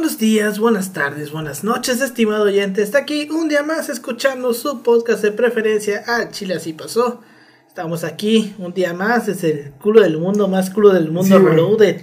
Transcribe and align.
Buenos 0.00 0.16
días, 0.16 0.58
buenas 0.58 0.94
tardes, 0.94 1.30
buenas 1.30 1.62
noches, 1.62 2.00
estimado 2.00 2.44
oyente. 2.44 2.80
Está 2.80 3.00
aquí 3.00 3.28
un 3.30 3.50
día 3.50 3.62
más 3.62 3.90
escuchando 3.90 4.54
su 4.54 4.82
podcast 4.82 5.22
de 5.22 5.30
preferencia. 5.30 6.02
Ah, 6.06 6.30
Chile 6.30 6.54
así 6.54 6.72
pasó. 6.72 7.20
Estamos 7.68 8.02
aquí 8.02 8.54
un 8.56 8.72
día 8.72 8.94
más. 8.94 9.28
Es 9.28 9.44
el 9.44 9.72
culo 9.72 10.00
del 10.00 10.16
mundo, 10.16 10.48
más 10.48 10.70
culo 10.70 10.88
del 10.94 11.10
mundo, 11.12 11.36
Sí. 11.38 11.44
Reloaded. 11.44 12.00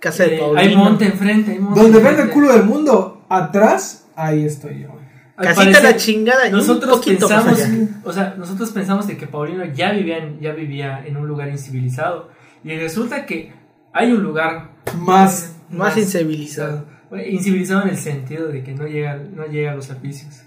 Casa 0.00 0.24
de 0.24 0.34
Eh, 0.34 0.38
Paulino. 0.40 0.60
hay 0.60 0.74
monte 0.74 1.04
enfrente, 1.06 1.52
hay 1.52 1.60
monte 1.60 1.80
Donde 1.82 2.00
ven 2.00 2.18
el 2.18 2.30
culo 2.30 2.52
del 2.52 2.64
mundo, 2.64 3.24
atrás, 3.28 4.08
ahí 4.16 4.44
estoy 4.44 4.80
yo. 4.82 4.88
Al 5.36 5.44
Casita 5.46 5.64
parecer, 5.66 5.84
la 5.84 5.96
chingada 5.96 6.46
y 6.48 6.50
un 6.52 6.58
Nosotros 6.58 6.96
más 6.96 7.06
pensamos, 7.06 7.60
allá. 7.62 7.88
o 8.02 8.12
sea, 8.12 8.34
nosotros 8.36 8.70
pensamos 8.70 9.06
de 9.06 9.16
que 9.16 9.28
Paulino 9.28 9.64
ya 9.66 9.92
vivía, 9.92 10.18
en, 10.18 10.40
ya 10.40 10.50
vivía 10.50 11.00
en 11.06 11.16
un 11.16 11.28
lugar 11.28 11.46
incivilizado 11.48 12.28
y 12.64 12.76
resulta 12.76 13.24
que 13.24 13.52
hay 13.92 14.10
un 14.10 14.24
lugar 14.24 14.72
Más. 14.98 15.44
eh, 15.70 15.76
Más 15.76 15.96
incivilizado. 15.96 16.95
Incivilizado 17.28 17.82
en 17.82 17.90
el 17.90 17.96
sentido 17.96 18.48
de 18.48 18.62
que 18.62 18.74
no 18.74 18.86
llega, 18.86 19.16
no 19.16 19.46
llega 19.46 19.72
a 19.72 19.74
los 19.74 19.84
servicios. 19.84 20.46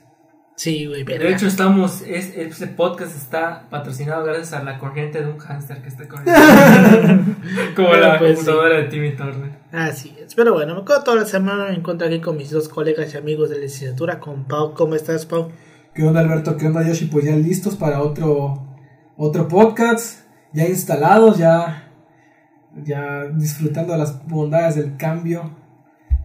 Sí, 0.59 0.87
güey, 0.87 1.05
De 1.05 1.31
hecho, 1.31 1.47
estamos, 1.47 2.01
es, 2.01 2.35
este 2.35 2.67
podcast 2.67 3.15
está 3.15 3.69
patrocinado 3.69 4.25
gracias 4.25 4.51
a 4.51 4.61
la 4.61 4.77
corriente 4.77 5.21
de 5.21 5.31
un 5.31 5.37
hámster 5.37 5.81
que 5.81 5.87
está 5.87 6.05
corriendo. 6.05 6.33
Como 7.77 7.91
Pero, 7.91 8.01
la 8.01 8.19
pues, 8.19 8.33
computadora 8.33 8.75
de 8.75 8.83
Timmy 8.89 9.15
Turner. 9.15 9.51
Así 9.71 10.13
es. 10.21 10.35
Pero 10.35 10.51
bueno, 10.51 10.75
me 10.75 10.81
acuerdo 10.81 11.03
toda 11.05 11.21
la 11.21 11.25
semana. 11.25 11.67
Me 11.69 11.75
encuentro 11.75 12.05
aquí 12.05 12.19
con 12.19 12.35
mis 12.35 12.51
dos 12.51 12.67
colegas 12.67 13.13
y 13.13 13.17
amigos 13.17 13.49
de 13.49 13.55
la 13.55 13.61
licenciatura, 13.61 14.19
con 14.19 14.49
Pau. 14.49 14.73
¿Cómo 14.73 14.95
estás, 14.95 15.25
Pau? 15.25 15.49
¿Qué 15.93 16.03
onda, 16.03 16.19
Alberto? 16.19 16.57
¿Qué 16.57 16.67
onda, 16.67 16.85
Yoshi? 16.85 17.05
Pues 17.05 17.23
ya 17.23 17.37
listos 17.37 17.77
para 17.77 18.01
otro, 18.01 18.75
otro 19.15 19.47
podcast. 19.47 20.25
Ya 20.51 20.67
instalados, 20.67 21.37
ya, 21.37 21.89
ya 22.83 23.27
disfrutando 23.27 23.93
de 23.93 23.99
las 23.99 24.27
bondades 24.27 24.75
del 24.75 24.97
cambio. 24.97 25.55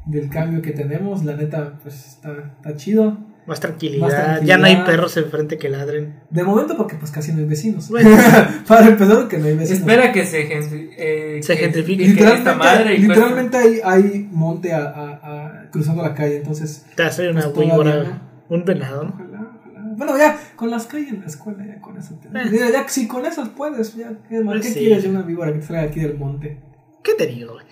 Del 0.06 0.28
cambio 0.28 0.60
que 0.62 0.72
tenemos. 0.72 1.24
La 1.24 1.34
neta, 1.36 1.74
pues 1.82 2.06
está, 2.06 2.32
está 2.56 2.76
chido. 2.76 3.16
Más 3.46 3.60
tranquilidad. 3.60 4.00
Más 4.06 4.12
Ya 4.12 4.24
tranquilidad. 4.24 4.58
no 4.58 4.64
hay 4.66 4.77
perros 4.86 5.16
enfrente 5.19 5.58
que 5.58 5.69
ladren. 5.69 6.20
De 6.30 6.42
momento, 6.44 6.77
porque 6.77 6.96
pues 6.96 7.11
casi 7.11 7.33
no 7.33 7.38
hay 7.41 7.44
vecinos. 7.46 7.88
Bueno. 7.91 8.11
para 8.69 8.86
empezar, 8.88 9.28
que 9.28 9.38
no 9.38 9.46
hay 9.46 9.56
vecinos. 9.56 9.80
Espera 9.80 10.12
que 10.12 10.24
se, 10.24 10.48
eh, 10.50 11.42
Se 11.42 11.55
que- 11.55 11.62
gentrifique. 11.62 12.05
que 12.05 12.08
Literalmente, 12.11 12.50
esta 12.50 12.55
madre 12.58 12.94
y 12.94 12.98
literalmente 12.98 13.56
hay, 13.58 13.80
hay 13.84 14.28
monte 14.30 14.72
a, 14.72 14.84
a- 14.84 15.20
a- 15.66 15.70
cruzando 15.70 16.02
la 16.02 16.14
calle, 16.14 16.39
entonces 16.39 16.86
Te 16.94 17.02
hace 17.02 17.28
una 17.30 17.42
Pues 17.50 17.66
víbora, 17.66 17.92
todavía 17.92 18.22
un 18.48 18.64
venado, 18.64 19.05
¿no? 19.05 19.11
Ojalá, 19.14 19.50
ojalá. 19.61 19.80
Bueno, 19.96 20.16
ya, 20.18 20.39
con 20.56 20.70
las 20.70 20.86
que 20.86 20.96
hay 20.98 21.08
en 21.08 21.20
la 21.20 21.27
escuela, 21.27 21.66
ya 21.66 21.80
con 21.83 21.96
eso. 21.98 22.14
te- 22.22 22.28
Eh. 22.28 22.42
Mira, 22.50 22.70
ya 22.70 22.89
si 22.89 23.06
con 23.06 23.27
esas 23.27 23.50
puedes, 23.50 23.94
ya, 23.94 24.12
¿qué, 24.28 24.41
más? 24.41 24.55
Pues 24.56 24.66
¿Qué 24.68 24.72
sí. 24.72 24.78
quieres 24.80 25.02
de 25.02 25.11
una 25.11 25.22
víbora 25.22 25.52
que 25.52 25.58
te 25.58 25.66
salga 25.66 25.83
aquí 25.83 26.00
del 26.00 26.16
monte? 26.16 26.61
¿Qué 27.02 27.12
te 27.14 27.27
digo, 27.27 27.52
güey? 27.55 27.66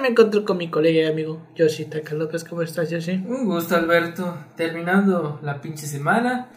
Me 0.00 0.08
encontré 0.08 0.44
con 0.44 0.56
mi 0.58 0.68
colega 0.70 1.02
y 1.02 1.04
amigo 1.10 1.40
Yoshi 1.56 1.86
Taka 1.86 2.14
López. 2.14 2.44
¿Cómo 2.44 2.62
estás, 2.62 2.90
Yoshi? 2.90 3.12
Un 3.26 3.46
gusto, 3.46 3.74
Alberto. 3.76 4.36
Terminando 4.56 5.40
la 5.42 5.60
pinche 5.60 5.86
semana. 5.86 6.48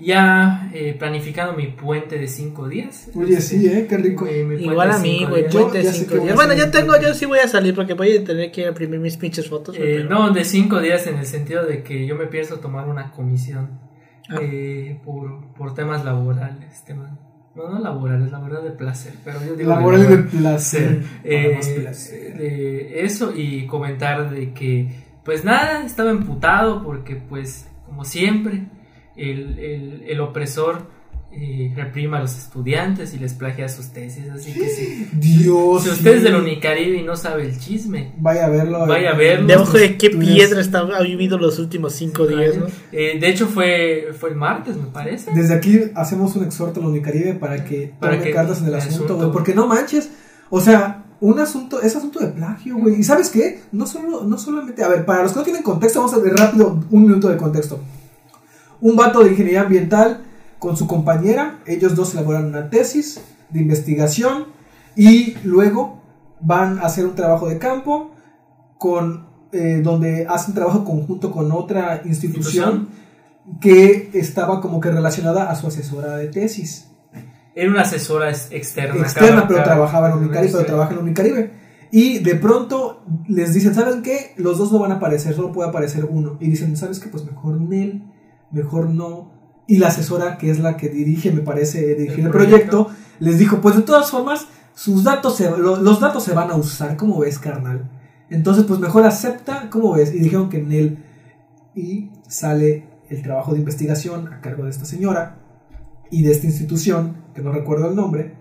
Ya 0.00 0.70
eh, 0.72 0.94
planificando 0.96 1.54
mi 1.54 1.66
puente 1.68 2.18
de 2.18 2.28
cinco 2.28 2.68
días. 2.68 3.08
Oye, 3.16 3.40
sí, 3.40 3.66
¿eh? 3.66 3.86
Qué 3.88 3.96
rico. 3.96 4.26
Eh, 4.26 4.46
Igual 4.60 4.90
de 4.90 4.94
a 4.94 4.98
mí, 5.00 5.24
güey, 5.28 5.48
puente 5.50 5.82
sé 5.82 5.92
cinco 5.92 6.22
días. 6.22 6.36
Bueno, 6.36 6.54
yo 6.54 6.70
tengo, 6.70 6.94
yo 7.00 7.12
sí 7.14 7.26
voy 7.26 7.40
a 7.40 7.48
salir 7.48 7.74
porque 7.74 7.94
voy 7.94 8.16
a 8.16 8.24
tener 8.24 8.52
que 8.52 8.66
imprimir 8.68 9.00
mis 9.00 9.16
pinches 9.16 9.48
fotos. 9.48 9.74
Eh, 9.76 9.80
pero- 10.06 10.08
no, 10.08 10.30
de 10.30 10.44
cinco 10.44 10.80
días 10.80 11.04
en 11.08 11.18
el 11.18 11.26
sentido 11.26 11.66
de 11.66 11.82
que 11.82 12.06
yo 12.06 12.14
me 12.14 12.26
pienso 12.26 12.60
tomar 12.60 12.86
una 12.88 13.10
comisión 13.10 13.80
Ah. 14.30 14.36
eh, 14.42 15.00
por, 15.04 15.52
por 15.54 15.74
temas 15.74 16.04
laborales. 16.04 16.84
Temas, 16.84 17.10
no, 17.54 17.68
no 17.70 17.78
laborales, 17.80 18.30
la 18.30 18.38
verdad 18.40 18.62
de 18.62 18.70
placer. 18.70 19.14
Pero 19.24 19.38
yo 19.44 19.54
digo 19.56 19.70
Laboral 19.70 20.02
de 20.02 20.08
labor- 20.16 20.28
placer. 20.28 21.02
Eh, 21.24 21.58
placer. 21.82 22.38
de 22.38 23.04
eso 23.04 23.32
y 23.36 23.66
comentar 23.66 24.30
de 24.30 24.52
que 24.52 24.88
pues 25.24 25.44
nada, 25.44 25.84
estaba 25.84 26.10
emputado 26.10 26.82
porque 26.82 27.16
pues 27.16 27.68
como 27.86 28.04
siempre 28.04 28.66
el, 29.16 29.58
el, 29.58 30.04
el 30.08 30.20
opresor 30.20 30.86
eh, 31.30 31.72
reprima 31.76 32.16
a 32.16 32.20
los 32.20 32.36
estudiantes 32.36 33.12
y 33.12 33.18
les 33.18 33.34
plagia 33.34 33.68
sus 33.68 33.88
tesis, 33.88 34.24
así 34.34 34.52
que 34.54 34.68
si, 34.68 35.08
Dios. 35.12 35.82
si 35.84 35.90
usted 35.90 36.12
es 36.12 36.18
sí. 36.18 36.24
del 36.24 36.36
Unicaribe 36.36 36.96
y 36.96 37.02
no 37.02 37.16
sabe 37.16 37.44
el 37.44 37.58
chisme, 37.58 38.12
Vaya 38.18 38.46
a 38.46 38.48
verlo. 38.48 38.86
Vaya 38.86 39.10
eh, 39.10 39.12
a 39.12 39.16
verlo. 39.16 39.46
Debajo 39.46 39.76
de 39.76 39.96
qué 39.98 40.10
piedra 40.10 40.60
está, 40.60 40.80
ha 40.80 41.02
vivido 41.02 41.36
los 41.38 41.58
últimos 41.58 41.92
cinco 41.92 42.26
días, 42.26 42.56
¿no? 42.56 42.66
eh, 42.92 43.18
de 43.20 43.28
hecho 43.28 43.46
fue, 43.46 44.08
fue 44.18 44.30
el 44.30 44.36
martes 44.36 44.76
me 44.76 44.86
parece. 44.86 45.30
Desde 45.34 45.54
aquí 45.54 45.80
hacemos 45.94 46.34
un 46.34 46.44
exhorto 46.44 46.80
a 46.80 46.82
la 46.84 46.88
Unicaribe 46.88 47.34
para 47.34 47.62
que 47.64 47.92
Para 48.00 48.14
tome 48.14 48.24
que- 48.24 48.32
cartas 48.32 48.58
en 48.60 48.64
el 48.64 48.70
el 48.70 48.78
asunto, 48.78 48.96
asunto. 48.96 49.16
güey. 49.16 49.30
Porque 49.32 49.54
no 49.54 49.66
manches. 49.66 50.08
O 50.50 50.60
sea, 50.62 51.04
un 51.20 51.38
asunto, 51.40 51.82
es 51.82 51.94
asunto 51.94 52.20
de 52.20 52.28
plagio, 52.28 52.78
güey. 52.78 53.00
¿Y 53.00 53.02
sabes 53.02 53.28
qué? 53.28 53.60
No, 53.70 53.86
solo, 53.86 54.24
no 54.24 54.38
solamente. 54.38 54.82
A 54.82 54.88
ver, 54.88 55.04
para 55.04 55.22
los 55.24 55.32
que 55.32 55.38
no 55.40 55.44
tienen 55.44 55.62
contexto, 55.62 55.98
vamos 56.00 56.14
a 56.14 56.18
ver 56.20 56.32
rápido 56.32 56.82
un 56.90 57.02
minuto 57.02 57.28
de 57.28 57.36
contexto. 57.36 57.80
Un 58.80 58.96
vato 58.96 59.22
de 59.22 59.30
ingeniería 59.30 59.62
ambiental 59.62 60.22
con 60.58 60.76
su 60.76 60.86
compañera, 60.86 61.60
ellos 61.66 61.94
dos 61.94 62.14
elaboran 62.14 62.46
una 62.46 62.68
tesis 62.70 63.20
de 63.50 63.60
investigación 63.60 64.46
y 64.96 65.34
luego 65.44 66.02
van 66.40 66.78
a 66.78 66.82
hacer 66.82 67.06
un 67.06 67.14
trabajo 67.14 67.48
de 67.48 67.58
campo 67.58 68.12
con 68.78 69.26
eh, 69.52 69.80
donde 69.82 70.26
hacen 70.28 70.54
trabajo 70.54 70.84
conjunto 70.84 71.30
con 71.30 71.50
otra 71.52 72.02
institución 72.04 72.88
que 73.60 74.10
estaba 74.12 74.60
como 74.60 74.80
que 74.80 74.90
relacionada 74.90 75.50
a 75.50 75.54
su 75.54 75.66
asesora 75.68 76.16
de 76.16 76.28
tesis 76.28 76.90
Era 77.54 77.70
una 77.70 77.80
asesora 77.82 78.28
ex- 78.30 78.48
externa. 78.52 79.00
externa, 79.00 79.28
cada- 79.36 79.48
pero 79.48 79.60
cada- 79.60 79.74
trabajaba 79.74 80.10
en 80.10 80.18
Unicaribe, 80.18 80.52
pero 80.52 80.66
trabaja 80.66 80.92
en 80.92 80.98
Unicaribe. 80.98 81.52
Y 81.90 82.18
de 82.18 82.34
pronto 82.34 83.02
les 83.26 83.54
dicen, 83.54 83.74
¿saben 83.74 84.02
qué? 84.02 84.34
Los 84.36 84.58
dos 84.58 84.70
no 84.70 84.78
van 84.78 84.92
a 84.92 84.96
aparecer, 84.96 85.34
solo 85.34 85.50
puede 85.52 85.70
aparecer 85.70 86.04
uno. 86.04 86.36
Y 86.38 86.50
dicen, 86.50 86.76
¿sabes 86.76 87.00
qué? 87.00 87.08
Pues 87.08 87.24
mejor 87.24 87.58
Nel, 87.60 88.04
mejor 88.50 88.90
no. 88.90 89.32
Y 89.68 89.76
la 89.78 89.88
asesora, 89.88 90.36
que 90.38 90.50
es 90.50 90.58
la 90.58 90.76
que 90.76 90.88
dirige, 90.88 91.30
me 91.30 91.42
parece, 91.42 91.94
dirige 91.94 92.22
el, 92.22 92.30
proyecto, 92.30 92.86
proyecto. 92.86 92.90
les 93.20 93.38
dijo, 93.38 93.60
pues 93.60 93.76
de 93.76 93.82
todas 93.82 94.10
formas, 94.10 94.46
sus 94.74 95.04
datos 95.04 95.36
se- 95.36 95.50
los 95.50 96.00
datos 96.00 96.24
se 96.24 96.32
van 96.34 96.50
a 96.50 96.56
usar, 96.56 96.96
¿cómo 96.96 97.20
ves, 97.20 97.38
carnal? 97.38 97.88
Entonces, 98.30 98.64
pues 98.64 98.80
mejor 98.80 99.04
acepta, 99.04 99.68
¿cómo 99.70 99.92
ves? 99.92 100.12
Y 100.14 100.18
dijeron 100.20 100.48
que 100.48 100.60
Nel. 100.62 101.04
Y 101.74 102.10
sale 102.28 102.88
el 103.08 103.22
trabajo 103.22 103.52
de 103.52 103.58
investigación 103.60 104.28
a 104.32 104.40
cargo 104.40 104.64
de 104.64 104.70
esta 104.70 104.84
señora 104.84 105.36
y 106.10 106.22
de 106.22 106.32
esta 106.32 106.46
institución, 106.46 107.18
que 107.34 107.42
no 107.42 107.52
recuerdo 107.52 107.88
el 107.88 107.94
nombre, 107.94 108.34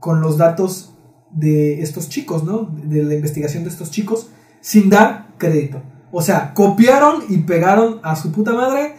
con 0.00 0.20
los 0.20 0.38
datos 0.38 0.94
de 1.30 1.82
estos 1.82 2.08
chicos, 2.08 2.42
¿no? 2.44 2.70
De 2.84 3.02
la 3.02 3.14
investigación 3.14 3.64
de 3.64 3.70
estos 3.70 3.90
chicos, 3.90 4.30
sin 4.60 4.88
dar 4.90 5.28
crédito. 5.38 5.82
O 6.10 6.22
sea, 6.22 6.54
copiaron 6.54 7.22
y 7.28 7.38
pegaron 7.38 8.00
a 8.02 8.16
su 8.16 8.32
puta 8.32 8.52
madre 8.52 8.94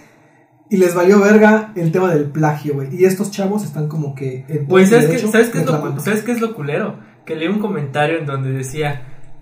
y 0.71 0.77
les 0.77 0.95
valió 0.95 1.19
verga 1.19 1.71
el 1.75 1.91
tema 1.91 2.11
del 2.15 2.25
plagio, 2.25 2.73
güey. 2.73 2.87
Y 2.95 3.05
estos 3.05 3.29
chavos 3.29 3.63
están 3.63 3.87
como 3.87 4.15
que... 4.15 4.45
Güey, 4.67 4.87
¿sabes 4.87 5.05
qué, 5.07 5.19
¿sabes, 5.19 5.49
qué 5.49 5.59
es 5.59 5.65
lo. 5.67 5.99
¿sabes 5.99 6.23
qué 6.23 6.31
es 6.31 6.41
lo 6.41 6.55
culero? 6.55 6.97
Que 7.25 7.35
leí 7.35 7.47
un 7.47 7.59
comentario 7.59 8.17
en 8.17 8.25
donde 8.25 8.51
decía, 8.51 9.01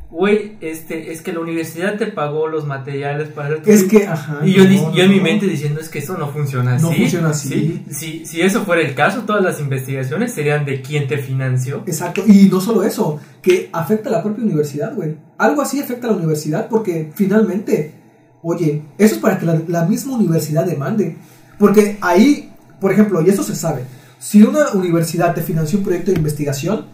güey, 0.10 0.58
este, 0.60 1.12
es 1.12 1.22
que 1.22 1.32
la 1.32 1.40
universidad 1.40 1.98
te 1.98 2.08
pagó 2.08 2.48
los 2.48 2.66
materiales 2.66 3.30
para 3.30 3.50
hacer 3.50 3.62
tu 3.62 3.70
Es 3.70 3.84
que, 3.84 4.08
ajá. 4.08 4.40
Y 4.44 4.54
yo, 4.54 4.64
no, 4.64 4.70
di- 4.70 4.98
yo 4.98 5.04
en 5.04 5.12
mi 5.12 5.20
mente 5.22 5.46
diciendo, 5.46 5.80
es 5.80 5.88
que 5.90 6.00
eso 6.00 6.18
no 6.18 6.28
funciona 6.30 6.76
así. 6.76 6.86
No 6.86 6.92
funciona 6.94 7.30
así. 7.30 7.50
Sí, 7.90 7.94
Si, 7.94 8.26
si 8.26 8.42
eso 8.42 8.66
fuera 8.66 8.82
el 8.82 8.96
caso, 8.96 9.22
todas 9.22 9.44
las 9.44 9.60
investigaciones 9.60 10.34
serían 10.34 10.66
de 10.66 10.82
quién 10.82 11.08
te 11.08 11.20
financió. 11.20 11.84
Exacto, 11.86 12.24
y 12.28 12.50
no 12.52 12.60
solo 12.60 12.82
eso, 12.84 13.20
que 13.44 13.70
afecta 13.72 14.10
a 14.10 14.14
la 14.14 14.24
propia 14.24 14.44
universidad, 14.44 14.96
güey. 14.96 15.16
Algo 15.38 15.62
así 15.62 15.80
afecta 15.80 16.08
a 16.08 16.10
la 16.12 16.18
universidad 16.18 16.68
porque 16.70 17.12
finalmente, 17.14 17.94
oye, 18.42 18.84
eso 18.98 19.16
es 19.16 19.22
para 19.22 19.38
que 19.40 19.46
la, 19.46 19.62
la 19.68 19.86
misma 19.86 20.16
universidad 20.16 20.66
demande. 20.66 21.18
Porque 21.58 21.98
ahí, 22.02 22.52
por 22.80 22.92
ejemplo, 22.92 23.22
y 23.22 23.30
eso 23.30 23.44
se 23.44 23.56
sabe, 23.56 23.84
si 24.20 24.44
una 24.44 24.72
universidad 24.74 25.34
te 25.34 25.42
financió 25.42 25.80
un 25.80 25.86
proyecto 25.86 26.12
de 26.12 26.18
investigación, 26.18 26.86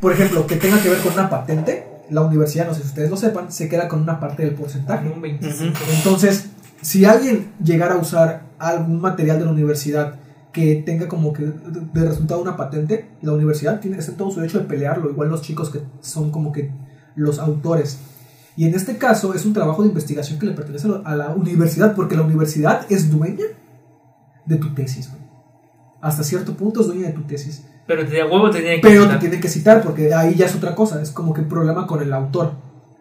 por 0.00 0.12
ejemplo, 0.12 0.46
que 0.46 0.56
tenga 0.56 0.82
que 0.82 0.88
ver 0.88 0.98
con 0.98 1.12
una 1.12 1.30
patente, 1.30 1.86
la 2.10 2.22
universidad, 2.22 2.66
no 2.66 2.74
sé 2.74 2.82
si 2.82 2.88
ustedes 2.88 3.10
lo 3.10 3.16
sepan, 3.16 3.50
se 3.52 3.68
queda 3.68 3.88
con 3.88 4.02
una 4.02 4.20
parte 4.20 4.44
del 4.44 4.54
porcentaje. 4.54 5.08
Un 5.08 5.22
25. 5.22 5.78
Entonces, 5.96 6.50
si 6.80 7.04
alguien 7.04 7.52
llegara 7.62 7.94
a 7.94 7.98
usar 7.98 8.42
algún 8.58 9.00
material 9.00 9.38
de 9.38 9.44
la 9.46 9.52
universidad 9.52 10.16
que 10.52 10.82
tenga 10.86 11.08
como 11.08 11.32
que 11.32 11.42
de 11.44 12.08
resultado 12.08 12.40
una 12.40 12.56
patente, 12.56 13.08
la 13.22 13.32
universidad 13.32 13.80
tiene 13.80 13.98
está 13.98 14.12
en 14.12 14.18
todo 14.18 14.30
su 14.30 14.40
derecho 14.40 14.60
de 14.60 14.66
pelearlo, 14.66 15.10
igual 15.10 15.28
los 15.28 15.42
chicos 15.42 15.70
que 15.70 15.80
son 16.00 16.30
como 16.30 16.52
que 16.52 16.70
los 17.16 17.38
autores. 17.38 17.98
Y 18.56 18.66
en 18.66 18.74
este 18.74 18.96
caso 18.98 19.34
es 19.34 19.44
un 19.44 19.52
trabajo 19.52 19.82
de 19.82 19.88
investigación 19.88 20.38
que 20.38 20.46
le 20.46 20.52
pertenece 20.52 20.88
a 21.04 21.16
la- 21.16 21.30
universidad, 21.30 21.94
porque 21.94 22.16
la 22.16 22.22
universidad 22.22 22.86
es 22.90 23.10
dueña 23.10 23.44
de 24.46 24.56
tu 24.56 24.72
tesis. 24.74 25.10
güey. 25.10 25.22
Hasta 26.00 26.22
cierto 26.22 26.54
punto 26.54 26.80
es 26.82 26.86
dueña 26.86 27.08
de 27.08 27.12
tu 27.14 27.22
tesis. 27.22 27.64
Pero 27.86 28.06
te, 28.06 28.20
a 28.20 28.26
huevo 28.26 28.50
te 28.50 28.60
tienen 28.60 28.80
que 28.80 28.86
Pero 28.88 29.00
te 29.02 29.06
quitar. 29.06 29.20
tienen 29.20 29.40
que 29.40 29.48
citar 29.48 29.82
porque 29.82 30.14
ahí 30.14 30.34
ya 30.36 30.46
es 30.46 30.54
otra 30.54 30.74
cosa, 30.74 31.02
es 31.02 31.10
como 31.10 31.32
que 31.34 31.42
problema 31.42 31.86
con 31.86 32.00
el 32.02 32.12
autor. 32.12 32.52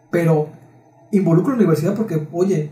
Pero 0.09 0.49
involucra 1.11 1.53
a 1.53 1.55
la 1.57 1.61
universidad 1.63 1.93
porque, 1.95 2.27
oye, 2.31 2.71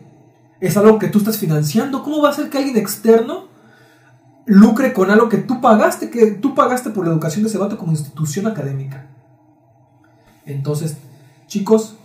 es 0.60 0.75
algo 0.77 0.98
que 1.00 1.07
tú 1.07 1.19
estás 1.19 1.38
financiando. 1.38 2.01
¿Cómo 2.04 2.22
va 2.22 2.30
a 2.30 2.34
ser 2.34 2.50
que 2.50 2.57
alguien 2.57 2.77
externo 2.77 3.48
lucre 4.45 4.92
con 4.94 5.12
algo 5.12 5.30
que 5.30 5.38
tú 5.38 5.62
pagaste, 5.62 6.10
que 6.10 6.31
tú 6.31 6.56
pagaste 6.56 6.89
por 6.89 7.06
la 7.06 7.12
educación 7.12 7.44
de 7.44 7.50
ese 7.50 7.57
vato 7.57 7.77
como 7.77 7.92
institución 7.92 8.48
académica? 8.48 9.07
Entonces, 10.45 10.98
chicos, 11.48 11.95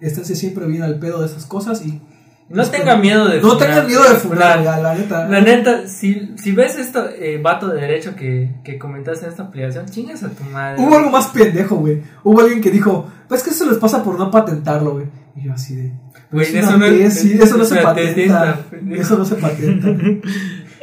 esténse 0.00 0.34
siempre 0.36 0.66
bien 0.66 0.82
al 0.82 0.98
pedo 0.98 1.20
de 1.20 1.26
esas 1.26 1.46
cosas 1.46 1.84
y 1.84 2.00
No 2.48 2.64
tengan 2.68 3.00
miedo 3.00 3.28
de 3.28 3.40
no 3.40 3.56
tengan 3.56 3.86
miedo 3.86 4.02
de 4.02 4.16
funar, 4.16 4.60
la, 4.62 4.78
la 4.80 4.94
neta. 4.94 5.28
La 5.28 5.40
neta, 5.40 5.86
si, 5.86 6.32
si 6.36 6.50
ves 6.52 6.76
esto, 6.78 7.08
eh, 7.08 7.38
vato 7.40 7.68
de 7.68 7.80
derecho 7.80 8.16
que, 8.16 8.50
que 8.64 8.76
comentaste 8.78 9.24
en 9.26 9.30
esta 9.30 9.44
aplicación, 9.44 9.86
chingas 9.86 10.22
a 10.24 10.30
tu 10.30 10.42
madre. 10.44 10.82
Hubo 10.82 10.96
algo 10.96 11.10
más 11.10 11.28
pendejo, 11.28 11.76
güey. 11.76 12.02
Hubo 12.24 12.40
alguien 12.40 12.60
que 12.60 12.70
dijo, 12.72 13.08
pues 13.28 13.42
que 13.44 13.50
eso 13.50 13.66
les 13.66 13.78
pasa 13.78 14.02
por 14.02 14.18
no 14.18 14.30
patentarlo, 14.32 14.94
güey. 14.94 15.06
Y 15.36 15.44
yo 15.44 15.52
así 15.52 15.76
de... 15.76 15.92
Güey, 16.32 16.46
"Es 16.48 16.54
eso 16.64 16.76
no 16.76 16.86
es- 16.86 17.24
eso 17.24 17.56
no 17.56 17.64
se 17.64 17.76
patenta. 17.76 18.14
tesita, 18.14 18.58
pendejo". 18.70 19.02
Eso 19.02 19.18
no 19.18 19.24
se 19.24 19.34
patenta. 19.36 19.88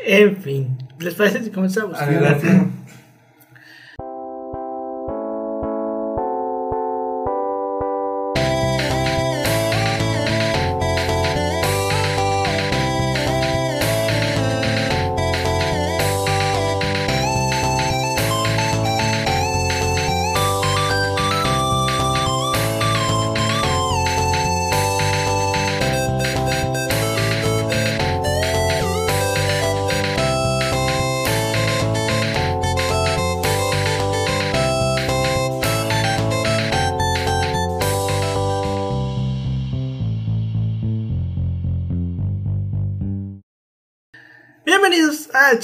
En 0.05 0.37
fin, 0.37 0.77
¿les 0.99 1.13
parece 1.15 1.43
si 1.43 1.49
comenzamos? 1.49 1.99
Adelante. 1.99 2.47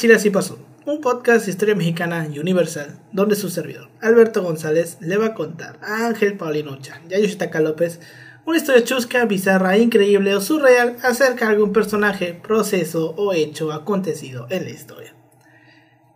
Chile 0.04 0.16
Así 0.16 0.32
Pasó, 0.32 0.60
un 0.86 1.00
podcast 1.00 1.46
de 1.46 1.52
historia 1.52 1.76
mexicana 1.76 2.28
y 2.30 2.38
universal, 2.38 3.00
donde 3.14 3.38
su 3.38 3.50
servidor, 3.50 3.88
Alberto 4.02 4.44
González, 4.44 4.98
le 5.00 5.16
va 5.16 5.28
a 5.28 5.34
contar 5.34 5.80
a 5.82 6.08
Ángel 6.08 6.36
Paulino 6.36 6.78
Chan 6.82 7.04
y 7.10 7.14
a 7.14 7.20
Yoshitaka 7.20 7.62
López 7.62 8.02
una 8.46 8.58
historia 8.58 8.84
chusca, 8.84 9.24
bizarra, 9.24 9.78
increíble 9.78 10.36
o 10.36 10.42
surreal 10.42 10.98
acerca 11.04 11.46
de 11.46 11.54
algún 11.54 11.72
personaje, 11.72 12.34
proceso 12.34 13.12
o 13.16 13.32
hecho 13.32 13.72
acontecido 13.72 14.46
en 14.50 14.66
la 14.66 14.72
historia. 14.72 15.16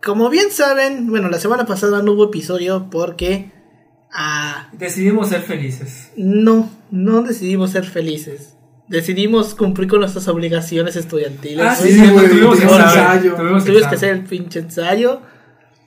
Como 0.04 0.30
bien 0.30 0.52
saben, 0.52 1.08
bueno, 1.08 1.30
la 1.30 1.40
semana 1.40 1.66
pasada 1.66 2.02
no 2.02 2.12
hubo 2.12 2.26
episodio 2.26 2.90
porque 2.92 3.54
ah, 4.12 4.68
Decidimos 4.74 5.30
ser 5.30 5.44
felices. 5.44 6.12
no, 6.18 6.70
no 6.92 7.22
decidimos 7.22 7.72
ser 7.72 7.86
felices. 7.86 8.57
Decidimos 8.88 9.54
cumplir 9.54 9.90
con 9.90 10.00
nuestras 10.00 10.28
obligaciones 10.30 10.96
estudiantiles. 10.96 11.66
Ah, 11.66 11.76
sí, 11.76 11.90
Sí, 11.92 12.00
sí, 12.00 12.08
güey, 12.08 12.30
tuvimos 12.30 12.62
ensayo. 12.62 13.34
Tuvimos 13.36 13.66
Tuvimos 13.66 13.88
que 13.88 13.96
hacer 13.96 14.10
el 14.14 14.24
pinche 14.24 14.60
ensayo, 14.60 15.22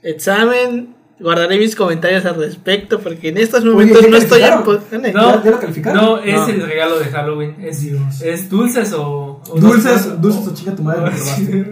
examen. 0.02 0.94
Guardaré 1.18 1.58
mis 1.58 1.76
comentarios 1.76 2.24
al 2.24 2.36
respecto 2.36 2.98
porque 3.00 3.28
en 3.28 3.36
estos 3.36 3.62
momentos 3.62 4.00
¿ya 4.02 4.08
no 4.08 4.16
estoy 4.16 4.40
en. 4.42 5.12
No, 5.12 5.34
¿Ya- 5.34 5.42
ya 5.44 5.50
lo 5.50 5.60
calificaron? 5.60 6.02
No, 6.02 6.18
es 6.18 6.34
No. 6.34 6.48
el 6.48 6.62
regalo 6.66 6.98
de 6.98 7.04
Halloween. 7.06 7.56
Es, 7.60 7.82
Dios. 7.82 8.22
es 8.22 8.48
dulces 8.48 8.90
o. 8.94 9.42
o 9.46 9.60
Dulces, 9.60 10.06
dos- 10.06 10.20
dulces 10.22 10.48
o 10.48 10.54
chinga 10.54 10.74
tu 10.76 10.82
madre. 10.82 11.00
robaste. 11.10 11.66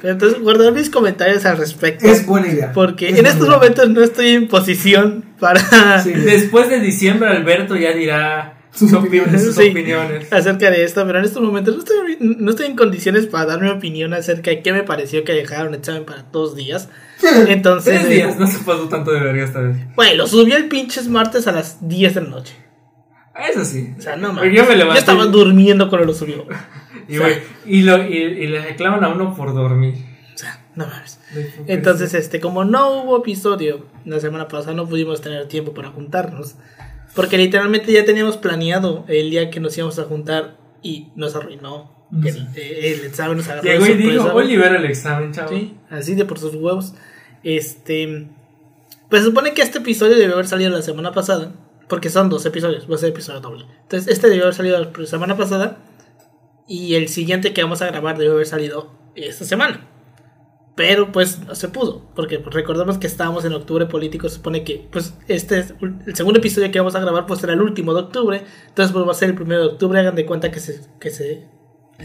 Pero 0.00 0.12
entonces 0.14 0.40
guardar 0.40 0.72
mis 0.72 0.88
comentarios 0.88 1.44
al 1.44 1.58
respecto. 1.58 2.06
Es 2.06 2.24
buena 2.24 2.48
idea. 2.48 2.72
porque 2.72 3.10
Es 3.10 3.18
en 3.18 3.26
estos 3.26 3.46
idea. 3.46 3.58
momentos 3.58 3.90
no 3.90 4.02
estoy 4.02 4.28
en 4.30 4.48
posición 4.48 5.22
para 5.38 6.02
Sí. 6.02 6.10
Después 6.12 6.70
de 6.70 6.80
diciembre, 6.80 7.28
Alberto 7.28 7.76
ya 7.76 7.92
dirá 7.92 8.53
Sus 8.74 8.90
sus, 8.90 8.98
opi- 8.98 9.06
opiniones. 9.06 9.44
sus 9.44 9.54
Sí. 9.54 9.70
opiniones. 9.70 10.32
acerca 10.32 10.70
de 10.70 10.82
esto, 10.84 11.06
pero 11.06 11.18
en 11.20 11.24
estos 11.24 11.42
momentos 11.42 11.74
no 11.76 11.80
estoy, 11.80 12.16
no 12.20 12.50
estoy 12.50 12.66
en 12.66 12.76
condiciones 12.76 13.26
para 13.26 13.46
dar 13.46 13.60
mi 13.60 13.68
opinión 13.70 14.12
acerca 14.14 14.50
de 14.50 14.62
qué 14.62 14.72
me 14.72 14.82
pareció 14.82 15.22
que 15.24 15.32
dejaron 15.32 15.74
examen 15.74 16.04
para 16.04 16.24
dos 16.32 16.56
días. 16.56 16.88
Entonces, 17.48 18.00
Tres 18.00 18.08
días, 18.10 18.38
no 18.38 18.46
se 18.46 18.58
pasó 18.58 18.88
tanto 18.88 19.12
de 19.12 19.20
verga 19.20 19.44
esta 19.44 19.60
vez. 19.60 19.76
bueno, 19.94 20.14
lo 20.16 20.26
subí 20.26 20.52
el 20.52 20.68
pinches 20.68 21.08
martes 21.08 21.46
a 21.46 21.52
las 21.52 21.86
10 21.88 22.14
de 22.16 22.20
la 22.22 22.28
noche. 22.28 22.54
Eso 23.50 23.64
sí. 23.64 23.92
O 23.98 24.00
sea, 24.00 24.16
no 24.16 24.32
mames. 24.32 24.52
yo 24.54 24.62
me 24.64 24.70
Yo 24.70 24.76
levanté. 24.76 25.00
estaba 25.00 25.26
durmiendo 25.26 25.88
cuando 25.88 26.06
lo 26.08 26.14
subió. 26.14 26.44
Y, 27.06 27.18
güey, 27.18 27.34
y, 27.66 27.82
lo, 27.82 28.02
y, 28.02 28.16
y 28.16 28.46
le 28.46 28.62
reclaman 28.62 29.04
a 29.04 29.08
uno 29.08 29.34
por 29.36 29.52
dormir. 29.52 29.94
O 30.34 30.38
sea, 30.38 30.64
no 30.74 30.86
mames. 30.86 31.20
Entonces, 31.66 32.14
este, 32.14 32.40
como 32.40 32.64
no 32.64 33.02
hubo 33.02 33.18
episodio 33.18 33.84
la 34.06 34.20
semana 34.20 34.48
pasada, 34.48 34.72
no 34.74 34.88
pudimos 34.88 35.20
tener 35.20 35.46
tiempo 35.46 35.74
para 35.74 35.90
juntarnos. 35.90 36.54
Porque 37.14 37.38
literalmente 37.38 37.92
ya 37.92 38.04
teníamos 38.04 38.36
planeado 38.36 39.04
el 39.08 39.30
día 39.30 39.50
que 39.50 39.60
nos 39.60 39.76
íbamos 39.78 39.98
a 39.98 40.04
juntar 40.04 40.56
y 40.82 41.08
nos 41.14 41.36
arruinó. 41.36 41.92
Sí. 42.22 42.28
El, 42.28 42.62
el 42.84 43.04
examen 43.06 43.38
nos 43.38 43.48
agarró 43.48 43.62
Llegó 43.62 43.86
y 43.86 43.94
dijo: 43.94 44.40
el 44.40 44.84
examen, 44.84 45.32
chavo. 45.32 45.50
Sí, 45.50 45.76
así 45.90 46.14
de 46.14 46.24
por 46.24 46.38
sus 46.38 46.54
huevos. 46.54 46.94
Este. 47.42 48.28
Pues 49.08 49.22
se 49.22 49.28
supone 49.28 49.54
que 49.54 49.62
este 49.62 49.78
episodio 49.78 50.16
debió 50.16 50.34
haber 50.34 50.46
salido 50.46 50.70
la 50.70 50.82
semana 50.82 51.12
pasada. 51.12 51.52
Porque 51.88 52.08
son 52.08 52.30
dos 52.30 52.46
episodios, 52.46 52.90
va 52.90 52.94
a 52.94 52.98
ser 52.98 53.10
episodio 53.10 53.40
doble. 53.40 53.66
Entonces, 53.82 54.10
este 54.10 54.28
debió 54.28 54.44
haber 54.44 54.54
salido 54.54 54.78
la 54.78 55.06
semana 55.06 55.36
pasada. 55.36 55.78
Y 56.66 56.94
el 56.94 57.08
siguiente 57.08 57.52
que 57.52 57.62
vamos 57.62 57.82
a 57.82 57.86
grabar 57.86 58.16
debió 58.16 58.32
haber 58.32 58.46
salido 58.46 58.90
esta 59.14 59.44
semana. 59.44 59.86
Pero 60.74 61.12
pues 61.12 61.38
no 61.40 61.54
se 61.54 61.68
pudo. 61.68 62.02
Porque 62.14 62.38
recordemos 62.38 62.98
que 62.98 63.06
estábamos 63.06 63.44
en 63.44 63.52
octubre 63.52 63.86
político. 63.86 64.28
Se 64.28 64.36
supone 64.36 64.64
que 64.64 64.88
pues 64.90 65.14
este 65.28 65.60
es 65.60 65.74
el 65.80 66.16
segundo 66.16 66.40
episodio 66.40 66.70
que 66.70 66.80
vamos 66.80 66.94
a 66.96 67.00
grabar 67.00 67.26
pues 67.26 67.40
será 67.40 67.52
el 67.52 67.62
último 67.62 67.94
de 67.94 68.00
octubre. 68.00 68.42
Entonces 68.68 68.92
pues 68.92 69.06
va 69.06 69.12
a 69.12 69.14
ser 69.14 69.30
el 69.30 69.36
primero 69.36 69.60
de 69.60 69.66
octubre. 69.68 70.00
Hagan 70.00 70.16
de 70.16 70.26
cuenta 70.26 70.50
que 70.50 70.60
se, 70.60 70.80
que 70.98 71.10
se, 71.10 71.46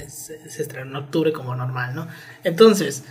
se, 0.07 0.49
se 0.49 0.61
estrena 0.61 0.89
en 0.89 0.95
octubre 0.95 1.33
como 1.33 1.55
normal, 1.55 1.95
¿no? 1.95 2.07
Entonces, 2.43 3.03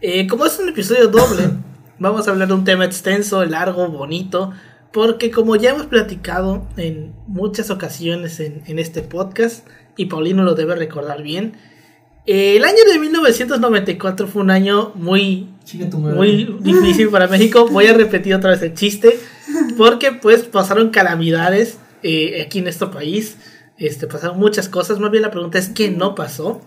eh, 0.00 0.26
como 0.26 0.46
es 0.46 0.58
un 0.58 0.70
episodio 0.70 1.08
doble, 1.08 1.50
vamos 1.98 2.26
a 2.26 2.30
hablar 2.30 2.48
de 2.48 2.54
un 2.54 2.64
tema 2.64 2.84
extenso, 2.84 3.44
largo, 3.44 3.88
bonito, 3.88 4.52
porque 4.92 5.30
como 5.30 5.56
ya 5.56 5.70
hemos 5.70 5.86
platicado 5.86 6.66
en 6.76 7.14
muchas 7.26 7.70
ocasiones 7.70 8.40
en, 8.40 8.62
en 8.66 8.78
este 8.78 9.02
podcast, 9.02 9.66
y 9.96 10.06
Paulino 10.06 10.42
lo 10.42 10.54
debe 10.54 10.74
recordar 10.74 11.22
bien, 11.22 11.54
eh, 11.54 11.73
el 12.26 12.64
año 12.64 12.78
de 12.90 12.98
1994 12.98 14.26
fue 14.26 14.42
un 14.42 14.50
año 14.50 14.92
muy, 14.94 15.48
muy 15.92 16.56
difícil 16.60 17.08
para 17.10 17.26
México. 17.28 17.66
Voy 17.68 17.86
a 17.86 17.92
repetir 17.94 18.34
otra 18.34 18.50
vez 18.50 18.62
el 18.62 18.74
chiste, 18.74 19.18
porque 19.76 20.12
pues 20.12 20.42
pasaron 20.44 20.90
calamidades 20.90 21.78
eh, 22.02 22.42
aquí 22.44 22.58
en 22.58 22.64
nuestro 22.64 22.90
país, 22.90 23.36
este, 23.78 24.06
pasaron 24.06 24.38
muchas 24.38 24.68
cosas, 24.68 24.98
más 24.98 25.10
bien 25.10 25.22
la 25.22 25.30
pregunta 25.30 25.58
es 25.58 25.68
¿qué 25.68 25.90
no 25.90 26.14
pasó? 26.14 26.60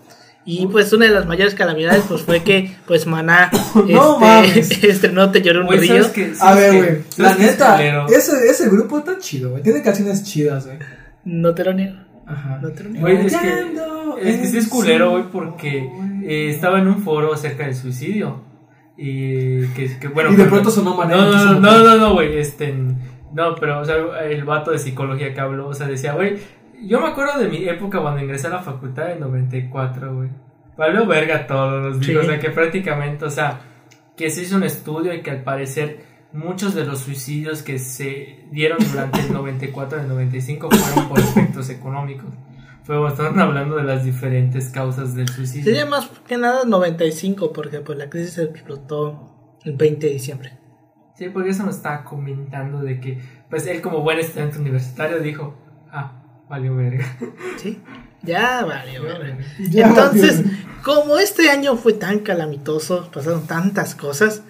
Y 0.44 0.66
pues 0.68 0.92
una 0.94 1.04
de 1.06 1.12
las 1.12 1.26
mayores 1.26 1.54
calamidades 1.54 2.04
pues 2.08 2.22
fue 2.22 2.42
que 2.42 2.74
pues 2.86 3.06
Maná 3.06 3.50
No 3.86 4.18
mames. 4.18 4.56
este, 4.56 4.88
estrenó 4.90 5.30
Te 5.30 5.42
lloré 5.42 5.60
un 5.60 5.66
Güey, 5.66 5.80
río. 5.80 5.96
A 5.96 6.04
¿Sabes 6.04 6.72
ver, 6.72 6.72
güey. 6.72 7.04
¿Sabes 7.10 7.18
La 7.18 7.34
neta, 7.36 8.06
ese, 8.08 8.48
ese 8.48 8.68
grupo 8.70 8.98
está 8.98 9.18
chido, 9.18 9.50
güey. 9.50 9.62
Tiene 9.62 9.82
canciones 9.82 10.22
chidas, 10.24 10.64
güey. 10.66 10.78
No 11.24 11.54
te 11.54 11.64
lo 11.64 11.74
niego. 11.74 11.96
Ajá. 12.28 12.60
Güey, 13.00 13.26
es 13.26 13.36
que, 13.36 13.48
es 14.22 14.50
que 14.52 14.58
es 14.58 14.68
culero, 14.68 15.10
güey, 15.12 15.24
porque 15.32 15.88
eh, 16.24 16.50
estaba 16.50 16.78
en 16.78 16.88
un 16.88 16.98
foro 17.02 17.32
acerca 17.32 17.64
del 17.64 17.74
suicidio. 17.74 18.42
Y 18.96 19.66
que, 19.68 19.98
que, 19.98 20.08
bueno. 20.08 20.30
Y 20.30 20.32
de 20.32 20.38
pero- 20.38 20.50
pronto 20.50 20.70
sonó 20.70 20.96
No, 20.96 21.06
no, 21.06 21.54
no, 21.60 21.78
no, 21.84 21.96
no, 21.96 22.12
güey, 22.14 22.36
este. 22.38 22.74
No, 23.32 23.54
pero, 23.54 23.80
o 23.80 23.84
sea, 23.84 23.96
el 24.24 24.44
vato 24.44 24.70
de 24.72 24.78
psicología 24.78 25.32
que 25.34 25.40
habló, 25.40 25.68
o 25.68 25.74
sea, 25.74 25.86
decía, 25.86 26.14
güey, 26.14 26.36
yo 26.82 27.00
me 27.00 27.08
acuerdo 27.08 27.38
de 27.38 27.48
mi 27.48 27.68
época 27.68 28.00
cuando 28.00 28.20
ingresé 28.22 28.46
a 28.48 28.50
la 28.50 28.58
facultad 28.62 29.12
en 29.12 29.20
94, 29.20 30.14
güey. 30.14 30.28
Valió 30.76 31.06
verga 31.06 31.46
todo, 31.46 31.80
nos 31.80 32.00
dijo, 32.00 32.20
Sí. 32.20 32.26
o 32.26 32.28
sea, 32.30 32.38
que 32.40 32.50
prácticamente, 32.50 33.24
o 33.24 33.30
sea, 33.30 33.60
que 34.16 34.30
se 34.30 34.42
hizo 34.42 34.56
un 34.56 34.62
estudio 34.64 35.12
y 35.14 35.20
que 35.22 35.30
al 35.30 35.42
parecer 35.42 36.04
muchos 36.32 36.74
de 36.74 36.84
los 36.84 37.00
suicidios 37.00 37.62
que 37.62 37.78
se 37.78 38.44
dieron 38.50 38.78
durante 38.90 39.20
el 39.20 39.32
94 39.32 39.98
y 39.98 40.02
el 40.02 40.08
95 40.08 40.70
fueron 40.70 41.08
por 41.08 41.18
efectos 41.18 41.70
económicos. 41.70 42.26
Fue 42.84 43.06
estaban 43.06 43.38
hablando 43.38 43.76
de 43.76 43.84
las 43.84 44.04
diferentes 44.04 44.70
causas 44.70 45.14
del 45.14 45.28
suicidio. 45.28 45.64
Sería 45.64 45.84
más 45.84 46.08
que 46.26 46.38
nada 46.38 46.64
95 46.64 47.52
porque 47.52 47.80
pues 47.80 47.98
la 47.98 48.08
crisis 48.08 48.38
explotó 48.38 49.58
el 49.64 49.76
20 49.76 50.06
de 50.06 50.12
diciembre. 50.14 50.58
Sí, 51.14 51.28
porque 51.28 51.50
eso 51.50 51.64
nos 51.64 51.76
estaba 51.76 52.04
comentando 52.04 52.80
de 52.80 53.00
que, 53.00 53.20
pues 53.50 53.66
él 53.66 53.82
como 53.82 54.02
buen 54.02 54.20
estudiante 54.20 54.58
universitario 54.58 55.18
dijo, 55.18 55.54
ah, 55.90 56.22
valió 56.48 56.76
verga. 56.76 57.04
Sí. 57.58 57.82
Ya 58.22 58.64
vale. 58.64 58.98
Ya, 59.70 59.88
Entonces, 59.88 60.42
como 60.82 61.18
este 61.18 61.50
año 61.50 61.76
fue 61.76 61.92
tan 61.92 62.20
calamitoso, 62.20 63.10
pasaron 63.12 63.46
tantas 63.46 63.94
cosas, 63.94 64.42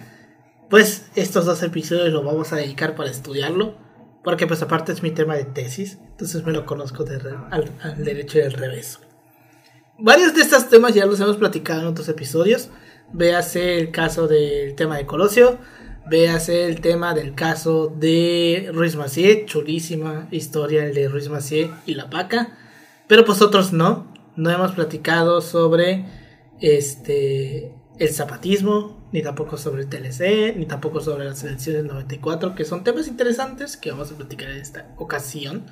pues 0.71 1.07
estos 1.15 1.47
dos 1.47 1.63
episodios 1.63 2.13
los 2.13 2.25
vamos 2.25 2.53
a 2.53 2.57
dedicar 2.57 2.95
para 2.95 3.11
estudiarlo, 3.11 3.77
porque 4.25 4.47
pues 4.47 4.63
aparte 4.63 4.93
es 4.93 5.03
mi 5.03 5.11
tema 5.11 5.37
de 5.37 5.45
tesis, 5.45 5.99
entonces 6.11 6.45
me 6.45 6.53
lo 6.53 6.67
conozco 6.67 7.05
al, 7.51 7.73
al 7.83 8.05
derecho 8.05 8.39
y 8.39 8.43
al 8.43 8.53
revés. 8.53 9.01
Varios 9.99 10.35
de 10.35 10.43
estos 10.43 10.69
temas 10.69 10.95
ya 10.95 11.07
los 11.07 11.21
hemos 11.21 11.37
platicado 11.37 11.81
en 11.81 11.87
otros 11.87 12.09
episodios, 12.09 12.71
véase 13.13 13.79
el 13.79 13.91
caso 13.91 14.29
del 14.29 14.75
tema 14.75 14.97
de 14.97 15.07
Colosio, 15.07 15.59
Véase 16.11 16.65
el 16.65 16.81
tema 16.81 17.13
del 17.13 17.35
caso 17.35 17.93
de 17.95 18.71
Ruiz 18.73 18.97
Macié, 18.97 19.45
chulísima 19.45 20.27
historia 20.31 20.87
el 20.87 20.95
de 20.95 21.07
Ruiz 21.07 21.29
Macié 21.29 21.71
y 21.85 21.95
la 21.95 22.09
paca. 22.09 22.57
Pero 23.07 23.27
pues 23.27 23.43
otros 23.43 23.75
no. 23.75 24.11
No 24.35 24.51
hemos 24.51 24.73
platicado 24.73 25.43
sobre 25.43 26.07
este 26.61 27.75
el 27.99 28.11
zapatismo, 28.11 29.09
ni 29.13 29.23
tampoco 29.23 29.57
sobre 29.57 29.83
el 29.83 29.89
TLC, 29.89 30.57
ni 30.57 30.67
tampoco 30.67 31.01
sobre 31.01 31.25
las 31.25 31.43
elecciones 31.43 31.83
del 31.83 31.93
94, 31.93 32.55
que 32.55 32.65
son 32.65 32.85
temas 32.85 33.09
interesantes 33.09 33.77
que 33.77 33.91
vamos 33.91 34.13
a 34.13 34.17
platicar 34.17 34.51
en 34.51 34.59
esta 34.59 34.87
ocasión. 34.97 35.67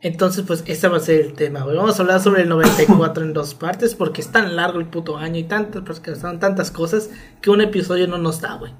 Entonces, 0.00 0.44
pues, 0.46 0.64
este 0.66 0.88
va 0.88 0.96
a 0.96 1.00
ser 1.00 1.20
el 1.20 1.34
tema, 1.34 1.62
güey. 1.62 1.76
Vamos 1.76 1.98
a 1.98 2.02
hablar 2.02 2.20
sobre 2.20 2.42
el 2.42 2.48
94 2.48 3.22
en 3.22 3.34
dos 3.34 3.54
partes, 3.54 3.94
porque 3.94 4.22
es 4.22 4.32
tan 4.32 4.56
largo 4.56 4.78
el 4.78 4.86
puto 4.86 5.18
año 5.18 5.38
y 5.38 5.44
tantas, 5.44 6.00
tantas 6.40 6.70
cosas 6.70 7.10
que 7.42 7.50
un 7.50 7.60
episodio 7.60 8.08
no 8.08 8.16
nos 8.16 8.40
da, 8.40 8.54
güey. 8.54 8.72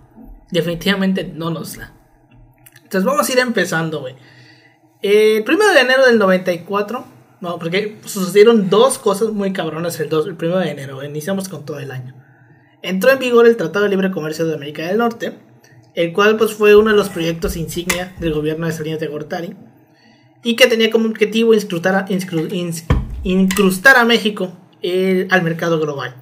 Definitivamente 0.50 1.24
no 1.24 1.50
nos 1.50 1.76
da. 1.76 1.92
Entonces, 2.76 3.04
vamos 3.04 3.28
a 3.28 3.32
ir 3.32 3.38
empezando, 3.38 4.00
güey. 4.00 4.16
El 5.02 5.44
primero 5.44 5.72
de 5.72 5.80
enero 5.80 6.06
del 6.06 6.18
94, 6.18 7.04
no, 7.42 7.58
porque 7.58 8.00
sucedieron 8.06 8.70
dos 8.70 8.98
cosas 8.98 9.30
muy 9.30 9.52
cabronas 9.52 10.00
el, 10.00 10.08
dos, 10.08 10.26
el 10.26 10.36
primero 10.36 10.60
de 10.60 10.70
enero. 10.70 11.04
Iniciamos 11.04 11.50
con 11.50 11.66
todo 11.66 11.78
el 11.78 11.90
año. 11.90 12.14
Entró 12.82 13.10
en 13.10 13.18
vigor 13.18 13.46
el 13.46 13.56
Tratado 13.56 13.84
de 13.84 13.90
Libre 13.90 14.10
Comercio 14.10 14.46
de 14.46 14.54
América 14.54 14.86
del 14.86 14.98
Norte, 14.98 15.34
el 15.94 16.12
cual, 16.12 16.36
pues, 16.36 16.54
fue 16.54 16.76
uno 16.76 16.90
de 16.90 16.96
los 16.96 17.08
proyectos 17.08 17.56
insignia 17.56 18.14
del 18.18 18.32
gobierno 18.32 18.66
de 18.66 18.72
Salinas 18.72 19.00
de 19.00 19.08
Gortari 19.08 19.54
y 20.42 20.56
que 20.56 20.66
tenía 20.66 20.90
como 20.90 21.08
objetivo 21.08 21.52
incrustar 21.54 21.94
a, 21.94 22.06
incrustar 23.22 23.96
a 23.96 24.04
México 24.04 24.52
al 25.30 25.42
mercado 25.42 25.78
global. 25.78 26.16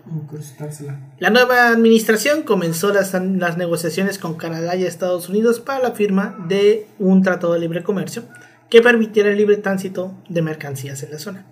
La 1.21 1.31
nueva 1.31 1.69
administración 1.69 2.43
comenzó 2.43 2.93
las, 2.93 3.15
las, 3.15 3.57
negociaciones 3.57 4.19
con 4.19 4.35
Canadá 4.35 4.75
y 4.75 4.85
Estados 4.85 5.29
Unidos 5.29 5.61
para 5.61 5.81
la 5.81 5.93
firma 5.93 6.45
de 6.49 6.89
un 6.99 7.23
tratado 7.23 7.53
de 7.53 7.61
libre 7.61 7.85
comercio 7.85 8.25
que 8.69 8.83
permitiera 8.83 9.31
el 9.31 9.37
libre 9.37 9.59
tránsito 9.59 10.13
de 10.29 10.43
mercancías 10.43 11.03
en 11.05 11.13
la 11.13 11.19
zona. 11.19 11.47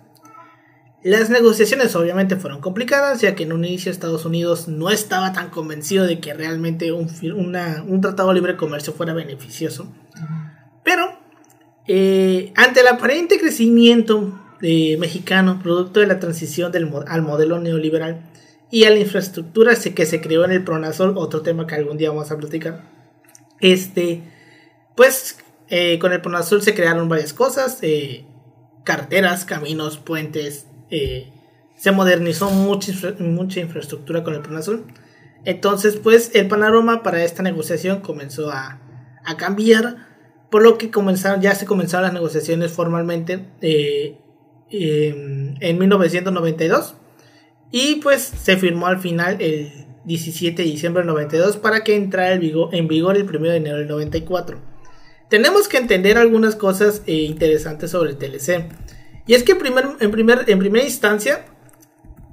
Las 1.07 1.29
negociaciones 1.29 1.95
obviamente 1.95 2.35
fueron 2.35 2.59
complicadas, 2.59 3.21
ya 3.21 3.33
que 3.33 3.43
en 3.43 3.53
un 3.53 3.63
inicio 3.63 3.89
Estados 3.89 4.25
Unidos 4.25 4.67
no 4.67 4.89
estaba 4.89 5.31
tan 5.31 5.49
convencido 5.49 6.05
de 6.05 6.19
que 6.19 6.33
realmente 6.33 6.91
un, 6.91 7.09
un 7.31 8.01
tratado 8.01 8.27
de 8.27 8.35
libre 8.35 8.57
comercio 8.57 8.91
fuera 8.91 9.13
beneficioso. 9.13 9.89
Pero 10.83 11.17
eh, 11.87 12.51
ante 12.57 12.81
el 12.81 12.87
aparente 12.87 13.39
crecimiento 13.39 14.37
eh, 14.61 14.97
mexicano, 14.97 15.61
producto 15.63 16.01
de 16.01 16.07
la 16.07 16.19
transición 16.19 16.73
del, 16.73 16.91
al 17.07 17.21
modelo 17.21 17.57
neoliberal 17.57 18.29
y 18.69 18.83
a 18.83 18.89
la 18.89 18.99
infraestructura 18.99 19.75
que 19.75 20.05
se 20.05 20.19
creó 20.19 20.43
en 20.43 20.51
el 20.51 20.65
Pronasol, 20.65 21.17
otro 21.17 21.41
tema 21.41 21.67
que 21.67 21.75
algún 21.75 21.97
día 21.97 22.09
vamos 22.09 22.31
a 22.31 22.37
platicar, 22.37 22.83
este, 23.61 24.23
pues 24.93 25.37
eh, 25.69 25.99
con 25.99 26.11
el 26.11 26.19
Pronasol 26.19 26.61
se 26.61 26.75
crearon 26.75 27.07
varias 27.07 27.31
cosas, 27.31 27.79
carteras, 28.83 29.45
caminos, 29.45 29.99
puentes, 29.99 30.66
se 30.89 31.91
modernizó 31.91 32.49
mucha, 32.49 32.91
mucha 33.19 33.59
infraestructura 33.59 34.23
con 34.23 34.33
el 34.33 34.41
Pronasol. 34.41 34.85
Entonces, 35.45 35.95
pues 35.95 36.31
el 36.33 36.47
panorama 36.47 37.03
para 37.03 37.23
esta 37.23 37.43
negociación 37.43 38.01
comenzó 38.01 38.51
a, 38.51 38.81
a 39.23 39.37
cambiar 39.37 40.07
por 40.49 40.63
lo 40.63 40.77
que 40.77 40.89
comenzaron, 40.89 41.41
ya 41.41 41.55
se 41.55 41.65
comenzaron 41.65 42.03
las 42.05 42.13
negociaciones 42.13 42.71
formalmente 42.71 43.45
eh, 43.61 44.17
en 44.69 45.77
1992 45.77 46.95
y 47.71 47.95
pues 47.95 48.21
se 48.21 48.57
firmó 48.57 48.87
al 48.87 48.99
final 48.99 49.41
el 49.41 49.87
17 50.05 50.61
de 50.61 50.69
diciembre 50.69 51.01
del 51.01 51.07
92 51.07 51.57
para 51.57 51.83
que 51.83 51.95
entrara 51.95 52.33
en 52.33 52.39
vigor, 52.39 52.73
en 52.73 52.87
vigor 52.87 53.17
el 53.17 53.23
1 53.23 53.39
de 53.49 53.57
enero 53.57 53.77
del 53.77 53.87
94. 53.87 54.57
Tenemos 55.29 55.67
que 55.67 55.77
entender 55.77 56.17
algunas 56.17 56.55
cosas 56.55 57.01
eh, 57.05 57.15
interesantes 57.15 57.91
sobre 57.91 58.11
el 58.11 58.17
TLC. 58.17 58.69
Y 59.27 59.33
es 59.33 59.43
que 59.43 59.51
en, 59.51 59.59
primer, 59.59 59.85
en, 59.99 60.11
primer, 60.11 60.45
en 60.47 60.59
primera 60.59 60.85
instancia, 60.85 61.45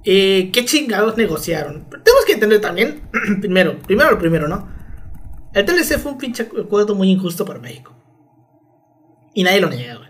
eh, 0.04 0.50
¿qué 0.52 0.64
chingados 0.64 1.16
negociaron? 1.16 1.84
tenemos 1.90 2.24
que 2.26 2.32
entender 2.34 2.60
también, 2.60 3.02
primero, 3.40 3.78
primero 3.80 4.12
lo 4.12 4.18
primero, 4.18 4.48
¿no? 4.48 4.68
El 5.52 5.64
TLC 5.64 5.98
fue 5.98 6.12
un 6.12 6.18
pinche 6.18 6.42
acuerdo 6.42 6.94
muy 6.94 7.10
injusto 7.10 7.44
para 7.44 7.58
México. 7.60 7.94
Y 9.34 9.44
nadie 9.44 9.60
lo 9.60 9.70
niega, 9.70 9.96
güey. 9.96 10.08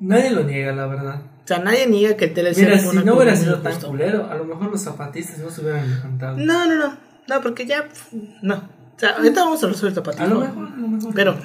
Nadie 0.00 0.30
lo 0.30 0.42
niega, 0.44 0.72
la 0.72 0.86
verdad. 0.86 1.22
O 1.44 1.46
sea, 1.46 1.58
nadie 1.58 1.86
niega 1.86 2.16
que 2.16 2.26
el 2.26 2.34
TLC 2.34 2.58
Mira, 2.58 2.78
si 2.78 2.96
no 2.98 3.14
hubiera 3.14 3.36
sido 3.36 3.58
tan 3.60 3.80
culero, 3.80 4.30
a 4.30 4.34
lo 4.34 4.44
mejor 4.44 4.70
los 4.70 4.80
zapatistas 4.82 5.38
no 5.38 5.50
se 5.50 5.62
hubieran 5.62 5.90
levantado. 5.90 6.36
No, 6.38 6.66
no, 6.66 6.76
no. 6.76 6.96
No, 7.28 7.40
porque 7.42 7.66
ya. 7.66 7.88
No. 8.42 8.54
O 8.54 8.98
sea, 8.98 9.10
ahorita 9.10 9.44
vamos 9.44 9.62
a 9.64 9.68
resolver 9.68 9.90
el 9.90 9.94
zapatismo. 9.94 10.26
A 10.26 10.28
lo 10.28 10.40
mejor, 10.40 10.66
a 10.66 10.76
lo 10.76 10.88
mejor. 10.88 11.14
Pero 11.14 11.36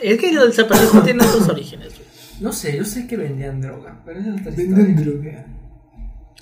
es 0.00 0.18
que 0.18 0.30
el 0.30 0.52
zapatismo 0.52 1.02
tiene 1.02 1.24
otros 1.24 1.48
orígenes, 1.48 1.94
güey. 1.94 2.03
No 2.40 2.52
sé, 2.52 2.76
yo 2.76 2.84
sé 2.84 3.06
que 3.06 3.16
vendían 3.16 3.60
droga, 3.60 4.02
pero 4.04 4.20
eso 4.20 4.30
es 4.30 4.56
Venden 4.56 4.96
droga. 4.96 5.46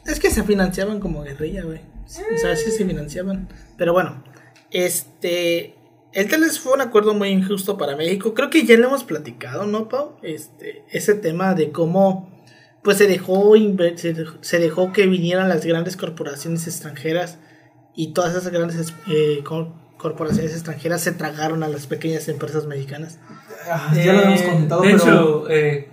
Es 0.06 0.18
que 0.18 0.30
se 0.30 0.42
financiaban 0.42 1.00
como 1.00 1.22
guerrilla, 1.22 1.62
güey. 1.62 1.80
O 2.04 2.38
sea, 2.38 2.56
sí 2.56 2.70
se 2.70 2.84
financiaban. 2.84 3.48
Pero 3.76 3.92
bueno, 3.92 4.22
este. 4.70 5.76
El 6.12 6.28
TLC 6.28 6.60
fue 6.60 6.74
un 6.74 6.82
acuerdo 6.82 7.14
muy 7.14 7.30
injusto 7.30 7.78
para 7.78 7.96
México. 7.96 8.34
Creo 8.34 8.50
que 8.50 8.66
ya 8.66 8.76
lo 8.76 8.88
hemos 8.88 9.04
platicado, 9.04 9.66
¿no, 9.66 9.88
Pau? 9.88 10.16
Este, 10.22 10.84
ese 10.90 11.14
tema 11.14 11.54
de 11.54 11.72
cómo 11.72 12.30
pues 12.82 12.98
se 12.98 13.06
dejó 13.06 13.54
se 14.40 14.58
dejó 14.58 14.92
que 14.92 15.06
vinieran 15.06 15.48
las 15.48 15.64
grandes 15.64 15.96
corporaciones 15.96 16.66
extranjeras 16.66 17.38
y 17.94 18.12
todas 18.12 18.34
esas 18.34 18.52
grandes 18.52 18.92
eh, 19.08 19.42
corporaciones 19.96 20.52
extranjeras 20.52 21.00
se 21.00 21.12
tragaron 21.12 21.62
a 21.62 21.68
las 21.68 21.86
pequeñas 21.86 22.28
empresas 22.28 22.66
mexicanas. 22.66 23.18
Ah, 23.70 23.92
ya 23.94 24.12
lo 24.12 24.18
habíamos 24.20 24.40
eh, 24.40 24.48
comentado. 24.48 24.82
De 24.82 24.92
hecho, 24.92 25.50
eh, 25.50 25.88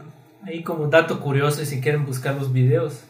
ahí 0.46 0.64
como 0.64 0.88
dato 0.88 1.20
curioso, 1.20 1.64
si 1.66 1.82
quieren 1.82 2.06
buscar 2.06 2.36
los 2.36 2.52
videos, 2.52 3.02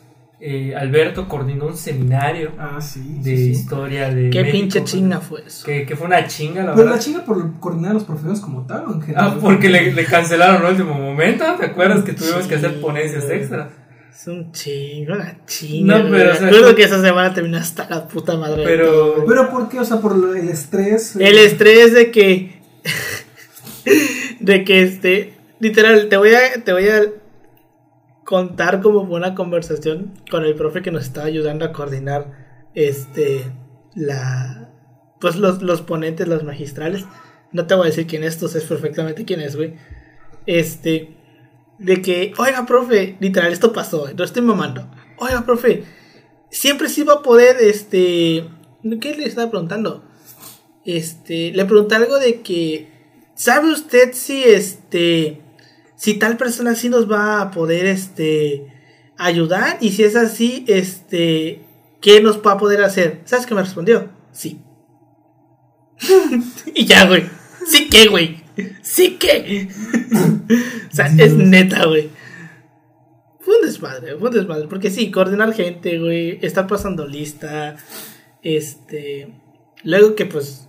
eh, 0.42 0.74
Alberto 0.74 1.28
coordinó 1.28 1.66
un 1.66 1.76
seminario 1.76 2.54
ah, 2.58 2.80
de 3.04 3.34
historia 3.34 4.10
de. 4.10 4.30
¿Qué 4.30 4.46
pinche 4.46 4.86
chinga 4.86 5.20
fue 5.20 5.44
eso? 5.46 5.66
Que, 5.66 5.86
que, 5.86 5.98
fue 5.98 6.08
una 6.08 6.26
chinga, 6.28 6.64
la 6.64 6.72
Pero 6.72 6.86
verdad. 6.86 6.92
la 6.94 7.00
chinga 7.00 7.26
por 7.26 7.60
coordinar 7.60 7.92
a 7.92 7.94
los 7.96 8.06
profesores 8.06 8.40
como 8.40 8.66
tal, 8.66 8.86
en 8.94 9.02
general. 9.02 9.34
Ah, 9.36 9.38
porque 9.42 9.68
le, 9.68 9.92
le 9.92 10.06
cancelaron 10.06 10.66
el 10.66 10.72
último 10.72 10.94
momento. 10.94 11.44
¿Te 11.60 11.66
acuerdas 11.66 12.06
que 12.06 12.14
tuvimos 12.14 12.48
que 12.48 12.56
hacer 12.56 12.80
ponencias 12.80 13.30
extras? 13.30 13.68
Es 14.14 14.28
un 14.28 14.52
chingo, 14.54 15.14
una 15.14 15.46
chinga. 15.46 16.00
No, 16.00 16.10
pero. 16.10 16.40
Me 16.40 16.48
acuerdo 16.48 16.76
que 16.76 16.84
esa 16.84 17.02
semana 17.02 17.34
terminó 17.34 17.58
hasta 17.58 17.90
la 17.90 18.08
puta 18.08 18.38
madre. 18.38 18.64
Pero. 18.64 19.26
Pero 19.28 19.50
¿por 19.50 19.68
qué? 19.68 19.82
O 19.82 19.86
sea, 19.86 19.98
por 19.98 20.14
el 20.38 20.48
estrés. 20.48 21.18
El 21.18 21.38
estrés 21.38 21.94
de 21.94 22.12
que. 22.12 22.62
De 24.40 24.64
que 24.64 24.84
este. 24.84 25.34
Literal, 25.60 26.10
te 26.10 26.18
voy 26.18 26.34
a. 26.34 26.64
Te 26.64 26.74
voy 26.74 26.88
a 26.88 27.04
contar 28.26 28.82
como 28.82 29.06
buena 29.06 29.34
conversación 29.34 30.14
con 30.30 30.46
el 30.46 30.54
profe 30.54 30.84
que 30.84 30.92
nos 30.92 31.04
estaba 31.04 31.26
ayudando 31.26 31.66
a 31.66 31.72
coordinar 31.72 32.32
este 32.76 33.44
la 33.96 34.70
pues 35.20 35.36
los, 35.36 35.62
los 35.64 35.82
ponentes, 35.82 36.28
los 36.28 36.44
magistrales. 36.44 37.06
No 37.52 37.66
te 37.66 37.74
voy 37.74 37.86
a 37.86 37.90
decir 37.90 38.06
quién 38.06 38.24
es, 38.24 38.38
tú 38.38 38.48
sabes 38.48 38.68
perfectamente 38.68 39.26
quién 39.26 39.42
es, 39.42 39.56
güey. 39.56 39.76
Este 40.46 41.18
de 41.80 42.02
que, 42.02 42.34
oiga, 42.38 42.66
profe, 42.66 43.18
literal 43.20 43.52
esto 43.52 43.74
pasó, 43.74 44.08
no 44.16 44.24
estoy 44.24 44.44
mamando. 44.44 44.90
Oiga, 45.18 45.44
profe, 45.44 45.84
siempre 46.52 46.88
sí 46.88 47.04
va 47.04 47.16
a 47.16 47.24
poder 47.24 47.58
este 47.60 48.48
¿qué 49.02 49.16
le 49.16 49.26
estaba 49.26 49.50
preguntando? 49.50 50.04
Este, 50.86 51.52
le 51.52 51.66
pregunté 51.66 51.96
algo 51.96 52.20
de 52.20 52.42
que 52.42 52.99
¿sabe 53.40 53.72
usted 53.72 54.12
si 54.14 54.44
este 54.44 55.42
si 55.96 56.16
tal 56.16 56.36
persona 56.36 56.76
sí 56.76 56.90
nos 56.90 57.10
va 57.10 57.42
a 57.42 57.52
poder 57.52 57.86
este 57.86 58.66
ayudar 59.18 59.78
y 59.80 59.92
si 59.94 60.04
es 60.04 60.18
así, 60.18 60.66
este 60.68 61.62
¿qué 62.02 62.22
nos 62.22 62.46
va 62.46 62.54
a 62.54 62.58
poder 62.58 62.84
hacer? 62.84 63.22
¿Sabes 63.24 63.46
qué 63.46 63.56
me 63.56 63.62
respondió? 63.62 64.10
Sí. 64.34 64.62
y 66.76 66.86
ya, 66.86 67.08
güey. 67.08 67.24
Sí 67.66 67.90
que, 67.90 68.08
güey. 68.08 68.44
Sí 68.82 69.18
que. 69.18 69.70
o 70.92 70.96
sea, 70.96 71.08
es 71.18 71.34
neta, 71.34 71.86
güey. 71.86 72.10
Fue 73.40 73.56
un 73.58 73.66
desmadre, 73.66 74.18
fue 74.18 74.30
un 74.30 74.36
desmadre. 74.36 74.68
Porque 74.68 74.90
sí, 74.90 75.12
coordinar 75.12 75.54
gente, 75.54 75.98
güey. 75.98 76.40
Estar 76.42 76.68
pasando 76.68 77.08
lista. 77.08 77.78
Este. 78.42 79.34
Luego 79.84 80.16
que 80.16 80.26
pues 80.26 80.69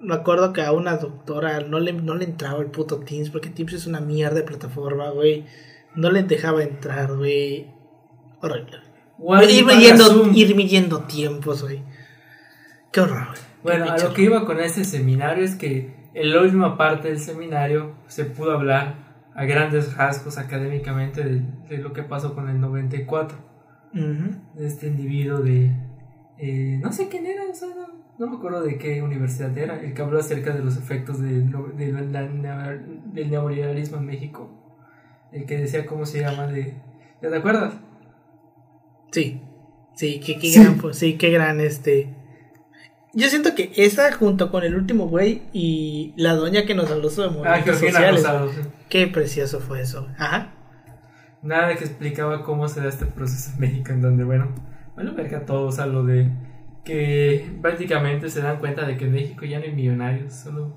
me 0.00 0.14
acuerdo 0.14 0.52
que 0.52 0.62
a 0.62 0.72
una 0.72 0.96
doctora 0.96 1.60
no 1.60 1.80
le, 1.80 1.92
no 1.92 2.14
le 2.14 2.24
entraba 2.24 2.60
el 2.60 2.70
puto 2.70 3.00
Teams, 3.00 3.30
porque 3.30 3.50
Teams 3.50 3.72
es 3.72 3.86
una 3.86 4.00
mierda 4.00 4.36
de 4.36 4.42
plataforma, 4.42 5.10
güey. 5.10 5.46
No 5.94 6.10
le 6.10 6.22
dejaba 6.22 6.62
entrar, 6.62 7.16
güey. 7.16 7.70
Horrible. 8.40 8.78
Ir 9.48 9.64
midiendo, 9.64 10.30
ir 10.32 10.56
midiendo 10.56 11.00
tiempos, 11.02 11.62
güey. 11.62 11.82
Qué 12.90 13.00
horror, 13.00 13.26
güey. 13.62 13.78
Bueno, 13.78 13.92
a 13.92 13.98
lo 13.98 14.12
que 14.12 14.22
iba 14.22 14.44
con 14.44 14.58
ese 14.58 14.84
seminario 14.84 15.44
es 15.44 15.54
que 15.54 16.10
en 16.14 16.32
la 16.32 16.40
última 16.40 16.76
parte 16.76 17.08
del 17.08 17.20
seminario 17.20 17.94
se 18.08 18.24
pudo 18.24 18.52
hablar 18.52 19.30
a 19.34 19.44
grandes 19.44 19.96
rasgos 19.96 20.36
académicamente 20.38 21.22
de, 21.22 21.78
lo 21.78 21.92
que 21.92 22.02
pasó 22.02 22.34
con 22.34 22.48
el 22.48 22.60
94. 22.60 23.52
De 23.92 24.66
este 24.66 24.86
individuo 24.86 25.40
de 25.40 25.70
eh, 26.38 26.78
no 26.82 26.92
sé 26.92 27.08
quién 27.08 27.26
era, 27.26 27.44
o 27.44 27.54
sea, 27.54 27.68
no, 27.68 28.01
no 28.24 28.30
me 28.30 28.36
acuerdo 28.36 28.62
de 28.62 28.78
qué 28.78 29.02
universidad 29.02 29.56
era, 29.58 29.80
el 29.80 29.94
que 29.94 30.02
habló 30.02 30.20
acerca 30.20 30.52
de 30.52 30.62
los 30.64 30.76
efectos 30.76 31.20
de 31.20 31.44
lo- 31.44 31.68
de 31.76 31.90
la- 31.92 32.02
la- 32.02 32.76
del 32.76 33.30
neoliberalismo 33.30 33.98
en 33.98 34.06
México. 34.06 34.48
El 35.32 35.44
que 35.44 35.58
decía 35.58 35.86
cómo 35.86 36.06
se 36.06 36.20
llama 36.20 36.46
de... 36.46 36.74
¿Ya 37.20 37.30
te 37.30 37.36
acuerdas? 37.36 37.74
Sí, 39.10 39.42
sí, 39.94 40.20
qué, 40.24 40.38
qué 40.38 40.48
Sí. 40.50 40.60
gran, 40.62 40.76
pues, 40.78 40.98
sí, 40.98 41.16
qué 41.18 41.30
gran 41.30 41.60
este. 41.60 42.14
Yo 43.14 43.28
siento 43.28 43.54
que 43.54 43.72
esa 43.76 44.12
junto 44.12 44.50
con 44.50 44.62
el 44.62 44.74
último 44.74 45.08
güey 45.08 45.42
y 45.52 46.14
la 46.16 46.34
doña 46.34 46.64
que 46.64 46.74
nos 46.74 46.90
habló 46.90 47.10
sobre 47.10 47.28
Ah, 47.28 47.32
movimientos 47.32 47.64
Georgina 47.80 47.92
sociales. 47.92 48.22
Rosado. 48.22 48.52
sí. 48.52 48.60
Qué 48.88 49.06
precioso 49.08 49.60
fue 49.60 49.80
eso. 49.82 50.08
Ajá. 50.18 50.54
Nada 51.42 51.74
que 51.76 51.84
explicaba 51.84 52.44
cómo 52.44 52.68
se 52.68 52.80
da 52.80 52.88
este 52.88 53.04
proceso 53.06 53.50
en 53.54 53.60
México, 53.60 53.90
en 53.92 54.00
donde, 54.00 54.22
bueno, 54.24 54.54
bueno, 54.94 55.12
verga 55.14 55.44
todos 55.44 55.78
a 55.80 55.86
lo 55.86 56.04
de 56.04 56.30
que 56.84 57.58
prácticamente 57.60 58.28
se 58.28 58.40
dan 58.40 58.58
cuenta 58.58 58.86
de 58.86 58.96
que 58.96 59.04
en 59.04 59.12
México 59.12 59.44
ya 59.44 59.58
no 59.58 59.64
hay 59.64 59.72
millonarios, 59.72 60.34
solo 60.34 60.74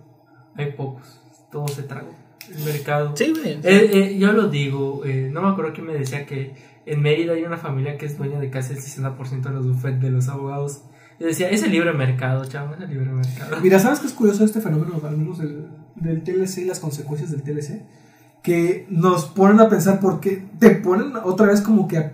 hay 0.55 0.71
pocos, 0.71 1.21
todo 1.51 1.67
se 1.67 1.83
tragó. 1.83 2.13
El 2.53 2.63
mercado. 2.63 3.15
Sí. 3.15 3.33
Eh, 3.43 3.62
eh, 3.63 4.17
yo 4.19 4.31
lo 4.31 4.50
digo, 4.50 5.03
eh, 5.03 5.29
no 5.33 5.41
me 5.41 5.50
acuerdo 5.50 5.74
quién 5.74 5.88
me 5.88 5.93
decía 5.93 6.27
que 6.27 6.53
en 6.85 7.01
Mérida 7.01 7.33
hay 7.33 7.43
una 7.43 7.57
familia 7.57 7.97
que 7.97 8.05
es 8.05 8.17
dueña 8.17 8.39
de 8.39 8.51
casi 8.51 8.74
el 8.74 8.79
60% 8.79 9.41
de 9.41 9.50
los 9.50 9.67
bufetes 9.67 10.01
de 10.01 10.12
los 10.12 10.29
abogados. 10.29 10.83
Y 11.19 11.24
decía, 11.24 11.50
es 11.50 11.63
el 11.63 11.71
libre 11.71 11.91
mercado, 11.93 12.45
chavo, 12.45 12.75
es 12.75 12.81
el 12.81 12.89
libre 12.89 13.12
mercado. 13.12 13.57
Mira, 13.62 13.79
¿sabes 13.79 14.00
qué 14.00 14.07
es 14.07 14.13
curioso 14.13 14.43
este 14.45 14.62
fenómeno, 14.62 15.01
al 15.03 15.17
menos 15.17 15.39
del, 15.39 15.69
del 15.95 16.24
TLC 16.24 16.59
y 16.59 16.65
las 16.65 16.79
consecuencias 16.79 17.31
del 17.31 17.41
TLC? 17.41 17.81
Que 18.43 18.85
nos 18.89 19.25
ponen 19.25 19.59
a 19.59 19.69
pensar 19.69 20.00
por 20.00 20.19
qué, 20.19 20.45
te 20.59 20.71
ponen 20.71 21.13
otra 21.24 21.47
vez 21.47 21.62
como 21.62 21.88
que 21.88 21.97
a, 21.97 22.12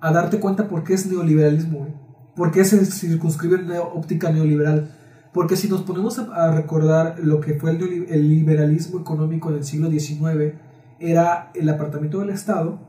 a 0.00 0.12
darte 0.12 0.40
cuenta 0.40 0.66
por 0.66 0.82
qué 0.82 0.94
es 0.94 1.06
neoliberalismo, 1.06 1.80
güey. 1.80 2.07
¿Por 2.38 2.50
qué 2.52 2.64
se 2.64 2.82
circunscribe 2.86 3.56
en 3.56 3.66
neo- 3.68 3.90
óptica 3.94 4.30
neoliberal? 4.32 4.94
Porque 5.34 5.56
si 5.56 5.68
nos 5.68 5.82
ponemos 5.82 6.18
a, 6.18 6.50
recordar 6.52 7.16
lo 7.22 7.40
que 7.40 7.52
fue 7.54 7.72
el, 7.72 8.06
el 8.08 8.28
liberalismo 8.28 8.98
económico 9.00 9.52
del 9.52 9.64
siglo 9.64 9.90
XIX, 9.90 10.54
era 11.00 11.50
el 11.54 11.68
apartamiento 11.68 12.20
del 12.20 12.30
Estado 12.30 12.80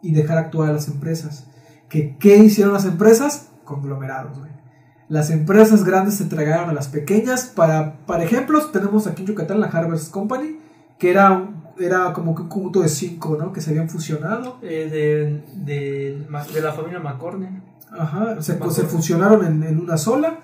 y 0.00 0.12
dejar 0.12 0.38
actuar 0.38 0.70
a 0.70 0.72
las 0.72 0.88
empresas. 0.88 1.46
¿Que, 1.90 2.16
¿Qué 2.18 2.38
hicieron 2.38 2.72
las 2.72 2.86
empresas? 2.86 3.50
Conglomerados, 3.64 4.38
güey. 4.38 4.50
Las 5.08 5.30
empresas 5.30 5.84
grandes 5.84 6.14
se 6.14 6.24
tragaron 6.24 6.70
a 6.70 6.72
las 6.72 6.88
pequeñas. 6.88 7.44
Para, 7.54 7.98
para 8.06 8.24
ejemplos, 8.24 8.72
tenemos 8.72 9.06
aquí 9.06 9.22
en 9.22 9.28
Yucatán 9.28 9.60
la 9.60 9.66
Harvest 9.66 10.10
Company, 10.10 10.58
que 10.98 11.10
era, 11.10 11.30
un- 11.32 11.64
era 11.78 12.12
como 12.14 12.34
que 12.34 12.42
un 12.42 12.48
conjunto 12.48 12.80
de 12.80 12.88
cinco, 12.88 13.36
¿no? 13.38 13.52
Que 13.52 13.60
se 13.60 13.70
habían 13.70 13.88
fusionado. 13.90 14.58
Eh, 14.62 15.42
de, 15.54 15.64
de, 15.64 16.26
de 16.54 16.60
la 16.62 16.72
familia 16.72 17.00
McCornell. 17.00 17.62
Ajá, 17.98 18.40
se, 18.42 18.54
pues, 18.54 18.74
se 18.74 18.82
fusionaron 18.82 19.44
en, 19.44 19.62
en 19.62 19.78
una 19.80 19.96
sola 19.96 20.40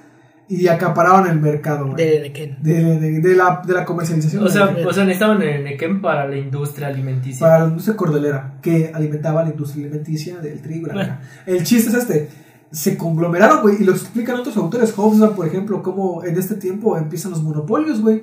y 0.48 0.66
acapararon 0.66 1.28
el 1.28 1.40
mercado, 1.40 1.86
güey. 1.92 1.96
De. 1.96 2.20
De, 2.60 2.98
de- 2.98 3.20
de 3.20 3.36
la, 3.36 3.62
de 3.64 3.72
la 3.72 3.84
comercialización. 3.84 4.44
O 4.44 4.48
sea, 4.48 4.66
de- 4.68 4.84
o 4.84 4.92
sea, 4.92 5.04
necesitaban 5.04 5.40
el 5.42 5.62
Nequem 5.64 6.00
para 6.00 6.26
la 6.28 6.36
industria 6.36 6.88
alimenticia. 6.88 7.46
para 7.46 7.60
la 7.60 7.68
industria 7.68 7.96
cordelera, 7.96 8.54
que 8.60 8.90
alimentaba 8.94 9.44
la 9.44 9.50
industria 9.50 9.86
alimenticia 9.86 10.38
del 10.40 10.60
trigo. 10.60 10.88
Bueno. 10.92 11.18
El 11.46 11.62
chiste 11.62 11.90
es 11.90 11.96
este. 11.96 12.28
Se 12.72 12.96
conglomeraron, 12.96 13.62
güey, 13.62 13.76
y 13.80 13.84
lo 13.84 13.92
explican 13.92 14.36
otros 14.36 14.56
autores. 14.56 14.92
Hobsbawm, 14.92 15.34
por 15.34 15.46
ejemplo, 15.46 15.82
cómo 15.82 16.24
en 16.24 16.38
este 16.38 16.54
tiempo 16.54 16.96
empiezan 16.96 17.32
los 17.32 17.42
monopolios, 17.42 18.00
güey. 18.00 18.22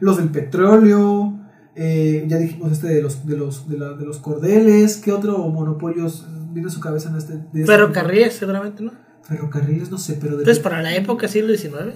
Los 0.00 0.16
del 0.16 0.30
petróleo, 0.30 1.32
eh, 1.76 2.24
ya 2.28 2.36
dijimos 2.38 2.72
este 2.72 2.88
de 2.88 3.02
los, 3.02 3.24
de 3.26 3.36
los, 3.36 3.68
de, 3.68 3.78
la- 3.78 3.92
de 3.94 4.04
los 4.04 4.18
cordeles. 4.18 4.96
¿Qué 4.96 5.12
otro 5.12 5.38
monopolios 5.48 6.26
viene 6.54 6.68
a 6.68 6.72
su 6.72 6.80
cabeza 6.80 7.10
en 7.10 7.16
este? 7.16 7.34
de 7.34 7.40
este 7.52 7.66
Ferrocarriles, 7.66 8.34
seguramente, 8.34 8.82
¿no? 8.82 8.92
Ferrocarriles, 9.22 9.90
no 9.90 9.98
sé, 9.98 10.14
pero 10.20 10.36
de 10.36 10.42
Entonces, 10.42 10.62
para 10.62 10.80
la 10.82 10.94
época, 10.94 11.28
siglo 11.28 11.54
XIX. 11.56 11.94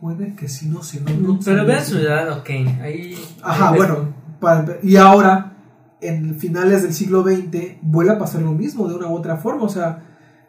puede 0.00 0.34
que 0.34 0.48
sí, 0.48 0.68
no 0.68 0.82
sé. 0.82 1.00
No, 1.00 1.10
no 1.34 1.40
Pero 1.44 1.64
vean. 1.66 1.84
Ciudadano 1.84 2.42
Kane, 2.44 2.80
ahí... 2.82 3.14
Ajá, 3.42 3.70
ahí 3.70 3.76
bueno. 3.76 4.14
para- 4.40 4.78
y 4.82 4.96
ahora, 4.96 5.56
en 6.00 6.38
finales 6.38 6.82
del 6.82 6.92
siglo 6.94 7.22
XX, 7.22 7.78
vuelve 7.82 8.12
a 8.12 8.18
pasar 8.18 8.42
lo 8.42 8.52
mismo 8.52 8.88
de 8.88 8.94
una 8.94 9.08
u 9.08 9.14
otra 9.14 9.36
forma. 9.38 9.62
O 9.64 9.68
sea, 9.68 10.04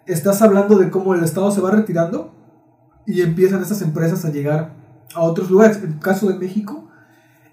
estás 0.05 0.41
hablando 0.41 0.77
de 0.77 0.89
cómo 0.89 1.13
el 1.15 1.23
Estado 1.23 1.49
se 1.51 1.61
va 1.61 1.71
retirando 1.71 2.33
y 3.05 3.21
empiezan 3.21 3.61
estas 3.61 3.81
empresas 3.81 4.25
a 4.25 4.31
llegar 4.31 4.73
a 5.15 5.21
otros 5.21 5.49
lugares. 5.49 5.77
En 5.77 5.93
el 5.93 5.99
caso 5.99 6.27
de 6.27 6.37
México, 6.37 6.89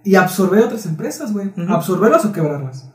y 0.02 0.16
absorber 0.16 0.64
otras 0.64 0.84
empresas, 0.86 1.32
güey. 1.32 1.50
Absorberlas 1.68 2.24
o 2.26 2.32
quebrarlas. 2.32 2.90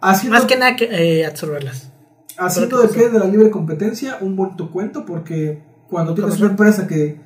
Haciendo, 0.00 0.36
Más 0.36 0.46
que 0.46 0.58
nada 0.58 0.76
que 0.76 0.84
eh, 1.20 1.24
absorberlas. 1.24 1.90
Haciendo 2.38 2.80
¿Pero 2.80 2.88
de 2.92 2.98
qué? 2.98 3.08
De 3.08 3.18
la 3.18 3.26
libre 3.26 3.50
competencia 3.50 4.18
un 4.20 4.36
bonito 4.36 4.70
cuento, 4.70 5.04
porque 5.04 5.62
cuando 5.88 6.14
tienes 6.14 6.38
una 6.40 6.50
empresa 6.50 6.86
que, 6.86 7.20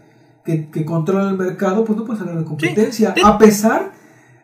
que, 0.44 0.70
que 0.70 0.84
controla 0.84 1.30
el 1.30 1.36
mercado, 1.36 1.84
pues 1.84 1.98
no 1.98 2.04
puedes 2.04 2.20
hablar 2.20 2.38
de 2.38 2.44
competencia. 2.44 3.14
sí. 3.14 3.22
A 3.24 3.38
pesar 3.38 3.92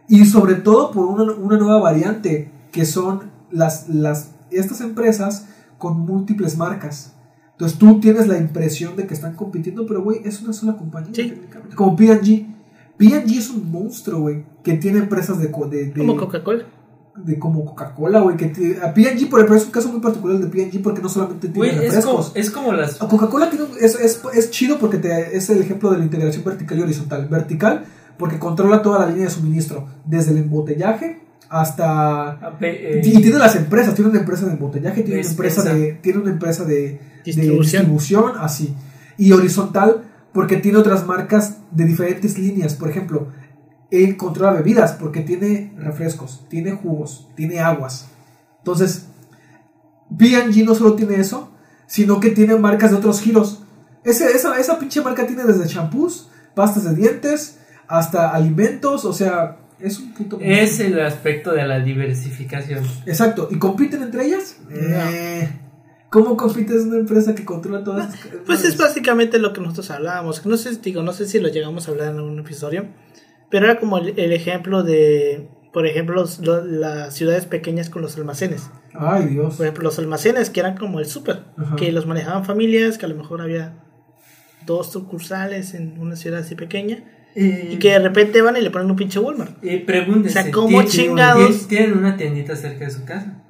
y 0.08 0.24
sobre 0.26 0.56
todo 0.56 0.90
por 0.90 1.06
una, 1.06 1.32
una 1.32 1.56
nueva 1.56 1.80
variante, 1.80 2.50
que 2.72 2.84
son 2.84 3.30
las, 3.50 3.88
las, 3.88 4.34
estas 4.50 4.80
empresas 4.80 5.48
con 5.78 6.00
múltiples 6.00 6.56
marcas. 6.56 7.14
Entonces 7.52 7.78
tú 7.78 8.00
tienes 8.00 8.26
la 8.26 8.36
impresión 8.36 8.96
de 8.96 9.06
que 9.06 9.14
están 9.14 9.34
compitiendo, 9.34 9.86
pero 9.86 10.02
güey, 10.02 10.20
es 10.24 10.42
una 10.42 10.52
sola 10.52 10.76
compañía. 10.76 11.12
Sí. 11.14 11.34
Como 11.74 11.96
P&G. 11.96 12.46
P&G 12.96 13.38
es 13.38 13.50
un 13.50 13.70
monstruo, 13.70 14.20
güey, 14.20 14.44
que 14.62 14.74
tiene 14.74 14.98
empresas 14.98 15.38
de... 15.38 15.48
de, 15.48 15.86
de 15.86 15.92
Como 15.92 16.16
Coca-Cola. 16.16 16.64
De 17.16 17.38
como 17.38 17.64
Coca-Cola, 17.64 18.20
güey, 18.20 18.36
que 18.36 18.46
ti- 18.46 18.74
a 18.82 18.92
P&G, 18.92 19.28
por 19.30 19.38
ejemplo, 19.40 19.56
es 19.56 19.64
un 19.66 19.70
caso 19.70 19.88
muy 19.90 20.00
particular 20.00 20.38
de 20.38 20.46
P&G 20.48 20.82
porque 20.82 21.00
no 21.00 21.08
solamente 21.08 21.48
tiene 21.48 21.58
Güey, 21.58 21.70
es 21.70 21.76
como, 22.04 22.18
refrescos. 22.18 22.32
es 22.34 22.50
como 22.50 22.72
las... 22.72 22.94
Coca-Cola 22.96 23.50
tiene 23.50 23.66
un- 23.66 23.78
es, 23.80 23.94
es, 24.00 24.20
es 24.34 24.50
chido 24.50 24.78
porque 24.78 24.98
te, 24.98 25.36
es 25.36 25.48
el 25.50 25.60
ejemplo 25.62 25.90
de 25.92 25.98
la 25.98 26.04
integración 26.04 26.42
vertical 26.44 26.78
y 26.78 26.82
horizontal. 26.82 27.28
Vertical 27.28 27.84
porque 28.18 28.38
controla 28.38 28.82
toda 28.82 29.00
la 29.00 29.06
línea 29.06 29.24
de 29.24 29.30
suministro, 29.30 29.86
desde 30.04 30.32
el 30.32 30.38
embotellaje 30.38 31.20
hasta... 31.48 32.56
eh, 32.60 33.00
y 33.04 33.22
tiene 33.22 33.38
las 33.38 33.54
empresas, 33.56 33.94
tiene 33.94 34.10
una 34.10 34.20
empresa 34.20 34.46
de 34.46 34.52
embotellaje, 34.52 35.02
tiene 35.02 35.20
una 35.20 35.28
empresa 35.28 35.62
Despensa. 35.62 35.78
de, 35.86 35.92
tiene 35.94 36.18
una 36.20 36.30
empresa 36.30 36.64
de 36.64 36.74
de 36.74 37.00
Distribución. 37.24 37.82
distribución, 37.82 38.32
así. 38.40 38.74
Y 39.16 39.32
horizontal 39.32 40.02
porque 40.32 40.56
tiene 40.58 40.78
otras 40.78 41.06
marcas 41.06 41.58
de 41.70 41.84
diferentes 41.84 42.38
líneas. 42.38 42.74
Por 42.74 42.90
ejemplo, 42.90 43.28
él 43.90 44.16
controla 44.16 44.52
bebidas 44.52 44.92
porque 44.92 45.20
tiene 45.20 45.72
refrescos, 45.76 46.44
tiene 46.48 46.72
jugos, 46.72 47.28
tiene 47.34 47.60
aguas. 47.60 48.08
Entonces, 48.58 49.06
P&G 50.16 50.64
no 50.64 50.74
solo 50.74 50.94
tiene 50.94 51.16
eso, 51.16 51.52
sino 51.86 52.20
que 52.20 52.30
tiene 52.30 52.56
marcas 52.56 52.90
de 52.90 52.96
otros 52.96 53.20
giros. 53.20 53.62
Ese, 54.04 54.32
esa, 54.32 54.58
esa 54.58 54.78
pinche 54.78 55.00
marca 55.00 55.26
tiene 55.26 55.44
desde 55.44 55.66
champús, 55.66 56.28
pastas 56.54 56.84
de 56.84 56.94
dientes, 56.94 57.58
hasta 57.88 58.34
alimentos, 58.34 59.04
o 59.04 59.12
sea, 59.12 59.58
es 59.78 59.98
un 59.98 60.12
puto... 60.12 60.38
Es 60.40 60.80
el 60.80 60.98
aspecto 61.00 61.52
de 61.52 61.66
la 61.66 61.80
diversificación. 61.80 62.84
Exacto, 63.06 63.48
¿y 63.50 63.58
compiten 63.58 64.02
entre 64.02 64.26
ellas? 64.26 64.56
Eh, 64.70 65.48
¿Cómo 66.10 66.36
compites 66.36 66.82
una 66.82 66.98
empresa 66.98 67.34
que 67.34 67.44
controla 67.44 67.82
todas 67.82 68.14
estas 68.14 68.40
Pues 68.46 68.64
es 68.64 68.76
básicamente 68.78 69.38
lo 69.38 69.52
que 69.52 69.60
nosotros 69.60 69.90
hablábamos. 69.90 70.46
No 70.46 70.56
sé, 70.56 70.76
digo, 70.76 71.02
no 71.02 71.12
sé 71.12 71.26
si 71.26 71.40
lo 71.40 71.48
llegamos 71.48 71.88
a 71.88 71.90
hablar 71.90 72.14
en 72.14 72.20
un 72.20 72.38
episodio, 72.38 72.86
pero 73.50 73.66
era 73.66 73.78
como 73.78 73.98
el, 73.98 74.18
el 74.18 74.32
ejemplo 74.32 74.82
de, 74.82 75.48
por 75.72 75.86
ejemplo, 75.86 76.14
los- 76.14 76.38
lo- 76.40 76.64
las 76.64 77.14
ciudades 77.14 77.46
pequeñas 77.46 77.90
con 77.90 78.02
los 78.02 78.16
almacenes. 78.16 78.70
Ay, 78.94 79.26
Dios. 79.26 79.56
Por 79.56 79.66
ejemplo, 79.66 79.84
los 79.84 79.98
almacenes 79.98 80.50
que 80.50 80.60
eran 80.60 80.76
como 80.76 81.00
el 81.00 81.06
súper, 81.06 81.44
que 81.76 81.90
los 81.92 82.06
manejaban 82.06 82.44
familias, 82.44 82.96
que 82.98 83.06
a 83.06 83.08
lo 83.08 83.16
mejor 83.16 83.40
había 83.42 83.74
dos 84.66 84.92
sucursales 84.92 85.74
en 85.74 85.98
una 85.98 86.16
ciudad 86.16 86.40
así 86.40 86.54
pequeña, 86.54 87.04
y 87.36 87.78
que 87.80 87.90
de 87.90 87.98
repente 87.98 88.40
van 88.42 88.56
y 88.56 88.60
le 88.60 88.70
ponen 88.70 88.88
un 88.90 88.96
pinche 88.96 89.18
Walmart. 89.18 89.56
Eh, 89.64 89.82
pregúntense, 89.84 90.38
O 90.38 90.42
sea, 90.44 90.52
¿cómo 90.52 90.68
¿tienen- 90.68 90.88
chingados? 90.88 91.66
¿Tienen 91.68 91.98
una 91.98 92.16
tiendita 92.16 92.54
cerca 92.54 92.84
de 92.84 92.90
su 92.92 93.04
casa? 93.04 93.40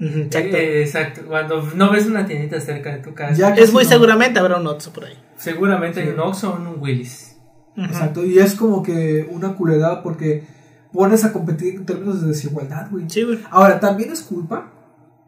Ujú, 0.00 0.18
Exacto. 0.20 0.56
Eh, 0.56 0.82
exacto. 0.82 1.20
Cuando 1.26 1.62
no 1.76 1.92
ves 1.92 2.06
una 2.06 2.26
tiendita 2.26 2.58
cerca 2.60 2.92
de 2.96 2.98
tu 3.02 3.14
casa, 3.14 3.34
Ya 3.34 3.54
es 3.54 3.72
muy 3.72 3.84
no. 3.84 3.88
seguramente 3.90 4.40
habrá 4.40 4.56
un 4.56 4.66
Oxxo 4.66 4.92
por 4.92 5.04
ahí. 5.04 5.14
seguramente 5.36 6.00
hay 6.00 6.08
un 6.08 6.18
Oxxo 6.20 6.50
o 6.52 6.56
un 6.56 6.80
Willis. 6.80 7.33
Exacto, 7.76 8.24
y 8.24 8.38
es 8.38 8.54
como 8.54 8.82
que 8.82 9.28
una 9.32 9.54
culerada 9.54 10.02
porque 10.02 10.46
pones 10.92 11.24
a 11.24 11.32
competir 11.32 11.74
en 11.74 11.84
términos 11.84 12.22
de 12.22 12.28
desigualdad, 12.28 12.88
güey. 12.90 13.10
Sí, 13.10 13.24
güey. 13.24 13.40
Ahora, 13.50 13.80
también 13.80 14.12
es 14.12 14.22
culpa 14.22 14.70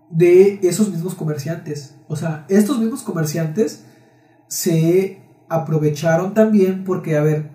de 0.08 0.60
esos 0.62 0.90
mismos 0.90 1.14
comerciantes. 1.14 1.96
O 2.06 2.14
sea, 2.14 2.44
estos 2.48 2.78
mismos 2.78 3.02
comerciantes 3.02 3.84
se 4.46 5.20
aprovecharon 5.48 6.34
también 6.34 6.84
porque, 6.84 7.16
a 7.16 7.22
ver, 7.22 7.50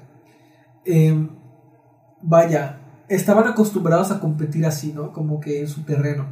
em, 0.83 1.29
vaya, 2.21 2.81
estaban 3.07 3.47
acostumbrados 3.47 4.11
a 4.11 4.19
competir 4.19 4.65
así, 4.65 4.91
¿no? 4.91 5.13
Como 5.13 5.39
que 5.39 5.61
en 5.61 5.67
su 5.69 5.83
terreno. 5.83 6.25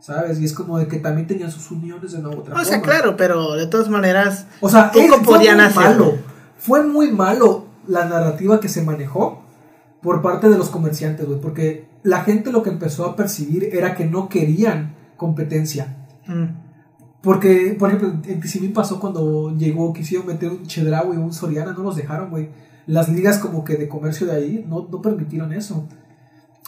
¿Sabes? 0.00 0.40
Y 0.40 0.44
es 0.44 0.52
como 0.52 0.78
de 0.78 0.88
que 0.88 0.98
también 0.98 1.26
tenían 1.26 1.50
sus 1.50 1.70
uniones 1.70 2.12
de 2.12 2.18
una 2.18 2.28
u 2.28 2.40
otra 2.40 2.54
O 2.54 2.64
sea, 2.64 2.82
claro, 2.82 3.16
pero 3.16 3.54
de 3.54 3.66
todas 3.66 3.88
maneras, 3.88 4.46
O 4.60 4.68
sea, 4.68 4.90
fue 4.92 5.08
muy 5.08 5.48
hacerlo. 5.48 5.80
malo. 5.80 6.18
Fue 6.58 6.82
muy 6.82 7.10
malo 7.10 7.65
la 7.88 8.04
narrativa 8.06 8.60
que 8.60 8.68
se 8.68 8.82
manejó 8.82 9.42
por 10.02 10.22
parte 10.22 10.48
de 10.48 10.58
los 10.58 10.68
comerciantes, 10.70 11.26
güey. 11.26 11.40
Porque 11.40 11.86
la 12.02 12.22
gente 12.22 12.52
lo 12.52 12.62
que 12.62 12.70
empezó 12.70 13.06
a 13.06 13.16
percibir 13.16 13.70
era 13.72 13.94
que 13.94 14.04
no 14.06 14.28
querían 14.28 14.94
competencia. 15.16 15.96
mm, 16.26 16.44
Porque, 17.22 17.74
por 17.78 17.88
ejemplo, 17.88 18.08
en 18.30 18.40
TCB 18.40 18.72
pasó 18.72 19.00
cuando 19.00 19.52
llegó, 19.56 19.92
quisieron 19.92 20.26
meter 20.28 20.48
un 20.50 20.64
Chedraui 20.66 21.14
y 21.16 21.18
un 21.18 21.32
Soriana, 21.32 21.72
no 21.72 21.82
los 21.82 21.96
dejaron, 21.96 22.30
güey. 22.30 22.50
Las 22.86 23.08
ligas 23.08 23.38
como 23.38 23.64
que 23.64 23.74
de 23.76 23.88
comercio 23.88 24.28
de 24.28 24.32
ahí 24.36 24.64
no, 24.68 24.86
no 24.90 25.02
permitieron 25.02 25.52
eso. 25.52 25.88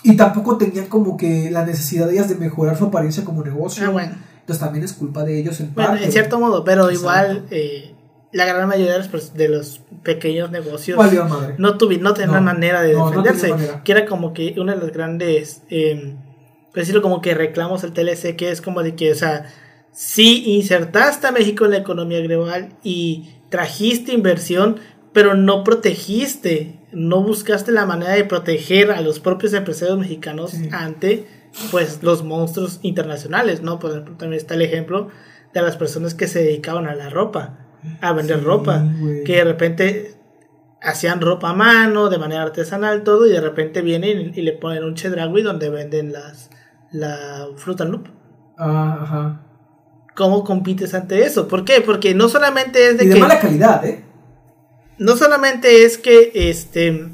Y 0.03 0.17
tampoco 0.17 0.57
tenían 0.59 0.87
como 0.87 1.17
que 1.17 1.49
la 1.51 1.65
necesidad 1.65 2.07
de 2.07 2.15
ellas 2.15 2.29
de 2.29 2.35
mejorar 2.35 2.77
su 2.77 2.87
apariencia 2.87 3.25
como 3.25 3.45
negocio. 3.45 3.85
Ah, 3.87 3.91
bueno. 3.91 4.15
Entonces 4.41 4.65
también 4.65 4.85
es 4.85 4.95
culpa 4.95 5.23
de 5.25 5.39
ellos 5.39 5.61
en 5.61 5.75
Bueno, 5.75 5.91
parte. 5.91 6.05
en 6.07 6.13
cierto 6.13 6.41
modo, 6.41 6.65
pero 6.65 6.89
Exacto. 6.89 7.01
igual 7.01 7.47
eh, 7.51 7.95
la 8.33 8.45
gran 8.45 8.69
mayoría 8.69 8.99
de 8.99 9.09
los, 9.09 9.35
de 9.35 9.49
los 9.49 9.81
pequeños 10.03 10.51
negocios 10.51 10.99
Valió 10.99 11.25
madre. 11.25 11.55
no 11.59 11.79
tuvi, 11.79 11.97
no 11.99 12.13
tenían 12.15 12.35
No, 12.35 12.43
manera 12.43 12.83
de 12.83 12.93
no, 12.93 13.01
no 13.11 13.23
defenderse. 13.23 13.49
manera. 13.51 13.83
que 13.85 13.93
era 13.93 14.07
como 14.07 14.33
que 14.35 14.55
una 14.59 14.75
de 14.75 14.81
las 14.83 14.93
grandes, 14.93 15.63
eh, 15.71 16.15
por 16.67 16.75
decirlo 16.77 17.01
como 17.03 17.21
que 17.23 17.35
reclamos 17.35 17.85
al 17.85 17.93
TLC, 17.93 18.37
que 18.37 18.51
es 18.51 18.61
como 18.61 18.83
de 18.83 18.95
que, 18.95 19.11
o 19.13 19.15
sea, 19.15 19.47
sí 19.93 20.45
insertaste 20.57 21.27
a 21.27 21.33
México 21.33 21.65
en 21.65 21.71
la 21.73 21.79
economía 21.79 22.21
global 22.21 22.71
y 22.85 23.31
trajiste 23.49 24.13
inversión, 24.13 24.77
pero 25.15 25.35
no 25.35 25.65
protegiste, 25.65 26.79
no 26.93 27.23
buscaste 27.23 27.73
la 27.73 27.87
manera 27.87 28.13
de 28.13 28.25
proteger 28.25 28.91
a 28.93 29.01
los 29.01 29.21
propios 29.21 29.53
empresarios 29.55 29.99
mexicanos 29.99 30.51
Sí. 30.53 30.69
ante 30.73 31.27
pues 31.71 32.03
los 32.03 32.23
monstruos 32.25 32.79
internacionales, 32.83 33.63
¿no? 33.63 33.79
Por 33.79 33.91
ejemplo, 33.93 34.17
también 34.19 34.39
está 34.39 34.55
el 34.55 34.63
ejemplo 34.63 35.09
de 35.55 35.63
las 35.63 35.77
personas 35.79 36.15
que 36.15 36.29
se 36.29 36.41
dedicaban 36.43 36.87
a 36.87 36.95
la 36.95 37.09
ropa, 37.09 37.59
a 38.01 38.13
vender 38.13 38.39
Sí, 38.39 38.45
ropa, 38.45 38.85
que 39.25 39.37
de 39.37 39.45
repente 39.45 40.15
hacían 40.81 41.21
ropa 41.21 41.51
a 41.51 41.55
mano, 41.55 42.09
de 42.09 42.19
manera 42.19 42.43
artesanal, 42.43 43.03
todo, 43.03 43.27
y 43.27 43.33
de 43.33 43.41
repente 43.41 43.83
vienen 43.83 44.33
y, 44.35 44.41
y 44.41 44.43
le 44.43 44.53
ponen 44.53 44.85
un 44.85 44.95
chedragui 44.95 45.43
donde 45.43 45.71
venden 45.71 46.13
las 46.13 46.51
la 46.91 47.49
fruta 47.57 47.85
loop. 47.85 48.09
Ah, 48.57 48.99
ajá. 49.03 49.41
¿Cómo 50.15 50.43
compites 50.43 50.95
ante 50.95 51.25
eso? 51.25 51.47
¿Por 51.47 51.65
qué? 51.65 51.81
Porque 51.81 52.15
no 52.15 52.29
solamente 52.29 52.89
es 52.89 52.99
de 52.99 53.05
Y 53.05 53.09
de 53.09 53.15
que 53.15 53.21
mala 53.21 53.39
calidad, 53.39 53.85
¿eh? 53.87 54.05
no 54.99 55.17
solamente 55.17 55.85
es 55.85 55.97
que 55.97 56.33
este 56.35 57.11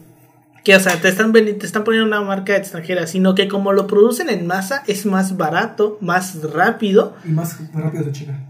que 0.64 0.74
o 0.74 0.80
sea, 0.80 0.98
te 0.98 1.08
están 1.08 1.32
te 1.32 1.66
están 1.66 1.84
poniendo 1.84 2.08
una 2.08 2.22
marca 2.22 2.56
extranjera, 2.56 3.06
sino 3.06 3.34
que 3.34 3.48
como 3.48 3.74
lo 3.74 3.86
producen 3.86 4.30
en 4.30 4.46
masa 4.46 4.82
es 4.86 5.04
más 5.04 5.36
barato, 5.36 5.98
más 6.00 6.42
rápido 6.42 7.14
Y 7.24 7.28
más 7.28 7.58
rápido 7.74 8.04
de 8.04 8.12
China. 8.12 8.46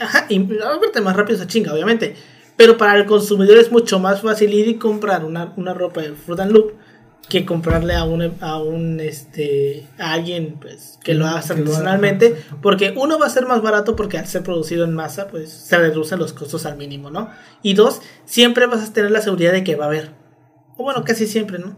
Ajá, 0.00 0.26
y 0.28 0.40
aparte 0.62 1.00
más 1.00 1.16
rápido 1.16 1.38
se 1.38 1.46
chinga, 1.46 1.72
obviamente. 1.72 2.16
Pero 2.56 2.76
para 2.76 2.96
el 2.96 3.06
consumidor 3.06 3.56
es 3.58 3.70
mucho 3.70 3.98
más 3.98 4.22
fácil 4.22 4.52
ir 4.52 4.68
y 4.68 4.74
comprar 4.74 5.24
una, 5.24 5.52
una 5.56 5.74
ropa 5.74 6.00
de 6.02 6.12
Fruit 6.12 6.40
and 6.40 6.52
Loop 6.52 6.72
que 7.28 7.44
comprarle 7.44 7.94
a 7.94 8.04
un, 8.04 8.36
a 8.40 8.58
un 8.58 9.00
este 9.00 9.86
a 9.98 10.12
alguien 10.12 10.56
pues 10.60 10.98
que 11.04 11.14
lo 11.14 11.26
haga 11.26 11.40
artesanalmente 11.40 12.26
exacto. 12.28 12.58
porque 12.62 12.94
uno 12.96 13.18
va 13.18 13.26
a 13.26 13.30
ser 13.30 13.46
más 13.46 13.60
barato 13.60 13.96
porque 13.96 14.16
al 14.16 14.26
ser 14.26 14.42
producido 14.42 14.84
en 14.84 14.94
masa 14.94 15.28
pues 15.28 15.50
se 15.50 15.76
reducen 15.76 16.18
los 16.18 16.32
costos 16.32 16.64
al 16.64 16.78
mínimo 16.78 17.10
no 17.10 17.28
y 17.62 17.74
dos 17.74 18.00
siempre 18.24 18.66
vas 18.66 18.88
a 18.88 18.92
tener 18.92 19.10
la 19.10 19.20
seguridad 19.20 19.52
de 19.52 19.62
que 19.62 19.76
va 19.76 19.84
a 19.84 19.88
haber 19.88 20.12
o 20.78 20.84
bueno 20.84 21.04
casi 21.04 21.26
siempre 21.26 21.58
no 21.58 21.76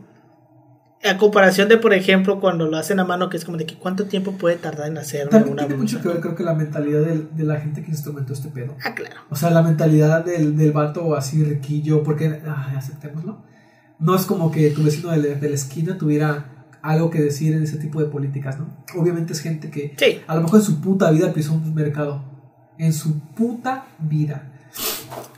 a 1.02 1.16
comparación 1.16 1.68
de 1.68 1.78
por 1.78 1.94
ejemplo 1.94 2.40
cuando 2.40 2.66
lo 2.66 2.76
hacen 2.76 3.00
a 3.00 3.04
mano 3.04 3.30
que 3.30 3.36
es 3.38 3.44
como 3.46 3.56
de 3.56 3.64
que 3.64 3.74
cuánto 3.76 4.04
tiempo 4.04 4.32
puede 4.32 4.56
tardar 4.56 4.88
en 4.88 4.98
hacerme 4.98 5.30
También 5.30 5.52
una 5.54 5.66
tiene 5.66 5.80
mucho 5.80 6.00
que 6.02 6.08
ver, 6.08 6.20
creo 6.20 6.34
que 6.34 6.44
la 6.44 6.54
mentalidad 6.54 7.00
del- 7.00 7.34
de, 7.34 7.44
la 7.44 7.58
gente 7.58 7.82
que 7.82 7.90
instrumentó 7.90 8.32
este 8.34 8.48
pedo. 8.50 8.76
ah 8.84 8.94
claro 8.94 9.16
O 9.30 9.36
sea, 9.36 9.50
la 9.50 9.62
mentalidad 9.62 10.24
del, 10.24 10.56
del 10.56 10.72
vato 10.72 11.14
así 11.16 11.42
riquillo, 11.42 12.02
porque, 12.02 12.26
ay, 12.44 12.76
aceptémoslo. 12.76 13.42
No 13.98 14.14
es 14.14 14.26
como 14.26 14.50
que 14.50 14.70
tu 14.70 14.82
vecino 14.82 15.10
de 15.10 15.16
la, 15.18 15.34
de 15.36 15.48
la 15.48 15.54
esquina 15.54 15.96
tuviera 15.96 16.66
algo 16.82 17.10
que 17.10 17.20
decir 17.20 17.54
en 17.54 17.62
ese 17.62 17.76
tipo 17.78 18.00
de 18.00 18.06
políticas, 18.08 18.58
¿no? 18.58 18.68
Obviamente 18.96 19.32
es 19.34 19.40
gente 19.40 19.70
que 19.70 19.94
sí 19.98 20.20
a 20.26 20.34
lo 20.34 20.42
mejor 20.42 20.60
en 20.60 20.64
su 20.66 20.80
puta 20.80 21.10
vida 21.10 21.32
pisó 21.32 21.52
un 21.54 21.74
mercado. 21.74 22.24
En 22.78 22.92
su 22.94 23.20
puta 23.20 23.86
vida. 23.98 24.50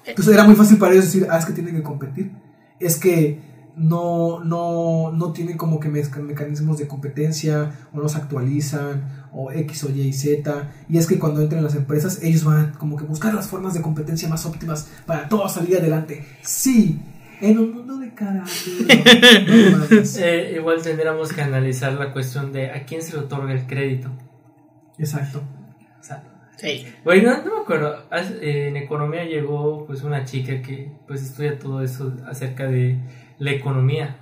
Entonces 0.07 0.35
era 0.35 0.45
muy 0.45 0.55
fácil 0.55 0.79
para 0.79 0.93
ellos 0.93 1.07
decir, 1.07 1.27
ah, 1.31 1.39
es 1.39 1.45
que 1.45 1.53
tienen 1.53 1.75
que 1.75 1.83
competir. 1.83 2.31
Es 2.79 2.97
que 2.99 3.41
no, 3.77 4.45
no, 4.45 5.13
no 5.13 5.33
tienen 5.33 5.57
como 5.57 5.81
que 5.81 5.89
mecanismos 5.89 6.79
de 6.79 6.87
competencia, 6.87 7.73
o 7.93 8.01
no 8.01 8.09
se 8.09 8.19
actualizan, 8.19 9.29
o 9.33 9.51
X 9.51 9.85
o 9.85 9.91
Y 9.91 10.03
y 10.03 10.13
Z. 10.13 10.71
Y 10.89 10.99
es 10.99 11.07
que 11.07 11.19
cuando 11.19 11.41
entran 11.41 11.59
en 11.59 11.65
las 11.65 11.75
empresas, 11.75 12.23
ellos 12.23 12.45
van 12.45 12.73
como 12.73 12.97
que 12.97 13.05
buscar 13.05 13.35
las 13.35 13.49
formas 13.49 13.75
de 13.75 13.83
competencia 13.83 14.29
más 14.29 14.45
óptimas 14.47 14.89
para 15.07 15.29
todo 15.29 15.49
salir 15.49 15.79
adelante. 15.79 16.25
Sí, 16.43 17.01
en 17.43 17.59
un 17.59 17.75
mundo 17.75 17.99
de. 17.99 18.13
No 18.13 19.79
mames. 19.79 20.17
Eh, 20.19 20.53
igual 20.57 20.81
tendríamos 20.81 21.33
que 21.33 21.43
analizar 21.43 21.93
la 21.95 22.13
cuestión 22.13 22.53
de 22.53 22.71
a 22.71 22.85
quién 22.85 23.03
se 23.03 23.15
le 23.15 23.19
otorga 23.21 23.53
el 23.53 23.67
crédito. 23.67 24.11
Exacto. 24.99 25.43
O 26.01 26.05
sea, 26.05 26.23
sí 26.57 26.87
Güey, 27.05 27.23
no, 27.23 27.43
no 27.43 27.57
me 27.57 27.63
acuerdo. 27.63 28.05
En 28.41 28.77
economía 28.77 29.25
llegó 29.25 29.85
pues 29.87 30.03
una 30.03 30.25
chica 30.25 30.63
que 30.63 30.93
pues 31.07 31.23
estudia 31.23 31.59
todo 31.59 31.83
eso 31.83 32.15
acerca 32.29 32.69
de 32.69 32.99
la 33.43 33.51
economía. 33.51 34.17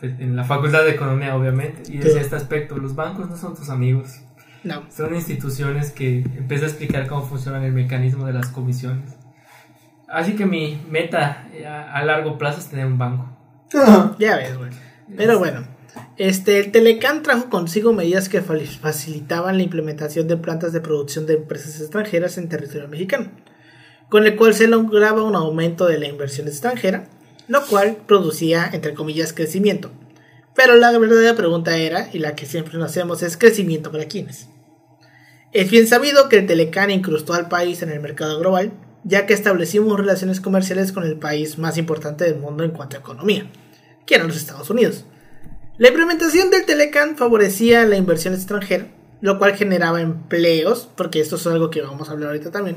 pues, 0.00 0.18
en 0.18 0.34
la 0.34 0.42
facultad 0.42 0.82
de 0.82 0.90
economía, 0.90 1.36
obviamente. 1.36 1.82
Y 1.86 1.98
decía 1.98 2.14
Sí. 2.14 2.18
este 2.18 2.34
aspecto, 2.34 2.76
los 2.76 2.96
bancos 2.96 3.30
no 3.30 3.36
son 3.36 3.54
tus 3.54 3.68
amigos. 3.70 4.20
no 4.64 4.82
Son 4.90 5.14
instituciones 5.14 5.92
que 5.92 6.22
empieza 6.36 6.64
a 6.64 6.68
explicar 6.68 7.06
cómo 7.06 7.22
funcionan 7.22 7.62
el 7.62 7.72
mecanismo 7.72 8.26
de 8.26 8.32
las 8.32 8.48
comisiones. 8.48 9.10
Así 10.08 10.34
que 10.34 10.44
mi 10.44 10.80
meta 10.90 11.48
eh, 11.52 11.66
a, 11.66 12.04
largo 12.04 12.36
plazo 12.36 12.58
es 12.58 12.66
tener 12.68 12.86
un 12.86 12.98
banco. 12.98 13.28
Ya 14.18 14.36
ves, 14.36 14.58
güey. 14.58 14.70
Pero 15.16 15.38
bueno, 15.38 15.64
este, 16.16 16.58
el 16.58 16.72
Telecan 16.72 17.22
trajo 17.22 17.48
consigo 17.48 17.92
medidas 17.92 18.28
que 18.28 18.40
facilitaban 18.42 19.56
la 19.56 19.62
implementación 19.62 20.26
de 20.26 20.36
plantas 20.36 20.72
de 20.72 20.80
producción 20.80 21.26
de 21.26 21.34
empresas 21.34 21.80
extranjeras 21.80 22.38
en 22.38 22.48
territorio 22.48 22.88
mexicano, 22.88 23.30
con 24.08 24.26
el 24.26 24.34
cual 24.36 24.54
se 24.54 24.66
lograba 24.66 25.22
un 25.22 25.36
aumento 25.36 25.86
de 25.86 25.98
la 25.98 26.08
inversión 26.08 26.48
extranjera, 26.48 27.04
lo 27.48 27.66
cual 27.66 27.96
producía, 28.06 28.68
entre 28.72 28.94
comillas, 28.94 29.32
crecimiento. 29.32 29.90
Pero 30.54 30.76
la 30.76 30.96
verdadera 30.98 31.34
pregunta 31.34 31.76
era, 31.76 32.08
y 32.12 32.18
la 32.18 32.34
que 32.34 32.46
siempre 32.46 32.78
nos 32.78 32.90
hacemos, 32.90 33.22
es 33.22 33.36
crecimiento 33.36 33.90
para 33.90 34.06
quiénes. 34.06 34.48
Es 35.52 35.70
bien 35.70 35.86
sabido 35.86 36.28
que 36.28 36.38
el 36.38 36.46
Telecan 36.46 36.90
incrustó 36.90 37.34
al 37.34 37.48
país 37.48 37.82
en 37.82 37.90
el 37.90 38.00
mercado 38.00 38.38
global, 38.38 38.72
ya 39.04 39.26
que 39.26 39.34
establecimos 39.34 39.98
relaciones 39.98 40.40
comerciales 40.40 40.92
con 40.92 41.04
el 41.04 41.18
país 41.18 41.58
más 41.58 41.76
importante 41.76 42.24
del 42.24 42.38
mundo 42.38 42.64
en 42.64 42.70
cuanto 42.70 42.96
a 42.96 43.00
economía, 43.00 43.50
que 44.06 44.14
eran 44.14 44.28
los 44.28 44.36
Estados 44.36 44.70
Unidos. 44.70 45.04
La 45.78 45.88
implementación 45.88 46.50
del 46.50 46.64
Telecan 46.64 47.16
favorecía 47.16 47.84
la 47.84 47.96
inversión 47.96 48.34
extranjera, 48.34 48.88
lo 49.20 49.38
cual 49.38 49.54
generaba 49.56 50.00
empleos, 50.00 50.88
porque 50.96 51.20
esto 51.20 51.36
es 51.36 51.46
algo 51.46 51.70
que 51.70 51.82
vamos 51.82 52.08
a 52.08 52.12
hablar 52.12 52.30
ahorita 52.30 52.50
también. 52.50 52.76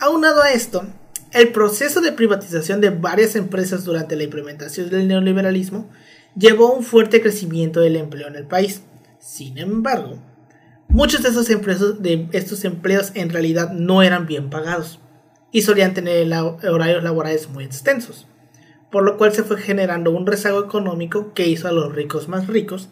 Aunado 0.00 0.42
a 0.42 0.52
esto, 0.52 0.84
el 1.32 1.48
proceso 1.48 2.00
de 2.00 2.12
privatización 2.12 2.80
de 2.80 2.90
varias 2.90 3.36
empresas 3.36 3.84
durante 3.84 4.16
la 4.16 4.24
implementación 4.24 4.90
del 4.90 5.08
neoliberalismo 5.08 5.88
llevó 6.36 6.68
a 6.68 6.76
un 6.76 6.84
fuerte 6.84 7.20
crecimiento 7.22 7.80
del 7.80 7.96
empleo 7.96 8.28
en 8.28 8.36
el 8.36 8.46
país. 8.46 8.82
Sin 9.18 9.58
embargo, 9.58 10.18
muchos 10.88 11.22
de 11.22 12.28
estos 12.32 12.64
empleos 12.64 13.12
en 13.14 13.30
realidad 13.30 13.72
no 13.72 14.02
eran 14.02 14.26
bien 14.26 14.50
pagados 14.50 15.00
y 15.50 15.62
solían 15.62 15.94
tener 15.94 16.30
horarios 16.34 17.02
laborales 17.02 17.48
muy 17.48 17.64
extensos, 17.64 18.26
por 18.90 19.04
lo 19.04 19.16
cual 19.16 19.32
se 19.32 19.42
fue 19.42 19.58
generando 19.58 20.10
un 20.10 20.26
rezago 20.26 20.64
económico 20.64 21.32
que 21.34 21.48
hizo 21.48 21.68
a 21.68 21.72
los 21.72 21.94
ricos 21.94 22.28
más 22.28 22.46
ricos, 22.46 22.88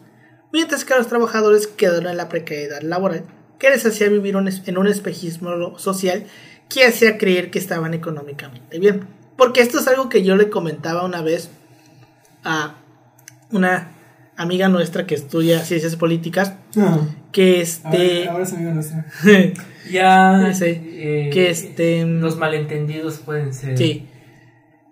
mientras 0.51 0.85
que 0.85 0.93
a 0.93 0.97
los 0.97 1.07
trabajadores 1.07 1.67
quedaron 1.67 2.07
en 2.07 2.17
la 2.17 2.29
precariedad 2.29 2.81
laboral 2.81 3.25
que 3.61 3.69
les 3.69 3.85
hacía 3.85 4.09
vivir 4.09 4.35
en 4.65 4.77
un 4.79 4.87
espejismo 4.87 5.77
social 5.77 6.25
que 6.73 6.85
hacía 6.85 7.17
creer 7.17 7.51
que 7.51 7.59
estaban 7.59 7.93
económicamente 7.93 8.79
bien. 8.79 9.01
Porque 9.37 9.61
esto 9.61 9.79
es 9.79 9.87
algo 9.87 10.09
que 10.09 10.23
yo 10.23 10.35
le 10.35 10.49
comentaba 10.49 11.03
una 11.03 11.21
vez 11.21 11.49
a 12.43 12.75
una 13.51 13.91
amiga 14.37 14.69
nuestra 14.69 15.05
que 15.05 15.15
estudia 15.15 15.59
ciencias 15.65 15.95
políticas, 15.95 16.53
que 17.31 17.61
este... 17.61 18.19
Ahora, 18.27 18.31
ahora 18.31 18.43
es 18.43 18.53
amiga 18.53 18.71
nuestra. 18.73 19.05
Ya 19.91 20.53
Sí, 20.53 20.65
eh, 20.67 21.29
que 21.33 21.49
este- 21.49 22.05
los 22.05 22.37
malentendidos 22.37 23.17
pueden 23.17 23.51
ser. 23.53 23.75
sí, 23.77 24.07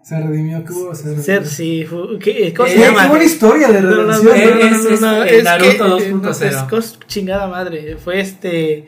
Se 0.01 0.19
redimió, 0.19 0.65
¿qué 0.65 0.73
hubo? 0.73 0.95
Se 0.95 1.03
redimió. 1.03 1.23
ser, 1.23 1.45
sí, 1.47 1.85
¿qué, 2.19 2.53
¿cómo 2.55 2.67
Eh, 2.67 2.71
se 2.71 2.75
Qué 2.77 2.81
llama? 2.85 3.07
buena 3.07 3.23
historia 3.23 3.67
de 3.69 3.81
No, 3.81 3.91
no, 3.91 3.95
no, 4.03 4.07
redención. 4.07 4.35
Eh, 4.35 4.45
no, 4.45 4.55
no, 4.55 4.83
no, 4.83 4.89
es, 4.89 5.01
no, 5.01 5.23
eh, 5.23 5.37
es 5.37 5.43
Naruto 5.43 5.97
que, 5.97 6.07
eh, 6.07 6.11
2.0. 6.13 6.21
no, 6.21 6.29
es 6.31 6.55
cos- 6.67 6.99
chingada 7.07 7.47
madre. 7.47 7.97
Fue 7.97 8.19
este. 8.19 8.87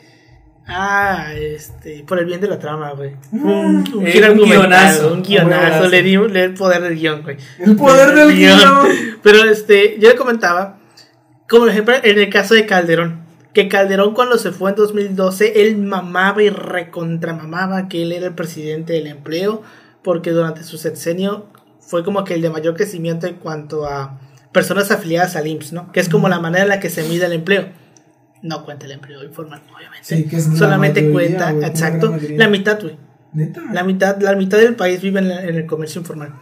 Ah, 0.68 1.34
este. 1.34 2.04
Por 2.08 2.20
el 2.20 2.26
bien 2.26 2.40
de 2.40 2.48
la 2.48 2.60
trama, 2.60 2.92
güey. 2.92 3.16
Un, 3.32 3.84
un 3.94 4.08
Eh, 4.08 4.18
un 4.18 4.24
argumental, 4.24 4.48
guionazo, 4.48 5.14
Un 5.14 5.24
guionazo. 5.24 5.90
Le 5.90 6.04
di 6.04 6.18
le 6.18 6.44
el 6.44 6.54
poder 6.54 6.82
del 6.82 6.96
guion, 6.96 7.24
güey. 7.24 7.38
El 7.60 7.76
poder 7.76 8.14
del 8.16 8.36
guion. 8.36 8.88
Pero 9.24 9.50
este. 9.50 9.98
Yo 10.00 10.10
le 10.10 10.16
comentaba. 10.16 10.78
Como 11.50 11.68
ejemplo, 11.68 11.96
en 12.02 12.20
el 12.20 12.30
caso 12.30 12.54
de 12.54 12.66
Calderón. 12.66 13.22
Que 13.54 13.68
Calderón, 13.68 14.14
cuando 14.14 14.38
se 14.38 14.52
fue 14.52 14.70
en 14.70 14.78
2012, 14.78 15.62
él 15.62 15.78
mamaba 15.78 16.42
y 16.42 16.50
recontramamaba 16.50 17.90
que 17.90 18.04
él 18.04 18.14
era 18.14 18.28
el 18.28 18.36
presidente 18.36 18.94
del 18.94 19.08
empleo. 19.08 19.62
Porque 20.04 20.32
durante 20.32 20.64
su 20.64 20.78
sexenio 20.78 21.48
fue 21.80 22.04
como 22.04 22.24
que 22.24 22.36
el 22.36 22.42
de 22.42 22.50
mayor 22.50 22.76
crecimiento 22.76 23.28
en 23.28 23.36
cuanto 23.36 23.86
a 23.86 24.20
personas 24.54 24.92
afiliadas 24.92 25.36
al 25.36 25.48
IMSS, 25.48 25.74
¿no? 25.74 25.92
Que 25.92 26.00
es 26.00 26.10
como 26.10 26.30
la 26.30 26.40
manera 26.40 26.64
en 26.64 26.70
la 26.70 26.80
que 26.80 26.90
se 26.90 27.04
mide 27.04 27.26
el 27.26 27.34
empleo. 27.34 27.68
No 28.42 28.66
cuenta 28.66 28.86
el 28.86 28.94
empleo 28.94 29.24
informal, 29.24 29.62
obviamente. 29.76 30.16
Sí, 30.16 30.24
que 30.28 30.38
es 30.38 30.48
la 30.50 30.56
Solamente 30.56 31.02
mayoría, 31.02 31.38
cuenta, 31.38 31.68
exacto, 31.68 32.16
la 32.32 32.48
mitad, 32.48 32.80
güey. 32.82 32.98
La 33.72 33.84
mitad, 33.84 34.20
la 34.22 34.36
mitad 34.36 34.58
del 34.58 34.76
país 34.76 35.02
vive 35.02 35.20
en, 35.20 35.30
la- 35.30 35.44
en 35.44 35.56
el 35.56 35.66
comercio 35.66 36.02
informal, 36.02 36.34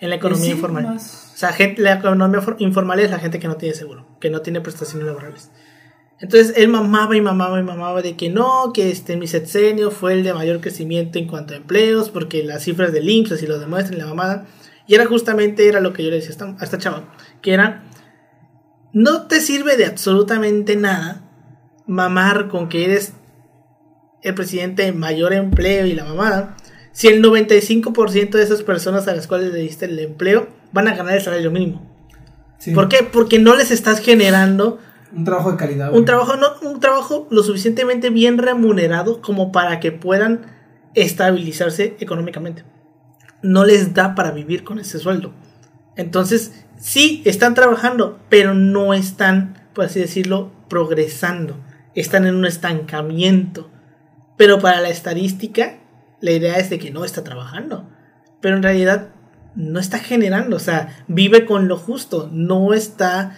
en 0.00 0.10
la 0.10 0.16
economía 0.16 0.44
Sí, 0.46 0.50
informal. 0.52 0.84
más- 0.84 1.30
O 1.34 1.36
sea, 1.36 1.52
gente, 1.52 1.82
la 1.82 1.94
economía 1.94 2.40
for- 2.40 2.56
informal 2.58 2.98
es 3.00 3.10
la 3.10 3.18
gente 3.18 3.38
que 3.38 3.48
no 3.48 3.56
tiene 3.56 3.74
seguro, 3.74 4.06
que 4.20 4.30
no 4.30 4.40
tiene 4.42 4.60
prestaciones 4.60 5.06
laborales. 5.06 5.50
Entonces 6.20 6.54
él 6.56 6.68
mamaba 6.68 7.16
y 7.16 7.20
mamaba 7.20 7.58
y 7.58 7.64
mamaba 7.64 8.00
de 8.00 8.16
que 8.16 8.30
no, 8.30 8.72
que 8.72 8.90
este 8.90 9.16
mi 9.16 9.26
sexenio 9.26 9.90
fue 9.90 10.12
el 10.12 10.22
de 10.22 10.32
mayor 10.34 10.60
crecimiento 10.60 11.18
en 11.18 11.26
cuanto 11.26 11.54
a 11.54 11.56
empleos, 11.56 12.10
porque 12.10 12.44
las 12.44 12.62
cifras 12.62 12.92
del 12.92 13.08
IMSS 13.08 13.32
así 13.32 13.46
lo 13.46 13.58
demuestran, 13.58 13.98
la 13.98 14.06
mamada. 14.06 14.46
Y 14.86 14.94
era 14.94 15.06
justamente 15.06 15.66
era 15.68 15.80
lo 15.80 15.92
que 15.92 16.04
yo 16.04 16.10
le 16.10 16.16
decía 16.16 16.30
a 16.30 16.32
esta, 16.32 16.44
a 16.58 16.64
esta 16.64 16.78
chava, 16.78 17.12
que 17.40 17.52
era, 17.52 17.84
no 18.92 19.26
te 19.26 19.40
sirve 19.40 19.76
de 19.76 19.86
absolutamente 19.86 20.76
nada 20.76 21.21
mamar 21.92 22.48
con 22.48 22.68
que 22.68 22.84
eres 22.86 23.12
el 24.22 24.34
presidente 24.34 24.82
de 24.82 24.92
mayor 24.92 25.32
empleo 25.32 25.86
y 25.86 25.94
la 25.94 26.04
mamada, 26.04 26.56
si 26.92 27.08
el 27.08 27.22
95% 27.22 28.30
de 28.30 28.42
esas 28.42 28.62
personas 28.62 29.08
a 29.08 29.14
las 29.14 29.26
cuales 29.26 29.52
le 29.52 29.58
diste 29.60 29.86
el 29.86 29.98
empleo 29.98 30.48
van 30.72 30.88
a 30.88 30.94
ganar 30.94 31.14
el 31.14 31.22
salario 31.22 31.50
mínimo. 31.50 31.90
Sí. 32.58 32.72
¿Por 32.72 32.88
qué? 32.88 33.02
Porque 33.02 33.38
no 33.38 33.56
les 33.56 33.70
estás 33.70 34.00
generando 34.00 34.78
Un 35.14 35.24
trabajo 35.24 35.50
de 35.52 35.56
calidad. 35.58 35.88
güey. 35.88 35.98
un 35.98 36.04
trabajo, 36.06 36.36
no, 36.36 36.48
un 36.62 36.80
trabajo 36.80 37.26
lo 37.30 37.42
suficientemente 37.42 38.10
bien 38.10 38.38
remunerado 38.38 39.20
como 39.20 39.52
para 39.52 39.80
que 39.80 39.92
puedan 39.92 40.46
estabilizarse 40.94 41.96
económicamente. 42.00 42.64
No 43.42 43.64
les 43.64 43.92
da 43.92 44.14
para 44.14 44.30
vivir 44.30 44.64
con 44.64 44.78
ese 44.78 44.98
sueldo. 44.98 45.32
Entonces, 45.96 46.64
sí, 46.78 47.22
están 47.24 47.54
trabajando, 47.54 48.18
pero 48.28 48.54
no 48.54 48.94
están, 48.94 49.68
por 49.74 49.86
así 49.86 50.00
decirlo, 50.00 50.52
progresando. 50.68 51.56
Están 51.94 52.26
en 52.26 52.34
un 52.34 52.46
estancamiento. 52.46 53.70
Pero 54.36 54.58
para 54.60 54.80
la 54.80 54.88
estadística, 54.88 55.78
la 56.20 56.30
idea 56.32 56.56
es 56.58 56.70
de 56.70 56.78
que 56.78 56.90
no 56.90 57.04
está 57.04 57.22
trabajando. 57.24 57.88
Pero 58.40 58.56
en 58.56 58.62
realidad 58.62 59.08
no 59.54 59.78
está 59.78 59.98
generando. 59.98 60.56
O 60.56 60.60
sea, 60.60 61.04
vive 61.08 61.44
con 61.44 61.68
lo 61.68 61.76
justo. 61.76 62.28
No 62.32 62.74
está. 62.74 63.36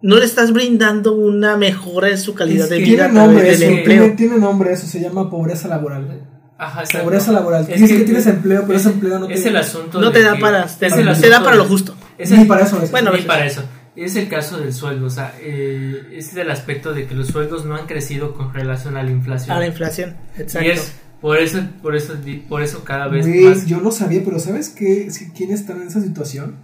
No 0.00 0.16
le 0.18 0.24
estás 0.26 0.52
brindando 0.52 1.12
una 1.16 1.56
mejora 1.56 2.08
en 2.10 2.18
su 2.18 2.34
calidad 2.34 2.64
Es 2.64 2.70
de 2.70 2.78
vida 2.78 3.06
a 3.06 3.08
Tiene 3.08 3.20
nombre 3.20 3.40
través 3.40 3.60
eso, 3.60 3.70
del 3.70 3.82
tiene, 3.84 3.94
empleo. 4.04 4.16
tiene 4.16 4.38
nombre 4.38 4.72
eso, 4.72 4.86
se 4.86 5.00
llama 5.00 5.28
pobreza 5.28 5.66
laboral. 5.66 6.22
Ajá, 6.56 6.80
exacto. 6.82 7.04
Pobreza 7.04 7.32
laboral. 7.32 7.62
Es 7.68 7.80
Dices 7.80 7.98
que, 7.98 8.04
tienes 8.04 8.26
empleo, 8.28 8.62
pero 8.66 8.78
ese 8.78 8.90
empleo 8.90 9.18
no 9.18 9.26
te 9.26 9.34
Es 9.34 9.46
el 9.46 9.56
asunto. 9.56 10.00
No 10.00 10.12
te 10.12 10.22
da 10.22 10.34
que- 10.34 10.40
para. 10.40 10.64
es 10.64 10.78
Te, 10.78 10.88
te 10.88 11.28
da 11.28 11.42
para 11.42 11.56
lo 11.56 11.64
justo. 11.64 11.94
Es 12.16 12.30
Ni 12.30 12.44
para 12.44 12.64
eso 12.64 12.80
Ni 12.80 13.22
para 13.22 13.44
eso. 13.46 13.62
Es 13.98 14.16
el 14.16 14.28
caso 14.28 14.58
del 14.58 14.72
sueldo, 14.72 15.06
o 15.06 15.10
sea, 15.10 15.34
eh, 15.40 16.02
ese 16.12 16.30
es 16.30 16.36
el 16.36 16.50
aspecto 16.50 16.94
de 16.94 17.06
que 17.06 17.14
los 17.14 17.28
sueldos 17.28 17.64
no 17.64 17.74
han 17.74 17.86
crecido 17.86 18.32
con 18.34 18.54
relación 18.54 18.96
a 18.96 19.02
la 19.02 19.10
inflación. 19.10 19.56
A 19.56 19.60
la 19.60 19.66
inflación. 19.66 20.16
Exacto. 20.36 20.68
y 20.68 20.70
es 20.70 20.92
por 21.20 21.38
eso, 21.38 21.58
por 21.82 21.96
eso, 21.96 22.14
por 22.48 22.62
eso 22.62 22.84
cada 22.84 23.08
vez 23.08 23.26
Güey, 23.26 23.44
más. 23.44 23.66
yo 23.66 23.80
no 23.80 23.90
sabía, 23.90 24.22
pero 24.24 24.38
¿sabes 24.38 24.68
qué? 24.68 25.08
¿Quiénes 25.36 25.60
están 25.60 25.82
en 25.82 25.88
esa 25.88 26.00
situación? 26.00 26.56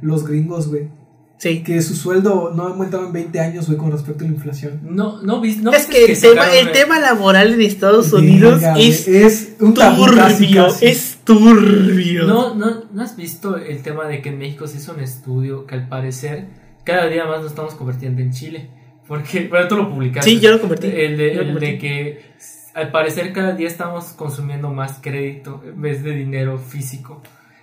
Los 0.00 0.26
gringos, 0.26 0.68
güey. 0.68 0.88
Sí. 1.38 1.62
Que 1.62 1.82
su 1.82 1.94
sueldo 1.94 2.52
no 2.54 2.66
ha 2.66 2.70
aumentado 2.70 3.06
en 3.06 3.12
20 3.12 3.40
años, 3.40 3.66
güey, 3.66 3.76
con 3.76 3.92
respecto 3.92 4.24
a 4.24 4.28
la 4.28 4.34
inflación. 4.34 4.80
No, 4.84 5.20
no, 5.22 5.42
no 5.42 5.72
es 5.72 5.86
que 5.86 6.04
el, 6.06 6.18
tema, 6.20 6.46
el 6.54 6.72
tema 6.72 6.98
laboral 6.98 7.54
en 7.54 7.60
Estados 7.60 8.12
Unidos 8.12 8.62
es 8.78 9.06
es 9.06 9.48
un 9.60 9.74
tabú 9.74 10.06
casi, 10.14 10.46
turbio. 10.46 10.64
casi. 10.66 10.86
Es 10.86 11.18
turbio. 11.24 12.26
No, 12.26 12.54
no, 12.54 12.84
¿no 12.90 13.02
has 13.02 13.16
visto 13.16 13.58
el 13.58 13.82
tema 13.82 14.06
de 14.06 14.22
que 14.22 14.30
en 14.30 14.38
México 14.38 14.66
se 14.66 14.78
hizo 14.78 14.92
un 14.94 15.00
estudio 15.00 15.66
que 15.66 15.74
al 15.74 15.88
parecer 15.88 16.46
cada 16.86 17.06
día 17.08 17.26
más 17.26 17.42
nos 17.42 17.50
estamos 17.50 17.74
convirtiendo 17.74 18.22
en 18.22 18.32
Chile? 18.32 18.70
Porque, 19.06 19.48
bueno, 19.48 19.68
tú 19.68 19.76
lo 19.76 19.90
publicaste. 19.90 20.30
Sí, 20.30 20.40
yo 20.40 20.50
lo 20.52 20.60
convertí. 20.60 20.86
El 20.88 21.16
de, 21.18 21.34
lo 21.34 21.40
el 21.42 21.46
convertí. 21.52 21.72
de 21.72 21.78
que 21.78 22.24
al 22.74 22.90
parecer 22.90 23.32
cada 23.32 23.52
día 23.52 23.68
estamos 23.68 24.06
consumiendo 24.16 24.70
más 24.70 24.98
crédito 25.00 25.62
en 25.66 25.80
vez 25.82 26.02
de 26.02 26.12
dinero 26.12 26.58
físico. 26.58 27.22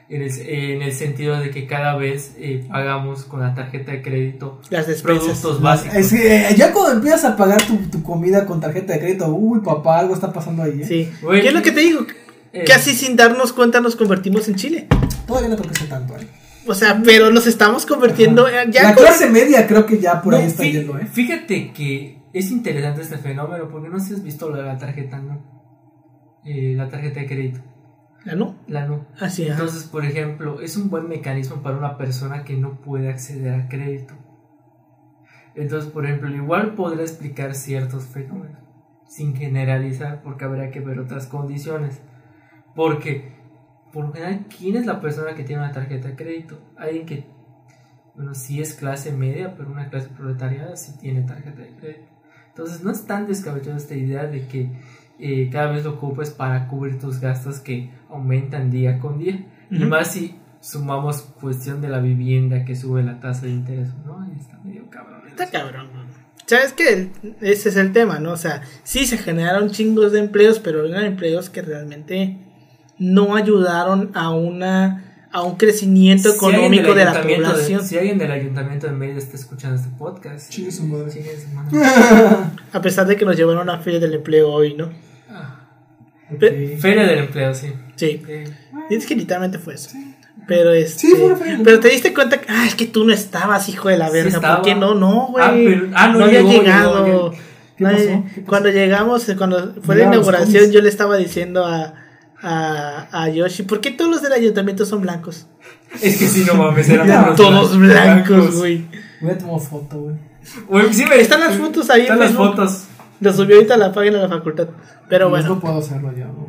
En 0.09 0.21
el, 0.21 0.31
en 0.41 0.81
el 0.83 0.91
sentido 0.91 1.39
de 1.39 1.49
que 1.49 1.65
cada 1.65 1.95
vez 1.95 2.35
eh, 2.37 2.65
pagamos 2.69 3.23
con 3.23 3.39
la 3.39 3.55
tarjeta 3.55 3.93
de 3.93 4.01
crédito 4.03 4.59
Las 4.69 4.85
despensas. 4.85 5.23
productos 5.23 5.61
básicos. 5.61 5.95
Es 5.95 6.11
que, 6.11 6.35
eh, 6.49 6.55
ya 6.55 6.71
cuando 6.71 6.91
empiezas 6.97 7.23
a 7.25 7.35
pagar 7.37 7.65
tu, 7.65 7.77
tu 7.89 8.03
comida 8.03 8.45
con 8.45 8.59
tarjeta 8.61 8.93
de 8.93 8.99
crédito, 8.99 9.27
uy, 9.29 9.61
papá, 9.61 9.99
algo 9.99 10.13
está 10.13 10.31
pasando 10.31 10.61
ahí. 10.63 10.81
¿eh? 10.81 10.85
Sí. 10.85 11.09
¿Qué 11.41 11.47
es 11.47 11.53
lo 11.53 11.61
que 11.63 11.71
te 11.71 11.79
digo? 11.79 12.05
Eh, 12.51 12.63
Casi 12.67 12.93
sin 12.93 13.15
darnos 13.15 13.53
cuenta 13.53 13.79
nos 13.81 13.95
convertimos 13.95 14.47
en 14.49 14.55
Chile. 14.55 14.87
Todavía 15.25 15.49
no 15.49 15.55
creo 15.57 15.71
que 15.71 15.79
sea 15.79 15.89
tanto, 15.89 16.15
¿eh? 16.17 16.27
O 16.67 16.73
sea, 16.73 17.01
pero 17.03 17.29
nos 17.31 17.45
estamos 17.47 17.85
convirtiendo 17.85 18.47
ya 18.69 18.83
la 18.83 18.95
con- 18.95 19.03
clase 19.03 19.29
media 19.29 19.67
creo 19.67 19.85
que 19.85 19.99
ya 19.99 20.21
por 20.21 20.33
no, 20.33 20.39
ahí 20.39 20.45
está 20.45 20.63
fí- 20.63 20.71
yendo, 20.71 20.97
¿eh? 20.97 21.05
Fíjate 21.07 21.71
que 21.73 22.23
es 22.33 22.51
interesante 22.51 23.01
este 23.01 23.17
fenómeno 23.17 23.67
porque 23.69 23.89
no 23.89 23.99
sé 23.99 24.07
si 24.07 24.13
has 24.15 24.23
visto 24.23 24.49
lo 24.49 24.57
de 24.57 24.63
la 24.63 24.77
tarjeta, 24.77 25.19
¿no? 25.19 25.41
Eh, 26.45 26.73
la 26.75 26.89
tarjeta 26.89 27.19
de 27.21 27.25
crédito, 27.27 27.59
Ah, 28.25 28.35
¿no? 28.35 28.55
la 28.67 28.85
no. 28.85 29.07
Así, 29.19 29.43
ajá. 29.43 29.53
Entonces, 29.53 29.83
por 29.83 30.05
ejemplo, 30.05 30.59
es 30.61 30.75
un 30.77 30.89
buen 30.89 31.07
mecanismo 31.07 31.61
para 31.61 31.77
una 31.77 31.97
persona 31.97 32.43
que 32.43 32.55
no 32.55 32.79
puede 32.81 33.09
acceder 33.09 33.53
a 33.53 33.67
crédito. 33.67 34.13
Entonces, 35.55 35.91
por 35.91 36.05
ejemplo, 36.05 36.29
igual 36.29 36.73
podrá 36.75 37.01
explicar 37.01 37.53
ciertos 37.55 38.05
fenómenos, 38.05 38.59
sin 39.07 39.35
generalizar, 39.35 40.21
porque 40.23 40.45
habría 40.45 40.71
que 40.71 40.79
ver 40.79 40.99
otras 40.99 41.27
condiciones. 41.27 42.01
Porque, 42.75 43.35
por 43.93 44.05
lo 44.05 44.11
general, 44.11 44.45
¿quién 44.57 44.75
es 44.75 44.87
la 44.87 44.99
persona 44.99 45.35
que 45.35 45.43
tiene 45.43 45.61
una 45.61 45.71
tarjeta 45.71 46.07
de 46.07 46.15
crédito? 46.15 46.59
Alguien 46.75 47.05
que, 47.05 47.25
bueno, 48.15 48.33
sí 48.33 48.59
es 48.59 48.73
clase 48.73 49.11
media, 49.11 49.55
pero 49.55 49.71
una 49.71 49.89
clase 49.89 50.09
proletariada 50.09 50.75
sí 50.75 50.97
tiene 50.99 51.21
tarjeta 51.21 51.61
de 51.61 51.75
crédito. 51.75 52.11
Entonces, 52.49 52.83
no 52.83 52.91
es 52.91 53.05
tan 53.05 53.27
descabellada 53.27 53.77
esta 53.77 53.93
idea 53.93 54.25
de 54.25 54.47
que 54.47 54.71
eh, 55.19 55.49
cada 55.51 55.71
vez 55.71 55.83
lo 55.83 55.91
ocupes 55.91 56.31
para 56.31 56.67
cubrir 56.67 56.99
tus 56.99 57.19
gastos 57.19 57.59
que 57.59 57.91
aumentan 58.09 58.71
día 58.71 58.99
con 58.99 59.19
día. 59.19 59.45
Y 59.69 59.85
más 59.85 60.11
si 60.11 60.39
sumamos 60.59 61.21
cuestión 61.39 61.81
de 61.81 61.89
la 61.89 61.99
vivienda 61.99 62.65
que 62.65 62.75
sube 62.75 63.03
la 63.03 63.19
tasa 63.19 63.45
de 63.45 63.51
interés, 63.51 63.89
¿no? 64.05 64.25
Está 64.39 64.57
medio 64.63 64.89
cabrón. 64.89 65.21
Está 65.27 65.49
cabrón. 65.49 65.87
¿Sabes 66.45 66.73
qué? 66.73 67.11
Ese 67.41 67.69
es 67.69 67.77
el 67.77 67.93
tema, 67.93 68.19
¿no? 68.19 68.31
O 68.31 68.37
sea, 68.37 68.63
sí 68.83 69.05
se 69.05 69.17
generaron 69.17 69.69
chingos 69.69 70.11
de 70.11 70.19
empleos, 70.19 70.59
pero 70.59 70.85
eran 70.85 71.05
empleos 71.05 71.49
que 71.49 71.61
realmente 71.61 72.37
no 72.99 73.35
ayudaron 73.35 74.11
a 74.13 74.29
una 74.31 75.03
a 75.35 75.41
un 75.41 75.55
crecimiento 75.57 76.29
Si 76.29 76.35
económico 76.35 76.93
de 76.93 77.05
la 77.05 77.13
de- 77.21 77.35
población. 77.35 77.83
si 77.83 77.97
alguien 77.97 78.19
del 78.19 78.29
ayuntamiento 78.31 78.85
de 78.85 78.93
Mérida 78.93 79.17
está 79.17 79.35
escuchando 79.35 79.77
este 79.77 79.89
podcast, 79.97 80.51
Chingue 80.51 80.71
su 80.71 80.83
madre. 80.83 81.11
chingue 81.11 81.35
su 81.41 81.47
madre. 81.49 81.79
A 82.71 82.81
pesar 82.81 83.07
de 83.07 83.15
que 83.15 83.25
nos 83.25 83.35
llevaron 83.35 83.67
a 83.67 83.79
Feria 83.79 83.99
del 83.99 84.13
Empleo 84.13 84.51
hoy, 84.51 84.75
¿no? 84.75 84.89
Ah, 85.31 85.59
Feria 86.39 87.05
del 87.07 87.19
empleo, 87.19 87.53
sí. 87.53 87.73
Sí. 87.95 88.21
Eh, 88.27 88.43
Es 88.89 89.05
que 89.05 89.15
literalmente 89.15 89.57
fue 89.59 89.73
eso. 89.75 89.89
Pero 90.47 90.71
este, 90.71 91.07
Sí, 91.07 91.13
feria 91.15 91.53
del 91.55 91.63
pero 91.63 91.79
te 91.79 91.89
diste 91.89 92.13
cuenta 92.13 92.39
que, 92.41 92.47
ah, 92.51 92.65
es 92.67 92.75
que 92.75 92.85
tú 92.85 93.03
no 93.05 93.13
estabas, 93.13 93.69
hijo 93.69 93.89
de 93.89 93.97
la 93.97 94.07
Sí 94.07 94.13
verga. 94.13 94.29
estaba. 94.35 94.55
¿Por 94.57 94.65
qué 94.65 94.75
no? 94.75 94.93
No, 94.93 95.27
güey. 95.31 95.43
Ah, 95.45 95.51
pero- 95.55 95.87
ah, 95.95 96.07
no 96.09 96.25
había 96.25 96.41
llegó, 96.41 96.51
llegado. 96.51 97.05
llegó, 97.05 97.31
¿Qué 97.77 97.83
No, 97.85 97.89
pasó? 97.91 98.03
¿Qué 98.03 98.21
pasó? 98.41 98.45
Cuando 98.47 98.69
llegamos, 98.69 99.31
cuando 99.37 99.73
fue 99.81 99.95
la 99.95 100.03
inauguración, 100.05 100.69
yo 100.71 100.81
le 100.81 100.89
estaba 100.89 101.17
diciendo 101.17 101.65
a, 101.65 101.93
a, 102.43 103.07
a 103.11 103.29
Yoshi, 103.29 103.63
¿por 103.63 103.81
qué 103.81 103.91
todos 103.91 104.11
los 104.11 104.21
del 104.21 104.33
ayuntamiento 104.33 104.85
son 104.85 105.01
blancos? 105.01 105.47
Es 106.01 106.17
que 106.17 106.27
sí, 106.27 106.43
no 106.45 106.55
mames, 106.55 106.89
eran 106.89 107.07
Ya, 107.07 107.33
Todos 107.35 107.77
blancos, 107.77 108.57
güey. 108.57 108.85
Voy 109.21 109.31
a 109.31 109.37
tomar 109.37 109.59
foto, 109.59 109.99
güey. 110.69 110.93
Sí 110.93 111.05
Están 111.17 111.39
las 111.39 111.55
fotos 111.55 111.89
ahí 111.89 112.01
Están 112.01 112.19
las 112.19 112.33
fotos. 112.33 112.85
Lo 113.21 113.31
subió 113.31 113.55
ahorita 113.55 113.75
a 113.75 113.77
la 113.77 113.93
página 113.93 114.17
de 114.17 114.23
la 114.23 114.29
facultad. 114.29 114.67
Pero 115.07 115.25
No 115.25 115.29
bueno, 115.31 115.59
puedo 115.61 115.77
hacerlo 115.77 116.11
ya. 116.17 116.25
no. 116.25 116.45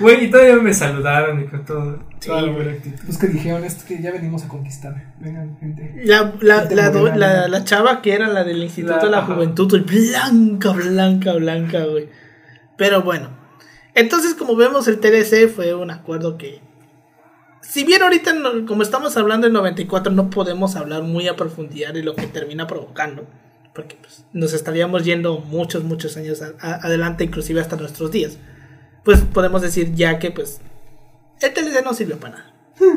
Güey, 0.00 0.26
y 0.26 0.30
todavía 0.30 0.56
me 0.56 0.74
saludaron 0.74 1.40
y 1.42 1.46
con 1.46 1.64
todo. 1.64 1.98
Sí, 2.18 2.28
toda 2.28 2.42
la 2.42 2.48
güey. 2.48 2.56
buena 2.64 2.72
actitud. 2.78 2.98
Pues 3.06 3.16
que 3.18 3.26
dijeron 3.28 3.64
esto 3.64 3.84
que 3.88 4.02
ya 4.02 4.10
venimos 4.12 4.44
a 4.44 4.48
conquistar. 4.48 5.14
Vengan, 5.20 5.56
gente. 5.60 6.02
la, 6.04 6.34
la, 6.40 6.58
Gente 6.60 6.74
la, 6.74 6.90
do- 6.90 7.14
la, 7.14 7.48
la 7.48 7.64
chava 7.64 8.02
que 8.02 8.12
era 8.12 8.28
la 8.28 8.44
del 8.44 8.62
Instituto 8.62 8.96
La- 8.96 9.04
de 9.04 9.10
la 9.10 9.18
ajá. 9.18 9.34
Juventud, 9.34 9.82
blanca, 9.86 10.72
blanca, 10.72 11.32
blanca, 11.34 11.84
güey. 11.86 12.08
Pero 12.76 13.02
bueno, 13.02 13.30
entonces 13.94 14.34
como 14.34 14.56
vemos 14.56 14.88
el 14.88 15.00
TLC 15.00 15.48
fue 15.48 15.74
un 15.74 15.90
acuerdo 15.90 16.38
que, 16.38 16.60
si 17.60 17.84
bien 17.84 18.02
ahorita 18.02 18.34
como 18.66 18.82
estamos 18.82 19.16
hablando 19.16 19.46
del 19.46 19.52
94 19.54 20.12
no 20.12 20.30
podemos 20.30 20.76
hablar 20.76 21.02
muy 21.02 21.28
a 21.28 21.36
profundidad 21.36 21.94
de 21.94 22.02
lo 22.02 22.14
que 22.14 22.26
termina 22.26 22.66
provocando, 22.66 23.26
porque 23.74 23.96
pues, 24.00 24.24
nos 24.32 24.52
estaríamos 24.52 25.04
yendo 25.04 25.38
muchos, 25.38 25.84
muchos 25.84 26.16
años 26.16 26.42
adelante, 26.60 27.24
inclusive 27.24 27.60
hasta 27.60 27.76
nuestros 27.76 28.10
días, 28.10 28.38
pues 29.04 29.20
podemos 29.20 29.62
decir 29.62 29.94
ya 29.94 30.18
que 30.18 30.30
pues 30.30 30.60
el 31.40 31.52
TLC 31.52 31.84
no 31.84 31.94
sirvió 31.94 32.18
para 32.18 32.36
nada. 32.36 32.52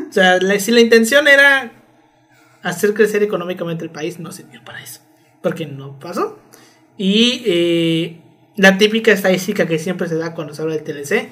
O 0.08 0.12
sea, 0.12 0.38
si 0.58 0.72
la 0.72 0.80
intención 0.80 1.28
era 1.28 1.72
hacer 2.62 2.94
crecer 2.94 3.22
económicamente 3.22 3.84
el 3.84 3.90
país, 3.90 4.18
no 4.18 4.32
sirvió 4.32 4.62
para 4.64 4.82
eso. 4.82 5.00
Porque 5.42 5.66
no 5.66 5.98
pasó. 5.98 6.38
Y 6.96 7.42
eh, 7.46 8.22
la 8.56 8.78
típica 8.78 9.12
estadística 9.12 9.66
que 9.66 9.78
siempre 9.78 10.08
se 10.08 10.16
da 10.16 10.34
cuando 10.34 10.54
se 10.54 10.62
habla 10.62 10.74
del 10.76 10.84
TLC, 10.84 11.28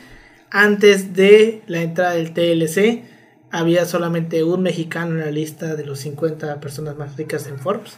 antes 0.50 1.14
de 1.14 1.62
la 1.66 1.82
entrada 1.82 2.12
del 2.14 2.32
TLC, 2.32 3.02
había 3.50 3.84
solamente 3.86 4.42
un 4.44 4.62
mexicano 4.62 5.12
en 5.12 5.20
la 5.20 5.30
lista 5.30 5.74
de 5.76 5.84
los 5.84 6.00
50 6.00 6.60
personas 6.60 6.96
más 6.96 7.16
ricas 7.16 7.46
en 7.46 7.58
Forbes. 7.58 7.96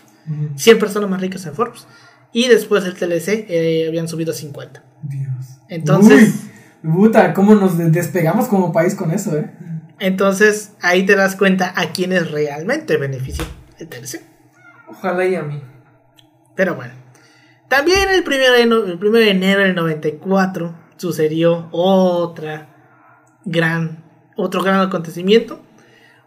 100 0.56 0.78
personas 0.78 1.08
más 1.08 1.20
ricas 1.20 1.46
en 1.46 1.54
Forbes. 1.54 1.86
Y 2.32 2.48
después 2.48 2.84
el 2.84 2.94
TLC 2.94 3.46
eh, 3.48 3.84
habían 3.88 4.08
subido 4.08 4.32
a 4.32 4.34
50. 4.34 4.82
Dios. 5.02 5.46
Entonces, 5.68 6.34
Uy, 6.82 6.90
puta, 6.92 7.32
cómo 7.32 7.54
nos 7.54 7.78
de- 7.78 7.90
despegamos 7.90 8.48
como 8.48 8.72
país 8.72 8.94
con 8.94 9.10
eso, 9.10 9.36
¿eh? 9.38 9.50
entonces 9.98 10.72
ahí 10.82 11.06
te 11.06 11.16
das 11.16 11.36
cuenta 11.36 11.72
a 11.74 11.92
quienes 11.92 12.30
realmente 12.30 12.96
beneficia 12.98 13.44
el 13.78 13.88
TLC. 13.88 14.20
Ojalá 14.88 15.24
y 15.26 15.34
a 15.36 15.42
mí. 15.42 15.62
Pero 16.54 16.74
bueno. 16.74 16.92
También 17.68 18.08
el 18.10 18.22
1 18.26 18.52
de, 18.52 18.66
no- 18.66 18.84
el 18.84 18.98
primero 18.98 19.24
de 19.24 19.30
enero 19.30 19.60
del 19.62 19.74
94 19.74 20.74
sucedió 20.96 21.68
otra 21.72 22.74
gran, 23.44 24.04
otro 24.36 24.62
gran 24.62 24.80
acontecimiento. 24.80 25.60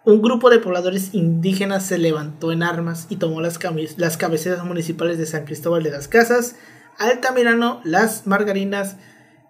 Un 0.05 0.21
grupo 0.21 0.49
de 0.49 0.59
pobladores 0.59 1.13
indígenas 1.13 1.85
se 1.85 1.97
levantó 1.97 2.51
en 2.51 2.63
armas 2.63 3.07
y 3.09 3.17
tomó 3.17 3.41
las, 3.41 3.59
las 3.97 4.17
cabeceras 4.17 4.63
municipales 4.65 5.17
de 5.17 5.25
San 5.25 5.45
Cristóbal 5.45 5.83
de 5.83 5.91
las 5.91 6.07
Casas, 6.07 6.55
Altamirano, 6.97 7.81
Las 7.83 8.25
Margarinas, 8.27 8.97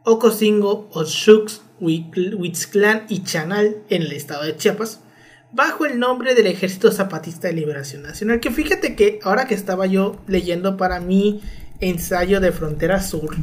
Ocosingo, 0.04 0.90
Oshux, 0.92 1.62
Huitzclán 1.80 3.06
y 3.10 3.24
Chanal 3.24 3.78
en 3.90 4.02
el 4.04 4.12
estado 4.12 4.44
de 4.44 4.56
Chiapas, 4.56 5.02
bajo 5.52 5.86
el 5.86 6.00
nombre 6.00 6.36
del 6.36 6.48
Ejército 6.48 6.92
Zapatista 6.92 7.48
de 7.48 7.54
Liberación 7.54 8.02
Nacional. 8.04 8.40
Que 8.40 8.52
fíjate 8.52 8.96
que 8.96 9.20
ahora 9.24 9.46
que 9.48 9.56
estaba 9.56 9.86
yo 9.86 10.18
leyendo 10.28 10.78
para 10.78 11.00
mi 11.00 11.42
ensayo 11.80 12.40
de 12.40 12.52
Frontera 12.52 13.02
Sur, 13.02 13.36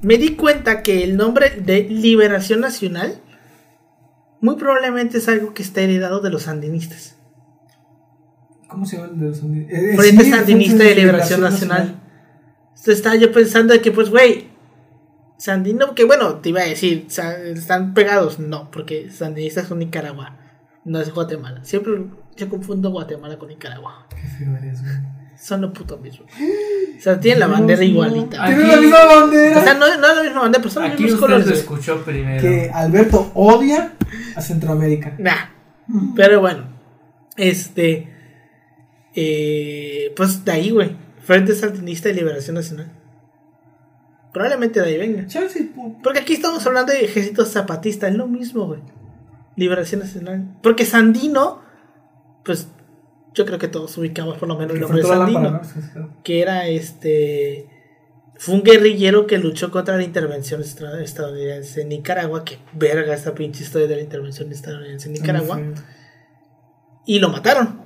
me 0.00 0.16
di 0.18 0.34
cuenta 0.36 0.82
que 0.82 1.04
el 1.04 1.16
nombre 1.16 1.50
de 1.50 1.84
Liberación 1.84 2.60
Nacional 2.60 3.18
muy 4.40 4.56
probablemente 4.56 5.18
es 5.18 5.28
algo 5.28 5.54
que 5.54 5.62
está 5.62 5.80
heredado 5.82 6.20
de 6.20 6.30
los 6.30 6.42
sandinistas. 6.44 7.16
¿Cómo 8.68 8.84
se 8.86 8.96
llama 8.96 9.10
el 9.12 9.20
de 9.20 9.26
los 9.26 9.42
sandi- 9.42 9.66
eh, 9.70 9.96
Frente 9.96 10.24
sí, 10.24 10.30
Sandinista 10.30 10.82
de 10.84 10.94
Liberación 10.94 11.40
Nacional. 11.42 12.00
Entonces 12.70 12.96
estaba 12.96 13.14
yo 13.16 13.30
pensando 13.30 13.74
de 13.74 13.80
que, 13.80 13.92
pues, 13.92 14.10
güey, 14.10 14.48
Sandino, 15.36 15.94
que 15.94 16.04
bueno, 16.04 16.36
te 16.36 16.48
iba 16.48 16.62
a 16.62 16.64
decir, 16.64 17.06
están 17.08 17.94
pegados. 17.94 18.38
No, 18.38 18.70
porque 18.70 19.10
Sandinista 19.10 19.60
es 19.60 19.70
Nicaragua, 19.70 20.38
no 20.84 21.00
es 21.00 21.12
Guatemala. 21.12 21.62
Siempre 21.64 22.06
yo 22.36 22.48
confundo 22.48 22.90
Guatemala 22.90 23.38
con 23.38 23.48
Nicaragua. 23.48 24.06
Qué 24.10 24.26
feo 24.26 24.56
eres, 24.56 24.80
güey. 24.82 24.94
Son 25.42 25.60
lo 25.60 25.72
puto 25.72 25.98
mismo. 25.98 26.24
O 26.24 27.00
sea, 27.02 27.18
tienen 27.18 27.40
la 27.40 27.48
bandera 27.48 27.82
igualita. 27.82 28.44
Tienen 28.46 28.68
la 28.68 28.76
misma 28.76 29.04
bandera. 29.06 29.60
O 29.60 29.64
sea, 29.64 29.74
no, 29.74 29.80
no 29.98 30.06
es 30.08 30.16
la 30.16 30.22
misma 30.22 30.40
bandera, 30.42 30.62
pero 30.62 30.70
son 30.72 30.82
los 30.84 30.92
Aquí 30.92 31.02
mismos 31.02 31.20
usted 31.20 31.26
colores. 31.34 31.46
lo 31.46 31.50
güey. 31.52 31.60
escuchó 31.60 32.04
primero. 32.04 32.40
que 32.40 32.70
Alberto 32.72 33.32
odia 33.34 33.92
a 34.36 34.40
Centroamérica. 34.40 35.14
Nah. 35.18 35.50
Pero 36.14 36.40
bueno, 36.40 36.64
este. 37.36 38.08
eh, 39.16 40.12
pues 40.16 40.44
de 40.44 40.52
ahí, 40.52 40.70
güey. 40.70 40.96
Frente 41.24 41.54
Sandinista 41.54 42.08
de 42.08 42.14
Liberación 42.14 42.54
Nacional. 42.56 42.92
Probablemente 44.32 44.80
de 44.80 44.86
ahí 44.86 44.98
venga. 44.98 45.26
Chelsea, 45.26 45.62
pu- 45.74 46.00
Porque 46.02 46.20
aquí 46.20 46.34
estamos 46.34 46.64
hablando 46.66 46.92
de 46.92 47.04
ejército 47.04 47.44
zapatista, 47.44 48.08
es 48.08 48.14
lo 48.14 48.26
mismo, 48.26 48.66
güey. 48.66 48.80
Liberación 49.56 50.00
Nacional. 50.00 50.56
Porque 50.62 50.84
Sandino, 50.86 51.60
pues 52.44 52.68
yo 53.34 53.46
creo 53.46 53.58
que 53.58 53.68
todos 53.68 53.96
ubicamos 53.98 54.38
por 54.38 54.48
lo 54.48 54.56
menos 54.56 54.74
el 54.74 54.80
nombre 54.80 55.02
de 55.02 55.08
Sandino. 55.08 55.60
Que 56.22 56.40
era 56.40 56.66
este. 56.68 57.68
Fue 58.36 58.54
un 58.54 58.62
guerrillero 58.62 59.26
que 59.26 59.38
luchó 59.38 59.70
contra 59.70 59.96
la 59.96 60.02
intervención 60.02 60.60
estadounidense 60.62 61.82
en 61.82 61.88
Nicaragua. 61.90 62.44
Que 62.44 62.58
verga 62.72 63.14
esta 63.14 63.34
pinche 63.34 63.62
historia 63.62 63.86
de 63.86 63.96
la 63.96 64.02
intervención 64.02 64.50
estadounidense 64.50 65.08
en 65.08 65.14
Nicaragua. 65.14 65.56
Muy 65.58 65.74
Y 67.06 67.18
lo 67.20 67.28
mataron. 67.28 67.80